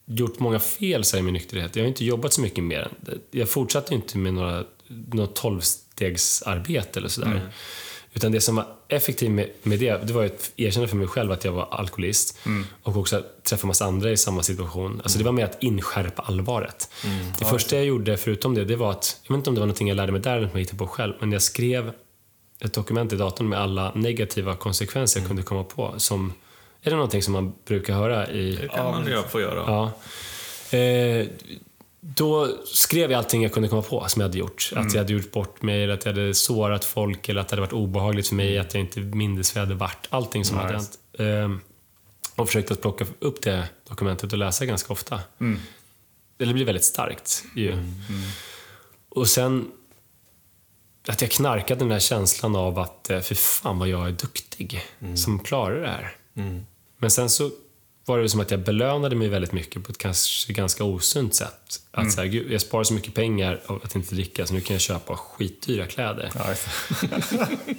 gjort 0.06 0.38
många 0.38 0.60
fel 0.60 1.02
i 1.16 1.22
min 1.22 1.34
nykterhet. 1.34 1.76
Jag 1.76 1.82
har 1.82 1.88
inte 1.88 2.04
jobbat 2.04 2.32
så 2.32 2.40
mycket 2.40 2.64
mer. 2.64 2.88
Jag 3.30 3.48
fortsatte 3.50 3.94
inte 3.94 4.18
med 4.18 4.34
några, 4.34 4.64
något 4.88 5.36
tolvstegsarbete 5.36 6.98
eller 6.98 7.08
sådär. 7.08 7.52
Utan 8.14 8.32
det 8.32 8.40
som 8.40 8.56
var 8.56 8.66
effektivt 8.88 9.30
med, 9.30 9.50
med 9.62 9.78
det, 9.78 10.06
det 10.06 10.12
var 10.12 10.24
att 10.24 10.52
erkänna 10.56 10.88
för 10.88 10.96
mig 10.96 11.06
själv 11.06 11.32
att 11.32 11.44
jag 11.44 11.52
var 11.52 11.68
alkoholist. 11.70 12.38
Och 12.82 12.96
också 12.96 13.16
att 13.16 13.44
träffa 13.44 13.66
massa 13.66 13.84
andra 13.84 14.10
i 14.10 14.16
samma 14.16 14.42
situation. 14.42 15.00
Alltså 15.02 15.18
det 15.18 15.24
var 15.24 15.32
mer 15.32 15.44
att 15.44 15.62
inskärpa 15.62 16.22
allvaret. 16.22 16.90
Det 17.38 17.44
första 17.44 17.76
jag 17.76 17.84
gjorde 17.84 18.16
förutom 18.16 18.54
det, 18.54 18.64
det 18.64 18.76
var 18.76 18.90
att, 18.90 19.20
jag 19.22 19.34
vet 19.34 19.38
inte 19.38 19.50
om 19.50 19.54
det 19.54 19.60
var 19.60 19.66
någonting 19.66 19.88
jag 19.88 19.96
lärde 19.96 20.12
mig 20.12 20.20
där 20.20 20.36
eller 20.36 20.46
något 20.46 20.54
jag 20.54 20.60
hittade 20.60 20.78
på 20.78 20.86
själv, 20.86 21.14
men 21.20 21.32
jag 21.32 21.42
skrev 21.42 21.92
ett 22.60 22.72
dokument 22.72 23.12
i 23.12 23.16
datorn 23.16 23.48
med 23.48 23.60
alla 23.60 23.92
negativa 23.94 24.56
konsekvenser 24.56 25.20
jag 25.20 25.26
kunde 25.26 25.42
komma 25.42 25.64
på. 25.64 25.94
Som, 25.96 26.32
är 26.82 26.90
det 26.90 26.96
någonting 26.96 27.22
som 27.22 27.32
man 27.32 27.52
brukar 27.64 27.94
höra 27.94 28.28
i 28.30 28.56
Det 28.56 28.68
kan 28.68 28.84
man 28.84 29.06
ju 29.06 29.22
få 29.22 29.40
göra. 29.40 29.64
Ja. 29.66 29.92
Eh, 30.78 31.26
då 32.00 32.48
skrev 32.64 33.10
jag 33.10 33.18
allting 33.18 33.42
jag 33.42 33.52
kunde 33.52 33.68
komma 33.68 33.82
på 33.82 34.08
som 34.08 34.20
jag 34.20 34.28
hade 34.28 34.38
gjort. 34.38 34.70
Att 34.76 34.94
jag 34.94 35.00
hade 35.00 35.12
gjort 35.12 35.32
bort 35.32 35.62
mig, 35.62 35.84
eller 35.84 35.94
att 35.94 36.04
jag 36.04 36.12
hade 36.12 36.34
sårat 36.34 36.84
folk, 36.84 37.28
eller 37.28 37.40
att 37.40 37.48
det 37.48 37.52
hade 37.52 37.60
varit 37.60 37.72
obehagligt 37.72 38.28
för 38.28 38.34
mig, 38.34 38.58
att 38.58 38.74
jag 38.74 38.80
inte 38.80 39.00
mindes 39.00 39.54
vad 39.54 39.62
jag 39.62 39.66
hade 39.66 39.78
varit. 39.78 40.06
Allting 40.10 40.44
som 40.44 40.56
hade 40.56 40.72
hänt. 40.72 40.98
Nice. 41.12 41.24
Eh, 41.24 41.50
och 42.36 42.46
försökte 42.46 42.72
att 42.72 42.80
plocka 42.80 43.06
upp 43.18 43.42
det 43.42 43.68
dokumentet 43.88 44.32
och 44.32 44.38
läsa 44.38 44.66
ganska 44.66 44.92
ofta. 44.92 45.20
Det 46.36 46.46
blir 46.46 46.64
väldigt 46.64 46.84
starkt 46.84 47.44
ju. 47.56 47.76
Och 49.08 49.28
sen 49.28 49.70
att 51.08 51.22
jag 51.22 51.30
knarkade 51.30 51.80
den 51.80 51.90
här 51.90 51.98
känslan 51.98 52.56
av 52.56 52.78
att, 52.78 53.10
eh, 53.10 53.20
för 53.20 53.34
fan 53.34 53.78
vad 53.78 53.88
jag 53.88 54.08
är 54.08 54.12
duktig 54.12 54.82
som 55.14 55.38
klarar 55.38 55.80
det 55.80 55.88
här. 55.88 56.16
Men 57.02 57.10
sen 57.10 57.30
så 57.30 57.50
var 58.04 58.18
det 58.18 58.28
som 58.28 58.40
att 58.40 58.50
jag 58.50 58.60
belönade 58.60 59.16
mig 59.16 59.28
väldigt 59.28 59.52
mycket 59.52 59.84
på 59.84 59.92
ett 59.92 59.98
kanske 59.98 60.52
ganska 60.52 60.84
osunt 60.84 61.34
sätt. 61.34 61.80
Att 61.90 62.12
så 62.12 62.20
här, 62.20 62.28
gud, 62.28 62.52
jag 62.52 62.60
sparar 62.60 62.84
så 62.84 62.94
mycket 62.94 63.14
pengar 63.14 63.60
av 63.66 63.80
att 63.84 63.94
inte 63.94 64.14
dricka 64.14 64.46
så 64.46 64.54
nu 64.54 64.60
kan 64.60 64.74
jag 64.74 64.80
köpa 64.80 65.16
skitdyra 65.16 65.86
kläder. 65.86 66.30
Ja, 66.34 66.44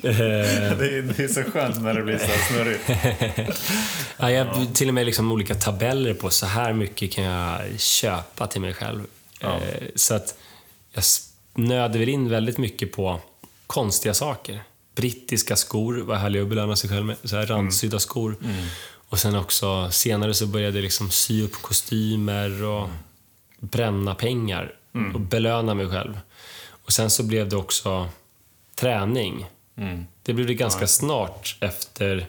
det. 0.01 0.09
är, 0.09 1.01
det 1.17 1.23
är 1.23 1.27
så 1.27 1.43
skönt 1.43 1.81
när 1.81 1.93
det 1.93 2.03
blir 2.03 2.17
så 2.17 2.53
snurrigt. 2.53 2.89
Ja, 4.17 4.31
jag 4.31 4.75
till 4.75 4.87
och 4.87 4.93
med 4.93 5.05
liksom 5.05 5.31
olika 5.31 5.55
tabeller 5.55 6.13
på 6.13 6.29
så 6.29 6.45
här 6.45 6.73
mycket 6.73 7.11
kan 7.11 7.23
jag 7.23 7.79
köpa 7.79 8.47
till 8.47 8.61
mig 8.61 8.73
själv. 8.73 9.05
Eh, 9.39 9.57
så 9.95 10.13
att 10.15 10.35
jag 10.91 11.03
snöade 11.03 11.99
väl 11.99 12.09
in 12.09 12.29
väldigt 12.29 12.57
mycket 12.57 12.91
på 12.91 13.21
konstiga 13.67 14.13
saker. 14.13 14.63
Brittiska 14.95 15.55
skor 15.55 15.93
var 15.97 16.15
härliga 16.15 16.43
att 16.43 16.49
belöna 16.49 16.75
sig 16.75 16.89
själv 16.89 17.05
med. 17.05 17.15
Så 17.23 17.35
här 17.35 17.45
randsydda 17.45 17.99
skor. 17.99 18.35
Och 19.13 19.19
sen 19.19 19.35
också 19.35 19.91
senare 19.91 20.33
så 20.33 20.47
började 20.47 20.77
jag 20.77 20.83
liksom 20.83 21.09
sy 21.11 21.43
upp 21.43 21.53
kostymer 21.61 22.63
och 22.63 22.89
bränna 23.59 24.15
pengar 24.15 24.75
och 25.13 25.19
belöna 25.19 25.73
mig 25.73 25.89
själv. 25.89 26.19
Och 26.67 26.93
sen 26.93 27.09
så 27.09 27.23
blev 27.23 27.49
det 27.49 27.55
också 27.55 28.09
träning. 28.75 29.45
Det 30.23 30.33
blev 30.33 30.47
det 30.47 30.53
ganska 30.53 30.87
snart 30.87 31.57
efter 31.59 32.27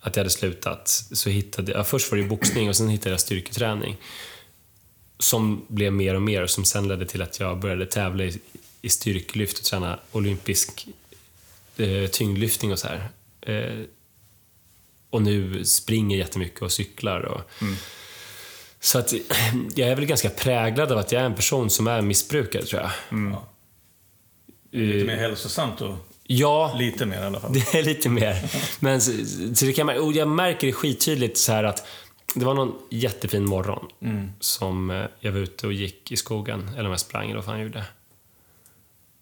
att 0.00 0.16
jag 0.16 0.20
hade 0.20 0.30
slutat. 0.30 0.88
Så 1.12 1.30
hittade 1.30 1.72
jag, 1.72 1.86
först 1.86 2.10
var 2.10 2.18
det 2.18 2.24
boxning 2.24 2.68
och 2.68 2.76
sen 2.76 2.88
hittade 2.88 3.10
jag 3.10 3.20
styrketräning. 3.20 3.96
Som 5.18 5.64
blev 5.68 5.92
mer 5.92 6.14
och 6.14 6.22
mer 6.22 6.42
och 6.42 6.50
som 6.50 6.64
sen 6.64 6.88
ledde 6.88 7.06
till 7.06 7.22
att 7.22 7.40
jag 7.40 7.58
började 7.58 7.86
tävla 7.86 8.24
i, 8.24 8.40
i 8.82 8.88
styrkelyft 8.88 9.58
och 9.58 9.64
träna 9.64 9.98
olympisk 10.12 10.88
eh, 11.76 12.06
tyngdlyftning 12.06 12.72
och 12.72 12.78
så 12.78 12.88
här. 12.88 13.08
Eh, 13.40 13.84
och 15.16 15.22
nu 15.22 15.64
springer 15.64 16.16
jättemycket 16.16 16.62
och 16.62 16.72
cyklar. 16.72 17.20
Och, 17.20 17.40
Så 18.80 18.98
att 18.98 19.12
jag 19.74 19.88
är 19.88 19.94
väl 19.96 20.06
ganska 20.06 20.30
präglad 20.30 20.92
av 20.92 20.98
att 20.98 21.12
jag 21.12 21.22
är 21.22 21.26
en 21.26 21.34
person 21.34 21.70
som 21.70 21.86
är 21.86 22.02
missbrukare, 22.02 22.62
tror 22.62 22.82
jag. 22.82 22.90
Lite 24.70 24.98
Eh, 24.98 25.06
mer 25.06 25.16
hälsosamt 25.16 25.80
och 25.80 25.94
Ja, 26.28 26.74
lite 26.78 27.06
mer 27.06 27.22
i 27.22 27.24
alla 27.24 27.40
fall. 27.40 27.52
det 27.72 27.78
är 27.78 27.82
lite 27.82 28.08
mer. 28.08 28.50
Men 28.80 29.00
så, 29.00 29.12
så 29.54 29.64
det 29.64 29.72
kan 29.72 29.86
man, 29.86 29.98
och 29.98 30.12
jag 30.12 30.28
märker 30.28 30.66
det 30.66 30.72
skittydligt 30.72 31.38
så 31.38 31.52
här 31.52 31.64
att 31.64 31.86
det 32.34 32.44
var 32.44 32.54
någon 32.54 32.74
jättefin 32.90 33.44
morgon 33.44 33.86
som 34.40 34.90
eh, 34.90 35.04
jag 35.20 35.32
var 35.32 35.38
ute 35.38 35.66
och 35.66 35.72
gick 35.72 36.12
i 36.12 36.16
skogen, 36.16 36.68
eller 36.68 36.84
om 36.84 36.90
jag 36.90 37.00
sprang 37.00 37.24
eller 37.24 37.34
vad 37.36 37.44
fan 37.44 37.58
jag 37.58 37.62
gjorde. 37.62 37.84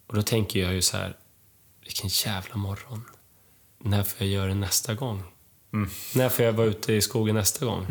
Och 0.07 0.15
då 0.15 0.23
tänker 0.23 0.61
jag 0.61 0.75
ju 0.75 0.83
så 0.83 0.97
här, 0.97 1.17
vilken 1.85 2.11
jävla 2.27 2.57
morgon. 2.57 3.05
När 3.79 4.03
får 4.03 4.27
jag 4.27 4.35
göra 4.35 4.47
det 4.47 4.55
nästa 4.55 4.95
gång? 4.95 5.23
När 6.15 6.29
får 6.29 6.45
jag 6.45 6.53
vara 6.53 6.67
ute 6.67 6.93
i 6.93 7.01
skogen 7.01 7.35
nästa 7.35 7.67
gång? 7.67 7.87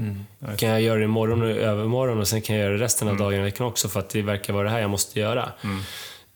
Kan 0.58 0.70
jag 0.70 0.82
göra 0.82 0.98
det 0.98 1.04
imorgon 1.06 1.42
och 1.42 1.50
övermorgon 1.50 2.20
och 2.20 2.28
sen 2.28 2.42
kan 2.42 2.56
jag 2.56 2.64
göra 2.66 2.78
det 2.78 2.84
resten 2.84 3.08
av 3.08 3.18
dagen 3.18 3.40
i 3.40 3.44
veckan 3.44 3.68
också 3.68 3.90
för 3.90 4.00
att 4.00 4.10
det 4.10 4.22
verkar 4.22 4.54
vara 4.54 4.64
det 4.64 4.70
här 4.70 4.80
jag 4.80 4.90
måste 4.90 5.20
göra. 5.20 5.52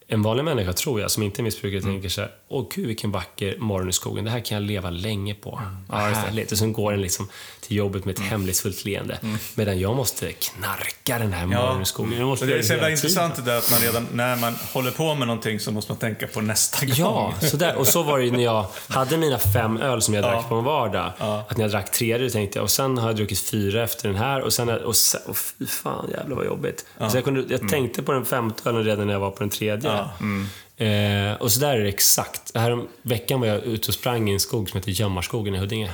En 0.09 0.21
vanlig 0.21 0.43
människa, 0.43 0.73
tror 0.73 1.01
jag, 1.01 1.11
som 1.11 1.23
inte 1.23 1.41
är 1.41 1.43
missbrukare, 1.43 1.81
tänker 1.81 2.09
så 2.09 2.21
här, 2.21 2.31
åh 2.47 2.65
gud 2.75 2.87
vilken 2.87 3.11
vacker 3.11 3.57
morgon 3.57 3.89
i 3.89 3.93
skogen, 3.93 4.25
det 4.25 4.31
här 4.31 4.39
kan 4.39 4.55
jag 4.57 4.67
leva 4.67 4.89
länge 4.89 5.33
på. 5.35 5.61
Vad 5.87 5.99
härligt. 6.01 6.51
Och 6.51 6.57
sen 6.57 6.73
går 6.73 6.91
den 6.91 7.01
liksom 7.01 7.29
till 7.61 7.77
jobbet 7.77 8.05
med 8.05 8.13
ett 8.15 8.21
hemlighetsfullt 8.21 8.85
leende. 8.85 9.19
Medan 9.55 9.79
jag 9.79 9.95
måste 9.95 10.31
knarka 10.33 11.19
den 11.19 11.33
här 11.33 11.45
morgonen 11.45 11.81
i 11.81 11.85
skogen. 11.85 12.19
Jag 12.19 12.27
måste 12.27 12.45
och 12.45 12.51
det 12.51 12.57
är 12.57 12.61
så 12.63 12.73
jävla 12.73 12.89
intressant 12.91 13.35
det 13.35 13.41
där 13.41 13.57
att 13.57 13.71
man 13.71 13.79
redan 13.79 14.07
när 14.13 14.35
man 14.35 14.55
håller 14.73 14.91
på 14.91 15.15
med 15.15 15.27
någonting 15.27 15.59
så 15.59 15.71
måste 15.71 15.91
man 15.91 15.99
tänka 15.99 16.27
på 16.27 16.41
nästa 16.41 16.85
gång. 16.85 16.95
Ja, 16.97 17.33
så 17.41 17.57
där. 17.57 17.75
och 17.75 17.87
så 17.87 18.03
var 18.03 18.17
det 18.19 18.25
ju 18.25 18.31
när 18.31 18.43
jag 18.43 18.65
hade 18.87 19.17
mina 19.17 19.39
fem 19.39 19.77
öl 19.77 20.01
som 20.01 20.13
jag 20.13 20.23
drack 20.23 20.35
Ja. 20.43 20.49
på 20.49 20.55
en 20.55 20.63
vardag. 20.63 21.11
Ja. 21.19 21.45
Att 21.49 21.57
när 21.57 21.63
jag 21.63 21.71
drack 21.71 21.91
tredje 21.91 22.29
tänkte 22.29 22.59
jag, 22.59 22.63
och 22.63 22.71
sen 22.71 22.97
har 22.97 23.07
jag 23.09 23.15
druckit 23.15 23.39
fyra 23.39 23.83
efter 23.83 24.07
den 24.09 24.17
här 24.17 24.41
och 24.41 24.53
sen, 24.53 24.69
och 24.69 24.95
sen 24.95 25.21
och 25.25 25.37
fy 25.37 25.65
fan 25.65 26.09
jävlar 26.17 26.35
vad 26.35 26.45
jobbigt. 26.45 26.85
Så 27.11 27.17
jag, 27.17 27.23
kunde, 27.23 27.43
jag 27.49 27.69
tänkte 27.69 28.03
på 28.03 28.11
den 28.11 28.25
femte 28.25 28.69
ölen 28.69 28.83
redan 28.83 29.05
när 29.07 29.13
jag 29.13 29.19
var 29.19 29.31
på 29.31 29.39
den 29.39 29.49
tredje. 29.49 29.96
Ja. 29.97 30.85
Eh, 30.85 31.33
och 31.33 31.51
så 31.51 31.59
där 31.59 31.77
är 31.77 31.83
det 31.83 31.89
exakt. 31.89 32.51
Här 32.55 32.85
veckan 33.01 33.39
var 33.39 33.47
jag 33.47 33.63
ute 33.63 33.87
och 33.87 33.93
sprang 33.93 34.29
i 34.29 34.33
en 34.33 34.39
skog 34.39 34.69
som 34.69 34.77
heter 34.77 34.91
Gömmarskogen 34.91 35.55
i 35.55 35.57
Huddinge. 35.57 35.93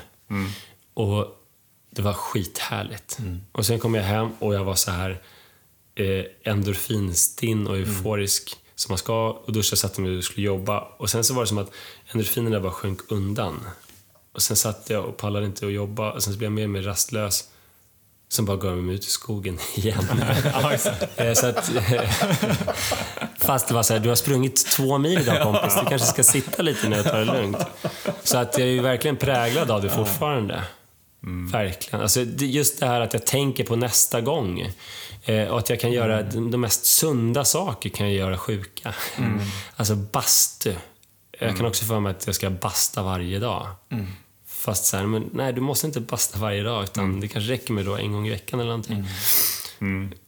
Och 0.93 1.39
det 1.89 2.01
var 2.01 2.14
skithärligt. 2.14 3.18
Och 3.51 3.66
sen 3.66 3.80
kom 3.80 3.95
jag 3.95 4.04
hem 4.04 4.30
och 4.39 4.54
jag 4.56 4.64
var 4.64 4.76
så 4.76 4.91
här 4.91 5.22
eh, 5.95 6.26
endorfinstinn 6.43 7.68
och 7.68 7.78
euforisk 7.78 8.56
som 8.76 8.91
man 8.91 8.97
ska. 8.97 9.30
Och 9.30 9.54
duschade, 9.54 9.78
satte 9.78 10.01
mig 10.01 10.18
och 10.18 10.24
skulle 10.24 10.45
jobba. 10.45 10.80
Och 10.80 11.10
sen 11.10 11.24
så 11.24 11.34
var 11.34 11.41
det 11.41 11.47
som 11.47 11.58
att 11.58 11.72
endorfinerna 12.12 12.60
bara 12.60 12.72
sjönk 12.72 12.99
undan. 13.12 13.60
Och 14.34 14.41
sen 14.41 14.58
satt 14.58 14.89
jag 14.89 15.06
och 15.06 15.18
pallade 15.18 15.45
inte 15.45 15.66
att 15.66 15.72
jobba. 15.74 16.12
Och 16.12 16.24
sen 16.24 16.34
så 16.34 16.38
blev 16.39 16.45
jag 16.45 16.56
mer 16.56 16.64
och 16.64 16.70
mer 16.70 16.82
rastlös. 16.82 17.49
Sen 18.34 18.45
bara 18.45 18.57
gav 18.57 18.77
mig 18.77 18.95
ut 18.95 19.05
i 19.05 19.09
skogen 19.09 19.59
igen. 19.75 20.23
Eh, 21.15 21.34
så 21.34 21.47
att, 21.47 21.71
fast 23.39 23.67
det 23.67 23.73
var 23.73 23.84
så 23.84 23.93
här, 23.93 23.99
du 23.99 24.09
har 24.09 24.15
sprungit 24.15 24.65
två 24.65 24.97
mil 24.97 25.19
idag 25.19 25.43
kompis. 25.43 25.75
Du 25.79 25.86
kanske 25.86 26.07
ska 26.07 26.23
sitta 26.23 26.61
lite 26.61 26.89
nu 26.89 26.99
och 26.99 27.05
ta 27.05 27.17
det 27.17 27.25
lugnt. 27.25 27.57
Så 28.23 28.38
att 28.38 28.57
jag 28.57 28.67
är 28.67 28.71
ju 28.71 28.81
verkligen 28.81 29.17
präglad 29.17 29.71
av 29.71 29.81
det 29.81 29.89
fortfarande. 29.89 30.63
Verkligen. 31.51 32.01
Alltså, 32.01 32.21
just 32.38 32.79
det 32.79 32.86
här 32.86 33.01
att 33.01 33.13
jag 33.13 33.25
tänker 33.25 33.63
på 33.63 33.75
nästa 33.75 34.21
gång. 34.21 34.73
Eh, 35.25 35.47
och 35.47 35.59
att 35.59 35.69
jag 35.69 35.79
kan 35.79 35.91
göra 35.91 36.23
de, 36.23 36.51
de 36.51 36.61
mest 36.61 36.86
sunda 36.86 37.45
saker 37.45 37.89
kan 37.89 38.07
jag 38.07 38.15
göra 38.15 38.38
sjuka. 38.38 38.93
Alltså 39.75 39.95
bastu. 39.95 40.73
Jag 41.39 41.57
kan 41.57 41.65
också 41.65 41.86
få 41.86 41.99
mig 41.99 42.11
att 42.11 42.25
jag 42.25 42.36
ska 42.36 42.49
basta 42.49 43.03
varje 43.03 43.39
dag. 43.39 43.67
Fast 44.64 44.86
så 44.86 44.97
här, 44.97 45.05
men 45.05 45.30
nej, 45.34 45.53
du 45.53 45.61
måste 45.61 45.88
inte 45.88 45.99
basta 45.99 46.39
varje 46.39 46.64
dag, 46.64 46.84
utan 46.84 47.20
det 47.20 47.28
kanske 47.28 47.51
räcker 47.51 47.74
med 47.74 47.86
då 47.86 47.95
en 47.95 48.11
gång 48.11 48.28
i 48.28 48.30
veckan 48.30 48.59
eller 48.59 48.70
någonting. 48.70 49.05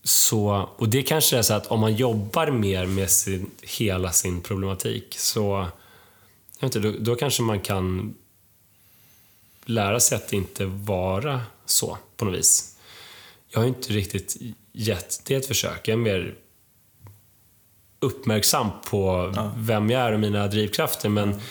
Så, 0.03 0.69
och 0.75 0.89
det 0.89 1.03
kanske 1.03 1.37
är 1.37 1.41
så 1.41 1.53
att 1.53 1.67
om 1.67 1.79
man 1.79 1.95
jobbar 1.95 2.51
mer 2.51 2.85
med 2.85 3.09
sin, 3.09 3.51
hela 3.61 4.11
sin 4.11 4.41
problematik, 4.41 5.15
så 5.17 5.67
jag 6.59 6.67
vet 6.67 6.75
inte, 6.75 6.89
då, 6.89 6.97
då 6.99 7.15
kanske 7.15 7.43
man 7.43 7.59
kan 7.59 8.15
lära 9.65 9.99
sig 9.99 10.15
att 10.15 10.33
inte 10.33 10.65
vara 10.65 11.41
så 11.65 11.97
på 12.17 12.25
något 12.25 12.39
vis. 12.39 12.75
Jag 13.49 13.59
har 13.59 13.67
inte 13.67 13.93
riktigt 13.93 14.37
gett 14.71 15.21
det 15.25 15.35
ett 15.35 15.45
försök. 15.45 15.87
Jag 15.87 15.93
är 15.93 15.97
mer 15.97 16.35
uppmärksam 17.99 18.69
på 18.89 19.33
vem 19.57 19.89
jag 19.89 20.01
är 20.01 20.11
och 20.11 20.19
mina 20.19 20.47
drivkrafter. 20.47 21.09
Men, 21.09 21.41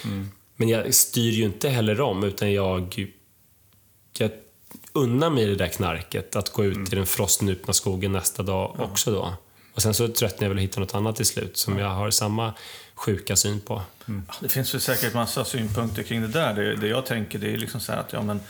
men 0.57 0.69
jag 0.69 0.95
styr 0.95 1.33
ju 1.33 1.45
inte 1.45 1.69
heller 1.69 2.01
om, 2.01 2.25
utan 2.25 2.53
jag, 2.53 3.13
jag 4.19 4.31
unnar 4.93 5.31
mig 5.31 5.47
det 5.47 5.55
där 5.55 5.69
knarket. 5.69 6.37
Att 6.37 6.53
gå 6.53 6.65
ut 6.65 6.93
i 6.93 6.97
den 6.97 7.07
frostnupna 7.07 7.73
skogen 7.73 8.13
nästa 8.13 8.43
dag 8.43 8.77
också 8.81 9.11
då. 9.11 9.35
Och 9.75 9.83
sen 9.83 9.95
så 9.95 10.09
tröttnar 10.09 10.45
jag 10.45 10.49
väl 10.49 10.59
och 10.59 10.63
hittar 10.63 10.81
något 10.81 10.95
annat 10.95 11.17
till 11.17 11.27
slut 11.27 11.57
som 11.57 11.79
jag 11.79 11.89
har 11.89 12.11
samma 12.11 12.55
sjuka 12.95 13.37
syn 13.37 13.61
på. 13.61 13.83
Det 14.41 14.49
finns 14.49 14.75
ju 14.75 14.81
säkert 14.81 15.15
massa 15.15 15.45
synpunkter 15.45 16.03
kring 16.03 16.21
det 16.21 16.29
där. 16.29 16.55
Det, 16.55 16.77
det 16.77 16.89
jag 16.89 17.07
tänker 17.07 17.39
det 17.39 17.53
är 17.53 17.59
liksom 17.59 17.81
så 17.81 17.93
här 17.93 18.01
att 18.01 18.13
ja, 18.13 18.23
men, 18.23 18.41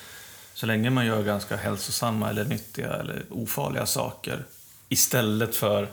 så 0.55 0.67
länge 0.67 0.91
man 0.91 1.07
gör 1.07 1.23
ganska 1.23 1.57
hälsosamma 1.57 2.31
eller 2.31 2.45
nyttiga 2.45 2.93
eller 2.93 3.23
ofarliga 3.31 3.87
saker 3.87 4.45
istället 4.89 5.57
för 5.57 5.89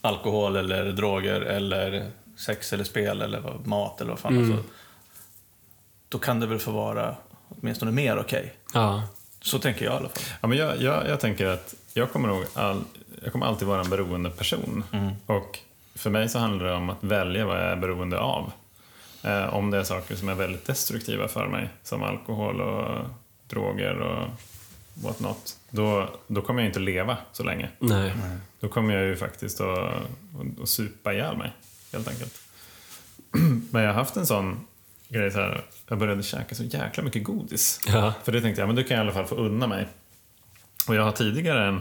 alkohol 0.00 0.56
eller 0.56 0.92
droger 0.92 1.40
eller 1.40 2.10
sex 2.36 2.72
eller 2.72 2.84
spel 2.84 3.22
eller 3.22 3.58
mat 3.64 4.00
eller 4.00 4.10
vad 4.10 4.18
fan. 4.18 4.38
Alltså, 4.38 4.64
då 6.08 6.18
kan 6.18 6.40
det 6.40 6.46
väl 6.46 6.58
få 6.58 6.70
vara 6.70 7.16
åtminstone 7.48 7.90
mer 7.90 8.18
okej. 8.18 8.54
Ja. 8.74 9.02
Så 9.40 9.58
tänker 9.58 9.84
jag 9.84 9.94
i 9.94 9.96
alla 9.96 10.08
fall. 10.08 10.22
Ja, 10.40 10.48
men 10.48 10.58
jag, 10.58 10.82
jag, 10.82 11.08
jag 11.08 11.20
tänker 11.20 11.46
att 11.46 11.74
jag 11.94 12.12
kommer, 12.12 12.28
nog 12.28 12.44
all, 12.54 12.84
jag 13.22 13.32
kommer 13.32 13.46
alltid 13.46 13.68
vara 13.68 13.80
en 13.80 13.90
beroende 13.90 14.30
person. 14.30 14.84
Och 15.26 15.58
för 15.94 16.10
mig 16.10 16.28
så 16.28 16.38
handlar 16.38 16.66
det 16.66 16.72
om 16.72 16.90
att 16.90 17.04
välja 17.04 17.46
vad 17.46 17.56
jag 17.56 17.64
är 17.64 17.76
beroende 17.76 18.18
av. 18.18 18.52
Eh, 19.22 19.54
om 19.54 19.70
det 19.70 19.78
är 19.78 19.84
saker 19.84 20.16
som 20.16 20.28
är 20.28 20.34
väldigt 20.34 20.64
destruktiva 20.64 21.28
för 21.28 21.46
mig, 21.48 21.68
som 21.82 22.02
alkohol 22.02 22.60
och 22.60 23.04
droger 23.48 24.00
och 24.00 24.28
what 24.94 25.20
not, 25.20 25.56
då, 25.70 26.08
då 26.26 26.42
kommer 26.42 26.62
jag 26.62 26.68
inte 26.68 26.80
leva 26.80 27.16
så 27.32 27.42
länge. 27.42 27.68
Nej. 27.78 28.12
Då 28.60 28.68
kommer 28.68 28.94
jag 28.94 29.04
ju 29.04 29.16
faktiskt 29.16 29.60
att, 29.60 29.78
att, 29.78 30.62
att 30.62 30.68
supa 30.68 31.12
ihjäl 31.12 31.36
mig, 31.36 31.52
helt 31.92 32.08
enkelt. 32.08 32.34
Men 33.70 33.82
jag 33.82 33.88
har 33.88 33.94
haft 33.94 34.16
en 34.16 34.26
sån 34.26 34.66
grej 35.08 35.30
så 35.30 35.38
här, 35.38 35.60
jag 35.88 35.98
började 35.98 36.22
käka 36.22 36.54
så 36.54 36.64
jäkla 36.64 37.02
mycket 37.02 37.24
godis. 37.24 37.80
Ja. 37.86 38.14
För 38.24 38.32
det 38.32 38.40
tänkte 38.40 38.62
jag, 38.62 38.66
men 38.66 38.76
det 38.76 38.84
kan 38.84 38.96
jag 38.96 39.04
i 39.04 39.06
alla 39.06 39.14
fall 39.14 39.26
få 39.26 39.34
unna 39.34 39.66
mig. 39.66 39.86
Och 40.88 40.94
jag 40.94 41.02
har 41.02 41.12
tidigare 41.12 41.68
en, 41.68 41.80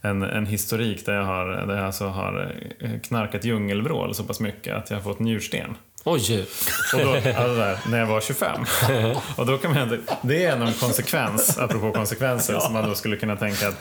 en, 0.00 0.22
en 0.22 0.46
historik 0.46 1.06
där 1.06 1.14
jag, 1.14 1.24
har, 1.24 1.46
där 1.46 1.76
jag 1.76 1.84
alltså 1.84 2.06
har 2.06 2.54
eh, 2.80 3.00
knarkat 3.00 3.44
djungelvrål 3.44 4.14
så 4.14 4.24
pass 4.24 4.40
mycket 4.40 4.74
att 4.74 4.90
jag 4.90 4.96
har 4.96 5.02
fått 5.02 5.18
njursten. 5.18 5.76
Oj! 6.04 6.46
Och 6.94 7.00
då, 7.00 7.12
alltså 7.12 7.54
där, 7.54 7.78
när 7.88 7.98
jag 7.98 8.06
var 8.06 8.20
25. 8.20 8.64
Och 9.36 9.46
då 9.46 9.58
kan 9.58 9.74
man, 9.74 10.04
det 10.22 10.44
är 10.44 10.56
en 10.56 10.72
konsekvens, 10.72 11.58
apropå 11.58 11.92
konsekvenser, 11.92 12.58
som 12.58 12.72
man 12.72 12.88
då 12.88 12.94
skulle 12.94 13.16
kunna 13.16 13.36
tänka 13.36 13.68
att 13.68 13.80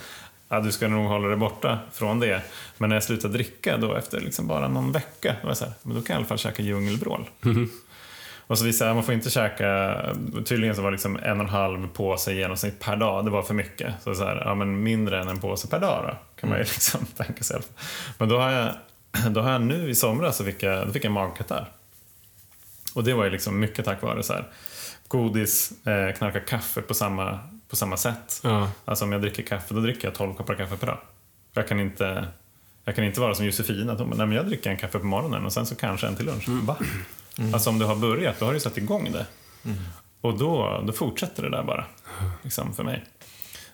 ja, 0.49 0.59
du 0.59 0.71
ska 0.71 0.87
nog 0.87 1.07
hålla 1.07 1.27
dig 1.27 1.37
borta 1.37 1.79
från 1.93 2.19
det. 2.19 2.41
Men 2.77 2.89
när 2.89 2.95
jag 2.95 3.03
slutade 3.03 3.33
dricka 3.33 3.77
då 3.77 3.95
efter 3.95 4.21
liksom 4.21 4.47
bara 4.47 4.67
någon 4.67 4.91
vecka, 4.91 5.35
då 5.41 5.47
var 5.47 5.49
jag 5.49 5.57
så 5.57 5.65
här, 5.65 5.73
men 5.83 5.95
då 5.95 6.01
kan 6.01 6.13
jag 6.13 6.17
i 6.17 6.19
alla 6.19 6.27
fall 6.27 6.37
käka 6.37 6.63
djungelvrål. 6.63 7.29
Och 8.47 8.57
så 8.57 8.65
visade 8.65 8.93
man 8.93 9.03
får 9.03 9.13
inte 9.13 9.29
käka, 9.29 9.99
tydligen 10.45 10.75
så 10.75 10.81
var 10.81 10.91
det 10.91 10.95
liksom 10.95 11.19
en 11.23 11.39
och 11.39 11.45
en 11.45 11.49
halv 11.49 11.87
påse 11.87 12.31
i 12.31 12.37
genomsnitt 12.37 12.79
per 12.79 12.95
dag, 12.95 13.25
det 13.25 13.31
var 13.31 13.43
för 13.43 13.53
mycket. 13.53 13.93
Så, 14.03 14.15
så 14.15 14.23
här, 14.23 14.41
ja 14.45 14.55
men 14.55 14.83
mindre 14.83 15.21
än 15.21 15.27
en 15.27 15.39
påse 15.39 15.67
per 15.67 15.79
dag 15.79 16.03
då, 16.07 16.17
kan 16.41 16.49
man 16.49 16.57
ju 16.57 16.63
liksom 16.63 17.05
tänka 17.17 17.43
sig. 17.43 17.61
Men 18.17 18.29
då 18.29 18.39
har 18.39 18.51
jag, 18.51 18.73
då 19.33 19.41
har 19.41 19.51
jag 19.51 19.61
nu 19.61 19.89
i 19.89 19.95
somras 19.95 20.37
så 20.37 20.43
fick 20.43 20.63
jag, 20.63 20.87
då 20.87 20.93
fick 20.93 21.05
jag 21.05 21.11
magkatarr. 21.11 21.71
Och 22.95 23.03
det 23.03 23.13
var 23.13 23.23
ju 23.23 23.29
liksom 23.29 23.59
mycket 23.59 23.85
tack 23.85 24.01
vare 24.01 24.23
så 24.23 24.33
här, 24.33 24.47
godis, 25.07 25.85
eh, 25.87 26.15
knarka 26.15 26.39
kaffe 26.39 26.81
på 26.81 26.93
samma, 26.93 27.39
på 27.69 27.75
samma 27.75 27.97
sätt. 27.97 28.39
Ja. 28.43 28.71
Alltså 28.85 29.05
om 29.05 29.11
jag 29.11 29.21
dricker 29.21 29.43
kaffe, 29.43 29.73
då 29.73 29.79
dricker 29.79 30.07
jag 30.07 30.15
12 30.15 30.33
koppar 30.33 30.55
kaffe 30.55 30.77
per 30.77 30.87
dag. 30.87 30.97
Jag 31.53 31.67
kan 31.67 31.79
inte, 31.79 32.27
jag 32.85 32.95
kan 32.95 33.03
inte 33.03 33.21
vara 33.21 33.35
som 33.35 33.45
Josefina, 33.45 33.93
att 33.93 33.99
hon 33.99 34.09
nej 34.09 34.27
men 34.27 34.31
jag 34.31 34.45
dricker 34.45 34.69
en 34.69 34.77
kaffe 34.77 34.99
på 34.99 35.05
morgonen 35.05 35.45
och 35.45 35.53
sen 35.53 35.65
så 35.65 35.75
kanske 35.75 36.07
en 36.07 36.15
till 36.15 36.25
lunch. 36.25 36.47
Va? 36.47 36.77
Alltså 37.53 37.69
om 37.69 37.79
du 37.79 37.85
har 37.85 37.95
börjat, 37.95 38.39
då 38.39 38.45
har 38.45 38.53
du 38.53 38.59
satt 38.59 38.77
igång 38.77 39.11
det. 39.11 39.25
Och 40.21 40.37
då, 40.37 40.83
då 40.87 40.93
fortsätter 40.93 41.43
det 41.43 41.49
där 41.49 41.63
bara, 41.63 41.85
liksom 42.41 42.73
för 42.73 42.83
mig. 42.83 43.03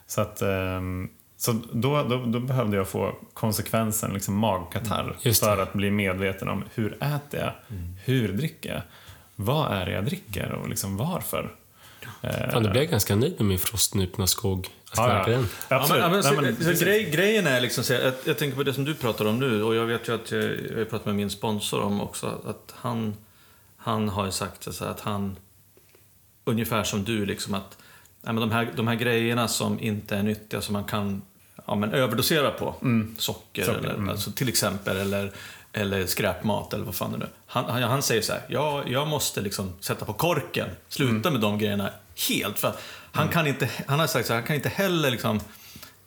Så 0.06 0.20
att, 0.20 0.42
ehm, 0.42 1.08
så 1.36 1.52
då, 1.72 2.02
då, 2.02 2.24
då 2.26 2.40
behövde 2.40 2.76
jag 2.76 2.88
få 2.88 3.14
konsekvensen, 3.34 4.12
liksom 4.12 4.34
magkatarr, 4.34 5.16
det. 5.22 5.34
för 5.34 5.62
att 5.62 5.72
bli 5.72 5.90
medveten 5.90 6.48
om 6.48 6.64
hur 6.74 6.92
äter 6.92 7.40
jag, 7.40 7.52
hur 8.04 8.32
dricker 8.32 8.72
jag, 8.72 8.82
vad 9.36 9.72
är 9.72 9.86
det 9.86 9.92
jag 9.92 10.04
dricker 10.04 10.52
och 10.52 10.68
liksom 10.68 10.96
varför. 10.96 11.54
Eh, 12.22 12.50
Fan, 12.50 12.62
du 12.62 12.70
blev 12.70 12.84
ganska 12.84 13.16
nöjd 13.16 13.34
med 13.38 13.46
min 13.46 13.58
frostnupna 13.58 14.26
skog. 14.26 14.68
Att 14.90 14.98
ja, 14.98 15.04
knarka 15.04 15.30
ja. 15.30 15.36
den. 15.36 15.48
Absolut. 15.68 16.02
Ja, 16.02 16.08
men, 16.08 16.22
ja, 16.24 16.32
men, 16.32 16.44
Nej, 16.44 16.54
så, 16.56 16.64
men 16.64 16.76
så 16.76 16.84
grej, 16.84 17.10
grejen 17.10 17.46
är 17.46 17.60
liksom 17.60 17.84
så 17.84 17.92
jag, 17.92 18.12
jag 18.24 18.38
tänker 18.38 18.56
på 18.56 18.62
det 18.62 18.74
som 18.74 18.84
du 18.84 18.94
pratar 18.94 19.24
om 19.24 19.38
nu 19.38 19.62
och 19.62 19.74
jag 19.74 19.86
vet 19.86 20.08
ju 20.08 20.14
att 20.14 20.30
jag, 20.30 20.42
jag 20.76 20.90
pratat 20.90 21.06
med 21.06 21.14
min 21.14 21.30
sponsor 21.30 21.80
om 21.82 22.00
också 22.00 22.40
att 22.46 22.74
han, 22.76 23.16
han 23.82 24.08
har 24.08 24.26
ju 24.26 24.32
sagt 24.32 24.74
så 24.74 24.84
att 24.84 25.00
han 25.00 25.36
ungefär 26.44 26.84
som 26.84 27.04
du, 27.04 27.26
liksom 27.26 27.54
att 27.54 27.78
ja, 28.22 28.32
men 28.32 28.40
de, 28.40 28.50
här, 28.50 28.72
de 28.76 28.88
här 28.88 28.94
grejerna 28.94 29.48
som 29.48 29.80
inte 29.80 30.16
är 30.16 30.22
nyttiga, 30.22 30.60
som 30.60 30.72
man 30.72 30.84
kan 30.84 31.22
ja, 31.66 31.74
men 31.74 31.92
överdosera 31.92 32.50
på, 32.50 32.74
socker, 33.18 33.64
Socker, 33.64 33.78
eller, 33.78 33.94
mm. 33.94 34.08
alltså, 34.08 34.30
till 34.32 34.48
exempel, 34.48 34.96
eller, 34.96 35.32
eller 35.72 36.06
skräpmat 36.06 36.74
eller 36.74 36.84
vad 36.84 36.94
fan 36.94 37.12
det 37.12 37.18
nu 37.18 37.26
han, 37.52 37.64
han, 37.64 37.82
han 37.82 38.02
säger 38.02 38.22
så 38.22 38.32
här, 38.32 38.42
ja, 38.48 38.82
jag 38.86 39.08
måste 39.08 39.40
liksom 39.40 39.72
sätta 39.80 40.04
på 40.04 40.12
korken, 40.12 40.68
sluta 40.88 41.30
med 41.30 41.40
de 41.40 41.58
grejerna 41.58 41.90
helt. 42.28 42.58
För 42.58 42.74
han, 43.12 43.28
kan 43.28 43.46
inte, 43.46 43.70
han 43.86 44.00
har 44.00 44.06
sagt 44.06 44.26
så 44.26 44.32
här, 44.32 44.40
han 44.40 44.46
kan 44.46 44.56
inte 44.56 44.68
heller 44.68 45.10
liksom 45.10 45.40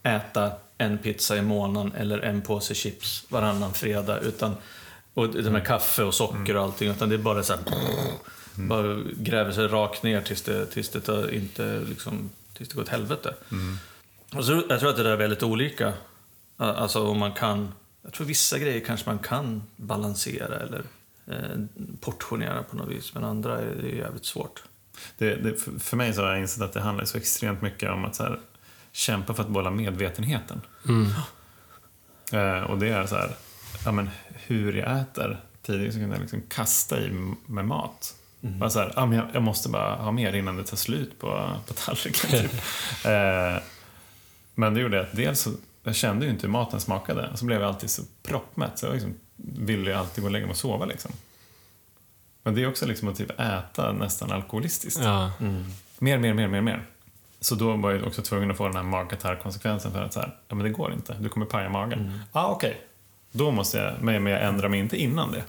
äta 0.04 0.52
en 0.78 0.98
pizza 0.98 1.38
i 1.38 1.42
månaden 1.42 1.94
eller 1.98 2.20
en 2.20 2.42
påse 2.42 2.76
chips 2.76 3.26
varannan 3.30 3.74
fredag. 3.74 4.20
Utan, 4.20 4.56
och 5.16 5.30
det 5.30 5.52
med 5.52 5.68
kaffe 5.68 6.04
och 6.04 6.14
socker 6.14 6.58
och 6.58 6.64
allting. 6.64 6.90
Utan 6.90 7.10
det 7.10 7.16
är 7.16 7.20
bara 7.20 7.44
så 7.44 7.54
här, 7.54 7.62
bara 8.56 9.00
gräver 9.18 9.52
sig 9.52 9.68
rakt 9.68 10.04
ner 10.04 10.22
tills 10.22 10.42
det, 10.42 10.66
tills 10.66 10.90
det, 10.90 11.02
tar, 11.02 11.34
inte, 11.34 11.80
liksom, 11.90 12.30
tills 12.58 12.70
det 12.70 12.76
går 12.76 12.82
åt 12.82 12.90
helvete. 12.90 13.34
Och 14.36 14.46
så, 14.46 14.64
jag 14.70 14.80
tror 14.80 14.90
att 14.90 14.98
det 14.98 15.04
där 15.04 15.12
är 15.12 15.16
väldigt 15.18 15.44
olika. 15.44 15.94
Alltså 16.58 17.08
om 17.08 17.20
man 17.20 17.32
kan, 17.34 17.72
jag 18.02 18.14
tror 18.14 18.28
vissa 18.28 18.60
grejer 18.60 18.80
kanske 18.86 19.10
man 19.10 19.20
kan 19.20 19.64
balansera 19.76 20.56
eller 20.56 20.84
eh, 21.28 21.60
portionera 22.00 22.64
på 22.64 22.76
något 22.78 22.90
vis. 22.90 23.14
Men 23.14 23.24
andra 23.24 23.62
är, 23.62 23.76
det 23.82 23.88
är 23.92 23.96
jävligt 23.96 24.26
svårt. 24.26 24.64
Det, 25.18 25.36
det, 25.36 25.56
för- 25.80 25.98
mig 25.98 26.14
så 26.14 26.22
har 26.22 26.30
jag 26.30 26.40
insett 26.40 26.64
att 26.64 26.74
det 26.74 26.82
handlar 26.82 27.06
så 27.06 27.18
extremt 27.18 27.62
mycket 27.62 27.92
om 27.92 28.06
att 28.06 28.16
så 28.16 28.24
här, 28.24 28.40
kämpa 28.92 29.34
för 29.34 29.44
att 29.44 29.50
behålla 29.50 29.72
medvetenheten. 29.72 30.62
Eh, 32.32 32.64
och 32.64 32.78
det 32.78 32.88
är 32.90 33.06
så 33.06 33.16
här, 33.16 33.36
ja, 33.86 33.92
men 33.92 34.10
hur 34.48 34.74
jag 34.74 35.00
äter. 35.00 35.40
Tidigare 35.62 35.92
så 35.92 36.00
kunde 36.00 36.16
jag 36.16 36.22
liksom 36.22 36.42
kasta 36.50 37.02
i 37.02 37.10
med 37.46 37.66
mat. 37.66 38.16
Bara 38.42 38.70
så 38.70 38.80
här, 38.80 38.94
ja, 38.96 39.06
men 39.06 39.18
jag, 39.18 39.28
jag 39.34 39.44
måste 39.44 39.70
bara 39.70 39.96
ha 39.96 40.12
mer 40.12 40.34
innan 40.34 40.58
det 40.58 40.64
tar 40.64 40.78
slut 40.78 41.20
på, 41.20 41.52
på 41.68 41.74
tallriken. 41.74 42.30
Typ. 42.42 42.54
eh, 43.06 43.64
men 44.56 44.74
det 44.74 44.82
gjorde 44.82 45.02
att 45.02 45.16
dels 45.16 45.42
så, 45.42 45.52
jag 45.84 45.96
kände 45.96 46.26
ju 46.26 46.32
inte 46.32 46.48
hur 46.48 46.52
maten 46.52 46.80
smakade. 46.80 47.30
Och 47.30 47.40
så 47.40 47.46
blev 47.46 47.62
jag 47.62 47.68
alltid 47.68 47.90
så 47.90 48.02
proppmätt. 48.24 48.80
Så 48.80 48.86
jag 48.86 48.94
liksom 48.94 49.16
ville 49.36 49.90
ju 49.90 49.96
alltid 49.96 50.22
gå 50.22 50.28
och 50.28 50.32
lägga 50.32 50.46
mig 50.46 50.52
och 50.52 50.58
sova 50.58 50.86
liksom. 50.86 51.12
Men 52.44 52.56
det 52.56 52.64
är 52.64 52.68
också 52.68 52.86
liksom 52.86 53.08
att 53.08 53.16
typ 53.16 53.40
äta 53.40 53.92
nästan 53.92 54.32
alkoholistiskt. 54.32 55.00
Ja. 55.04 55.32
Mer, 56.00 56.18
mer, 56.18 56.34
mer, 56.34 56.48
mer, 56.48 56.62
mer. 56.62 56.86
Så 57.40 57.56
då 57.56 57.76
var 57.76 57.92
jag 57.92 58.08
också 58.08 58.22
tvungen 58.22 58.52
att 58.52 58.58
få 58.58 58.68
den 58.68 58.76
här 58.76 58.84
magkatarrkonsekvensen 58.84 59.92
för 59.92 60.02
att 60.02 60.14
så 60.14 60.20
här, 60.20 60.36
ja 60.48 60.56
men 60.56 60.64
det 60.64 60.70
går 60.72 60.94
inte, 60.94 61.14
du 61.20 61.30
kommer 61.30 61.46
paja 61.46 61.70
magen. 61.70 62.20
Ja, 62.34 62.42
ah, 62.42 62.48
okej. 62.48 62.82
Då 63.36 63.52
måste 63.52 63.78
jag, 63.78 63.94
men 64.02 64.26
jag 64.26 64.44
ändrar 64.44 64.70
mig 64.70 64.80
inte 64.80 64.98
innan 64.98 65.32
det. 65.32 65.44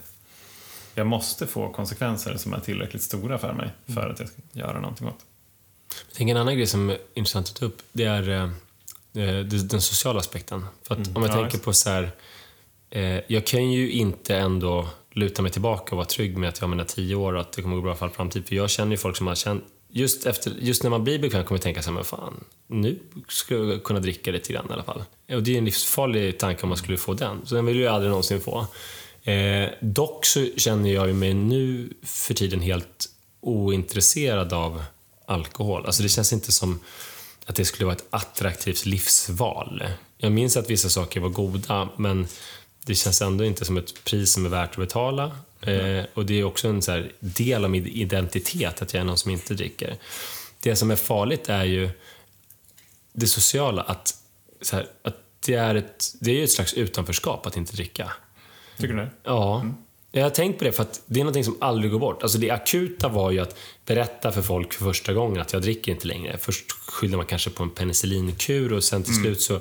Jag 0.95 1.07
måste 1.07 1.47
få 1.47 1.73
konsekvenser 1.73 2.37
som 2.37 2.53
är 2.53 2.59
tillräckligt 2.59 3.01
stora 3.01 3.37
för 3.37 3.53
mig 3.53 3.69
för 3.95 4.09
att 4.09 4.19
jag 4.19 4.29
ska 4.29 4.41
göra 4.51 4.79
någonting 4.79 5.07
åt. 5.07 5.25
Jag 6.07 6.15
tänker 6.17 6.35
en 6.35 6.41
annan 6.41 6.55
grej 6.55 6.67
som 6.67 6.89
är 6.89 6.97
intressant 7.13 7.49
att 7.49 7.55
ta 7.55 7.65
upp, 7.65 7.81
det 7.91 8.03
är 8.03 8.29
eh, 8.29 8.43
eh, 9.23 9.39
den 9.45 9.81
sociala 9.81 10.19
aspekten. 10.19 10.65
För 10.83 10.95
att 10.95 11.15
om 11.15 11.23
jag 11.23 11.31
Ja, 11.31 11.33
tänker 11.33 11.57
på 11.57 11.73
så 11.73 11.89
här, 11.89 12.11
eh, 12.89 13.19
jag 13.27 13.45
kan 13.45 13.71
ju 13.71 13.91
inte 13.91 14.37
ändå 14.37 14.87
luta 15.11 15.41
mig 15.41 15.51
tillbaka 15.51 15.91
och 15.91 15.97
vara 15.97 16.07
trygg 16.07 16.37
med 16.37 16.49
att 16.49 16.57
jag 16.57 16.63
har 16.63 16.69
mina 16.69 16.85
tio 16.85 17.15
år 17.15 17.33
och 17.33 17.41
att 17.41 17.51
det 17.51 17.61
kommer 17.61 17.75
gå 17.75 17.81
bra 17.81 17.95
för 17.95 18.05
all 18.05 18.11
framtid. 18.11 18.47
För 18.47 18.55
jag 18.55 18.69
känner 18.69 18.91
ju 18.91 18.97
folk 18.97 19.17
som 19.17 19.27
har 19.27 19.35
känt, 19.35 19.63
just, 19.89 20.25
efter, 20.25 20.53
just 20.59 20.83
när 20.83 20.89
man 20.89 21.03
blir 21.03 21.19
bekväm 21.19 21.43
kommer 21.43 21.57
man 21.57 21.63
tänka 21.63 21.81
så 21.81 21.89
här, 21.89 21.95
men 21.95 22.03
fan, 22.03 22.43
nu 22.67 22.99
skulle 23.27 23.73
jag 23.73 23.83
kunna 23.83 23.99
dricka 23.99 24.31
lite 24.31 24.53
grann 24.53 24.65
i 24.69 24.73
alla 24.73 24.83
fall. 24.83 25.03
Och 25.31 25.43
det 25.43 25.53
är 25.53 25.57
en 25.57 25.65
livsfarlig 25.65 26.39
tanke 26.39 26.63
om 26.63 26.69
man 26.69 26.77
skulle 26.77 26.97
få 26.97 27.13
den, 27.13 27.45
så 27.45 27.55
den 27.55 27.65
vill 27.65 27.79
jag 27.79 27.93
aldrig 27.93 28.09
någonsin 28.09 28.41
få. 28.41 28.67
Eh, 29.31 29.69
dock 29.81 30.25
så 30.25 30.47
känner 30.57 30.93
jag 30.93 31.15
mig 31.15 31.33
nu 31.33 31.93
för 32.03 32.33
tiden 32.33 32.61
helt 32.61 33.09
ointresserad 33.41 34.53
av 34.53 34.83
alkohol. 35.25 35.85
Alltså 35.85 36.03
det 36.03 36.09
känns 36.09 36.33
inte 36.33 36.51
som 36.51 36.79
att 37.45 37.55
det 37.55 37.65
skulle 37.65 37.85
vara 37.85 37.95
ett 37.95 38.07
attraktivt 38.09 38.85
livsval. 38.85 39.83
Jag 40.17 40.31
minns 40.31 40.57
att 40.57 40.69
vissa 40.69 40.89
saker 40.89 41.19
var 41.19 41.29
goda, 41.29 41.89
men 41.97 42.27
det 42.87 42.95
känns 42.95 43.21
ändå 43.21 43.45
inte 43.45 43.65
som 43.65 43.77
ett 43.77 44.03
pris 44.03 44.33
som 44.33 44.45
är 44.45 44.49
värt 44.49 44.69
att 44.69 44.77
betala. 44.77 45.37
Eh, 45.61 46.05
och 46.13 46.25
det 46.25 46.39
är 46.39 46.43
också 46.43 46.67
en 46.67 46.81
så 46.81 47.03
del 47.19 47.63
av 47.63 47.71
min 47.71 47.87
identitet, 47.87 48.81
att 48.81 48.93
jag 48.93 49.01
är 49.01 49.05
någon 49.05 49.17
som 49.17 49.31
inte 49.31 49.53
dricker. 49.53 49.95
Det 50.59 50.75
som 50.75 50.91
är 50.91 50.95
farligt 50.95 51.49
är 51.49 51.63
ju 51.63 51.89
det 53.13 53.27
sociala, 53.27 53.81
att, 53.81 54.15
så 54.61 54.75
här, 54.75 54.87
att 55.03 55.17
det, 55.45 55.53
är 55.53 55.75
ett, 55.75 56.15
det 56.19 56.31
är 56.31 56.35
ju 56.35 56.43
ett 56.43 56.51
slags 56.51 56.73
utanförskap 56.73 57.45
att 57.45 57.57
inte 57.57 57.75
dricka. 57.75 58.11
Tycker 58.77 58.93
du 58.93 58.99
det? 58.99 59.09
Ja. 59.23 59.65
Jag 60.11 60.23
har 60.23 60.29
tänkt 60.29 60.57
på 60.57 60.63
det 60.63 60.71
för 60.71 60.83
att 60.83 61.01
det 61.05 61.19
är 61.19 61.23
någonting 61.23 61.43
som 61.43 61.57
aldrig 61.61 61.91
går 61.91 61.99
bort. 61.99 62.23
Alltså 62.23 62.37
det 62.37 62.51
akuta 62.51 63.07
var 63.07 63.31
ju 63.31 63.39
att 63.39 63.57
berätta 63.85 64.31
för 64.31 64.41
folk 64.41 64.73
för 64.73 64.85
första 64.85 65.13
gången 65.13 65.41
att 65.41 65.53
jag 65.53 65.61
dricker 65.61 65.91
inte 65.91 66.07
längre. 66.07 66.37
Först 66.37 66.71
skyllde 66.71 67.17
man 67.17 67.25
kanske 67.25 67.49
på 67.49 67.63
en 67.63 67.69
penicillinkur 67.69 68.73
och 68.73 68.83
sen 68.83 69.03
till 69.03 69.15
slut 69.15 69.41
så 69.41 69.59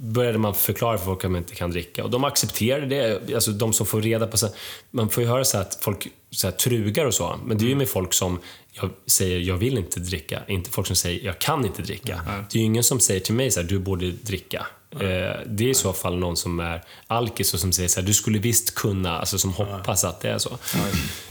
började 0.00 0.38
man 0.38 0.54
förklara 0.54 0.98
för 0.98 1.04
folk 1.04 1.24
att 1.24 1.30
man 1.30 1.38
inte 1.40 1.54
kan 1.54 1.70
dricka. 1.70 2.04
Och 2.04 2.10
de 2.10 2.24
accepterade 2.24 2.86
det. 2.86 3.34
Alltså 3.34 3.50
de 3.50 3.72
som 3.72 3.86
får 3.86 4.02
reda 4.02 4.26
på... 4.26 4.36
Så 4.36 4.48
man 4.90 5.10
får 5.10 5.22
ju 5.22 5.28
höra 5.28 5.44
så 5.44 5.58
att 5.58 5.78
folk 5.80 6.08
så 6.30 6.46
här, 6.46 6.52
trugar 6.54 7.04
och 7.04 7.14
så. 7.14 7.38
Men 7.44 7.58
det 7.58 7.64
är 7.64 7.68
ju 7.68 7.74
med 7.74 7.88
folk 7.88 8.12
som 8.14 8.38
jag 8.72 8.90
säger 9.06 9.38
jag 9.38 9.56
vill 9.56 9.78
inte 9.78 10.00
dricka. 10.00 10.42
Inte 10.48 10.70
folk 10.70 10.86
som 10.86 10.96
säger 10.96 11.26
jag 11.26 11.38
kan 11.38 11.64
inte 11.64 11.82
dricka. 11.82 12.20
Det 12.50 12.58
är 12.58 12.60
ju 12.60 12.64
ingen 12.66 12.84
som 12.84 13.00
säger 13.00 13.20
till 13.20 13.34
mig 13.34 13.50
så 13.50 13.60
här, 13.60 13.68
du 13.68 13.78
borde 13.78 14.10
dricka. 14.10 14.66
Eh, 14.92 14.98
Det 15.46 15.64
är 15.64 15.68
i 15.68 15.74
så 15.74 15.92
fall 15.92 16.18
någon 16.18 16.36
som 16.36 16.60
är 16.60 16.84
alkis 17.06 17.54
och 17.54 17.60
som 17.60 17.72
säger 17.72 17.88
så 17.88 18.00
här, 18.00 18.06
du 18.06 18.14
skulle 18.14 18.38
visst 18.38 18.74
kunna, 18.74 19.18
alltså 19.18 19.38
som 19.38 19.52
hoppas 19.52 20.04
att 20.04 20.20
det 20.20 20.30
är 20.30 20.38
så. 20.38 20.58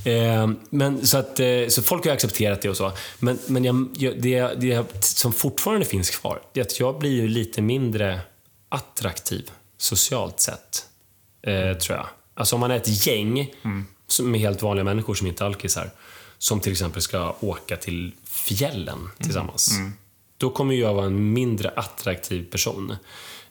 Eh, 0.10 0.50
Men 0.70 1.08
så 1.08 1.18
att, 1.18 1.40
eh, 1.40 1.68
så 1.70 1.82
folk 1.84 2.06
har 2.06 2.12
accepterat 2.14 2.62
det 2.62 2.70
och 2.70 2.78
så. 2.78 2.92
Men, 3.20 3.40
men 3.48 3.90
jag, 3.98 4.22
det, 4.22 4.40
det 4.62 5.04
som 5.04 5.34
fortfarande 5.34 5.86
finns 5.86 6.10
kvar, 6.10 6.42
det 6.54 6.60
är 6.60 6.66
att 6.66 6.80
jag 6.80 7.00
blir 7.00 7.12
ju 7.12 7.28
lite 7.28 7.62
mindre 7.62 8.20
attraktiv 8.70 9.52
socialt 9.78 10.40
sett, 10.40 10.86
eh, 11.42 11.78
tror 11.78 11.98
jag. 11.98 12.08
Alltså 12.34 12.56
om 12.56 12.60
man 12.60 12.72
är 12.72 12.76
ett 12.76 13.08
gäng 13.08 13.54
som 14.08 14.32
med 14.32 14.40
helt 14.40 14.62
vanliga 14.62 14.84
människor 14.84 15.14
som 15.14 15.28
inte 15.28 15.44
är 15.44 15.46
alkisar, 15.46 15.92
som 16.38 16.60
till 16.60 16.72
exempel 16.72 17.02
ska 17.02 17.36
åka 17.40 17.78
till 17.78 18.14
fjällen 18.24 19.10
tillsammans. 19.20 19.72
Då 20.38 20.50
kommer 20.50 20.76
jag 20.76 20.94
vara 20.94 21.06
en 21.06 21.34
mindre 21.34 21.70
attraktiv 21.70 22.52
person 22.52 22.96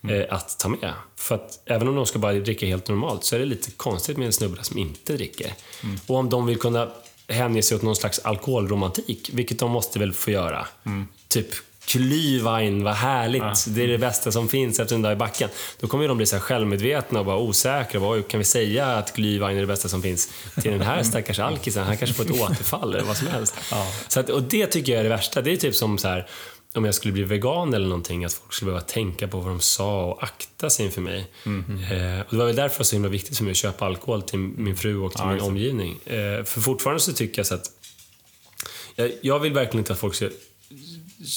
eh, 0.09 0.25
att 0.31 0.59
ta 0.59 0.69
med. 0.69 0.93
För 1.17 1.35
att 1.35 1.63
även 1.65 1.89
om 1.89 1.95
de 1.95 2.07
ska 2.07 2.19
bara 2.19 2.33
dricka 2.33 2.67
helt 2.67 2.89
normalt 2.89 3.25
så 3.25 3.35
är 3.37 3.41
det 3.41 3.47
lite 3.47 3.71
konstigt 3.71 4.17
med 4.17 4.27
en 4.27 4.33
snubbe 4.33 4.65
som 4.65 4.79
inte 4.79 5.13
dricker. 5.13 5.53
Och 6.07 6.17
om 6.17 6.31
de 6.31 6.47
vill 6.47 6.59
kunna 6.59 6.89
hänge 7.29 7.63
sig 7.63 7.77
åt 7.77 7.83
någon 7.83 7.97
slags 7.97 8.19
alkoholromantik, 8.19 9.31
vilket 9.33 9.59
de 9.59 9.71
måste 9.71 9.99
väl 9.99 10.13
få 10.13 10.31
göra. 10.31 10.67
Typ 11.29 11.49
Glühwein, 11.87 12.83
vad 12.85 12.95
härligt. 12.95 13.65
Det 13.69 13.83
är 13.83 13.89
det 13.89 13.99
bästa 13.99 14.33
som 14.33 14.49
finns 14.49 14.81
efter 14.81 14.95
en 14.95 15.03
dag 15.03 15.13
i 15.13 15.17
backen. 15.17 15.49
Då 15.81 15.87
kommer 15.87 16.09
de 16.09 16.17
bli 16.17 16.27
så 16.27 16.39
självmedvetna 16.39 17.21
och 17.21 17.27
bara 17.27 17.37
osäkra. 17.39 18.01
Vad 18.01 18.29
kan 18.29 18.39
vi 18.39 18.45
säga 18.45 18.87
att 18.87 19.17
Glühwein 19.17 19.57
är 19.57 19.61
det 19.61 19.67
bästa 19.67 19.89
som 19.89 20.03
finns 20.03 20.29
till 20.63 20.71
den 20.71 20.81
här 20.81 21.03
stackars 21.03 21.39
alkisen? 21.39 21.85
Han 21.85 21.97
kanske 21.97 22.17
får 22.17 22.25
ett 22.25 22.41
återfall 22.41 22.95
eller 22.95 23.05
vad 23.05 23.17
som 23.17 23.27
helst. 23.27 23.55
Så 24.09 24.21
att, 24.21 24.31
och 24.31 24.43
det 24.43 24.67
tycker 24.67 24.93
jag 24.93 24.99
är 25.01 25.05
det 25.05 25.11
värsta. 25.11 25.43
Det 25.43 25.53
är 25.53 25.57
typ 25.57 25.75
som 25.75 25.99
så 25.99 26.09
här, 26.09 26.27
om 26.75 26.85
jag 26.85 26.95
skulle 26.95 27.13
bli 27.13 27.23
vegan 27.23 27.75
eller 27.75 27.87
någonting, 27.87 28.25
att 28.25 28.33
folk 28.33 28.53
skulle 28.53 28.67
behöva 28.71 28.87
tänka 28.87 29.29
på 29.29 29.39
vad 29.41 29.49
de 29.49 29.61
sa 29.61 30.05
och 30.05 30.23
akta 30.23 30.71
sig 30.71 30.87
inför 30.87 31.01
mig. 31.01 31.19
Eh, 31.47 32.21
och 32.21 32.27
det 32.31 32.37
var 32.37 32.47
väl 32.47 32.57
därför 32.57 32.75
det 32.75 32.79
var 32.79 32.85
så 32.85 32.97
himla 32.97 33.09
viktigt 33.09 33.37
för 33.37 33.45
mig 33.45 33.51
att 33.51 33.57
köpa 33.57 33.87
alkohol 33.87 34.23
till 34.23 34.39
min 34.39 34.77
fru 34.77 34.99
och 34.99 35.13
till 35.13 35.21
Ja, 35.25 35.33
min 35.33 35.41
omgivning. 35.41 35.99
Eh, 36.07 36.45
för 36.45 36.61
fortfarande 36.61 37.01
så 37.01 37.13
tycker 37.13 37.39
jag 37.39 37.47
så 37.47 37.55
att 37.55 37.71
jag, 38.95 39.11
jag 39.21 39.39
vill 39.39 39.53
verkligen 39.53 39.79
inte 39.79 39.93
att 39.93 39.99
folk 39.99 40.15
ska 40.15 40.29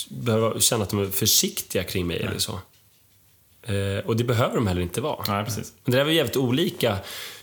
behöva 0.09 0.59
känna 0.59 0.83
att 0.83 0.89
de 0.89 0.99
är 0.99 1.05
försiktiga 1.05 1.83
kring 1.83 2.07
mig 2.07 2.17
eller 2.17 2.39
så. 2.39 2.59
Eh, 3.61 4.05
och 4.05 4.15
det 4.17 4.23
behöver 4.23 4.55
de 4.55 4.67
heller 4.67 4.81
inte 4.81 5.01
vara. 5.01 5.25
Nej, 5.27 5.45
precis. 5.45 5.73
Men 5.83 5.91
det 5.91 5.97
där 5.97 6.05
var 6.05 6.11
jävligt 6.11 6.37
olika 6.37 6.97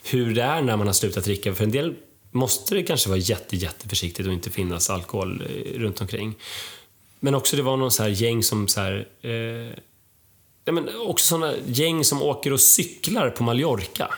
hur 0.05 0.34
det 0.34 0.43
är 0.43 0.62
när 0.62 0.76
man 0.76 0.87
har 0.87 0.95
slutat 0.95 1.24
dricka. 1.24 1.55
För 1.55 1.64
en 1.64 1.70
del 1.70 1.95
måste 2.30 2.74
det 2.74 2.82
kanske 2.82 3.09
vara 3.09 3.18
jätte, 3.18 3.57
jätteförsiktigt 3.57 4.28
och 4.28 4.34
inte 4.34 4.51
finnas 4.51 4.91
alkohol 4.91 5.43
eh, 5.43 5.78
runt 5.78 6.01
omkring. 6.01 6.34
Men 7.20 7.34
också 7.34 7.57
det 7.57 7.62
var 7.62 7.76
någon 7.76 7.91
så 7.91 8.03
här 8.03 8.11
gäng 8.11 8.43
som 8.43 8.68
så 8.68 8.80
här, 8.80 9.09
eh, 9.22 9.30
ja, 10.64 10.72
men 10.72 10.89
också 10.97 11.26
såna 11.26 11.55
gäng 11.66 12.05
som 12.05 12.22
åker 12.22 12.53
och 12.53 12.61
cyklar 12.61 13.30
på 13.30 13.43
Mallorca. 13.43 14.14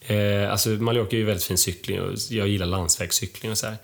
Eh, 0.00 0.50
alltså 0.50 0.68
Mallorca 0.68 1.16
är 1.16 1.20
ju 1.20 1.24
väldigt 1.24 1.44
fin 1.44 1.58
cykling 1.58 2.00
och 2.00 2.12
jag 2.30 2.48
gillar 2.48 2.66
landsvägscykling 2.66 3.52
och 3.52 3.58
så 3.58 3.66
här. 3.66 3.76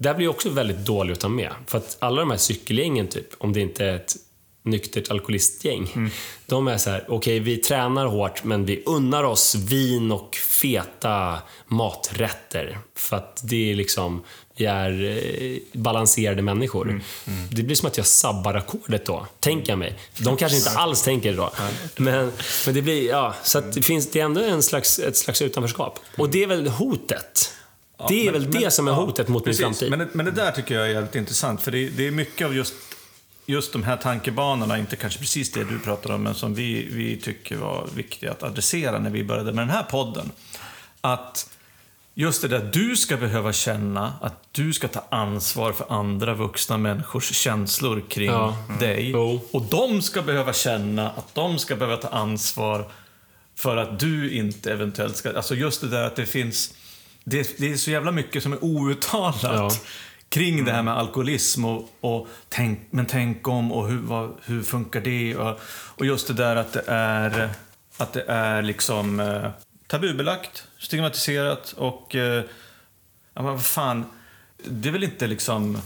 Där 0.00 0.14
blir 0.14 0.26
jag 0.26 0.34
också 0.34 0.50
väldigt 0.50 0.86
dålig 0.86 1.12
att 1.12 1.20
ta 1.20 1.28
med. 1.28 1.52
För 1.66 1.78
att 1.78 1.96
alla 1.98 2.20
de 2.20 2.30
här 2.30 2.38
cykelgängen, 2.38 3.08
typ, 3.08 3.26
om 3.38 3.52
det 3.52 3.60
inte 3.60 3.84
är 3.84 3.96
ett 3.96 4.16
nyktert 4.62 5.10
alkoholistgäng, 5.10 6.10
de 6.46 6.68
är 6.68 6.76
så 6.76 6.90
här, 6.90 7.04
okej 7.08 7.40
vi 7.40 7.56
tränar 7.56 8.06
hårt 8.06 8.44
men 8.44 8.64
vi 8.64 8.82
unnar 8.86 9.24
oss 9.24 9.54
vin 9.54 10.12
och 10.12 10.34
feta 10.34 11.38
maträtter. 11.66 12.78
För 12.96 13.16
att 13.16 13.40
det 13.44 13.70
är 13.70 13.74
liksom, 13.74 14.24
vi 14.56 14.64
är 14.64 15.04
eh, 15.04 15.58
balanserade 15.72 16.42
människor. 16.42 17.00
Det 17.50 17.62
blir 17.62 17.76
som 17.76 17.88
att 17.88 17.96
jag 17.96 18.06
sabbar 18.06 18.54
ackordet 18.54 19.06
då, 19.06 19.26
tänker 19.40 19.72
jag 19.72 19.78
mig. 19.78 19.98
De 20.18 20.36
kanske 20.36 20.58
inte 20.58 20.70
alls 20.70 21.02
tänker 21.02 21.30
det 21.30 21.36
då. 21.36 21.52
Men, 21.96 22.32
men 22.66 22.74
det 22.74 22.82
blir, 22.82 23.08
ja, 23.08 23.34
så 23.42 23.60
det 23.60 23.82
finns, 23.82 24.10
det 24.10 24.20
är 24.20 24.24
ändå 24.24 24.40
en 24.40 24.62
slags, 24.62 24.98
ett 24.98 25.16
slags 25.16 25.42
utanförskap. 25.42 25.98
Och 26.16 26.30
det 26.30 26.42
är 26.42 26.46
väl 26.46 26.66
hotet 26.66 27.54
det 28.08 28.20
är 28.20 28.24
men- 28.24 28.32
väl 28.32 28.42
men- 28.52 28.62
det 28.62 28.70
som 28.70 28.88
är 28.88 28.92
ja, 28.92 28.96
hotet 28.96 29.28
mot 29.28 29.44
precis. 29.44 29.60
min 29.60 29.74
framtid. 29.74 29.90
Men 29.90 30.08
men 30.12 30.24
det 30.26 30.32
där 30.32 30.50
tycker 30.52 30.74
jag 30.74 30.84
är 30.86 30.90
jävligt 30.90 31.14
intressant, 31.14 31.62
för 31.62 31.70
det, 31.70 31.88
det 31.88 32.06
är 32.06 32.10
mycket 32.10 32.46
av 32.46 32.54
just, 32.56 32.74
just 33.46 33.72
de 33.72 33.82
här 33.82 33.96
tankebanorna, 33.96 34.78
inte 34.78 34.96
kanske 34.96 35.18
precis 35.20 35.52
det 35.52 35.64
du 35.64 35.78
pratar 35.78 36.10
om, 36.10 36.22
men 36.22 36.34
som 36.34 36.54
vi, 36.54 36.88
vi 36.92 37.16
tycker 37.16 37.56
var 37.56 37.86
viktiga 37.94 38.30
att 38.30 38.42
adressera 38.42 38.98
när 38.98 39.10
vi 39.10 39.24
började 39.24 39.52
med 39.52 39.62
den 39.66 39.74
här 39.74 39.82
podden. 39.82 40.30
Att 41.00 41.50
just 42.14 42.42
det 42.42 42.48
där 42.48 42.70
du 42.72 42.96
ska 42.96 43.16
behöva 43.16 43.52
känna 43.52 44.12
att 44.20 44.34
du 44.52 44.72
ska 44.72 44.88
ta 44.88 45.04
ansvar 45.08 45.72
för 45.72 45.86
andra 45.92 46.34
vuxna 46.34 46.78
människors 46.78 47.30
känslor 47.34 48.02
kring 48.08 48.26
Ja. 48.30 48.56
dig. 48.80 49.14
Och 49.14 49.62
de 49.70 50.02
ska 50.02 50.22
behöva 50.22 50.52
känna 50.52 51.10
att 51.10 51.34
de 51.34 51.58
ska 51.58 51.76
behöva 51.76 51.96
ta 51.96 52.08
ansvar 52.08 52.88
för 53.54 53.76
att 53.76 53.98
du 54.00 54.30
inte 54.30 54.72
eventuellt 54.72 55.16
ska... 55.16 55.36
Alltså 55.36 55.54
just 55.54 55.80
det 55.80 55.88
där 55.88 56.02
att 56.02 56.16
det 56.16 56.26
finns... 56.26 56.74
Det, 57.30 57.58
det 57.58 57.72
är 57.72 57.76
så 57.76 57.90
jävla 57.90 58.12
mycket 58.12 58.42
som 58.42 58.52
är 58.52 58.64
outtalat 58.64 59.42
Ja. 59.42 59.70
kring 60.28 60.64
det 60.64 60.72
här 60.72 60.82
med 60.82 60.94
alkoholism 60.98 61.64
och, 61.64 61.88
och 62.00 62.28
tänk, 62.48 62.80
men 62.90 63.06
tänk 63.06 63.48
om 63.48 63.72
och 63.72 63.88
hur, 63.88 63.98
vad, 63.98 64.34
hur 64.44 64.62
funkar 64.62 65.00
det? 65.00 65.36
Och, 65.36 65.60
och 65.70 66.06
just 66.06 66.26
det 66.26 66.34
där 66.34 66.56
att 66.56 66.72
det 66.72 66.84
är, 66.86 67.48
att 67.96 68.12
det 68.12 68.24
är 68.28 68.62
liksom 68.62 69.20
eh, 69.20 69.50
tabubelagt, 69.86 70.64
stigmatiserat 70.78 71.72
och... 71.76 72.14
Eh, 72.14 72.44
ja, 73.34 73.42
men 73.42 73.52
vad 73.52 73.64
fan, 73.64 74.04
det 74.64 74.88
är 74.88 74.92
väl 74.92 75.04
inte 75.04 75.26
liksom 75.26 75.78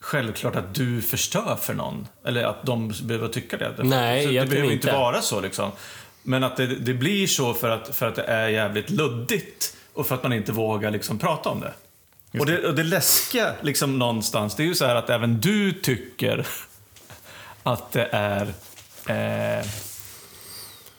självklart 0.00 0.56
att 0.56 0.74
du 0.74 1.02
förstör 1.02 1.58
för 1.60 1.74
någon. 1.74 2.06
Eller 2.24 2.44
att 2.44 2.66
de 2.66 2.92
behöver 3.02 3.28
tycka 3.28 3.56
det. 3.56 3.74
Nej, 3.78 4.22
Så 4.24 4.28
Det 4.32 4.46
behöver 4.46 4.62
inte 4.72 4.88
inte. 4.88 4.92
vara 4.92 5.22
så 5.22 5.40
liksom. 5.40 5.70
Men 6.22 6.44
att 6.44 6.56
det, 6.56 6.66
det 6.66 6.94
blir 6.94 7.26
så 7.26 7.54
för 7.54 7.70
att, 7.70 7.96
för 7.96 8.08
att 8.08 8.14
det 8.14 8.22
är 8.22 8.48
jävligt 8.48 8.90
luddigt 8.90 9.76
och 9.94 10.06
för 10.06 10.14
att 10.14 10.22
man 10.22 10.32
inte 10.32 10.52
vågar 10.52 10.90
liksom 10.90 11.18
prata 11.18 11.48
om 11.48 11.60
det. 11.60 11.72
Och 12.38 12.46
det, 12.46 12.66
och 12.66 12.74
det 12.74 12.82
läskiga 12.82 13.54
liksom 13.62 13.98
någonstans, 13.98 14.54
det 14.56 14.62
är 14.62 14.66
ju 14.66 14.74
så 14.74 14.86
här 14.86 14.94
att 14.96 15.10
även 15.10 15.40
du 15.40 15.72
tycker 15.72 16.46
att 17.62 17.92
det 17.92 18.08
är... 18.12 18.42
Eh, 19.06 19.66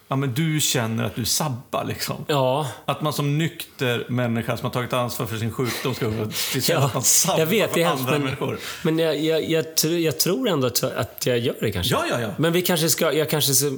ja, 0.07 0.15
men 0.15 0.33
du 0.33 0.59
känner 0.59 1.03
att 1.03 1.15
du 1.15 1.25
sabbar 1.25 1.83
liksom. 1.85 2.25
Ja, 2.27 2.67
Att 2.85 3.01
man 3.01 3.13
som 3.13 3.37
nykter 3.37 4.05
människa 4.09 4.57
som 4.57 4.65
har 4.65 4.71
tagit 4.73 4.93
ansvar 4.93 5.25
för 5.25 5.37
sin 5.37 5.51
sjukdom 5.51 5.93
ska 5.93 6.05
känna 6.61 6.79
ja 6.79 6.85
att 6.85 6.93
man 6.93 7.03
sabbar 7.03 7.39
jag 7.39 7.45
vet. 7.45 7.71
för 7.71 7.79
Det 7.79 7.83
andra 7.85 8.11
men, 8.11 8.21
människor. 8.23 8.59
men 8.83 8.99
jag, 8.99 9.19
jag, 9.21 9.49
jag, 9.49 9.65
tr- 9.65 9.97
jag 9.99 10.19
tror 10.19 10.49
ändå 10.49 10.67
att, 10.67 10.83
att 10.83 11.25
jag 11.25 11.39
gör 11.39 11.55
det 11.61 11.71
kanske. 11.71 11.93
Ja, 11.93 12.05
ja, 12.09 12.21
ja. 12.21 12.29
Men 12.37 12.53
vi 12.53 12.61
kanske 12.61 12.89
ska... 12.89 13.13
Jag 13.13 13.29
kanske 13.29 13.53
ska, 13.53 13.71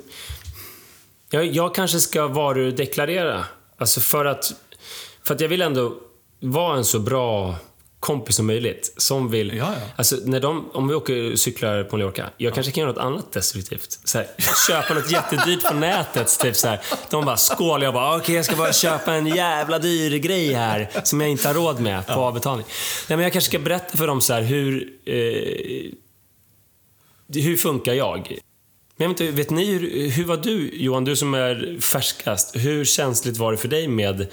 jag, 1.30 1.45
jag 1.45 1.76
kanske 1.76 1.99
ska 1.99 2.28
varudeklarera. 2.28 3.45
Alltså 3.78 4.01
för 4.01 4.26
att, 4.26 4.53
för 5.26 5.36
att 5.36 5.41
jag 5.41 5.49
vill 5.49 5.61
ändå 5.61 5.93
vara 6.39 6.78
en 6.78 6.86
så 6.86 6.99
bra 6.99 7.55
kompis 7.99 8.36
som 8.36 8.47
möjligt. 8.47 8.93
Som 8.97 9.32
vill... 9.32 9.57
Ja, 9.57 9.73
ja. 9.80 9.88
Alltså, 9.95 10.15
när 10.26 10.39
de, 10.39 10.69
om 10.73 10.88
vi 10.88 10.95
åker 10.95 11.32
och 11.32 11.39
cyklar 11.39 11.84
på 11.84 11.97
Mallorca, 11.97 12.30
jag 12.38 12.53
kanske 12.53 12.71
kan 12.71 12.82
göra 12.82 12.91
något 12.91 13.01
annat 13.01 13.32
destruktivt. 13.32 13.99
Så 14.03 14.17
här, 14.17 14.28
köpa 14.67 14.93
något 14.93 15.11
jättedyrt 15.11 15.63
på 15.63 15.73
nätet. 15.73 16.39
Typ 16.39 16.55
så 16.55 16.67
här. 16.67 16.82
De 17.09 17.26
bara 17.26 17.38
skål, 17.38 17.84
jag 17.84 17.93
bara 17.93 18.17
okej 18.17 18.36
jag 18.36 18.45
ska 18.45 18.55
bara 18.55 18.73
köpa 18.73 19.13
en 19.13 19.28
jävla 19.28 19.80
dyr 19.80 20.17
grej 20.17 20.53
här 20.53 20.89
som 21.03 21.21
jag 21.21 21.30
inte 21.30 21.47
har 21.47 21.55
råd 21.55 21.80
med 21.80 22.07
på 22.07 22.13
avbetalning. 22.13 22.65
Nej, 23.09 23.17
men 23.17 23.23
jag 23.23 23.34
kanske 23.34 23.49
ska 23.49 23.59
berätta 23.59 23.97
för 23.97 24.07
dem 24.07 24.21
så 24.21 24.34
här 24.34 24.41
hur... 24.41 24.89
Eh, 25.05 25.91
hur 27.28 27.57
funkar 27.57 27.93
jag? 27.93 28.39
Men 28.97 29.03
jag 29.03 29.09
vet, 29.09 29.21
inte, 29.21 29.36
vet 29.36 29.49
ni, 29.49 29.65
hur, 29.65 30.09
hur 30.09 30.26
var 30.26 30.38
du 30.38 30.69
Johan, 30.73 31.03
du 31.03 31.15
som 31.15 31.34
är 31.34 31.80
färskast, 31.82 32.55
hur 32.55 32.86
känsligt 32.86 33.38
var 33.38 33.51
det 33.51 33.57
för 33.57 33.67
dig 33.67 33.88
med 33.88 34.28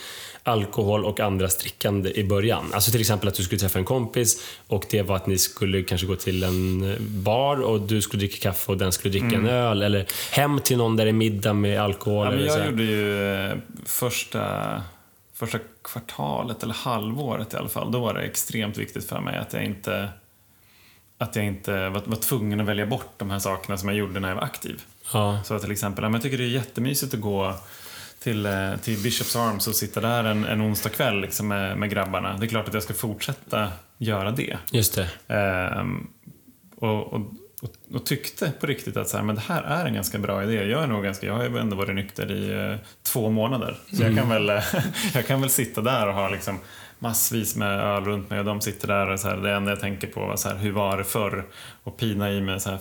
alkohol 0.45 1.05
och 1.05 1.20
andras 1.20 1.57
drickande 1.57 2.11
i 2.11 2.24
början? 2.24 2.70
Alltså 2.72 2.90
till 2.90 3.01
exempel 3.01 3.28
att 3.28 3.34
du 3.34 3.43
skulle 3.43 3.59
träffa 3.59 3.78
en 3.78 3.84
kompis 3.84 4.43
och 4.66 4.84
det 4.90 5.03
var 5.03 5.16
att 5.16 5.26
ni 5.26 5.38
skulle 5.38 5.82
kanske 5.82 6.07
gå 6.07 6.16
till 6.16 6.43
en 6.43 6.97
bar 7.01 7.62
och 7.62 7.80
du 7.80 8.03
skulle 8.03 8.20
dricka 8.20 8.51
kaffe 8.51 8.72
och 8.72 8.78
den 8.78 8.93
skulle 8.93 9.18
dricka 9.18 9.36
en 9.36 9.49
öl 9.49 9.82
eller 9.82 10.07
hem 10.32 10.61
till 10.61 10.76
någon 10.76 10.97
där 10.97 11.05
det 11.05 11.11
är 11.11 11.12
middag 11.12 11.53
med 11.53 11.80
alkohol. 11.80 12.26
Ja, 12.26 12.30
men 12.30 12.45
jag 12.47 12.66
gjorde 12.66 12.82
ju 12.82 13.34
eh, 13.34 13.57
första, 13.86 14.82
första 15.34 15.59
kvartalet, 15.84 16.62
eller 16.62 16.74
halvåret 16.74 17.55
i 17.55 17.57
alla 17.57 17.68
fall, 17.68 17.93
då 17.93 18.01
var 18.01 18.14
det 18.14 18.20
extremt 18.20 18.78
viktigt 18.78 19.09
för 19.09 19.20
mig 19.20 19.38
att 19.38 19.53
jag 19.53 19.64
inte, 19.64 20.09
att 21.18 21.36
jag 21.36 21.45
inte 21.45 21.88
var, 21.88 22.03
var 22.05 22.16
tvungen 22.16 22.61
att 22.61 22.66
välja 22.66 22.86
bort 22.86 23.12
de 23.16 23.30
här 23.30 23.38
sakerna 23.38 23.78
som 23.78 23.88
jag 23.88 23.99
gjorde 23.99 24.20
när 24.20 24.28
jag 24.28 24.36
var 24.36 24.43
aktiv. 24.43 24.82
Ja. 25.12 25.40
Så 25.45 25.59
till 25.59 25.72
exempel, 25.72 26.12
jag 26.12 26.22
tycker 26.22 26.38
det 26.38 26.45
är 26.45 26.49
jättemysigt 26.49 27.14
att 27.14 27.20
gå 27.20 27.55
till, 28.22 28.46
eh, 28.46 28.76
till 28.76 28.98
Bishops 28.98 29.36
Arms 29.36 29.68
och 29.68 29.74
sitta 29.74 30.00
där 30.00 30.24
en, 30.24 30.44
en 30.44 30.62
onsdag 30.62 30.88
kväll 30.88 31.20
liksom 31.20 31.48
med, 31.48 31.78
med 31.78 31.90
grabbarna. 31.90 32.36
Det 32.36 32.46
är 32.46 32.48
klart 32.48 32.68
att 32.68 32.74
jag 32.74 32.82
ska 32.82 32.94
fortsätta 32.94 33.68
göra 33.98 34.30
det. 34.30 34.58
Just 34.72 34.94
det. 34.94 35.34
Ehm, 35.34 36.06
och, 36.76 37.12
och, 37.12 37.20
och, 37.62 37.94
och 37.94 38.06
tyckte 38.06 38.52
på 38.60 38.66
riktigt 38.66 38.96
att 38.96 39.08
så 39.08 39.16
här, 39.16 39.24
men 39.24 39.34
det 39.34 39.40
här 39.40 39.62
är 39.62 39.86
en 39.86 39.94
ganska 39.94 40.18
bra 40.18 40.44
idé. 40.44 40.64
Jag, 40.64 40.82
är 40.82 40.86
nog 40.86 41.04
ganska, 41.04 41.26
jag 41.26 41.34
har 41.34 41.44
ju 41.44 41.58
ändå 41.58 41.76
varit 41.76 41.94
nykter 41.94 42.32
i 42.32 42.70
eh, 42.72 42.76
två 43.02 43.30
månader. 43.30 43.76
Så 43.92 44.02
jag, 44.02 44.16
kan 44.16 44.28
väl, 44.28 44.50
eh, 44.50 44.64
jag 45.14 45.26
kan 45.26 45.40
väl 45.40 45.50
sitta 45.50 45.80
där 45.80 46.08
och 46.08 46.14
ha 46.14 46.28
liksom 46.28 46.58
massvis 46.98 47.56
med 47.56 47.80
öl 47.80 48.04
runt 48.04 48.30
mig 48.30 48.38
och 48.38 48.44
de 48.44 48.60
sitter 48.60 48.88
där 48.88 49.06
och 49.06 49.20
så 49.20 49.28
här, 49.28 49.36
det 49.36 49.52
enda 49.52 49.70
jag 49.70 49.80
tänker 49.80 50.06
på 50.06 50.20
var 50.20 50.36
så 50.36 50.48
här, 50.48 50.56
hur 50.56 50.72
var 50.72 50.98
det 50.98 51.04
förr? 51.04 51.44
Och 51.82 51.96
pina 51.96 52.30
i 52.30 52.40
mig 52.40 52.60
så 52.60 52.70
här 52.70 52.78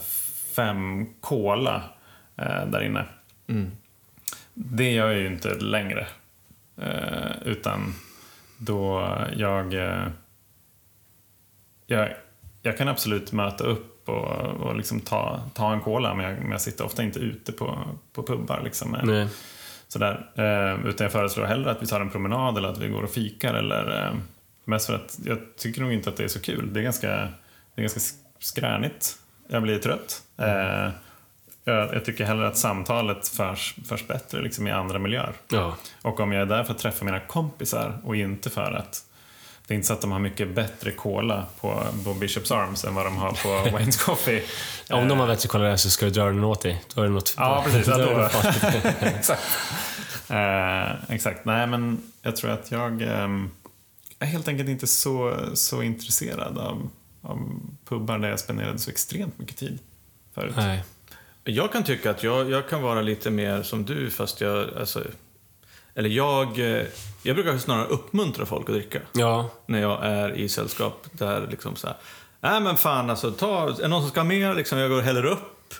fem 0.56 1.08
cola 1.22 1.84
eh, 2.38 2.66
där 2.66 2.82
inne. 2.84 3.06
Det 4.54 4.92
gör 4.92 5.12
jag 5.12 5.20
ju 5.20 5.28
inte 5.28 5.56
längre. 5.56 6.08
Eh, 6.82 7.32
utan 7.46 7.94
då 8.58 9.10
jag, 9.36 9.74
eh, 9.74 10.08
jag... 11.88 12.14
Jag 12.64 12.78
kan 12.78 12.88
absolut 12.88 13.32
möta 13.32 13.64
upp 13.64 14.10
och, 14.10 14.28
och 14.46 14.76
liksom 14.76 15.00
ta, 15.00 15.42
ta 15.54 15.74
en 15.74 15.80
cola, 15.82 16.14
men 16.16 16.26
jag, 16.26 16.40
men 16.42 16.52
jag 16.52 16.62
sitter 16.62 16.86
ofta 16.86 17.04
inte 17.04 17.20
ute 17.20 17.52
på, 17.52 17.80
på 18.14 18.24
pubbar. 18.24 18.62
Liksom, 18.64 18.92
med- 18.92 19.06
Nej. 19.06 19.28
Sådär. 19.88 20.30
Eh, 20.36 20.88
utan 20.88 21.06
jag 21.06 21.12
föreslår 21.12 21.46
hellre 21.46 21.72
att 21.72 21.82
vi 21.84 21.88
tar 21.88 22.02
en 22.02 22.10
promenad 22.10 22.58
eller 22.58 22.70
att 22.70 22.78
vi 22.78 22.88
går 22.88 23.04
och 23.04 23.10
fikar. 23.10 23.54
Eller, 23.54 24.06
eh, 24.08 24.14
mest 24.66 24.86
för 24.88 24.96
att 24.96 25.20
jag 25.26 25.38
tycker 25.58 25.82
nog 25.82 25.94
inte 25.94 26.10
att 26.10 26.18
det 26.18 26.24
är 26.24 26.28
så 26.28 26.42
kul. 26.42 26.74
Det 26.74 26.80
är 26.80 26.84
ganska, 26.84 27.08
det 27.08 27.30
är 27.76 27.82
ganska 27.82 28.00
skränigt. 28.40 29.16
Jag 29.48 29.64
blir 29.64 29.80
trött. 29.80 30.22
Eh, 30.38 30.90
jag, 31.64 31.96
jag 31.96 32.06
tycker 32.06 32.26
hellre 32.26 32.48
att 32.48 32.58
samtalet 32.58 33.28
förs, 33.28 33.76
förs 33.86 34.08
bättre 34.08 34.42
liksom, 34.42 34.68
i 34.68 34.72
andra 34.72 35.00
miljöer. 35.00 35.34
Ja. 35.48 35.76
Och 36.02 36.20
om 36.20 36.32
jag 36.32 36.42
är 36.42 36.46
där 36.46 36.64
för 36.64 36.74
att 36.74 36.80
träffa 36.80 37.06
mina 37.06 37.20
kompisar 37.20 37.98
och 38.04 38.16
inte 38.16 38.50
för 38.50 38.72
att 38.72 39.06
det 39.68 39.74
är 39.74 39.76
inte 39.76 39.88
så 39.88 39.94
att 39.94 40.02
de 40.02 40.12
har 40.12 40.20
mycket 40.20 40.56
bättre 40.56 40.92
cola 40.92 41.46
på, 41.62 41.84
på 42.06 42.14
Bishops 42.14 42.52
Arms 42.52 42.86
än 42.86 42.96
vad 42.96 43.06
de 43.06 43.18
har 43.18 43.32
på 43.32 43.48
Wayne's 43.78 44.06
Coffee. 44.06 44.44
Ja, 44.88 44.96
Om 44.96 45.08
de 45.08 45.20
har 45.20 45.28
bättre 45.28 45.50
kolla 45.50 45.64
det 45.64 45.78
så 45.78 45.90
ska 45.90 46.06
du 46.06 46.12
dra 46.12 46.26
den 46.26 46.44
åt 46.44 46.62
dig. 46.62 46.84
Då 46.96 47.02
är 47.02 47.06
det 47.06 47.12
något 47.12 47.36
Ja, 47.38 47.64
precis. 47.66 47.86
Då 47.88 47.98
då. 47.98 48.30
exakt. 49.00 49.42
Eh, 50.30 51.14
exakt. 51.14 51.46
Nej, 51.46 51.68
men 51.68 52.02
jag 52.22 52.36
tror 52.36 52.52
att 52.52 52.72
jag 52.72 53.02
ehm, 53.02 53.52
är 54.20 54.26
helt 54.26 54.48
enkelt 54.48 54.70
inte 54.70 54.88
så, 54.88 55.38
så 55.54 55.82
intresserad 55.82 56.58
av, 56.58 56.90
av 57.22 57.60
pubbar 57.86 58.18
där 58.18 58.30
jag 58.30 58.40
spenderade 58.40 58.80
så 58.80 58.92
extremt 58.92 59.40
mycket 59.40 59.58
tid 59.58 59.80
förut. 60.34 60.54
Nej. 60.58 60.84
Jag 61.44 61.72
kan 61.72 61.84
tycka 61.84 62.12
att 62.12 62.24
jag, 62.24 62.50
jag 62.52 62.70
kan 62.70 62.82
vara 62.82 63.02
lite 63.02 63.30
mer 63.30 63.64
som 63.64 63.86
du, 63.86 64.10
fast 64.10 64.42
jag... 64.42 64.68
Alltså, 64.80 65.04
eller 65.96 66.10
jag... 66.10 66.60
eh, 66.80 66.84
Jag 67.24 67.36
brukar 67.36 67.58
snarare 67.58 67.88
uppmuntra 67.88 68.46
folk 68.46 68.70
att 68.70 68.76
dricka. 68.76 69.00
Ja. 69.14 69.50
När 69.66 69.82
jag 69.82 70.06
är 70.06 70.32
i 70.38 70.50
sällskap 70.50 71.06
där 71.12 71.48
liksom 71.52 71.76
så 71.76 71.88
här... 71.88 71.96
Nej 72.42 72.62
men 72.62 72.78
fan 72.78 73.10
alltså, 73.10 73.32
ta, 73.32 73.70
är 73.70 73.74
det 73.82 73.88
någon 73.88 74.02
som 74.02 74.10
ska 74.12 74.20
ha 74.20 74.26
mer? 74.26 74.54
Liksom, 74.56 74.78
jag 74.78 74.90
går 74.90 74.98
och 74.98 75.04
häller 75.04 75.26
upp. 75.26 75.74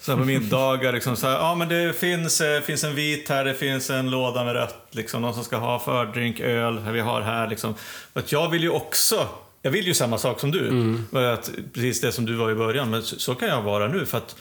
Så 0.00 0.16
på 0.16 0.24
middagar, 0.24 0.92
liksom 0.92 1.16
så 1.16 1.26
här, 1.26 1.34
ja 1.34 1.54
men 1.54 1.68
det 1.68 1.92
finns, 1.96 2.40
eh, 2.40 2.60
finns 2.60 2.84
en 2.84 2.94
vit 2.94 3.28
här, 3.28 3.44
det 3.44 3.54
finns 3.54 3.90
en 3.90 4.10
låda 4.10 4.44
med 4.44 4.52
rött, 4.54 4.86
liksom, 4.90 5.22
någon 5.22 5.34
som 5.34 5.44
ska 5.44 5.56
ha 5.56 5.78
fördrink, 5.78 6.40
öl, 6.40 6.78
vi 6.92 7.00
har 7.00 7.20
här 7.20 7.48
liksom. 7.48 7.74
För 8.12 8.20
att 8.20 8.32
jag 8.32 8.48
vill 8.48 8.62
ju 8.62 8.70
också, 8.70 9.28
jag 9.62 9.70
vill 9.70 9.86
ju 9.86 9.94
samma 9.94 10.18
sak 10.18 10.40
som 10.40 10.50
du. 10.50 10.96
Bara 11.10 11.32
Att, 11.32 11.50
precis 11.74 12.00
det 12.00 12.12
som 12.12 12.26
du 12.26 12.34
var 12.34 12.50
i 12.50 12.54
början, 12.54 12.90
men 12.90 13.02
så, 13.02 13.18
så 13.18 13.34
kan 13.34 13.48
jag 13.48 13.62
vara 13.62 13.88
nu. 13.88 14.06
För 14.06 14.18
att 14.18 14.36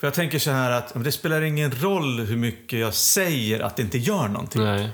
för 0.00 0.06
jag 0.06 0.14
tänker 0.14 0.38
så 0.38 0.50
här 0.50 0.70
att 0.70 1.04
det 1.04 1.12
spelar 1.12 1.42
ingen 1.42 1.70
roll 1.70 2.20
hur 2.20 2.36
mycket 2.36 2.78
jag 2.78 2.94
säger 2.94 3.60
att 3.60 3.76
det 3.76 3.82
inte 3.82 3.98
gör 3.98 4.28
någonting. 4.28 4.62
Nej. 4.62 4.90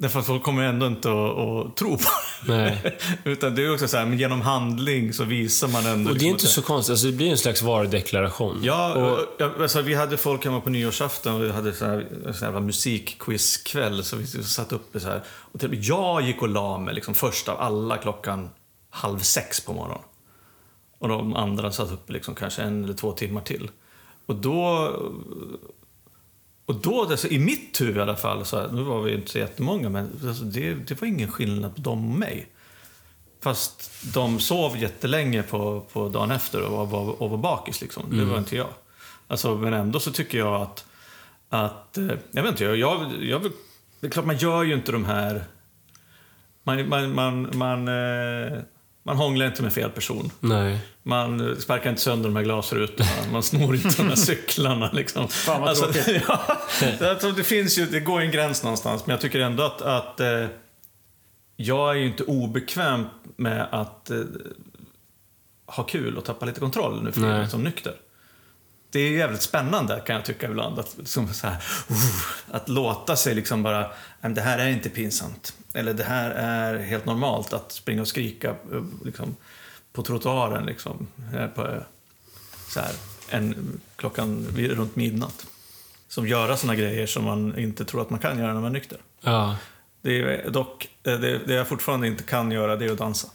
Därför 0.00 0.20
att 0.20 0.26
folk 0.26 0.42
kommer 0.42 0.62
ändå 0.62 0.86
inte 0.86 1.08
att, 1.10 1.38
att 1.38 1.76
tro 1.76 1.96
på 1.96 2.08
det. 2.46 2.92
Utan 3.24 3.54
det 3.54 3.64
är 3.64 3.72
också 3.72 3.88
så 3.88 3.96
här, 3.96 4.06
men 4.06 4.18
genom 4.18 4.40
handling 4.40 5.12
så 5.12 5.24
visar 5.24 5.68
man 5.68 5.86
ändå... 5.86 6.10
Och 6.10 6.14
det 6.16 6.24
liksom 6.24 6.26
är 6.26 6.30
inte 6.30 6.44
att 6.44 6.50
så 6.50 6.62
konstigt. 6.62 6.90
Alltså, 6.90 7.06
det 7.06 7.12
blir 7.12 7.30
en 7.30 7.38
slags 7.38 7.62
varudeklaration. 7.62 8.60
Ja, 8.62 8.94
Och, 8.94 9.42
alltså, 9.62 9.80
vi 9.80 9.94
hade 9.94 10.16
folk 10.16 10.44
hemma 10.44 10.60
på 10.60 10.70
nyårsafton 10.70 11.34
och 11.34 11.42
vi 11.42 11.52
hade 11.52 11.72
så 11.72 11.84
här, 11.84 12.32
så 12.32 12.44
här 12.44 12.60
musikquizkväll. 12.60 14.04
Så 14.04 14.16
vi 14.16 14.26
satt 14.26 14.72
uppe 14.72 15.00
så 15.00 15.08
här. 15.08 15.22
Och 15.28 15.60
till, 15.60 15.88
jag 15.88 16.22
gick 16.22 16.42
och 16.42 16.48
la 16.48 16.78
mig 16.78 16.94
liksom, 16.94 17.14
först 17.14 17.48
av 17.48 17.60
alla 17.60 17.96
klockan 17.96 18.50
halv 18.90 19.18
sex 19.18 19.60
på 19.60 19.72
morgonen. 19.72 20.02
Och 20.98 21.08
de 21.08 21.36
andra 21.36 21.72
satt 21.72 21.92
uppe 21.92 22.12
liksom, 22.12 22.34
kanske 22.34 22.62
en 22.62 22.84
eller 22.84 22.94
två 22.94 23.12
timmar 23.12 23.40
till. 23.40 23.70
Och 24.30 24.36
då... 24.36 24.60
och 26.66 26.74
då, 26.74 27.02
alltså, 27.02 27.28
i 27.28 27.38
mitt 27.38 27.80
huvud 27.80 27.96
i 27.96 28.00
alla 28.00 28.16
fall, 28.16 28.44
så 28.44 28.60
här, 28.60 28.68
nu 28.72 28.82
var 28.82 29.02
vi 29.02 29.14
inte 29.14 29.30
så 29.30 29.38
jättemånga, 29.38 29.88
men 29.88 30.10
alltså, 30.28 30.44
det, 30.44 30.74
det 30.74 31.00
var 31.00 31.08
ingen 31.08 31.32
skillnad 31.32 31.74
på 31.74 31.80
dem 31.80 32.12
och 32.12 32.18
mig. 32.18 32.46
Fast 33.42 33.90
de 34.14 34.40
sov 34.40 34.78
jättelänge 34.78 35.42
på, 35.42 35.86
på 35.92 36.08
dagen 36.08 36.30
efter 36.30 36.62
och 36.62 36.88
var, 36.90 37.22
och 37.22 37.30
var 37.30 37.38
bakis. 37.38 37.80
Liksom. 37.80 38.18
Det 38.18 38.24
var 38.24 38.38
inte 38.38 38.56
jag. 38.56 38.68
Alltså, 39.28 39.56
men 39.56 39.72
ändå 39.72 40.00
så 40.00 40.12
tycker 40.12 40.38
jag 40.38 40.62
att, 40.62 40.84
att 41.48 41.98
eh, 41.98 42.10
jag 42.30 42.42
vet 42.42 42.50
inte, 42.50 42.64
jag, 42.64 42.76
jag, 42.76 43.12
jag, 43.22 43.42
det 44.00 44.06
är 44.06 44.10
klart 44.10 44.26
man 44.26 44.38
gör 44.38 44.62
ju 44.62 44.74
inte 44.74 44.92
de 44.92 45.04
här, 45.04 45.44
man, 46.62 46.88
man, 46.88 47.14
man, 47.14 47.58
man, 47.58 47.88
eh, 47.88 48.58
man 49.02 49.16
hånglar 49.16 49.46
inte 49.46 49.62
med 49.62 49.72
fel 49.72 49.90
person. 49.90 50.30
Nej. 50.40 50.78
Man 51.02 51.56
sparkar 51.60 51.90
inte 51.90 52.02
sönder 52.02 52.28
de 52.28 52.36
här 52.36 52.42
glasrutorna, 52.42 53.10
man 53.32 53.42
snor 53.42 53.74
inte 53.74 53.96
de 53.96 54.08
här 54.08 54.14
cyklarna. 54.16 54.90
Liksom. 54.92 55.28
Fan, 55.28 55.60
vad 55.60 55.68
alltså, 55.68 55.92
ja, 57.00 57.32
det, 57.36 57.44
finns 57.44 57.78
ju, 57.78 57.86
det 57.86 58.00
går 58.00 58.20
ju 58.20 58.26
en 58.26 58.32
gräns 58.32 58.62
någonstans, 58.62 59.06
men 59.06 59.14
jag 59.14 59.20
tycker 59.20 59.40
ändå 59.40 59.62
att, 59.62 59.82
att 59.82 60.20
eh, 60.20 60.46
jag 61.56 61.90
är 61.90 61.94
ju 61.94 62.06
inte 62.06 62.22
obekväm 62.22 63.06
med 63.36 63.68
att 63.72 64.10
eh, 64.10 64.18
ha 65.66 65.84
kul 65.84 66.16
och 66.16 66.24
tappa 66.24 66.46
lite 66.46 66.60
kontroll 66.60 67.02
nu 67.02 67.12
för 67.12 67.20
tiden 67.20 67.50
som 67.50 67.62
nykter. 67.62 67.94
Det 68.90 69.00
är 69.00 69.10
jävligt 69.10 69.42
spännande 69.42 70.02
kan 70.06 70.16
jag 70.16 70.24
tycka 70.24 70.46
ibland. 70.46 70.78
Att, 70.78 70.98
liksom 70.98 71.28
här, 71.42 71.52
uh, 71.90 71.96
att 72.50 72.68
låta 72.68 73.16
sig 73.16 73.34
liksom 73.34 73.62
bara, 73.62 73.80
"Nej, 73.80 73.90
men 74.20 74.34
det 74.34 74.40
här 74.40 74.58
är 74.58 74.68
inte 74.68 74.90
pinsamt. 74.90 75.54
Eller 75.74 75.94
det 75.94 76.04
här 76.04 76.30
är 76.30 76.78
helt 76.78 77.04
normalt 77.06 77.52
att 77.52 77.72
springa 77.72 78.00
och 78.00 78.08
skrika 78.08 78.48
eh, 78.50 78.84
liksom, 79.04 79.36
på 79.92 80.02
trottoaren 80.02 80.66
liksom, 80.66 81.06
eh, 81.34 81.46
på, 81.46 81.66
eh, 81.66 81.82
så 82.68 82.80
här, 82.80 82.92
en, 83.28 83.80
klockan 83.96 84.46
runt 84.56 84.96
midnatt. 84.96 85.46
Som 86.08 86.28
göra 86.28 86.56
såna 86.56 86.74
grejer 86.74 87.06
som 87.06 87.24
man 87.24 87.58
inte 87.58 87.84
tror 87.84 88.02
att 88.02 88.10
man 88.10 88.18
kan 88.18 88.38
göra 88.38 88.54
när 88.54 88.60
man 88.60 88.64
är 88.64 88.70
nykter. 88.70 88.98
Ja. 89.20 89.56
Det 90.02 90.20
är 90.20 90.50
dock, 90.50 90.88
det, 91.02 91.18
det 91.18 91.54
jag 91.54 91.68
fortfarande 91.68 92.06
inte 92.06 92.22
kan 92.22 92.50
göra, 92.50 92.76
det 92.76 92.84
är 92.84 92.92
att 92.92 92.98
dansa. 92.98 93.28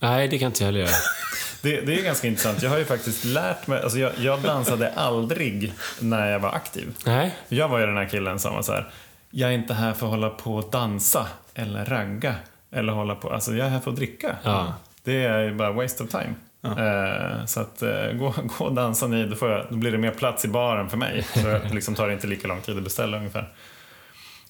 Nej, 0.00 0.28
det 0.28 0.38
kan 0.38 0.46
inte 0.46 0.62
jag 0.62 0.66
heller 0.66 0.80
göra. 0.80 0.90
Det, 1.62 1.80
det 1.80 2.00
är 2.00 2.02
ganska 2.02 2.28
intressant. 2.28 2.62
Jag 2.62 2.70
har 2.70 2.78
ju 2.78 2.84
faktiskt 2.84 3.24
lärt 3.24 3.66
mig, 3.66 3.82
alltså 3.82 3.98
jag, 3.98 4.12
jag 4.18 4.42
dansade 4.42 4.92
aldrig 4.92 5.72
när 6.00 6.30
jag 6.30 6.38
var 6.38 6.52
aktiv. 6.52 6.94
Nej. 7.06 7.36
Jag 7.48 7.68
var 7.68 7.78
ju 7.78 7.86
den 7.86 7.96
här 7.96 8.08
killen 8.08 8.38
som 8.38 8.54
var 8.54 8.62
så 8.62 8.72
här, 8.72 8.88
jag 9.30 9.50
är 9.50 9.54
inte 9.54 9.74
här 9.74 9.92
för 9.92 10.06
att 10.06 10.12
hålla 10.12 10.30
på 10.30 10.54
och 10.54 10.70
dansa 10.70 11.26
eller 11.54 11.84
ragga 11.84 12.34
eller 12.70 12.92
hålla 12.92 13.14
på, 13.14 13.30
alltså 13.32 13.54
jag 13.54 13.66
är 13.66 13.70
här 13.70 13.80
för 13.80 13.90
att 13.90 13.96
dricka. 13.96 14.36
Ja. 14.42 14.74
Det 15.04 15.24
är 15.24 15.52
bara 15.52 15.72
waste 15.72 16.02
of 16.02 16.10
time. 16.10 16.34
Eh, 16.62 17.44
så 17.46 17.60
att 17.60 17.82
eh, 17.82 18.12
gå, 18.12 18.34
gå 18.58 18.64
och 18.64 18.74
dansa 18.74 19.06
ni, 19.06 19.26
då, 19.26 19.36
får 19.36 19.50
jag, 19.50 19.66
då 19.70 19.76
blir 19.76 19.92
det 19.92 19.98
mer 19.98 20.10
plats 20.10 20.44
i 20.44 20.48
baren 20.48 20.90
för 20.90 20.96
mig. 20.96 21.26
Så 21.34 21.40
det 21.40 21.70
liksom 21.72 21.94
tar 21.94 22.06
det 22.06 22.12
inte 22.12 22.26
lika 22.26 22.48
lång 22.48 22.60
tid 22.60 22.76
att 22.76 22.84
beställa 22.84 23.16
ungefär. 23.16 23.48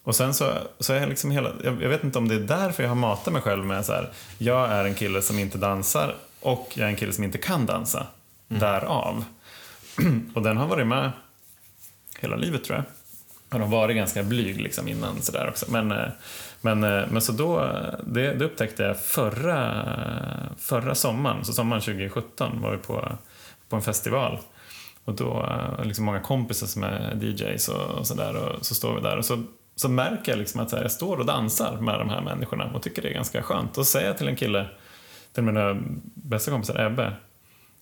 Och 0.08 0.16
sen 0.16 0.34
så, 0.34 0.52
så 0.80 0.92
är 0.92 1.00
jag 1.00 1.08
liksom 1.08 1.30
hela, 1.30 1.52
jag, 1.64 1.82
jag 1.82 1.88
vet 1.88 2.04
inte 2.04 2.18
om 2.18 2.28
det 2.28 2.34
är 2.34 2.40
därför 2.40 2.82
jag 2.82 2.90
har 2.90 2.96
matat 2.96 3.32
mig 3.32 3.42
själv 3.42 3.64
med 3.64 3.86
så 3.86 3.92
här, 3.92 4.10
jag 4.38 4.70
är 4.70 4.84
en 4.84 4.94
kille 4.94 5.22
som 5.22 5.38
inte 5.38 5.58
dansar 5.58 6.14
och 6.40 6.72
jag 6.74 6.84
är 6.84 6.90
en 6.90 6.96
kille 6.96 7.12
som 7.12 7.24
inte 7.24 7.38
kan 7.38 7.66
dansa. 7.66 8.06
Därav. 8.48 9.24
och 10.34 10.42
den 10.42 10.56
har 10.56 10.66
varit 10.66 10.86
med 10.86 11.10
hela 12.20 12.36
livet 12.36 12.64
tror 12.64 12.76
jag. 12.76 12.84
Har 13.50 13.60
de 13.60 13.70
varit 13.70 13.96
ganska 13.96 14.22
blyg 14.22 14.60
liksom 14.60 14.88
innan 14.88 15.22
sådär 15.22 15.48
också. 15.48 15.66
Men, 15.70 15.92
eh, 15.92 16.08
men, 16.60 16.84
eh, 16.84 17.02
men 17.10 17.22
så 17.22 17.32
då, 17.32 17.60
eh, 17.60 17.94
det, 18.06 18.34
det 18.34 18.44
upptäckte 18.44 18.82
jag 18.82 19.00
förra, 19.00 19.84
förra 20.58 20.94
sommaren, 20.94 21.44
så 21.44 21.52
sommaren 21.52 21.82
2017 21.82 22.60
var 22.62 22.70
vi 22.70 22.78
på, 22.78 23.08
på 23.68 23.76
en 23.76 23.82
festival. 23.82 24.38
Och 25.04 25.14
då 25.14 25.48
liksom 25.84 26.04
många 26.04 26.20
kompisar 26.20 26.66
som 26.66 26.82
är 26.82 27.18
DJs 27.22 27.68
och, 27.68 27.98
och 27.98 28.06
sådär 28.06 28.36
och 28.36 28.66
så 28.66 28.74
står 28.74 28.94
vi 28.94 29.00
där 29.00 29.16
och 29.16 29.24
så, 29.24 29.44
så 29.80 29.88
märker 29.88 30.32
jag 30.32 30.38
liksom 30.38 30.60
att 30.60 30.70
så 30.70 30.76
här, 30.76 30.82
jag 30.82 30.92
står 30.92 31.16
och 31.16 31.26
dansar 31.26 31.76
med 31.80 31.98
de 31.98 32.08
här 32.08 32.20
människorna 32.20 32.64
och 32.74 32.82
tycker 32.82 33.02
det 33.02 33.08
är 33.08 33.14
ganska 33.14 33.42
skönt. 33.42 33.78
Och 33.78 33.86
så 33.86 33.90
säger 33.92 34.06
jag 34.06 34.18
till 34.18 34.28
en 34.28 34.36
kille, 34.36 34.66
till 35.32 35.42
mina 35.42 35.76
bästa 36.14 36.50
kompisar 36.50 36.86
Ebbe, 36.86 37.16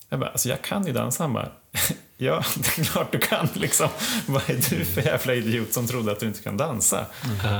jag 0.09 0.19
bara, 0.19 0.29
alltså 0.29 0.49
jag 0.49 0.61
kan 0.61 0.87
ju 0.87 0.93
dansa. 0.93 1.23
Han 1.23 1.33
bara, 1.33 1.49
ja, 2.17 2.43
det 2.57 2.81
är 2.81 2.83
klart 2.83 3.11
du 3.11 3.19
kan 3.19 3.47
liksom. 3.53 3.87
Vad 4.27 4.49
är 4.49 4.69
du 4.77 4.85
för 4.85 5.01
jävla 5.01 5.33
idiot 5.33 5.73
som 5.73 5.87
trodde 5.87 6.11
att 6.11 6.19
du 6.19 6.25
inte 6.27 6.41
kan 6.43 6.57
dansa? 6.57 7.05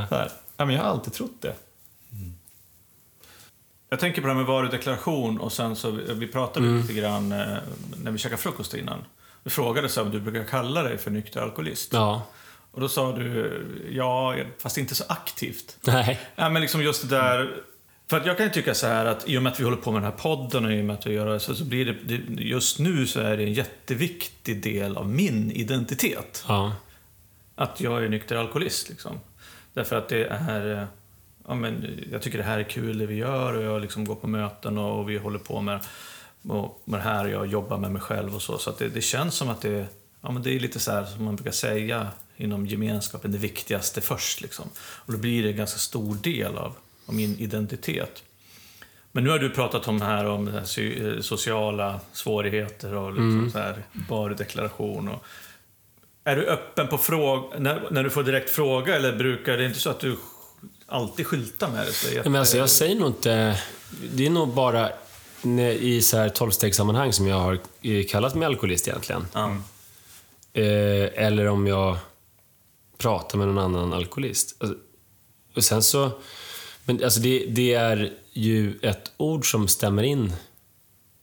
Så 0.09 0.15
här, 0.15 0.31
ja, 0.57 0.65
men 0.65 0.75
jag 0.75 0.83
har 0.83 0.89
alltid 0.89 1.13
trott 1.13 1.41
det. 1.41 1.55
Jag 3.89 3.99
tänker 3.99 4.21
på 4.21 4.27
det 4.27 4.33
här 4.33 4.37
med 4.39 4.47
varudeklaration 4.47 5.39
och 5.39 5.51
sen 5.53 5.75
så, 5.75 5.91
vi 5.91 6.27
pratade 6.27 6.65
Mm. 6.67 6.81
lite 6.81 6.93
grann 6.93 7.31
eh, 7.31 7.57
när 8.03 8.11
vi 8.11 8.17
käkade 8.17 8.41
frukost 8.41 8.73
innan. 8.73 8.99
Du 9.43 9.49
frågade 9.49 9.89
så 9.89 9.99
här 9.99 10.05
om 10.05 10.11
du 10.13 10.19
brukar 10.19 10.43
kalla 10.43 10.83
dig 10.83 10.97
för 10.97 11.11
nykter 11.11 11.41
alkoholist. 11.41 11.93
Ja. 11.93 12.21
Och 12.77 12.81
då 12.81 12.89
sa 12.89 13.11
du, 13.11 13.65
ja, 13.91 14.35
fast 14.57 14.77
inte 14.77 14.95
så 14.95 15.03
aktivt. 15.07 15.77
Nej. 15.81 16.19
Ja, 16.35 16.49
men 16.49 16.61
liksom 16.61 16.81
just 16.81 17.09
det 17.09 17.15
där... 17.15 17.63
För 18.07 18.17
att 18.17 18.25
jag 18.25 18.37
kan 18.37 18.45
ju 18.45 18.51
tycka 18.51 18.73
så 18.73 18.87
här 18.87 19.05
att 19.05 19.29
i 19.29 19.37
och 19.37 19.43
med 19.43 19.51
att 19.51 19.59
vi 19.59 19.63
håller 19.63 19.77
på 19.77 19.91
med 19.91 20.01
den 20.01 20.11
här 20.11 20.17
podden 20.17 20.65
och 20.65 20.71
i 20.71 20.81
och 20.81 20.85
med 20.85 20.93
att 20.93 21.05
vi 21.05 21.13
gör 21.13 21.33
det 21.33 21.39
så, 21.39 21.55
så 21.55 21.65
blir 21.65 21.85
det. 21.85 22.43
Just 22.43 22.79
nu 22.79 23.07
så 23.07 23.19
är 23.19 23.37
det 23.37 23.43
en 23.43 23.53
jätteviktig 23.53 24.63
del 24.63 24.97
av 24.97 25.09
min 25.09 25.51
identitet. 25.51 26.45
Ja. 26.47 26.75
Att 27.55 27.81
jag 27.81 28.03
är 28.03 28.09
nykter 28.09 28.35
alkoholist 28.35 28.89
liksom. 28.89 29.19
Därför 29.73 29.95
att 29.95 30.09
det 30.09 30.25
är... 30.25 30.87
Ja, 31.47 31.55
men 31.55 31.99
jag 32.11 32.21
tycker 32.21 32.37
det 32.37 32.43
här 32.43 32.59
är 32.59 32.63
kul 32.63 32.97
det 32.97 33.05
vi 33.05 33.15
gör 33.15 33.53
och 33.53 33.63
jag 33.63 33.81
liksom 33.81 34.05
går 34.05 34.15
på 34.15 34.27
möten 34.27 34.77
och, 34.77 34.99
och 34.99 35.09
vi 35.09 35.17
håller 35.17 35.39
på 35.39 35.61
med, 35.61 35.79
och 36.47 36.81
med 36.85 36.99
det 36.99 37.03
här 37.03 37.25
och 37.25 37.31
jag 37.31 37.47
jobbar 37.47 37.77
med 37.77 37.91
mig 37.91 38.01
själv 38.01 38.35
och 38.35 38.41
så. 38.41 38.57
Så 38.57 38.71
det, 38.79 38.87
det 38.87 39.01
känns 39.01 39.35
som 39.35 39.49
att 39.49 39.61
det, 39.61 39.87
ja, 40.21 40.31
men 40.31 40.43
det 40.43 40.55
är 40.55 40.59
lite 40.59 40.79
så 40.79 40.91
här 40.91 41.05
som 41.05 41.25
man 41.25 41.35
brukar 41.35 41.51
säga 41.51 42.07
inom 42.37 42.65
gemenskapen, 42.65 43.31
det 43.31 43.37
viktigaste 43.37 44.01
först. 44.01 44.41
Liksom. 44.41 44.69
Och 44.77 45.13
då 45.13 45.17
blir 45.19 45.43
det 45.43 45.49
en 45.49 45.57
ganska 45.57 45.79
stor 45.79 46.15
del 46.15 46.57
av, 46.57 46.75
av 47.05 47.13
min 47.13 47.39
identitet. 47.39 48.23
Men 49.11 49.23
nu 49.23 49.29
har 49.29 49.39
du 49.39 49.49
pratat 49.49 49.87
om 49.87 50.01
här 50.01 50.25
om 50.25 50.47
här 50.47 50.79
eh, 50.79 51.21
sociala 51.21 51.99
svårigheter 52.13 52.93
och 52.93 53.11
liksom 53.11 53.49
så 53.51 53.59
här 53.59 53.83
varudeklaration. 54.09 55.09
Och, 55.09 55.23
är 56.23 56.35
du 56.35 56.45
öppen 56.45 56.87
på 56.87 56.97
fråga, 56.97 57.59
när, 57.59 57.87
när 57.91 58.03
du 58.03 58.09
får 58.09 58.23
direkt 58.23 58.49
fråga 58.49 58.95
eller 58.95 59.17
brukar 59.17 59.57
det 59.57 59.65
inte 59.65 59.79
så 59.79 59.89
att 59.89 59.99
du 59.99 60.17
alltid 60.85 61.27
skyltar 61.27 61.69
med 61.69 61.85
det? 61.85 61.91
Så 61.91 62.07
Nej, 62.13 62.21
Men 62.23 62.35
alltså, 62.35 62.57
jag 62.57 62.69
säger 62.69 62.95
nog 62.95 63.07
inte... 63.07 63.59
Det 64.13 64.25
är 64.25 64.29
nog 64.29 64.53
bara 64.53 64.89
i 65.79 66.01
så 66.01 66.17
här 66.17 66.29
tolvstegssammanhang 66.29 67.13
som 67.13 67.27
jag 67.27 67.39
har 67.39 67.59
eh, 67.81 68.05
kallat 68.09 68.35
mig 68.35 68.45
alkoholist 68.45 68.87
egentligen. 68.87 69.27
Eh, 70.53 71.23
eller 71.25 71.47
om 71.47 71.67
jag 71.67 71.97
pratar 72.97 73.37
med 73.37 73.47
någon 73.47 73.57
annan 73.57 73.93
alkoholist. 73.93 74.55
Alltså, 74.59 74.77
Och 75.55 75.63
sen 75.63 75.83
så... 75.83 76.11
Men 76.85 77.03
alltså 77.03 77.19
det, 77.19 77.45
det 77.45 77.73
är 77.73 78.13
ju 78.33 78.79
ett 78.81 79.11
ord 79.17 79.51
som 79.51 79.67
stämmer 79.67 80.03
in 80.03 80.33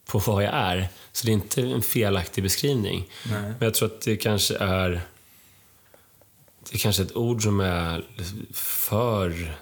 på 0.07 0.18
vad 0.18 0.45
jag 0.45 0.55
är. 0.55 0.89
Så 1.12 1.27
det 1.27 1.33
är 1.33 1.35
inte 1.35 1.62
en 1.62 1.83
felaktig 1.83 2.45
beskrivning. 2.45 3.09
Nej. 3.31 3.43
Men 3.43 3.57
jag 3.61 3.75
tror 3.75 3.87
att 3.89 4.01
det 4.01 4.16
kanske 4.16 4.57
är... 4.57 4.91
Det 6.70 6.75
är 6.75 6.79
kanske 6.79 7.03
ett 7.03 7.16
ord 7.16 7.43
som 7.43 7.61
är 7.61 8.05
för 8.53 9.57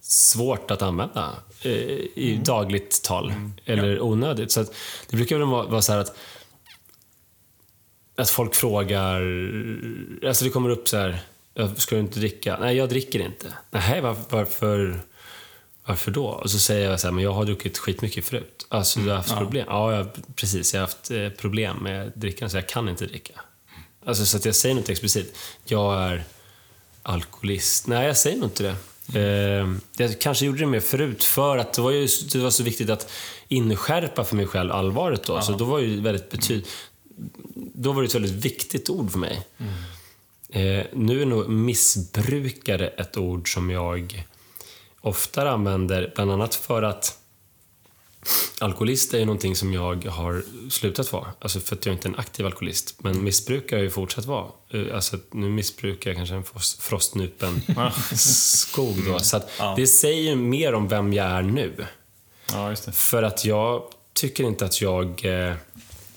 svårt 0.00 0.70
att 0.70 0.82
använda 0.82 1.36
eh, 1.62 1.72
i 2.14 2.40
dagligt 2.44 3.02
tal. 3.02 3.34
Eller 3.64 4.00
onödigt. 4.00 4.52
Så 4.52 4.60
att 4.60 4.74
det 5.10 5.16
brukar 5.16 5.38
väl 5.38 5.46
vara, 5.48 5.66
vara 5.66 5.82
så 5.82 5.92
här 5.92 6.00
att 6.00 6.16
att 8.16 8.30
folk 8.30 8.54
frågar... 8.54 9.20
Alltså 10.26 10.44
det 10.44 10.50
kommer 10.50 10.68
upp 10.70 10.88
så 10.88 10.96
här... 10.96 11.18
"Ja, 11.54 11.74
Ska 11.76 11.94
du 11.94 12.00
inte 12.00 12.18
dricka? 12.18 12.56
Nej, 12.60 12.76
jag 12.76 12.88
dricker 12.88 13.20
inte. 13.20 13.46
Nej, 13.70 14.00
var, 14.00 14.16
varför, 14.30 15.00
varför 15.84 16.10
då? 16.10 16.26
Och 16.26 16.50
så 16.50 16.58
säger 16.58 16.90
jag 16.90 17.00
så 17.00 17.06
här, 17.06 17.12
men 17.12 17.24
jag 17.24 17.32
har 17.32 17.44
druckit 17.44 17.78
skitmycket 17.78 18.24
förut. 18.24 18.66
Alltså, 18.68 19.00
du 19.00 19.08
har 19.08 19.16
haft 19.16 19.36
problem? 19.36 19.66
Ja, 19.68 19.94
jag, 19.96 20.06
precis. 20.36 20.74
Jag 20.74 20.80
har 20.80 20.86
haft 20.86 21.10
eh, 21.10 21.28
problem 21.28 21.76
med 21.76 22.12
drickan, 22.14 22.50
så 22.50 22.56
jag 22.56 22.68
kan 22.68 22.88
inte 22.88 23.06
dricka. 23.06 23.32
Alltså, 24.06 24.26
så 24.26 24.36
att 24.36 24.44
jag 24.44 24.54
säger 24.54 24.74
något 24.74 24.88
explicit. 24.88 25.38
Jag 25.64 25.94
är 26.02 26.24
alkoholist. 27.02 27.86
Nej, 27.86 28.06
jag 28.06 28.16
säger 28.16 28.36
nog 28.36 28.46
inte 28.46 28.62
det. 28.62 28.76
Eh, 29.20 29.68
jag 29.96 30.20
kanske 30.20 30.46
gjorde 30.46 30.58
det 30.58 30.66
mer 30.66 30.80
förut 30.80 31.24
för 31.24 31.58
att 31.58 31.72
det 31.72 31.82
var, 31.82 31.90
ju, 31.90 32.08
det 32.32 32.38
var 32.38 32.50
så 32.50 32.62
viktigt 32.62 32.90
att 32.90 33.12
inskärpa 33.48 34.24
för 34.24 34.36
mig 34.36 34.46
själv 34.46 34.72
allvaret 34.72 35.22
då. 35.24 35.40
Så 35.40 35.52
då 35.52 35.64
var 35.64 35.78
ju 35.78 36.00
väldigt 36.00 36.30
betyd... 36.30 36.66
Då 37.54 37.92
var 37.92 38.02
det 38.02 38.08
ett 38.08 38.14
väldigt 38.14 38.44
viktigt 38.44 38.90
ord 38.90 39.10
för 39.10 39.18
mig. 39.18 39.46
Eh, 40.48 40.86
nu 40.92 41.22
är 41.22 41.26
nog 41.26 41.48
missbrukare 41.50 42.88
ett 42.88 43.16
ord 43.16 43.52
som 43.54 43.70
jag 43.70 44.24
oftare 45.00 45.50
använder, 45.50 46.12
bland 46.14 46.30
annat 46.32 46.54
för 46.54 46.82
att 46.82 47.18
alkoholist 48.60 49.14
är 49.14 49.18
ju 49.18 49.24
någonting 49.24 49.56
som 49.56 49.72
jag 49.72 50.04
har 50.04 50.42
slutat 50.70 51.12
vara. 51.12 51.32
Alltså 51.38 51.60
för 51.60 51.76
att 51.76 51.86
jag 51.86 51.94
inte 51.94 52.08
är 52.08 52.10
en 52.12 52.18
aktiv 52.18 52.46
alkoholist. 52.46 52.94
Men 52.98 53.24
missbrukare 53.24 53.76
har 53.76 53.78
jag 53.82 53.84
ju 53.84 53.90
fortsatt 53.90 54.24
vara. 54.24 54.46
Eh, 54.70 54.94
Alltså 54.94 55.18
nu 55.32 55.48
missbrukar 55.50 56.10
jag 56.10 56.16
kanske 56.16 56.34
en 56.34 56.44
frost- 56.44 56.82
frostnupen 56.82 57.62
skog 58.16 59.04
då. 59.06 59.18
Så 59.18 59.36
att 59.36 59.50
det 59.76 59.86
säger 59.86 60.36
mer 60.36 60.74
om 60.74 60.88
vem 60.88 61.12
jag 61.12 61.26
är 61.26 61.42
nu. 61.42 61.86
Ja. 62.52 62.74
För 62.92 63.22
att 63.22 63.44
jag 63.44 63.82
tycker 64.12 64.44
inte 64.44 64.64
att 64.64 64.80
jag 64.80 65.24
eh, 65.24 65.54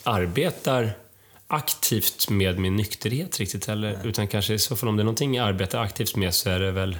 arbetar 0.05 0.97
aktivt 1.47 2.29
med 2.29 2.59
min 2.59 2.75
nykterhet 2.75 3.39
riktigt 3.39 3.65
heller. 3.65 3.99
Utan 4.03 4.27
kanske 4.27 4.53
i 4.53 4.59
så 4.59 4.75
fall 4.75 4.89
om 4.89 4.95
det 4.95 5.01
är 5.01 5.05
någonting 5.05 5.35
jag 5.35 5.47
arbetar 5.47 5.81
aktivt 5.81 6.15
med 6.15 6.33
så 6.33 6.49
är 6.49 6.59
det 6.59 6.71
väl 6.71 6.97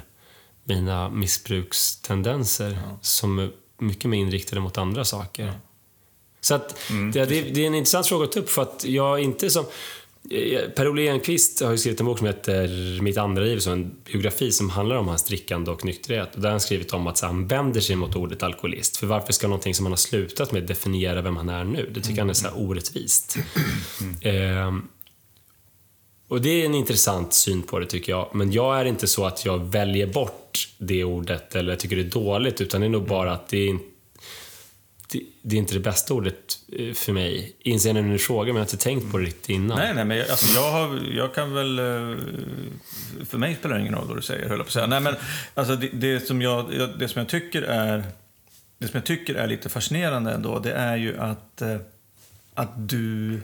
mina 0.64 1.10
missbrukstendenser 1.10 2.78
som 3.02 3.38
är 3.38 3.50
mycket 3.78 4.10
mer 4.10 4.18
inriktade 4.18 4.60
mot 4.60 4.78
andra 4.78 5.04
saker. 5.04 5.52
Så 6.40 6.54
att, 6.54 6.78
det, 7.12 7.24
det, 7.24 7.40
det 7.40 7.62
är 7.62 7.66
en 7.66 7.74
intressant 7.74 8.06
fråga 8.06 8.24
att 8.24 8.32
ta 8.32 8.40
upp 8.40 8.50
för 8.50 8.62
att 8.62 8.84
jag 8.84 9.20
inte 9.20 9.50
som... 9.50 9.64
eh, 10.30 10.68
Per-Olle 10.68 11.10
Enquist 11.10 11.60
har 11.60 11.70
ju 11.70 11.78
skrivit 11.78 12.00
en 12.00 12.06
bok 12.06 12.18
som 12.18 12.26
heter 12.26 13.02
Mitt 13.02 13.16
andra 13.16 13.42
liv, 13.42 13.58
som 13.58 13.72
en 13.72 13.94
biografi 14.04 14.52
som 14.52 14.70
handlar 14.70 14.96
om 14.96 15.08
hans 15.08 15.24
drickande 15.24 15.70
och 15.70 15.84
nykterhet. 15.84 16.34
Och 16.34 16.40
där 16.40 16.48
har 16.48 16.50
han 16.50 16.60
skrivit 16.60 16.92
om 16.92 17.06
att 17.06 17.20
han 17.20 17.46
vänder 17.46 17.80
sig 17.80 17.96
mot 17.96 18.16
ordet 18.16 18.42
alkoholist. 18.42 18.96
För 18.96 19.06
varför 19.06 19.32
ska 19.32 19.48
någonting 19.48 19.74
som 19.74 19.86
han 19.86 19.92
har 19.92 19.96
slutat 19.96 20.52
med 20.52 20.62
definiera 20.62 21.22
vem 21.22 21.36
han 21.36 21.48
är 21.48 21.64
nu? 21.64 21.90
Det 21.94 22.00
tycker 22.00 22.20
han 22.20 22.30
är 22.30 22.34
så 22.34 22.48
här 22.48 22.58
orättvist. 22.58 23.38
Ehm, 24.22 24.88
och 26.28 26.40
det 26.40 26.62
är 26.62 26.66
en 26.66 26.74
intressant 26.74 27.34
syn 27.34 27.62
på 27.62 27.78
det 27.78 27.86
tycker 27.86 28.12
jag. 28.12 28.30
Men 28.34 28.52
jag 28.52 28.80
är 28.80 28.84
inte 28.84 29.06
så 29.06 29.24
att 29.26 29.44
jag 29.44 29.58
väljer 29.58 30.06
bort 30.06 30.68
det 30.78 31.04
ordet 31.04 31.54
eller 31.54 31.76
tycker 31.76 31.96
det 31.96 32.02
är 32.02 32.10
dåligt. 32.10 32.60
Utan 32.60 32.80
det 32.80 32.86
är 32.86 32.88
nog 32.88 33.06
bara 33.06 33.32
att 33.32 33.48
det 33.48 33.58
är, 33.58 33.68
in, 33.68 33.80
det, 35.08 35.20
det 35.42 35.56
är 35.56 35.58
inte 35.58 35.74
det 35.74 35.80
bästa 35.80 36.14
ordet 36.14 36.58
eh, 36.78 36.94
för 36.94 37.12
mig. 37.12 37.56
Inser 37.60 37.92
när 37.92 38.02
du 38.02 38.18
frågar, 38.18 38.44
men 38.46 38.56
jag 38.56 38.60
har 38.60 38.72
inte 38.72 38.76
tänkt 38.84 39.12
på 39.12 39.18
det 39.18 39.24
riktigt 39.24 39.48
innan. 39.48 39.78
Nej, 39.78 39.94
nej, 39.94 40.04
men 40.04 40.16
jag, 40.16 40.30
alltså, 40.30 40.60
jag, 40.60 40.70
har, 40.72 41.00
jag 41.16 41.34
kan 41.34 41.54
väl... 41.54 41.78
eh, 41.78 42.16
För 43.28 43.38
mig 43.38 43.56
spelar 43.58 43.74
det 43.74 43.80
ingen 43.82 43.94
roll 43.94 44.08
vad 44.08 44.16
du 44.16 44.22
säger, 44.22 44.48
höll 44.48 44.58
jag 44.58 44.66
på 44.66 44.68
att 44.68 44.72
säga. 44.72 44.86
Nej, 44.86 45.00
men 45.00 45.14
alltså, 45.54 45.76
det, 45.76 45.88
det, 45.88 46.20
som 46.26 46.42
jag, 46.42 46.70
det 46.98 47.08
som 47.08 47.18
jag 47.18 47.28
tycker 47.28 47.62
är... 47.62 48.04
Det 48.78 48.86
som 48.88 48.96
jag 48.98 49.04
tycker 49.06 49.34
är 49.34 49.46
lite 49.46 49.68
fascinerande 49.68 50.32
ändå, 50.32 50.58
det 50.58 50.72
är 50.72 50.96
ju 50.96 51.18
att, 51.18 51.62
eh, 51.62 51.76
att 52.54 52.88
du 52.88 53.40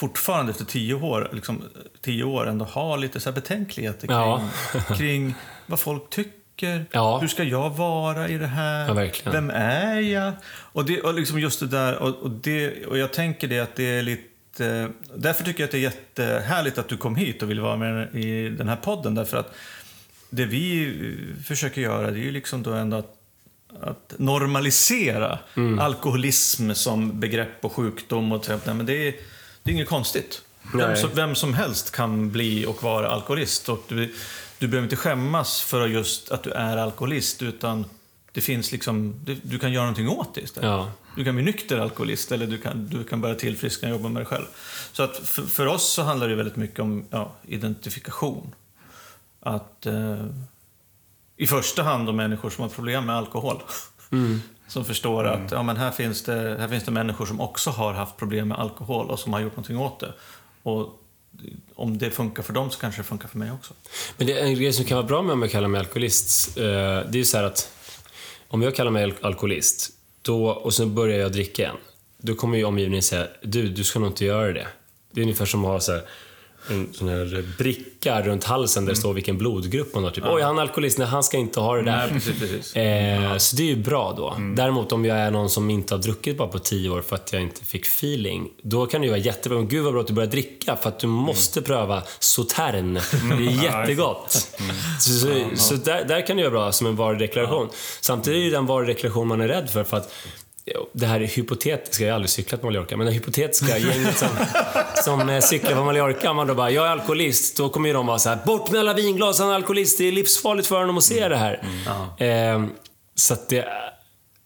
fortfarande 0.00 0.50
efter 0.50 0.64
tio 0.64 0.94
år, 0.94 1.30
liksom, 1.32 1.62
tio 2.00 2.24
år 2.24 2.48
ändå 2.48 2.64
har 2.64 2.98
lite 2.98 3.20
så 3.20 3.28
här 3.30 3.34
betänkligheter 3.34 4.06
kring, 4.06 4.16
Ja. 4.16 4.48
kring 4.96 5.34
vad 5.66 5.80
folk 5.80 6.10
tycker. 6.10 6.39
Ja. 6.90 7.18
Hur 7.18 7.28
ska 7.28 7.44
jag 7.44 7.70
vara 7.70 8.28
i 8.28 8.38
det 8.38 8.46
här? 8.46 9.10
Ja. 9.24 9.30
Vem 9.32 9.50
är 9.50 10.00
jag? 10.00 10.32
Och, 10.46 10.84
det, 10.84 11.00
och 11.00 11.14
liksom 11.14 11.40
just 11.40 11.60
det 11.60 11.66
där, 11.66 11.98
och, 11.98 12.16
och, 12.22 12.30
det, 12.30 12.86
och 12.86 12.98
jag 12.98 13.12
tänker 13.12 13.48
det 13.48 13.60
att 13.60 13.76
det 13.76 13.84
är 13.98 14.02
lite... 14.02 14.88
Därför 15.14 15.44
tycker 15.44 15.60
jag 15.60 15.66
att 15.68 15.72
det 15.72 15.78
är 15.78 15.82
jättehärligt 15.82 16.78
att 16.78 16.88
du 16.88 16.96
kom 16.96 17.16
hit 17.16 17.42
och 17.42 17.50
vill 17.50 17.60
vara 17.60 17.76
med 17.76 18.14
i 18.14 18.48
den 18.48 18.68
här 18.68 18.76
podden. 18.76 19.14
Därför 19.14 19.36
att 19.36 19.54
det 20.30 20.44
vi 20.44 20.84
eh, 20.86 21.42
försöker 21.42 21.80
göra 21.80 22.10
det 22.10 22.18
är 22.18 22.22
ju 22.22 22.30
liksom 22.32 22.62
då 22.62 22.72
ändå 22.72 22.96
att, 22.96 23.14
att 23.80 24.14
normalisera 24.18 25.38
Mm. 25.56 25.78
alkoholism 25.78 26.72
som 26.72 27.20
begrepp 27.20 27.64
och 27.64 27.72
sjukdom. 27.72 28.32
Och 28.32 28.44
sånt. 28.44 28.66
Nej, 28.66 28.74
men 28.74 28.86
det, 28.86 29.08
är, 29.08 29.14
det 29.62 29.70
är 29.70 29.74
inget 29.74 29.88
konstigt. 29.88 30.42
Vem 30.74 30.96
som, 30.96 31.10
vem 31.14 31.34
som 31.34 31.54
helst 31.54 31.90
kan 31.90 32.30
bli 32.30 32.66
och 32.66 32.82
vara 32.82 33.08
alkoholist. 33.08 33.68
Och 33.68 33.84
du, 33.88 34.14
du 34.60 34.68
behöver 34.68 34.86
inte 34.86 34.96
skämmas 34.96 35.60
för 35.60 35.86
just 35.86 36.30
att 36.30 36.42
du 36.42 36.50
är 36.50 36.76
alkoholist, 36.76 37.42
utan 37.42 37.84
det 38.32 38.40
finns 38.40 38.72
liksom, 38.72 39.14
du, 39.42 39.58
kan 39.58 39.72
göra 39.72 39.84
någonting 39.84 40.08
åt 40.08 40.34
det 40.34 40.40
istället. 40.40 40.70
Ja. 40.70 40.92
Du 41.16 41.24
kan 41.24 41.34
bli 41.34 41.44
nykter 41.44 41.78
alkoholist 41.78 42.32
eller 42.32 42.46
du 42.46 42.58
kan, 42.58 42.86
du 42.86 43.04
kan 43.04 43.20
börja 43.20 43.34
tillfriskna 43.34 43.88
och 43.88 43.94
jobba 43.94 44.08
med 44.08 44.20
dig 44.20 44.26
själv. 44.26 44.44
Så 44.92 45.02
att 45.02 45.16
för, 45.16 45.42
för 45.42 45.66
oss 45.66 45.92
så 45.92 46.02
handlar 46.02 46.28
det 46.28 46.34
väldigt 46.34 46.56
mycket 46.56 46.78
om 46.78 47.04
ja, 47.10 47.32
identifikation. 47.46 48.54
Att 49.40 49.86
eh, 49.86 50.26
i 51.36 51.46
första 51.46 51.82
hand 51.82 52.08
om 52.08 52.16
människor 52.16 52.50
som 52.50 52.62
har 52.62 52.68
problem 52.68 53.06
med 53.06 53.16
alkohol. 53.16 53.62
Som 54.68 54.84
förstår 54.84 55.24
att 55.24 55.50
ja, 55.50 55.62
men 55.62 55.76
här, 55.76 55.90
finns 55.90 56.22
det, 56.22 56.56
här 56.60 56.68
finns 56.68 56.84
det 56.84 56.90
människor 56.90 57.26
som 57.26 57.40
också 57.40 57.70
har 57.70 57.92
haft 57.92 58.16
problem 58.16 58.48
med 58.48 58.58
alkohol 58.58 59.10
och 59.10 59.18
som 59.18 59.32
har 59.32 59.40
gjort 59.40 59.52
någonting 59.52 59.78
åt 59.78 60.00
det. 60.00 60.12
Och 60.62 60.99
om 61.74 61.98
det 61.98 62.10
funkar 62.10 62.42
för 62.42 62.52
dem 62.52 62.70
så 62.70 62.78
kanske 62.78 63.00
det 63.00 63.06
funkar 63.06 63.28
för 63.28 63.38
mig 63.38 63.52
också. 63.52 63.74
Men 64.16 64.26
det 64.26 64.38
är 64.38 64.44
en 64.44 64.54
grej 64.54 64.72
som 64.72 64.84
kan 64.84 64.96
vara 64.96 65.06
bra 65.06 65.22
med 65.22 65.32
om 65.32 65.42
jag 65.42 65.50
kallar 65.50 65.68
mig 65.68 65.78
alkoholist. 65.78 66.58
Eh, 66.58 66.62
det 66.62 67.12
är 67.12 67.16
ju 67.16 67.24
så 67.24 67.36
här 67.36 67.44
att 67.44 67.72
om 68.48 68.62
jag 68.62 68.74
kallar 68.74 68.90
mig 68.90 69.14
alkoholist 69.20 69.90
då, 70.22 70.48
och 70.48 70.74
sen 70.74 70.94
börjar 70.94 71.18
jag 71.18 71.32
dricka 71.32 71.62
igen. 71.62 71.76
Då 72.18 72.34
kommer 72.34 72.58
ju 72.58 72.64
omgivningen 72.64 73.02
säga, 73.02 73.26
du, 73.42 73.68
du 73.68 73.84
ska 73.84 73.98
nog 73.98 74.08
inte 74.08 74.24
göra 74.24 74.52
det. 74.52 74.66
Det 75.12 75.20
är 75.20 75.22
ungefär 75.22 75.44
som 75.44 75.64
att 75.64 75.70
ha 75.70 75.80
så 75.80 75.92
här, 75.92 76.02
en 76.68 76.88
sån 76.92 77.08
här 77.08 77.44
bricka 77.58 78.22
runt 78.22 78.44
halsen 78.44 78.84
där 78.84 78.92
det 78.92 78.98
står 78.98 79.12
vilken 79.14 79.38
blodgrupp 79.38 79.94
man 79.94 80.04
har. 80.04 80.10
Typ, 80.10 80.24
oj 80.26 80.42
han 80.42 80.58
är 80.58 80.62
alkoholist, 80.62 80.98
nej 80.98 81.06
han 81.06 81.22
ska 81.22 81.36
inte 81.36 81.60
ha 81.60 81.76
det 81.76 81.82
där. 81.82 82.08
precis, 82.08 82.38
precis. 82.40 82.76
Eh, 82.76 83.36
Så 83.36 83.56
det 83.56 83.62
är 83.62 83.66
ju 83.66 83.76
bra 83.76 84.14
då. 84.16 84.36
Däremot 84.56 84.92
om 84.92 85.04
jag 85.04 85.18
är 85.18 85.30
någon 85.30 85.50
som 85.50 85.70
inte 85.70 85.94
har 85.94 85.98
druckit 86.02 86.38
bara 86.38 86.48
på 86.48 86.58
tio 86.58 86.90
år 86.90 87.02
för 87.02 87.16
att 87.16 87.32
jag 87.32 87.42
inte 87.42 87.64
fick 87.64 87.86
feeling, 87.86 88.48
då 88.62 88.86
kan 88.86 89.00
det 89.00 89.04
ju 89.04 89.10
vara 89.10 89.20
jättebra. 89.20 89.58
Men 89.58 89.68
gud 89.68 89.84
vad 89.84 89.92
bra 89.92 90.00
att 90.00 90.06
du 90.08 90.12
börjar 90.14 90.30
dricka 90.30 90.76
för 90.76 90.88
att 90.88 90.98
du 90.98 91.06
måste 91.06 91.62
pröva 91.62 92.02
Sautern. 92.18 92.94
Det 92.94 93.46
är 93.46 93.64
jättegott. 93.64 94.30
Så, 95.00 95.10
så, 95.10 95.28
så 95.56 95.74
där, 95.74 96.04
där 96.04 96.26
kan 96.26 96.36
det 96.36 96.42
vara 96.42 96.50
bra 96.50 96.72
som 96.72 96.86
en 96.86 96.96
varudeklaration. 96.96 97.68
Samtidigt 98.00 98.36
är 98.36 98.40
det 98.40 98.44
ju 98.44 98.50
den 98.50 98.66
varudeklaration 98.66 99.28
man 99.28 99.40
är 99.40 99.48
rädd 99.48 99.70
för. 99.70 99.84
för 99.84 99.96
att 99.96 100.12
det 100.92 101.06
här 101.06 101.20
hypotetiska, 101.20 102.04
jag 102.04 102.10
har 102.10 102.14
aldrig 102.14 102.30
cyklat 102.30 102.60
på 102.60 102.66
Mallorca, 102.66 102.96
men 102.96 103.06
det 103.06 103.12
hypotetiska 103.12 103.78
gänget 103.78 104.18
som, 104.18 104.28
som 105.04 105.28
eh, 105.28 105.40
cyklar 105.40 105.74
på 105.74 105.84
Mallorca, 105.84 106.32
man 106.32 106.46
då 106.46 106.54
bara, 106.54 106.70
jag 106.70 106.86
är 106.86 106.90
alkoholist, 106.90 107.56
då 107.56 107.68
kommer 107.68 107.88
ju 107.88 107.92
de 107.92 108.06
vara 108.06 108.18
så 108.18 108.28
här, 108.28 108.38
bort 108.46 108.70
med 108.70 108.80
alla 108.80 108.94
vinglas, 108.94 109.38
han 109.38 109.50
är 109.50 109.54
alkoholist, 109.54 109.98
det 109.98 110.04
är 110.04 110.12
livsfarligt 110.12 110.68
för 110.68 110.78
honom 110.78 110.98
att 110.98 111.04
se 111.04 111.28
det 111.28 111.36
här. 111.36 111.62
Eh, 112.18 112.66
så 113.14 113.34
att 113.34 113.48
det, 113.48 113.68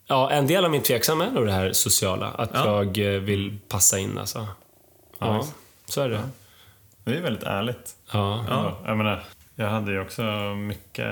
ja, 0.07 0.31
en 0.31 0.47
del 0.47 0.65
av 0.65 0.71
min 0.71 0.81
tveksam 0.81 1.21
är 1.21 1.31
nog 1.31 1.45
det 1.45 1.51
här 1.51 1.73
sociala, 1.73 2.27
att 2.27 2.51
jag 2.53 2.97
eh, 2.97 3.21
vill 3.21 3.57
passa 3.67 3.99
in 3.99 4.17
alltså. 4.17 4.47
Ja, 5.19 5.47
så 5.85 6.01
är 6.01 6.09
det. 6.09 6.21
Det 7.03 7.17
är 7.17 7.21
väldigt 7.21 7.43
ärligt. 7.43 7.95
Ja. 8.11 8.39
ändå. 8.39 8.77
Jag 8.85 8.97
menar, 8.97 9.23
jag 9.55 9.69
hade 9.69 9.91
ju 9.91 10.01
också 10.01 10.21
mycket... 10.55 11.07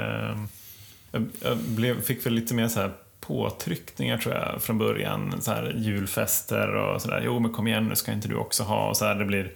Jag, 1.11 1.27
jag 1.41 1.57
blev, 1.57 2.01
fick 2.01 2.25
väl 2.25 2.33
lite 2.33 2.53
mer 2.53 2.67
så 2.67 2.79
här 2.79 2.91
påtryckningar 3.27 4.17
tror 4.17 4.35
jag 4.35 4.61
från 4.61 4.77
början. 4.77 5.41
Så 5.41 5.51
här 5.51 5.73
julfester 5.77 6.75
och 6.75 7.01
sådär. 7.01 7.21
Jo 7.25 7.39
men 7.39 7.51
kom 7.51 7.67
igen 7.67 7.87
nu 7.87 7.95
ska 7.95 8.11
inte 8.11 8.27
du 8.27 8.35
också 8.35 8.63
ha 8.63 8.89
och 8.89 8.97
så 8.97 9.05
här, 9.05 9.15
det 9.15 9.25
blir 9.25 9.51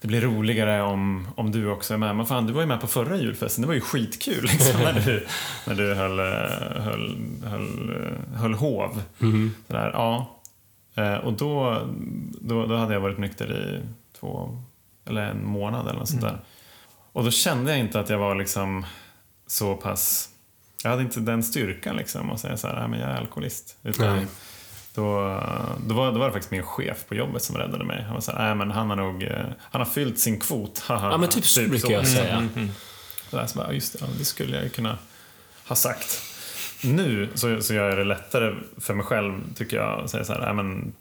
det 0.00 0.06
blir 0.08 0.20
roligare 0.20 0.82
om, 0.82 1.28
om 1.36 1.52
du 1.52 1.70
också 1.70 1.94
är 1.94 1.98
med. 1.98 2.16
Men 2.16 2.26
fan, 2.26 2.46
du 2.46 2.52
var 2.52 2.60
ju 2.60 2.66
med 2.66 2.80
på 2.80 2.86
förra 2.86 3.16
julfesten. 3.16 3.62
Det 3.62 3.68
var 3.68 3.74
ju 3.74 3.80
skitkul 3.80 4.42
liksom, 4.52 4.80
när 4.82 4.92
du, 4.92 5.26
när 5.66 5.74
du 5.74 5.94
höll, 5.94 6.18
höll, 6.82 7.16
höll, 7.44 7.94
höll 8.34 8.54
hov. 8.54 9.02
Sådär, 9.66 9.90
ja. 9.94 10.40
Eh, 10.94 11.14
Och 11.14 11.32
då, 11.32 11.80
då, 12.40 12.66
då 12.66 12.76
hade 12.76 12.94
jag 12.94 13.00
varit 13.00 13.18
nykter 13.18 13.52
i 13.56 13.80
två, 14.20 14.58
eller 15.08 15.22
en 15.22 15.46
månad 15.46 15.86
eller 15.88 15.98
något 15.98 16.08
sånt 16.08 16.22
där. 16.22 16.38
Och 17.12 17.24
då 17.24 17.30
kände 17.30 17.70
jag 17.70 17.80
inte 17.80 18.00
att 18.00 18.08
jag 18.10 18.18
var 18.18 18.34
liksom 18.34 18.86
så 19.46 19.76
pass... 19.76 20.28
Jag 20.82 20.90
hade 20.90 21.02
inte 21.02 21.20
den 21.20 21.42
styrkan 21.42 21.96
liksom 21.96 22.30
att 22.30 22.40
säga 22.40 22.56
så 22.56 22.66
här, 22.66 22.74
"Nej, 22.74 22.88
men 22.88 23.00
jag 23.00 23.10
är 23.10 23.16
alkoholist. 23.16 23.76
Utan 23.82 24.16
Nej. 24.16 24.26
då, 24.94 25.04
då, 25.86 25.94
var, 25.94 26.12
då 26.12 26.18
var 26.18 26.26
det 26.26 26.32
faktiskt 26.32 26.50
min 26.50 26.62
chef 26.62 27.04
på 27.08 27.14
jobbet 27.14 27.42
som 27.42 27.56
räddade 27.56 27.84
mig. 27.84 28.02
Han 28.02 28.14
var 28.14 28.20
så 28.20 28.32
här, 28.32 28.54
men 28.54 28.70
han 28.70 28.90
har 28.90 28.96
nog, 28.96 29.22
eh, 29.22 29.44
han 29.60 29.80
har 29.80 29.86
fyllt 29.86 30.18
sin 30.18 30.40
kvot. 30.40 30.78
haha." 30.78 31.08
ja, 31.12 31.16
men 31.18 31.28
typ 31.28 31.44
så 31.46 31.60
brukar 31.60 31.90
jag 31.90 32.06
säga. 32.06 32.48
Så 33.30 33.36
där, 33.36 33.46
så 33.46 33.58
bara, 33.58 33.72
just 33.72 33.98
det, 34.00 34.06
det 34.18 34.24
skulle 34.24 34.54
jag 34.56 34.64
ju 34.64 34.70
kunna 34.70 34.98
ha 35.68 35.76
sagt. 35.76 36.22
Nu 36.84 37.28
så, 37.34 37.62
så 37.62 37.74
gör 37.74 37.88
jag 37.88 37.98
det 37.98 38.04
lättare 38.04 38.54
för 38.80 38.94
mig 38.94 39.06
själv, 39.06 39.54
tycker 39.54 39.76
jag, 39.76 40.00
att 40.04 40.10
säga 40.10 40.24
så 40.24 40.32
här, 40.32 40.52
men 40.52 40.92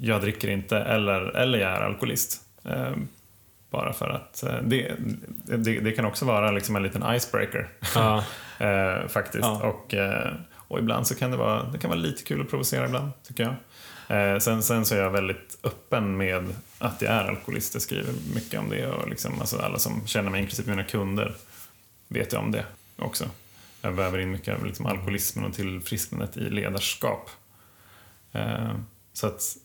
jag 0.00 0.20
dricker 0.20 0.48
inte 0.48 0.78
eller, 0.78 1.20
eller 1.20 1.58
jag 1.58 1.70
är 1.70 1.80
alkoholist. 1.80 2.40
Eh, 2.64 2.92
bara 3.70 3.92
för 3.92 4.08
att 4.08 4.42
eh, 4.42 4.56
det, 4.62 4.94
det, 5.44 5.80
det 5.80 5.92
kan 5.92 6.04
också 6.04 6.24
vara 6.24 6.50
liksom 6.50 6.76
en 6.76 6.82
liten 6.82 7.14
icebreaker. 7.14 7.68
Ja. 7.94 8.24
eh, 8.58 9.08
faktiskt. 9.08 9.44
Ja. 9.44 9.62
Och, 9.68 9.94
eh, 9.94 10.32
och 10.68 10.78
ibland 10.78 11.06
så 11.06 11.14
kan 11.14 11.30
det 11.30 11.36
vara, 11.36 11.62
det 11.62 11.78
kan 11.78 11.90
vara 11.90 12.00
lite 12.00 12.22
kul 12.22 12.40
att 12.40 12.50
provocera 12.50 12.86
ibland, 12.86 13.10
tycker 13.22 13.42
jag. 13.42 13.54
Eh, 14.08 14.38
sen, 14.38 14.62
sen 14.62 14.84
så 14.84 14.94
är 14.94 14.98
jag 14.98 15.10
väldigt 15.10 15.58
öppen 15.62 16.16
med 16.16 16.54
att 16.78 17.02
jag 17.02 17.12
är 17.12 17.24
alkoholist. 17.28 17.74
Jag 17.74 17.82
skriver 17.82 18.12
mycket 18.34 18.60
om 18.60 18.68
det 18.70 18.86
och 18.86 19.08
liksom, 19.08 19.40
alltså 19.40 19.58
alla 19.58 19.78
som 19.78 20.06
känner 20.06 20.30
mig, 20.30 20.40
inklusive 20.40 20.70
mina 20.70 20.84
kunder, 20.84 21.34
vet 22.08 22.32
jag 22.32 22.42
om 22.42 22.50
det 22.52 22.64
också. 22.98 23.24
Jag 23.82 23.92
väver 23.92 24.18
in 24.18 24.30
mycket 24.30 24.56
av 24.58 24.66
liksom 24.66 24.86
alkoholismen 24.86 25.44
och 25.44 25.54
tillfrisknandet 25.54 26.36
i 26.36 26.40
ledarskap. 26.50 27.30
Eh, 28.32 28.72
så 29.12 29.26
att 29.26 29.56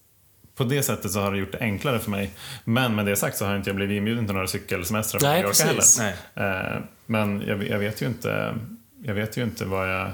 på 0.55 0.63
det 0.63 0.83
sättet 0.83 1.11
så 1.11 1.21
har 1.21 1.31
det 1.31 1.37
gjort 1.37 1.51
det 1.51 1.59
enklare 1.59 1.99
för 1.99 2.11
mig. 2.11 2.33
Men 2.63 2.95
med 2.95 3.05
det 3.05 3.15
sagt 3.15 3.37
så 3.37 3.45
har 3.45 3.55
inte 3.55 3.69
jag 3.69 3.75
blivit 3.75 3.97
inbjuden 3.97 4.25
till 4.25 4.35
några 4.35 4.47
cykelsemestrar 4.47 5.19
på 5.19 5.25
Mallorca 5.25 5.63
heller. 5.63 6.73
Eh, 6.75 6.81
Men 7.05 7.43
jag, 7.47 7.67
jag 7.67 7.79
vet 7.79 8.01
ju 8.01 8.05
inte, 8.05 8.55
jag 9.03 9.13
vet 9.13 9.37
ju 9.37 9.43
inte 9.43 9.65
vad 9.65 9.93
jag, 9.93 10.11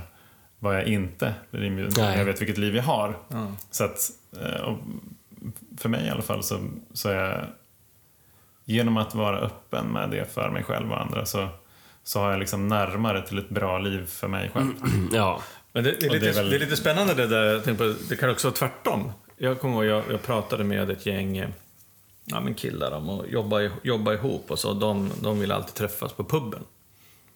vad 0.59 0.75
jag 0.75 0.83
inte 0.86 1.33
blir 1.51 1.63
inbjuden 1.63 1.93
till. 1.93 2.03
Jag 2.03 2.25
vet 2.25 2.41
vilket 2.41 2.57
liv 2.57 2.75
jag 2.75 2.83
har. 2.83 3.17
Ja. 3.27 3.51
Så 3.71 3.83
att, 3.83 4.09
eh, 4.41 4.75
för 5.77 5.89
mig 5.89 6.05
i 6.05 6.09
alla 6.09 6.21
fall 6.21 6.43
så, 6.43 6.59
så 6.93 7.09
är 7.09 7.15
jag, 7.15 7.45
genom 8.65 8.97
att 8.97 9.15
vara 9.15 9.38
öppen 9.39 9.86
med 9.88 10.09
det 10.09 10.33
för 10.33 10.49
mig 10.49 10.63
själv 10.63 10.91
och 10.91 11.01
andra 11.01 11.25
så, 11.25 11.47
så 12.03 12.19
har 12.19 12.29
jag 12.31 12.39
liksom 12.39 12.67
närmare 12.67 13.21
till 13.27 13.38
ett 13.38 13.49
bra 13.49 13.79
liv 13.79 14.05
för 14.05 14.27
mig 14.27 14.51
själv. 14.53 14.71
Ja. 15.13 15.41
Men 15.71 15.83
det, 15.83 15.91
det, 15.91 16.05
är 16.05 16.09
lite, 16.09 16.25
det 16.25 16.31
det, 16.31 16.39
är 16.39 16.43
är 16.45 16.49
väl- 16.49 16.59
lite 16.59 16.75
spännande 16.75 17.13
det 17.13 17.27
där. 17.27 17.43
Jag 17.43 17.63
tänkte 17.63 17.83
på, 17.83 17.93
det 18.09 18.15
kan 18.15 18.29
också 18.29 18.47
vara 18.47 18.55
tvärtom. 18.55 19.11
Jag 19.38 19.59
kommer 19.61 19.75
ihåg, 19.75 19.86
jag, 19.86 20.03
jag 20.11 20.21
pratade 20.21 20.63
med 20.63 20.89
ett 20.89 21.05
gäng, 21.05 21.38
eh, 21.38 21.49
ja, 22.25 22.39
men 22.39 22.53
killar 22.55 22.91
de 22.91 23.09
och 23.09 23.27
jobba, 23.27 23.69
jobba 23.83 24.13
ihop 24.13 24.51
och 24.51 24.59
så. 24.59 24.73
De, 24.73 25.11
de 25.21 25.39
vill 25.39 25.51
alltid 25.51 25.73
träffas 25.75 26.13
på 26.13 26.23
puben 26.23 26.63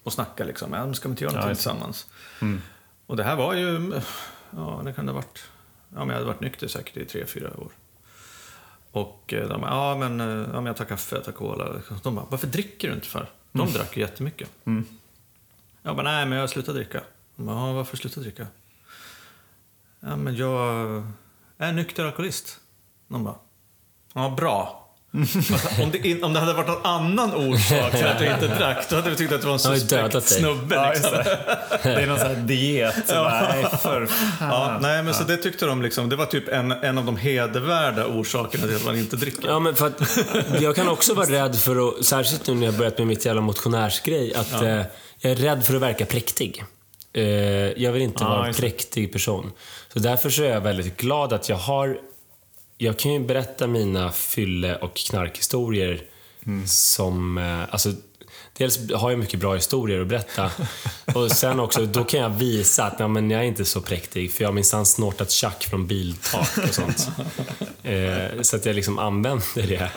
och 0.03 0.13
snacka 0.13 0.43
liksom. 0.43 0.73
Ja, 0.73 0.93
ska 0.93 1.07
vi 1.07 1.11
inte 1.11 1.23
göra 1.23 1.33
någonting 1.33 1.49
det. 1.49 1.55
tillsammans? 1.55 2.07
Och 3.05 3.17
det 3.17 3.23
här 3.23 3.35
var 3.35 3.53
ju, 3.53 4.01
ja, 4.51 4.81
det 4.85 4.93
kan 4.93 5.05
det 5.05 5.11
ha 5.11 5.19
varit, 5.19 5.43
ja, 5.89 5.99
men 5.99 6.07
jag 6.07 6.13
hade 6.13 6.25
varit 6.25 6.41
nykter 6.41 6.67
säkert 6.67 6.97
i 6.97 7.05
tre, 7.05 7.25
fyra 7.25 7.57
år. 7.57 7.71
Och 8.91 9.33
eh, 9.33 9.49
de 9.49 9.61
bara, 9.61 9.71
ja 9.71 9.97
men, 9.97 10.19
eh, 10.21 10.27
ja 10.27 10.53
men 10.53 10.65
jag 10.65 10.77
tar 10.77 10.85
kaffe, 10.85 11.15
jag 11.15 11.25
tar 11.25 11.31
cola. 11.31 11.81
De 12.03 12.15
bara, 12.15 12.25
varför 12.29 12.47
dricker 12.47 12.87
du 12.87 12.93
inte 12.93 13.07
för? 13.07 13.29
De 13.51 13.71
drack 13.71 13.97
ju 13.97 14.01
jättemycket. 14.01 14.49
Jag 15.81 15.95
bara, 15.95 16.03
nej 16.03 16.25
men 16.25 16.31
jag 16.35 16.43
har 16.43 16.47
slutat 16.47 16.75
dricka. 16.75 17.01
De 17.35 17.45
bara, 17.45 17.67
ja, 17.67 17.73
varför 17.73 17.97
slutat 17.97 18.23
dricka? 18.23 18.47
Ja 19.99 20.15
men 20.15 20.35
jag 20.35 21.03
är 21.57 21.73
nykter 21.73 22.05
alkoholist. 22.05 22.59
De 23.07 23.23
bara, 23.23 23.35
ja 24.13 24.33
bra. 24.37 24.88
Om, 25.82 25.91
det, 25.91 26.07
in- 26.07 26.24
om 26.24 26.34
det 26.34 26.39
hade 26.39 26.53
varit 26.53 26.68
någon 26.68 26.86
annan 26.86 27.34
orsak 27.34 27.91
till 27.91 28.05
att 28.07 28.20
du 28.20 28.26
inte 28.28 28.47
drack, 28.47 28.89
då 28.89 28.95
hade 28.95 29.10
vi 29.10 29.16
tyckt 29.16 29.34
att 29.34 29.41
det 29.41 29.47
var 29.47 29.53
en 29.53 29.60
suspekt 29.60 30.24
snubbe. 30.24 30.76
Ja, 30.76 30.89
Liksom. 30.93 31.12
det. 31.84 31.89
är 31.89 32.07
någon 32.07 32.20
sån 32.20 32.28
här 32.28 32.36
diet. 32.36 32.95
Så 33.07 33.14
bara, 33.14 33.47
nej, 33.53 33.66
för. 33.82 34.07
Ja, 34.39 34.78
nej, 34.82 35.03
men 35.03 35.14
så 35.14 35.24
det 35.24 35.38
tyckte 35.38 35.66
de 35.66 35.82
liksom, 35.82 36.10
det 36.10 36.16
var 36.16 36.26
typ 36.26 36.47
en, 36.47 36.72
en 36.72 36.97
av 36.97 37.05
de 37.05 37.18
hedervärda 37.18 38.05
orsakerna 38.07 38.68
till 38.68 38.76
att 38.76 38.86
man 38.86 38.97
inte 38.97 39.16
dricker. 39.16 39.47
Ja, 39.47 39.60
men 39.60 39.76
för 39.76 39.88
att 39.88 40.01
jag 40.62 40.76
kan 40.76 40.88
också 40.89 41.14
vara 41.14 41.26
rädd 41.30 41.55
för 41.55 41.88
att, 41.89 42.05
särskilt 42.05 42.47
nu 42.47 42.53
när 42.55 42.66
jag 42.66 42.74
börjat 42.78 42.97
med 42.97 43.07
mitt 43.07 43.26
jävla 43.26 43.41
motionärsgrej, 43.41 44.34
att 44.36 44.62
eh, 44.62 44.68
jag 45.20 45.32
är 45.32 45.36
rädd 45.36 45.66
för 45.66 45.76
att 45.76 45.82
verka 45.82 46.05
präktig. 46.05 46.64
Eh, 47.14 47.24
jag 47.84 47.91
vill 47.91 48.01
inte 48.01 48.24
Ja, 48.24 48.30
vara 48.30 48.47
en 48.47 48.53
präktig 48.53 49.14
person. 49.14 49.51
Så 49.93 49.99
därför 49.99 50.30
så 50.30 50.43
är 50.43 50.49
jag 50.49 50.62
väldigt 50.62 50.97
glad 50.97 51.34
att 51.34 51.49
jag 51.49 51.55
har... 51.57 51.97
Jag 52.82 52.99
kan 52.99 53.13
ju 53.13 53.19
berätta 53.19 53.67
mina 53.67 54.11
fylle 54.11 54.75
och 54.75 54.95
knarkhistorier 54.95 56.03
som... 56.65 57.38
Eh, 57.38 57.73
alltså, 57.73 57.93
dels 58.57 58.91
har 58.91 59.09
jag 59.09 59.19
mycket 59.19 59.39
bra 59.39 59.55
historier 59.55 60.01
att 60.01 60.07
berätta. 60.07 60.51
Och 61.15 61.32
sen 61.32 61.59
också, 61.59 61.86
då 61.86 62.03
kan 62.03 62.19
jag 62.19 62.30
visa 62.30 62.84
att 62.84 62.99
nej, 62.99 63.07
men 63.07 63.32
jag 63.32 63.41
är 63.41 63.45
inte 63.45 63.65
så 63.65 63.82
präktig, 63.82 64.34
för 64.34 64.43
jag 64.43 64.47
har 64.47 64.53
minsann 64.53 64.86
snortat 64.86 65.32
tjack 65.32 65.63
från 65.63 65.88
biltak 65.88 66.57
och 66.57 66.73
sånt. 66.73 67.07
Eh, 67.84 68.41
så 68.41 68.55
att 68.55 68.65
jag 68.65 68.75
liksom 68.75 68.99
använder 68.99 69.67
det. 69.67 69.91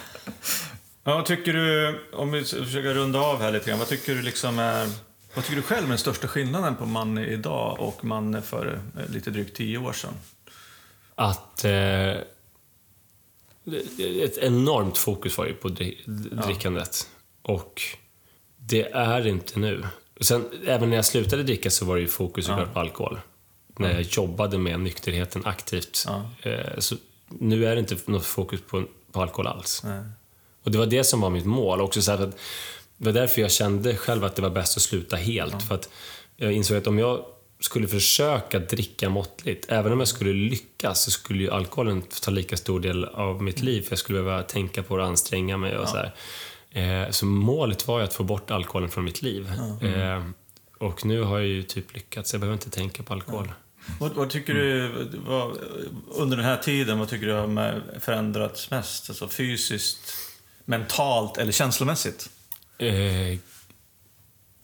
Ja, 1.04 1.14
vad 1.14 1.26
tycker 1.26 1.52
du, 1.52 1.98
om 2.12 2.32
vi 2.32 2.44
försöker 2.44 2.94
runda 2.94 3.20
av 3.20 3.40
här 3.40 3.52
lite 3.52 3.70
grann, 3.70 3.78
vad 3.78 3.88
tycker 3.88 4.14
du 4.14 4.22
liksom 4.22 4.58
är, 4.58 4.88
vad 5.34 5.44
tycker 5.44 5.56
du 5.56 5.62
själv 5.62 5.84
är 5.84 5.88
den 5.88 5.98
största 5.98 6.28
skillnaden 6.28 6.76
på 6.76 6.86
man 6.86 7.18
idag 7.18 7.76
och 7.80 8.04
man 8.04 8.42
för 8.42 8.80
eh, 8.98 9.14
lite 9.14 9.30
drygt 9.30 9.56
tio 9.56 9.78
år 9.78 9.92
sedan? 9.92 10.14
att 11.14 11.64
eh, 11.64 12.14
ett 14.24 14.38
enormt 14.38 14.98
fokus 14.98 15.38
var 15.38 15.46
ju 15.46 15.54
på 15.54 15.68
dri- 15.68 15.98
drickandet. 16.46 17.08
Och 17.42 17.82
det 18.56 18.82
är 18.92 19.26
inte 19.26 19.58
nu. 19.58 19.84
Sen, 20.20 20.44
även 20.66 20.88
när 20.90 20.96
jag 20.96 21.04
slutade 21.04 21.42
dricka 21.42 21.70
så 21.70 21.84
var 21.84 21.94
det 21.94 22.00
ju 22.02 22.08
fokus 22.08 22.46
såklart 22.46 22.72
på 22.74 22.80
alkohol. 22.80 23.20
När 23.78 23.92
jag 23.92 24.02
jobbade 24.02 24.58
med 24.58 24.80
nykterheten 24.80 25.42
aktivt. 25.46 26.04
Eh, 26.42 26.78
så 26.78 26.96
nu 27.28 27.66
är 27.66 27.74
det 27.74 27.78
inte 27.80 27.96
något 28.04 28.24
fokus 28.24 28.60
på, 28.68 28.84
på 29.12 29.22
alkohol 29.22 29.46
alls. 29.46 29.82
Nej. 29.84 30.02
Och 30.62 30.70
det 30.70 30.78
var 30.78 30.86
det 30.86 31.04
som 31.04 31.20
var 31.20 31.30
mitt 31.30 31.44
mål. 31.46 31.80
Också 31.80 32.02
så 32.02 32.12
att, 32.12 32.20
det 32.96 33.04
var 33.04 33.12
därför 33.12 33.40
jag 33.40 33.52
kände 33.52 33.96
själv 33.96 34.24
att 34.24 34.36
det 34.36 34.42
var 34.42 34.50
bäst 34.50 34.76
att 34.76 34.82
sluta 34.82 35.16
helt. 35.16 35.62
För 35.62 35.74
att 35.74 35.88
jag 36.36 36.52
insåg 36.52 36.76
att 36.76 36.86
om 36.86 36.98
jag 36.98 37.24
skulle 37.64 37.88
försöka 37.88 38.58
dricka 38.58 39.08
måttligt, 39.08 39.66
även 39.68 39.92
om 39.92 39.98
jag 39.98 40.08
skulle 40.08 40.32
lyckas, 40.32 41.02
så 41.02 41.10
skulle 41.10 41.42
ju 41.42 41.50
alkoholen 41.50 42.02
ta 42.22 42.30
lika 42.30 42.56
stor 42.56 42.80
del 42.80 43.04
av 43.04 43.42
mitt 43.42 43.62
liv. 43.62 43.82
För 43.82 43.92
jag 43.92 43.98
skulle 43.98 44.22
behöva 44.22 44.42
tänka 44.42 44.82
på 44.82 44.96
det 44.96 45.02
och 45.02 45.08
anstränga 45.08 45.56
mig 45.56 45.78
och 45.78 45.88
så 45.88 45.96
här. 45.96 46.14
Eh, 46.70 47.10
så 47.10 47.26
målet 47.26 47.88
var 47.88 47.98
ju 47.98 48.04
att 48.04 48.14
få 48.14 48.24
bort 48.24 48.50
alkoholen 48.50 48.88
från 48.88 49.04
mitt 49.04 49.22
liv. 49.22 49.52
Eh, 49.80 50.24
och 50.78 51.04
nu 51.04 51.22
har 51.22 51.38
jag 51.38 51.48
ju 51.48 51.62
typ 51.62 51.94
lyckats. 51.94 52.32
Jag 52.32 52.40
behöver 52.40 52.54
inte 52.54 52.70
tänka 52.70 53.02
på 53.02 53.12
alkohol. 53.12 53.52
Vad, 54.00 54.12
vad 54.12 54.30
tycker 54.30 54.54
du, 54.54 54.90
vad, 55.26 55.58
under 56.08 56.36
den 56.36 56.46
här 56.46 56.56
tiden, 56.56 56.98
vad 56.98 57.08
tycker 57.08 57.26
du 57.26 57.32
har 57.32 57.82
förändrats 58.00 58.70
mest? 58.70 59.10
Alltså 59.10 59.28
fysiskt, 59.28 60.14
mentalt 60.64 61.38
eller 61.38 61.52
känslomässigt? 61.52 62.30
Eh, 62.78 63.38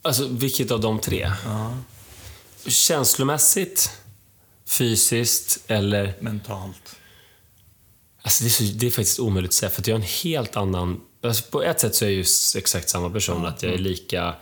alltså, 0.03 0.29
vilket 0.29 0.71
av 0.71 0.81
de 0.81 1.01
tre? 1.01 1.33
Känslomässigt, 2.71 3.91
fysiskt 4.66 5.64
eller... 5.66 6.14
Mentalt. 6.21 6.97
Alltså 8.23 8.45
det, 8.45 8.49
är 8.49 8.51
så, 8.51 8.62
det 8.62 8.87
är 8.87 8.91
faktiskt 8.91 9.21
omöjligt 9.21 9.51
att 9.51 9.55
säga, 9.55 9.71
för 9.71 9.83
att 9.83 9.87
jag 9.87 9.95
är 9.95 10.01
en 10.01 10.07
helt 10.07 10.57
annan... 10.57 11.01
Alltså 11.23 11.51
på 11.51 11.62
ett 11.62 11.81
sätt 11.81 11.95
så 11.95 12.05
är 12.05 12.09
jag 12.09 12.14
ju 12.14 12.25
exakt 12.57 12.89
samma 12.89 13.11
person, 13.11 13.47
att 13.47 13.62
jag 13.62 13.73
är 13.73 13.79
lika 13.79 14.35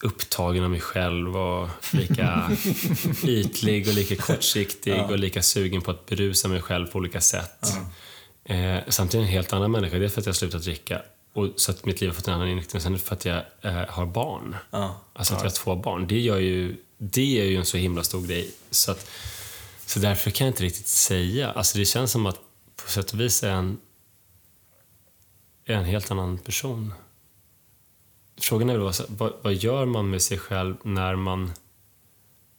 upptagen 0.00 0.64
av 0.64 0.70
mig 0.70 0.80
själv 0.80 1.36
och 1.36 1.68
lika 1.92 2.50
ytlig 3.24 3.88
och 3.88 3.94
lika 3.94 4.16
kortsiktig 4.16 5.00
och 5.02 5.18
lika 5.18 5.42
sugen 5.42 5.82
på 5.82 5.90
att 5.90 6.06
berusa 6.06 6.48
mig 6.48 6.62
själv 6.62 6.86
på 6.86 6.98
olika 6.98 7.20
sätt. 7.20 7.66
Eh, 8.44 8.78
samtidigt 8.88 9.14
är 9.14 9.18
jag 9.18 9.26
en 9.26 9.32
helt 9.32 9.52
annan 9.52 9.70
människa. 9.70 9.98
Det 9.98 10.04
är 10.04 10.08
för 10.08 10.20
att 10.20 10.26
jag 10.26 10.32
har 10.32 10.36
slutat 10.36 10.62
dricka 10.62 11.02
och 11.38 11.48
så 11.56 11.70
att 11.70 11.84
mitt 11.84 12.00
liv 12.00 12.10
har 12.10 12.14
fått 12.14 12.28
en 12.28 12.34
annan 12.34 12.48
inriktning. 12.48 12.82
Sen 12.82 12.98
för 12.98 13.14
att 13.14 13.24
jag 13.24 13.42
eh, 13.62 13.72
har 13.72 14.06
barn. 14.06 14.56
Ja. 14.70 15.00
Alltså 15.12 15.34
att 15.34 15.40
jag 15.40 15.50
har 15.50 15.54
två 15.54 15.76
barn. 15.76 16.06
Det, 16.06 16.20
gör 16.20 16.38
ju, 16.38 16.76
det 16.98 17.40
är 17.40 17.44
ju 17.44 17.56
en 17.56 17.64
så 17.64 17.76
himla 17.76 18.02
stor 18.02 18.26
grej. 18.26 18.50
Så, 18.70 18.90
att, 18.90 19.10
så 19.86 19.98
därför 19.98 20.30
kan 20.30 20.46
jag 20.46 20.52
inte 20.52 20.62
riktigt 20.62 20.86
säga. 20.86 21.50
Alltså 21.50 21.78
det 21.78 21.84
känns 21.84 22.10
som 22.10 22.26
att 22.26 22.40
på 22.84 22.90
sätt 22.90 23.12
och 23.12 23.20
vis 23.20 23.42
är 23.42 23.50
en, 23.50 23.80
är 25.64 25.74
en 25.74 25.84
helt 25.84 26.10
annan 26.10 26.38
person. 26.38 26.94
Frågan 28.40 28.70
är 28.70 28.78
väl 28.78 28.92
vad, 29.08 29.32
vad, 29.42 29.54
gör 29.54 29.86
man 29.86 30.10
med 30.10 30.22
sig 30.22 30.38
själv 30.38 30.76
när 30.82 31.16
man 31.16 31.52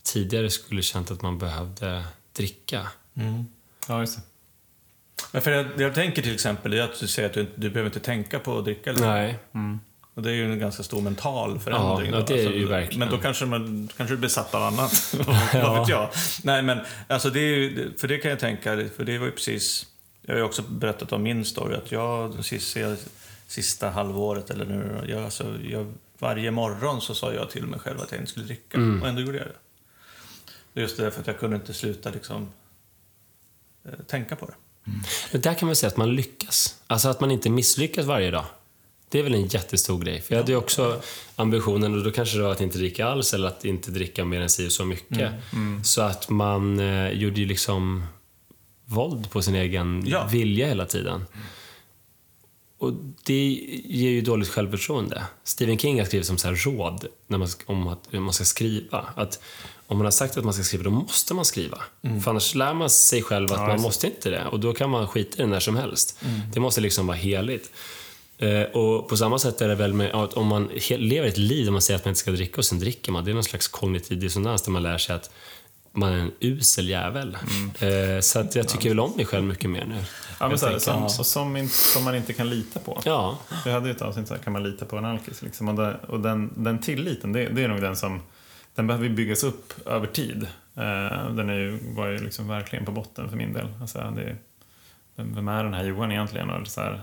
tidigare 0.04 0.50
skulle 0.50 0.82
känt 0.82 1.12
att 1.12 1.22
man 1.22 1.38
behövde 1.38 2.06
dricka? 2.34 2.88
Ja, 3.88 4.00
just 4.00 4.16
det. 4.16 4.22
Men 5.32 5.42
för 5.42 5.52
jag, 5.52 5.66
det 5.78 5.84
jag 5.84 5.96
tänker 5.96 6.22
till 6.22 6.34
exempel 6.34 6.74
är 6.74 6.82
att 6.82 7.00
du 7.00 7.08
säger 7.08 7.30
att 7.30 7.36
du, 7.36 7.48
du 7.56 7.70
behöver 7.70 7.90
inte 7.90 8.00
tänka 8.00 8.40
på 8.40 8.58
att 8.58 8.66
dricka. 8.66 8.90
Eller? 8.90 9.08
Nej. 9.08 9.40
Och 10.20 10.24
det 10.24 10.32
är 10.32 10.36
ju 10.36 10.52
en 10.52 10.60
ganska 10.60 10.84
stor 10.84 11.02
mental 11.02 11.60
förändring. 11.60 12.12
Ja, 12.12 12.24
det 12.28 12.46
är 12.46 12.52
ju 12.52 12.68
verkligen. 12.68 13.00
Men 13.00 13.10
då 13.10 13.18
kanske 13.18 13.46
man 13.46 13.90
kanske 13.98 14.16
du 14.16 14.18
är 14.18 14.22
besatt 14.22 14.56
av 14.56 14.64
annat. 14.64 15.16
Vad 15.54 15.80
vet 15.80 15.90
jag? 15.90 16.10
Nej, 16.44 16.62
men 16.62 16.80
alltså 17.08 17.30
det 17.30 17.40
är 17.40 17.56
ju, 17.56 17.94
för 17.98 18.08
det 18.08 18.18
kan 18.18 18.32
jag 18.32 18.40
tänka, 18.40 18.86
för 18.96 19.04
det 19.04 19.18
var 19.18 19.26
ju 19.26 19.32
precis... 19.32 19.86
Jag 20.22 20.34
har 20.34 20.38
ju 20.38 20.46
också 20.46 20.62
berättat 20.62 21.12
om 21.12 21.24
min 21.24 21.46
story, 21.46 21.76
att 21.76 21.92
jag 21.92 22.46
sista, 22.46 22.96
sista 23.48 23.90
halvåret 23.90 24.50
eller 24.50 24.66
nu, 24.66 25.06
jag, 25.08 25.24
alltså, 25.24 25.56
jag, 25.70 25.94
varje 26.18 26.52
morgon 26.52 27.02
så 27.02 27.16
sa 27.16 27.34
jag 27.34 27.50
till 27.50 27.68
mig 27.68 27.80
själv 27.80 28.02
att 28.02 28.12
jag 28.12 28.20
inte 28.20 28.32
skulle 28.32 28.46
dricka. 28.46 28.78
Mm. 28.78 29.02
Och 29.02 29.08
ändå 29.08 29.22
gjorde 29.22 29.38
jag 29.38 29.48
det. 29.48 30.82
Just 30.82 30.98
det, 30.98 31.12
för 31.12 31.22
att 31.22 31.28
jag 31.28 31.40
kunde 31.40 31.56
inte 31.56 31.74
sluta 31.74 32.10
liksom, 32.10 32.50
eh, 33.86 34.00
tänka 34.08 34.36
på 34.36 34.46
det. 34.46 34.54
Men 35.32 35.42
där 35.42 35.54
kan 35.54 35.66
man 35.66 35.76
säga 35.76 35.88
att 35.88 35.98
man 35.98 36.16
lyckas. 36.16 36.76
Alltså 36.88 37.10
att 37.10 37.22
man 37.22 37.32
inte 37.32 37.50
misslyckas 37.50 38.06
varje 38.06 38.32
dag. 38.32 38.46
Det 39.10 39.20
är 39.20 39.24
väl 39.24 39.34
en 39.34 39.48
jättestor 39.48 40.00
grej. 40.00 40.22
För 40.22 40.36
jag 40.36 40.42
hade 40.42 40.52
ju 40.52 40.58
också 40.58 41.02
ambitionen, 41.36 41.98
och 41.98 42.04
då 42.04 42.12
kanske 42.12 42.38
det 42.38 42.44
var 42.44 42.52
att 42.52 42.62
inte 42.62 42.78
dricka 42.78 43.08
alls 43.08 43.34
eller 43.34 43.48
att 43.48 43.66
inte 43.66 43.92
dricka 43.92 44.26
mer 44.26 44.42
än 44.42 44.50
si 44.50 44.70
så 44.70 44.86
mycket. 44.86 45.32
Så 45.84 46.02
att 46.02 46.30
man 46.30 46.80
eh, 46.80 47.10
gjorde 47.10 47.40
ju 47.40 47.46
liksom 47.46 48.04
våld 48.86 49.32
på 49.32 49.42
sin 49.42 49.56
egen 49.56 50.04
Ja. 50.08 50.28
vilja 50.32 50.68
hela 50.68 50.86
tiden. 50.86 51.26
Och 52.78 52.94
det 53.24 53.50
ger 53.86 54.10
ju 54.10 54.22
dåligt 54.22 54.50
självförtroende. 54.50 55.24
Stephen 55.44 55.78
King 55.78 56.00
har 56.00 56.06
skrivit 56.06 56.28
som 56.28 56.38
så 56.38 56.48
här 56.48 56.56
råd 56.56 57.06
när 57.28 57.38
man, 57.38 57.48
om 57.66 57.88
att 57.88 58.00
hur 58.10 58.20
man 58.20 58.34
ska 58.34 58.44
skriva. 58.46 59.06
Att 59.16 59.40
om 59.90 59.98
man 59.98 60.06
har 60.06 60.12
sagt 60.12 60.38
att 60.38 60.44
man 60.44 60.54
ska 60.54 60.64
skriva, 60.64 60.84
då 60.84 60.90
måste 60.90 61.34
man 61.34 61.46
skriva. 61.46 61.78
För 62.24 62.32
annars 62.32 62.56
lär 62.56 62.74
man 62.74 62.90
sig 62.90 63.24
själv 63.24 63.54
att 63.54 63.60
man 63.60 63.82
måste 63.82 64.08
inte 64.08 64.30
det. 64.30 64.46
Och 64.46 64.60
då 64.60 64.74
kan 64.74 64.90
man 64.90 65.08
skita 65.08 65.38
i 65.38 65.42
det 65.42 65.48
när 65.48 65.60
som 65.60 65.76
helst. 65.76 66.20
Det 66.54 66.60
måste 66.60 66.82
liksom 66.82 67.08
vara 67.08 67.18
heligt. 67.18 67.72
Eh, 68.38 68.62
och 68.62 69.10
på 69.10 69.18
samma 69.18 69.40
sätt 69.40 69.62
är 69.62 69.68
det 69.68 69.76
väl 69.76 69.94
med 69.94 70.12
att 70.12 70.34
om 70.34 70.48
man 70.48 70.70
lever 70.90 71.28
ett 71.28 71.38
liv 71.38 71.66
där 71.66 71.72
man 71.72 71.82
säger 71.82 72.00
att 72.00 72.06
man 72.06 72.12
inte 72.12 72.20
ska 72.20 72.32
dricka 72.32 72.58
och 72.58 72.66
sen 72.66 72.80
dricker 72.80 73.12
man. 73.12 73.26
Det 73.26 73.32
är 73.32 73.34
någon 73.34 73.44
slags 73.44 73.68
kognitiv 73.68 74.20
dissonans 74.20 74.62
där 74.62 74.72
man 74.72 74.84
lär 74.84 74.98
sig 74.98 75.16
att 75.16 75.30
man 75.92 76.14
är 76.14 76.18
en 76.18 76.32
usel 76.40 76.90
jävel. 76.90 77.38
Eh, 77.80 78.20
så 78.22 78.40
att 78.40 78.56
jag 78.56 78.68
tycker 78.68 78.90
väl 78.90 79.00
om 79.00 79.12
mig 79.16 79.26
själv 79.26 79.44
mycket 79.44 79.70
mer 79.70 79.86
nu. 79.86 80.04
Ja, 80.40 80.50
men 80.50 80.60
så 80.60 80.68
här, 80.68 80.80
som, 80.80 81.02
ja. 81.02 81.10
som, 81.10 81.58
inte, 81.58 81.74
som 81.74 82.04
man 82.04 82.16
inte 82.16 82.34
kan 82.34 82.50
lita 82.50 82.80
på. 82.80 83.02
Ja, 83.06 83.38
Vi 83.66 83.72
hade 83.72 83.86
ju 83.90 83.96
ett 83.96 84.02
avsnitt 84.02 84.28
så 84.28 84.34
här, 84.34 84.42
kan 84.42 84.54
man 84.54 84.64
lita 84.64 84.86
på 84.86 84.98
en 84.98 85.06
alkis? 85.06 85.42
Liksom. 85.42 85.68
Och, 85.68 85.76
det, 85.76 86.00
och 86.08 86.20
den, 86.20 86.54
den 86.56 86.80
tilliten, 86.80 87.34
det, 87.34 87.50
det 87.50 87.64
är 87.64 87.68
nog 87.68 87.82
den 87.82 87.96
som 87.96 88.22
den 88.76 88.88
behöver 88.88 89.08
ju 89.08 89.14
byggas 89.14 89.44
upp 89.44 89.88
över 89.88 90.08
tid. 90.08 90.44
Eh, 90.76 91.30
den 91.30 91.50
är 91.50 91.54
ju, 91.54 91.80
var 91.94 92.08
ju 92.08 92.18
liksom 92.18 92.48
verkligen 92.48 92.86
på 92.86 92.92
botten 92.92 93.30
för 93.30 93.38
min 93.38 93.54
del. 93.54 93.68
Alltså, 93.82 94.14
det, 94.16 94.36
vem, 95.16 95.48
är 95.48 95.64
den 95.64 95.74
här 95.74 95.84
Johan 95.84 96.12
egentligen? 96.12 96.50
Och 96.50 96.68
så 96.68 96.82
här, 96.82 97.02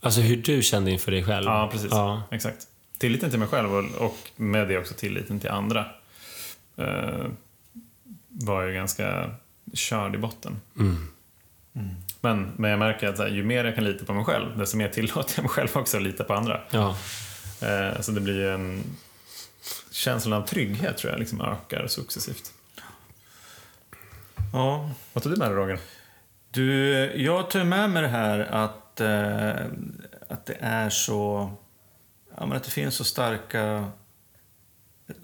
alltså 0.00 0.20
hur 0.20 0.36
du 0.36 0.62
kände 0.62 0.90
inför 0.90 1.10
dig 1.10 1.24
själv. 1.24 1.46
ja, 1.46 1.68
precis. 1.72 1.90
Ja. 1.90 2.22
Exakt. 2.30 2.66
Tilliten 2.98 3.30
till 3.30 3.38
mig 3.38 3.48
själv 3.48 3.74
och, 3.74 4.06
och 4.06 4.16
med 4.36 4.68
det 4.68 4.78
också 4.78 4.94
tilliten 4.94 5.40
till 5.40 5.50
andra 5.50 5.86
eh, 6.76 7.26
var 8.28 8.62
ju 8.62 8.74
ganska 8.74 9.30
körd 9.72 10.14
i 10.14 10.18
botten. 10.18 10.60
Men, 12.20 12.52
men 12.56 12.70
jag 12.70 12.78
märker 12.78 13.08
att 13.08 13.16
så 13.16 13.22
här, 13.22 13.30
ju 13.30 13.44
mer 13.44 13.64
jag 13.64 13.74
kan 13.74 13.84
lita 13.84 14.04
på 14.04 14.14
mig 14.14 14.24
själv, 14.24 14.58
desto 14.58 14.76
mer 14.76 14.88
tillåter 14.88 15.32
jag 15.36 15.42
mig 15.42 15.50
själv 15.50 15.68
också 15.74 15.96
att 15.96 16.02
lita 16.02 16.24
på 16.24 16.34
andra. 16.34 16.60
Ja. 16.70 16.96
Eh, 17.62 18.00
så 18.00 18.12
det 18.12 18.20
blir 18.20 18.34
ju 18.34 18.50
en... 18.50 18.82
Känslan 19.90 20.42
av 20.42 20.46
trygghet 20.46 20.96
tror 20.96 21.12
jag 21.12 21.20
liksom 21.20 21.40
ökar 21.40 21.86
successivt. 21.86 22.52
Ja. 24.52 24.90
Vad 25.12 25.22
tog 25.22 25.32
du 25.32 25.38
med 25.38 25.50
dig 25.50 25.56
Roger? 25.56 25.78
Du, 26.50 26.92
jag 27.22 27.50
tar 27.50 27.64
med 27.64 27.90
mig 27.90 28.02
det 28.02 28.08
här 28.08 28.38
att, 28.38 29.00
eh, 29.00 29.66
att 30.28 30.46
det 30.46 30.56
är 30.60 30.90
så... 30.90 31.50
Ja, 32.36 32.46
men 32.46 32.56
att 32.56 32.64
det 32.64 32.70
finns 32.70 32.94
så 32.94 33.04
starka, 33.04 33.90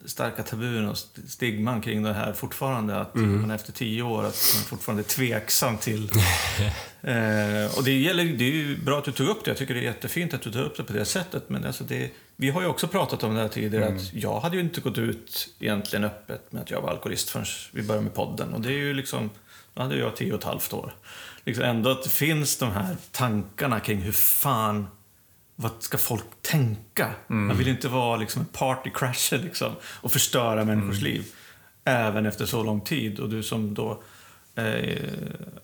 starka 0.04 0.42
tabun 0.42 0.88
och 0.88 0.92
st- 0.92 1.28
stigman 1.28 1.80
kring 1.80 2.02
det 2.02 2.12
här 2.12 2.32
fortfarande. 2.32 2.96
Att 2.96 3.14
man 3.14 3.50
efter 3.50 3.72
tio 3.72 4.02
år 4.02 4.18
att 4.18 4.52
man 4.56 4.64
fortfarande 4.64 5.02
är 5.02 5.04
tveksam 5.04 5.78
till... 5.78 6.10
eh, 7.02 7.78
och 7.78 7.84
det, 7.84 7.98
gäller, 7.98 8.24
det 8.24 8.44
är 8.44 8.52
ju 8.52 8.76
bra 8.84 8.98
att 8.98 9.04
du 9.04 9.12
tog 9.12 9.28
upp 9.28 9.44
det. 9.44 9.50
Jag 9.50 9.58
tycker 9.58 9.74
det 9.74 9.80
är 9.80 9.84
jättefint 9.84 10.34
att 10.34 10.42
du 10.42 10.52
tar 10.52 10.62
upp 10.62 10.76
det 10.76 10.84
på 10.84 10.92
det 10.92 11.04
sättet. 11.04 11.48
Men 11.48 11.64
alltså 11.64 11.84
det, 11.84 12.10
vi 12.36 12.50
har 12.50 12.60
ju 12.60 12.66
också 12.66 12.88
pratat 12.88 13.22
om 13.22 13.34
det 13.34 13.40
här 13.40 13.48
tidigare. 13.48 13.94
Att 13.94 14.14
jag 14.14 14.40
hade 14.40 14.56
ju 14.56 14.62
inte 14.62 14.80
gått 14.80 14.98
ut 14.98 15.48
egentligen 15.60 16.04
öppet 16.04 16.52
med 16.52 16.62
att 16.62 16.70
jag 16.70 16.80
var 16.82 16.90
alkoholist 16.90 17.30
förrän 17.30 17.46
vi 17.72 17.82
började 17.82 18.04
med 18.04 18.14
podden. 18.14 18.52
Och 18.54 18.60
det 18.60 18.68
är 18.68 18.78
ju 18.78 18.94
liksom... 18.94 19.30
Då 19.74 19.82
hade 19.82 19.96
jag 19.96 20.16
tio 20.16 20.32
och 20.32 20.38
ett 20.38 20.44
halvt 20.44 20.72
år. 20.72 20.94
Liksom 21.44 21.64
ändå 21.64 21.90
att 21.90 22.02
det 22.02 22.10
finns 22.10 22.56
de 22.56 22.70
här 22.70 22.96
tankarna 23.12 23.80
kring 23.80 23.98
hur 23.98 24.12
fan 24.12 24.86
vad 25.60 25.70
ska 25.78 25.98
folk 25.98 26.24
tänka? 26.42 27.14
Man 27.26 27.56
vill 27.56 27.68
inte 27.68 27.88
vara 27.88 28.16
liksom 28.16 28.40
en 28.42 28.48
partycrasher 28.52 29.38
liksom, 29.38 29.72
och 29.84 30.12
förstöra 30.12 30.64
människors 30.64 31.00
liv. 31.00 31.26
Även 31.84 32.26
efter 32.26 32.46
så 32.46 32.62
lång 32.62 32.80
tid. 32.80 33.20
Och 33.20 33.28
du 33.28 33.42
som 33.42 33.74
då 33.74 34.02
eh, 34.54 34.98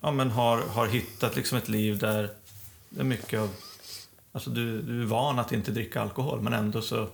ja, 0.00 0.10
men 0.10 0.30
har, 0.30 0.58
har 0.58 0.86
hittat 0.86 1.36
liksom 1.36 1.58
ett 1.58 1.68
liv 1.68 1.98
där 1.98 2.30
det 2.88 3.00
är 3.00 3.04
mycket 3.04 3.40
av... 3.40 3.50
Alltså 4.32 4.50
du, 4.50 4.82
du 4.82 5.02
är 5.02 5.06
van 5.06 5.38
att 5.38 5.52
inte 5.52 5.70
dricka 5.70 6.00
alkohol, 6.00 6.40
men 6.40 6.52
ändå 6.52 6.82
så 6.82 7.08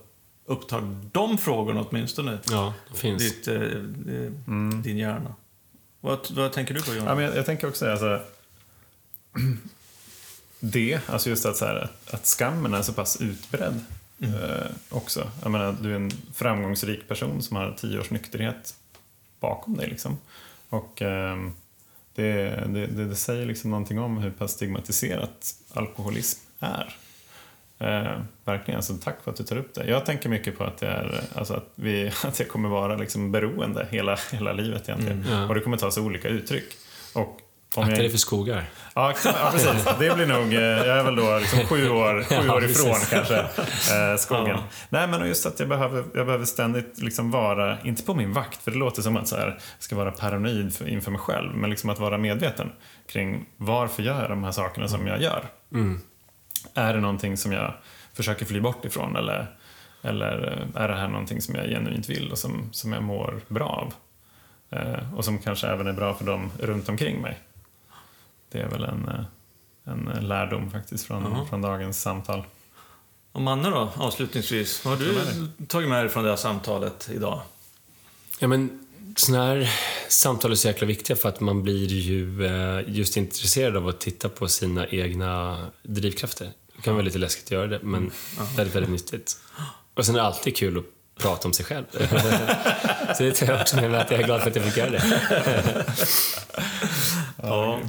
upptar 0.45 0.99
de 1.11 1.37
frågorna 1.37 1.81
åtminstone 1.89 2.37
Ja, 2.49 2.73
det 2.91 2.97
finns. 2.97 3.23
ditt, 3.23 3.47
eh, 3.47 3.61
eh, 3.61 4.31
din 4.83 4.97
hjärna. 4.97 5.35
Vad, 6.01 6.31
vad 6.31 6.51
tänker 6.51 6.73
du 6.73 6.81
på, 6.81 6.93
Jonas? 6.93 7.05
Ja, 7.07 7.15
men 7.15 7.23
jag, 7.23 7.35
jag 7.35 7.45
tänker 7.45 7.67
också 7.67 7.91
alltså, 7.91 8.21
det, 10.65 10.99
alltså 11.09 11.29
just 11.29 11.45
att, 11.45 11.57
så 11.57 11.65
här, 11.65 11.75
att, 11.75 12.13
att 12.13 12.25
skammen 12.25 12.73
är 12.73 12.81
så 12.81 12.93
pass 12.93 13.21
utbredd 13.21 13.85
eh, 14.19 14.71
också. 14.89 15.29
Jag 15.41 15.51
menar, 15.51 15.75
du 15.81 15.91
är 15.91 15.95
en 15.95 16.11
framgångsrik 16.33 17.07
person 17.07 17.41
som 17.43 17.57
har 17.57 17.73
tio 17.77 17.99
års 17.99 18.09
nykterhet 18.09 18.75
bakom 19.39 19.77
dig. 19.77 19.89
Liksom. 19.89 20.17
Och 20.69 21.01
ehm, 21.01 21.51
det, 22.15 22.43
det, 22.73 22.87
det, 22.87 23.05
det 23.05 23.15
säger 23.15 23.45
liksom 23.45 23.71
någonting 23.71 23.99
om 23.99 24.17
hur 24.17 24.31
pass 24.31 24.51
stigmatiserat 24.51 25.55
alkoholism 25.73 26.39
är. 26.59 26.95
Eh, 27.79 28.19
verkligen, 28.45 28.77
alltså, 28.77 28.93
tack 29.03 29.23
för 29.23 29.31
att 29.31 29.37
du 29.37 29.43
tar 29.43 29.57
upp 29.57 29.73
det. 29.73 29.85
Jag 29.87 30.05
tänker 30.05 30.29
mycket 30.29 30.57
på 30.57 30.63
att, 30.63 30.77
det 30.77 30.87
är, 30.87 31.23
alltså, 31.35 31.53
att, 31.53 31.71
vi, 31.75 32.11
att 32.23 32.39
jag 32.39 32.47
kommer 32.47 32.69
vara 32.69 32.95
liksom 32.95 33.31
beroende 33.31 33.87
hela, 33.91 34.17
hela 34.31 34.53
livet 34.53 34.89
egentligen. 34.89 35.25
ja. 35.29 35.47
Och 35.47 35.55
det 35.55 35.61
kommer 35.61 35.77
ta 35.77 35.91
sig 35.91 36.03
olika 36.03 36.27
uttryck. 36.27 36.73
Och 37.13 37.39
Akta 37.81 37.91
jag, 37.91 37.99
dig 37.99 38.09
för 38.09 38.17
skogar. 38.17 38.63
Ja, 38.95 39.13
ja, 39.25 39.49
precis. 39.51 39.85
Det 39.99 40.15
blir 40.15 40.25
nog... 40.25 40.53
eh, 40.53 40.61
Jag 40.61 40.97
är 40.99 41.03
väl 41.03 41.15
då 41.15 41.37
liksom 41.39 41.59
sju 41.59 41.89
år, 41.89 42.23
sju 42.23 42.49
år 42.49 42.63
ifrån 42.65 42.95
kanske, 43.09 43.37
eh, 43.39 44.17
skogen. 44.17 44.47
Ja. 44.47 44.63
Nej, 44.89 45.07
men 45.07 45.27
just 45.27 45.45
att 45.45 45.59
jag 45.59 45.69
behöver, 45.69 46.03
jag 46.13 46.25
behöver 46.25 46.45
ständigt 46.45 47.01
liksom 47.01 47.31
vara, 47.31 47.77
inte 47.83 48.03
på 48.03 48.13
min 48.13 48.33
vakt, 48.33 48.63
för 48.63 48.71
det 48.71 48.77
låter 48.77 49.01
som 49.01 49.17
att 49.17 49.27
så 49.27 49.35
här, 49.35 49.47
jag 49.47 49.55
ska 49.79 49.95
vara 49.95 50.11
paranoid 50.11 50.73
för, 50.75 50.87
inför 50.89 51.11
mig 51.11 51.19
själv, 51.19 51.55
men 51.55 51.69
liksom 51.69 51.89
att 51.89 51.99
vara 51.99 52.17
medveten 52.17 52.71
kring 53.11 53.45
varför 53.57 54.03
gör 54.03 54.21
jag 54.21 54.29
de 54.29 54.43
här 54.43 54.51
sakerna 54.51 54.87
som 54.87 55.07
jag 55.07 55.21
gör. 55.21 55.43
Är 56.73 56.93
det 56.93 56.99
någonting 56.99 57.37
som 57.37 57.51
jag 57.51 57.73
försöker 58.13 58.45
fly 58.45 58.61
bort 58.61 58.85
ifrån 58.85 59.15
eller, 59.15 59.47
eller 60.01 60.65
är 60.75 60.87
det 60.87 60.95
här 60.95 61.07
någonting 61.07 61.41
som 61.41 61.55
jag 61.55 61.65
genuint 61.65 62.09
vill 62.09 62.31
och 62.31 62.37
som, 62.37 62.69
som 62.71 62.93
jag 62.93 63.03
mår 63.03 63.39
bra 63.47 63.65
av? 63.67 63.93
Eh, 64.79 65.13
och 65.15 65.25
som 65.25 65.37
kanske 65.39 65.67
även 65.67 65.87
är 65.87 65.93
bra 65.93 66.13
för 66.13 66.25
dem 66.25 66.51
runt 66.61 66.89
omkring 66.89 67.21
mig. 67.21 67.39
Det 68.53 68.59
är 68.59 68.69
väl 68.69 68.83
en, 68.83 69.09
eh, 69.09 69.93
en 69.93 70.27
lärdom 70.27 70.71
faktiskt 70.71 71.05
från, 71.05 71.47
från 71.47 71.61
dagens 71.61 72.01
samtal. 72.01 72.43
Och 73.31 73.41
Manne 73.41 73.69
då, 73.69 73.91
avslutningsvis. 73.95 74.85
Vad 74.85 74.97
har 74.97 75.05
du 75.05 75.65
tagit 75.67 75.89
med 75.89 76.03
dig 76.03 76.09
från 76.09 76.23
det 76.23 76.29
här 76.29 76.37
samtalet 76.37 77.09
idag? 77.13 77.41
Ja, 78.39 78.47
men 78.47 78.85
sådana 79.15 79.45
här 79.45 79.69
samtal 80.07 80.51
är 80.51 80.55
så 80.55 80.67
jäkla 80.67 80.87
viktiga 80.87 81.17
för 81.17 81.29
att 81.29 81.39
man 81.39 81.63
blir 81.63 81.87
ju 81.87 82.45
eh, 82.45 82.83
just 82.87 83.17
intresserad 83.17 83.77
av 83.77 83.87
att 83.87 83.99
titta 83.99 84.29
på 84.29 84.47
sina 84.47 84.87
egna 84.87 85.57
drivkrafter. 85.83 86.51
Det 86.75 86.81
kan 86.81 86.93
vara 86.93 87.05
lite 87.05 87.17
läskigt 87.17 87.45
att 87.45 87.51
göra 87.51 87.67
det, 87.67 87.79
men 87.81 88.11
väldigt, 88.57 88.75
väldigt 88.75 88.91
nyttigt. 88.91 89.37
Och 89.93 90.05
sen 90.05 90.15
är 90.15 90.19
det 90.19 90.25
alltid 90.25 90.57
kul 90.57 90.77
att 90.77 90.85
prata 91.23 91.47
om 91.47 91.53
sig 91.53 91.65
själv. 91.65 91.85
så 93.17 93.23
det 93.23 93.31
tar 93.31 93.47
jag 93.47 93.61
också 93.61 93.75
med 93.75 93.91
mig 93.91 94.01
att 94.01 94.11
jag 94.11 94.19
är 94.19 94.25
glad 94.25 94.41
för 94.41 94.49
att 94.49 94.55
jag 94.55 94.65
fick 94.65 94.77
göra 94.77 94.89
det. 94.89 95.85
Ja. 97.43 97.79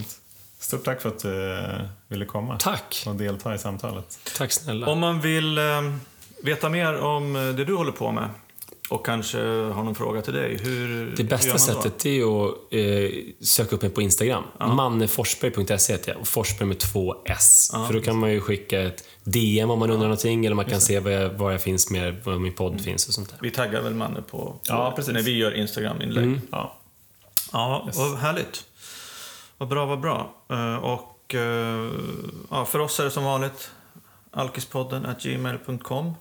Stort 0.65 0.85
tack 0.85 1.01
för 1.03 1.09
att 1.09 1.19
du 1.19 1.53
eh, 1.59 1.81
ville 2.09 2.25
komma 2.25 2.59
Tack! 2.59 3.05
och 3.07 3.15
delta 3.15 3.55
i 3.55 3.59
samtalet. 3.59 4.19
Tack 4.37 4.53
snälla. 4.53 4.87
Om 4.87 4.99
man 5.01 5.21
vill 5.21 5.59
eh, 5.59 5.65
veta 6.43 6.69
mer 6.69 6.97
om 7.01 7.37
eh, 7.37 7.43
det 7.43 7.65
du 7.65 7.75
håller 7.75 7.93
på 7.93 8.13
med 8.13 8.29
och 8.89 9.07
kanske 9.07 9.39
har 9.47 9.83
någon 9.83 9.95
fråga 9.95 10.23
till 10.23 10.33
dig, 10.35 10.59
hur 10.63 11.07
Det 11.17 11.23
hur 11.23 11.29
bästa 11.31 11.53
då? 11.53 11.59
sättet 11.59 12.07
är 12.07 12.45
att 12.45 12.55
eh, 12.71 13.11
söka 13.41 13.77
upp 13.77 13.83
mig 13.83 13.91
på 13.91 14.03
Instagram. 14.03 14.45
Manneforsberg.se 14.59 15.93
heter 15.93 16.13
jag. 16.13 16.21
Och 16.21 16.29
Forsberg 16.29 16.69
med 16.69 16.79
två 16.79 17.17
S. 17.25 17.71
För 17.87 17.93
då 17.95 18.01
kan 18.01 18.17
man 18.19 18.31
ju 18.33 18.41
skicka 18.41 18.81
ett 18.83 19.05
DM 19.25 19.71
om 19.71 19.79
man 19.79 19.91
undrar 19.91 20.09
någonting. 20.09 20.47
Eller 20.47 20.57
man 20.57 20.65
kan 20.65 20.81
se 20.81 21.01
var 21.01 21.11
jag, 21.11 21.31
var 21.31 21.51
jag 21.53 21.63
finns 21.63 21.91
med, 21.91 22.25
var 22.25 22.39
min 22.39 22.53
podd 22.55 22.81
finns 22.81 23.09
och 23.09 23.15
sånt 23.15 23.29
där. 23.31 23.39
Vi 23.43 23.51
taggar 23.51 23.83
väl 23.83 23.95
Manne 23.95 24.23
på, 24.23 24.39
på 24.39 24.61
Ja, 24.67 24.93
precis. 24.97 25.13
när 25.15 25.23
vi 25.23 25.37
gör 25.37 25.55
Instagram-inlägg. 25.55 26.41
Ja. 26.53 26.77
Ja, 27.53 27.89
vad 27.95 28.19
härligt. 28.19 28.65
Vad 29.59 29.69
bra, 29.69 29.87
vad 29.87 30.01
bra. 30.01 30.35
Eh, 30.49 30.77
och 30.77 31.35
eh, 31.35 31.91
ja, 32.51 32.65
för 32.65 32.79
oss 32.79 33.01
är 33.01 33.05
det 33.05 33.11
som 33.11 33.25
vanligt 33.25 33.71
alkispodden 34.31 35.07
at 35.07 35.23
gmail.com. 35.23 36.15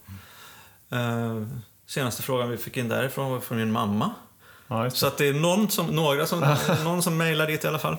Uh, 0.93 1.47
senaste 1.85 2.21
frågan 2.23 2.49
vi 2.49 2.57
fick 2.57 2.77
in 2.77 2.87
därifrån 2.87 3.31
var 3.31 3.39
från 3.39 3.57
min 3.57 3.71
mamma. 3.71 4.11
Ja. 4.67 4.89
Så 4.89 5.07
att 5.07 5.17
det 5.17 5.27
är 5.27 5.33
någon 5.33 5.69
som, 5.69 5.87
några 5.87 6.25
som, 6.25 6.39
någon 6.83 7.03
som 7.03 7.17
mejlar 7.17 7.47
dit 7.47 7.63
i 7.63 7.67
alla 7.67 7.79
fall. 7.79 7.97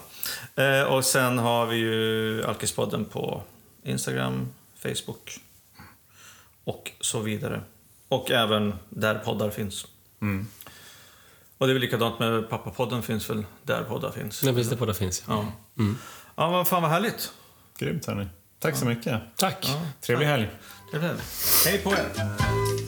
Eh, 0.55 0.83
och 0.83 1.05
sen 1.05 1.39
har 1.39 1.67
vi 1.67 1.77
ju 1.77 2.45
Alkispodden 2.45 3.05
på 3.05 3.43
Instagram, 3.83 4.49
Facebook 4.83 5.39
och 6.65 6.93
så 7.01 7.21
vidare. 7.21 7.61
Och 8.09 8.31
även 8.31 8.75
där 8.89 9.15
poddar 9.15 9.51
finns. 9.51 9.87
Mm. 10.23 10.47
Och 11.59 11.67
det 11.67 11.73
är 11.73 11.75
väl 11.75 11.81
likadant 11.83 12.19
med 12.19 12.51
Pappapodden 12.51 13.03
finns 13.03 13.31
väl 13.31 13.45
där 13.63 13.83
poddar 13.85 14.11
finns. 14.11 14.43
Nej, 14.43 14.53
visst 14.53 14.71
det 14.71 14.77
poddar 14.77 14.93
finns. 14.95 15.25
Ja. 15.29 15.47
ja, 16.37 16.51
vad 16.51 16.69
fan 16.69 16.83
vad 16.83 16.91
härligt. 16.91 17.33
Grymt 17.79 18.07
hörni. 18.07 18.27
Tack 18.59 18.77
så 18.77 18.87
mycket. 18.87 19.21
Tack! 19.37 19.57
Ja, 19.69 19.81
Trevlig 20.01 20.27
helg. 20.27 20.51
blev 20.91 21.03
det. 21.03 21.17
Hej 21.65 21.79
på 21.79 21.91
er! 21.93 22.84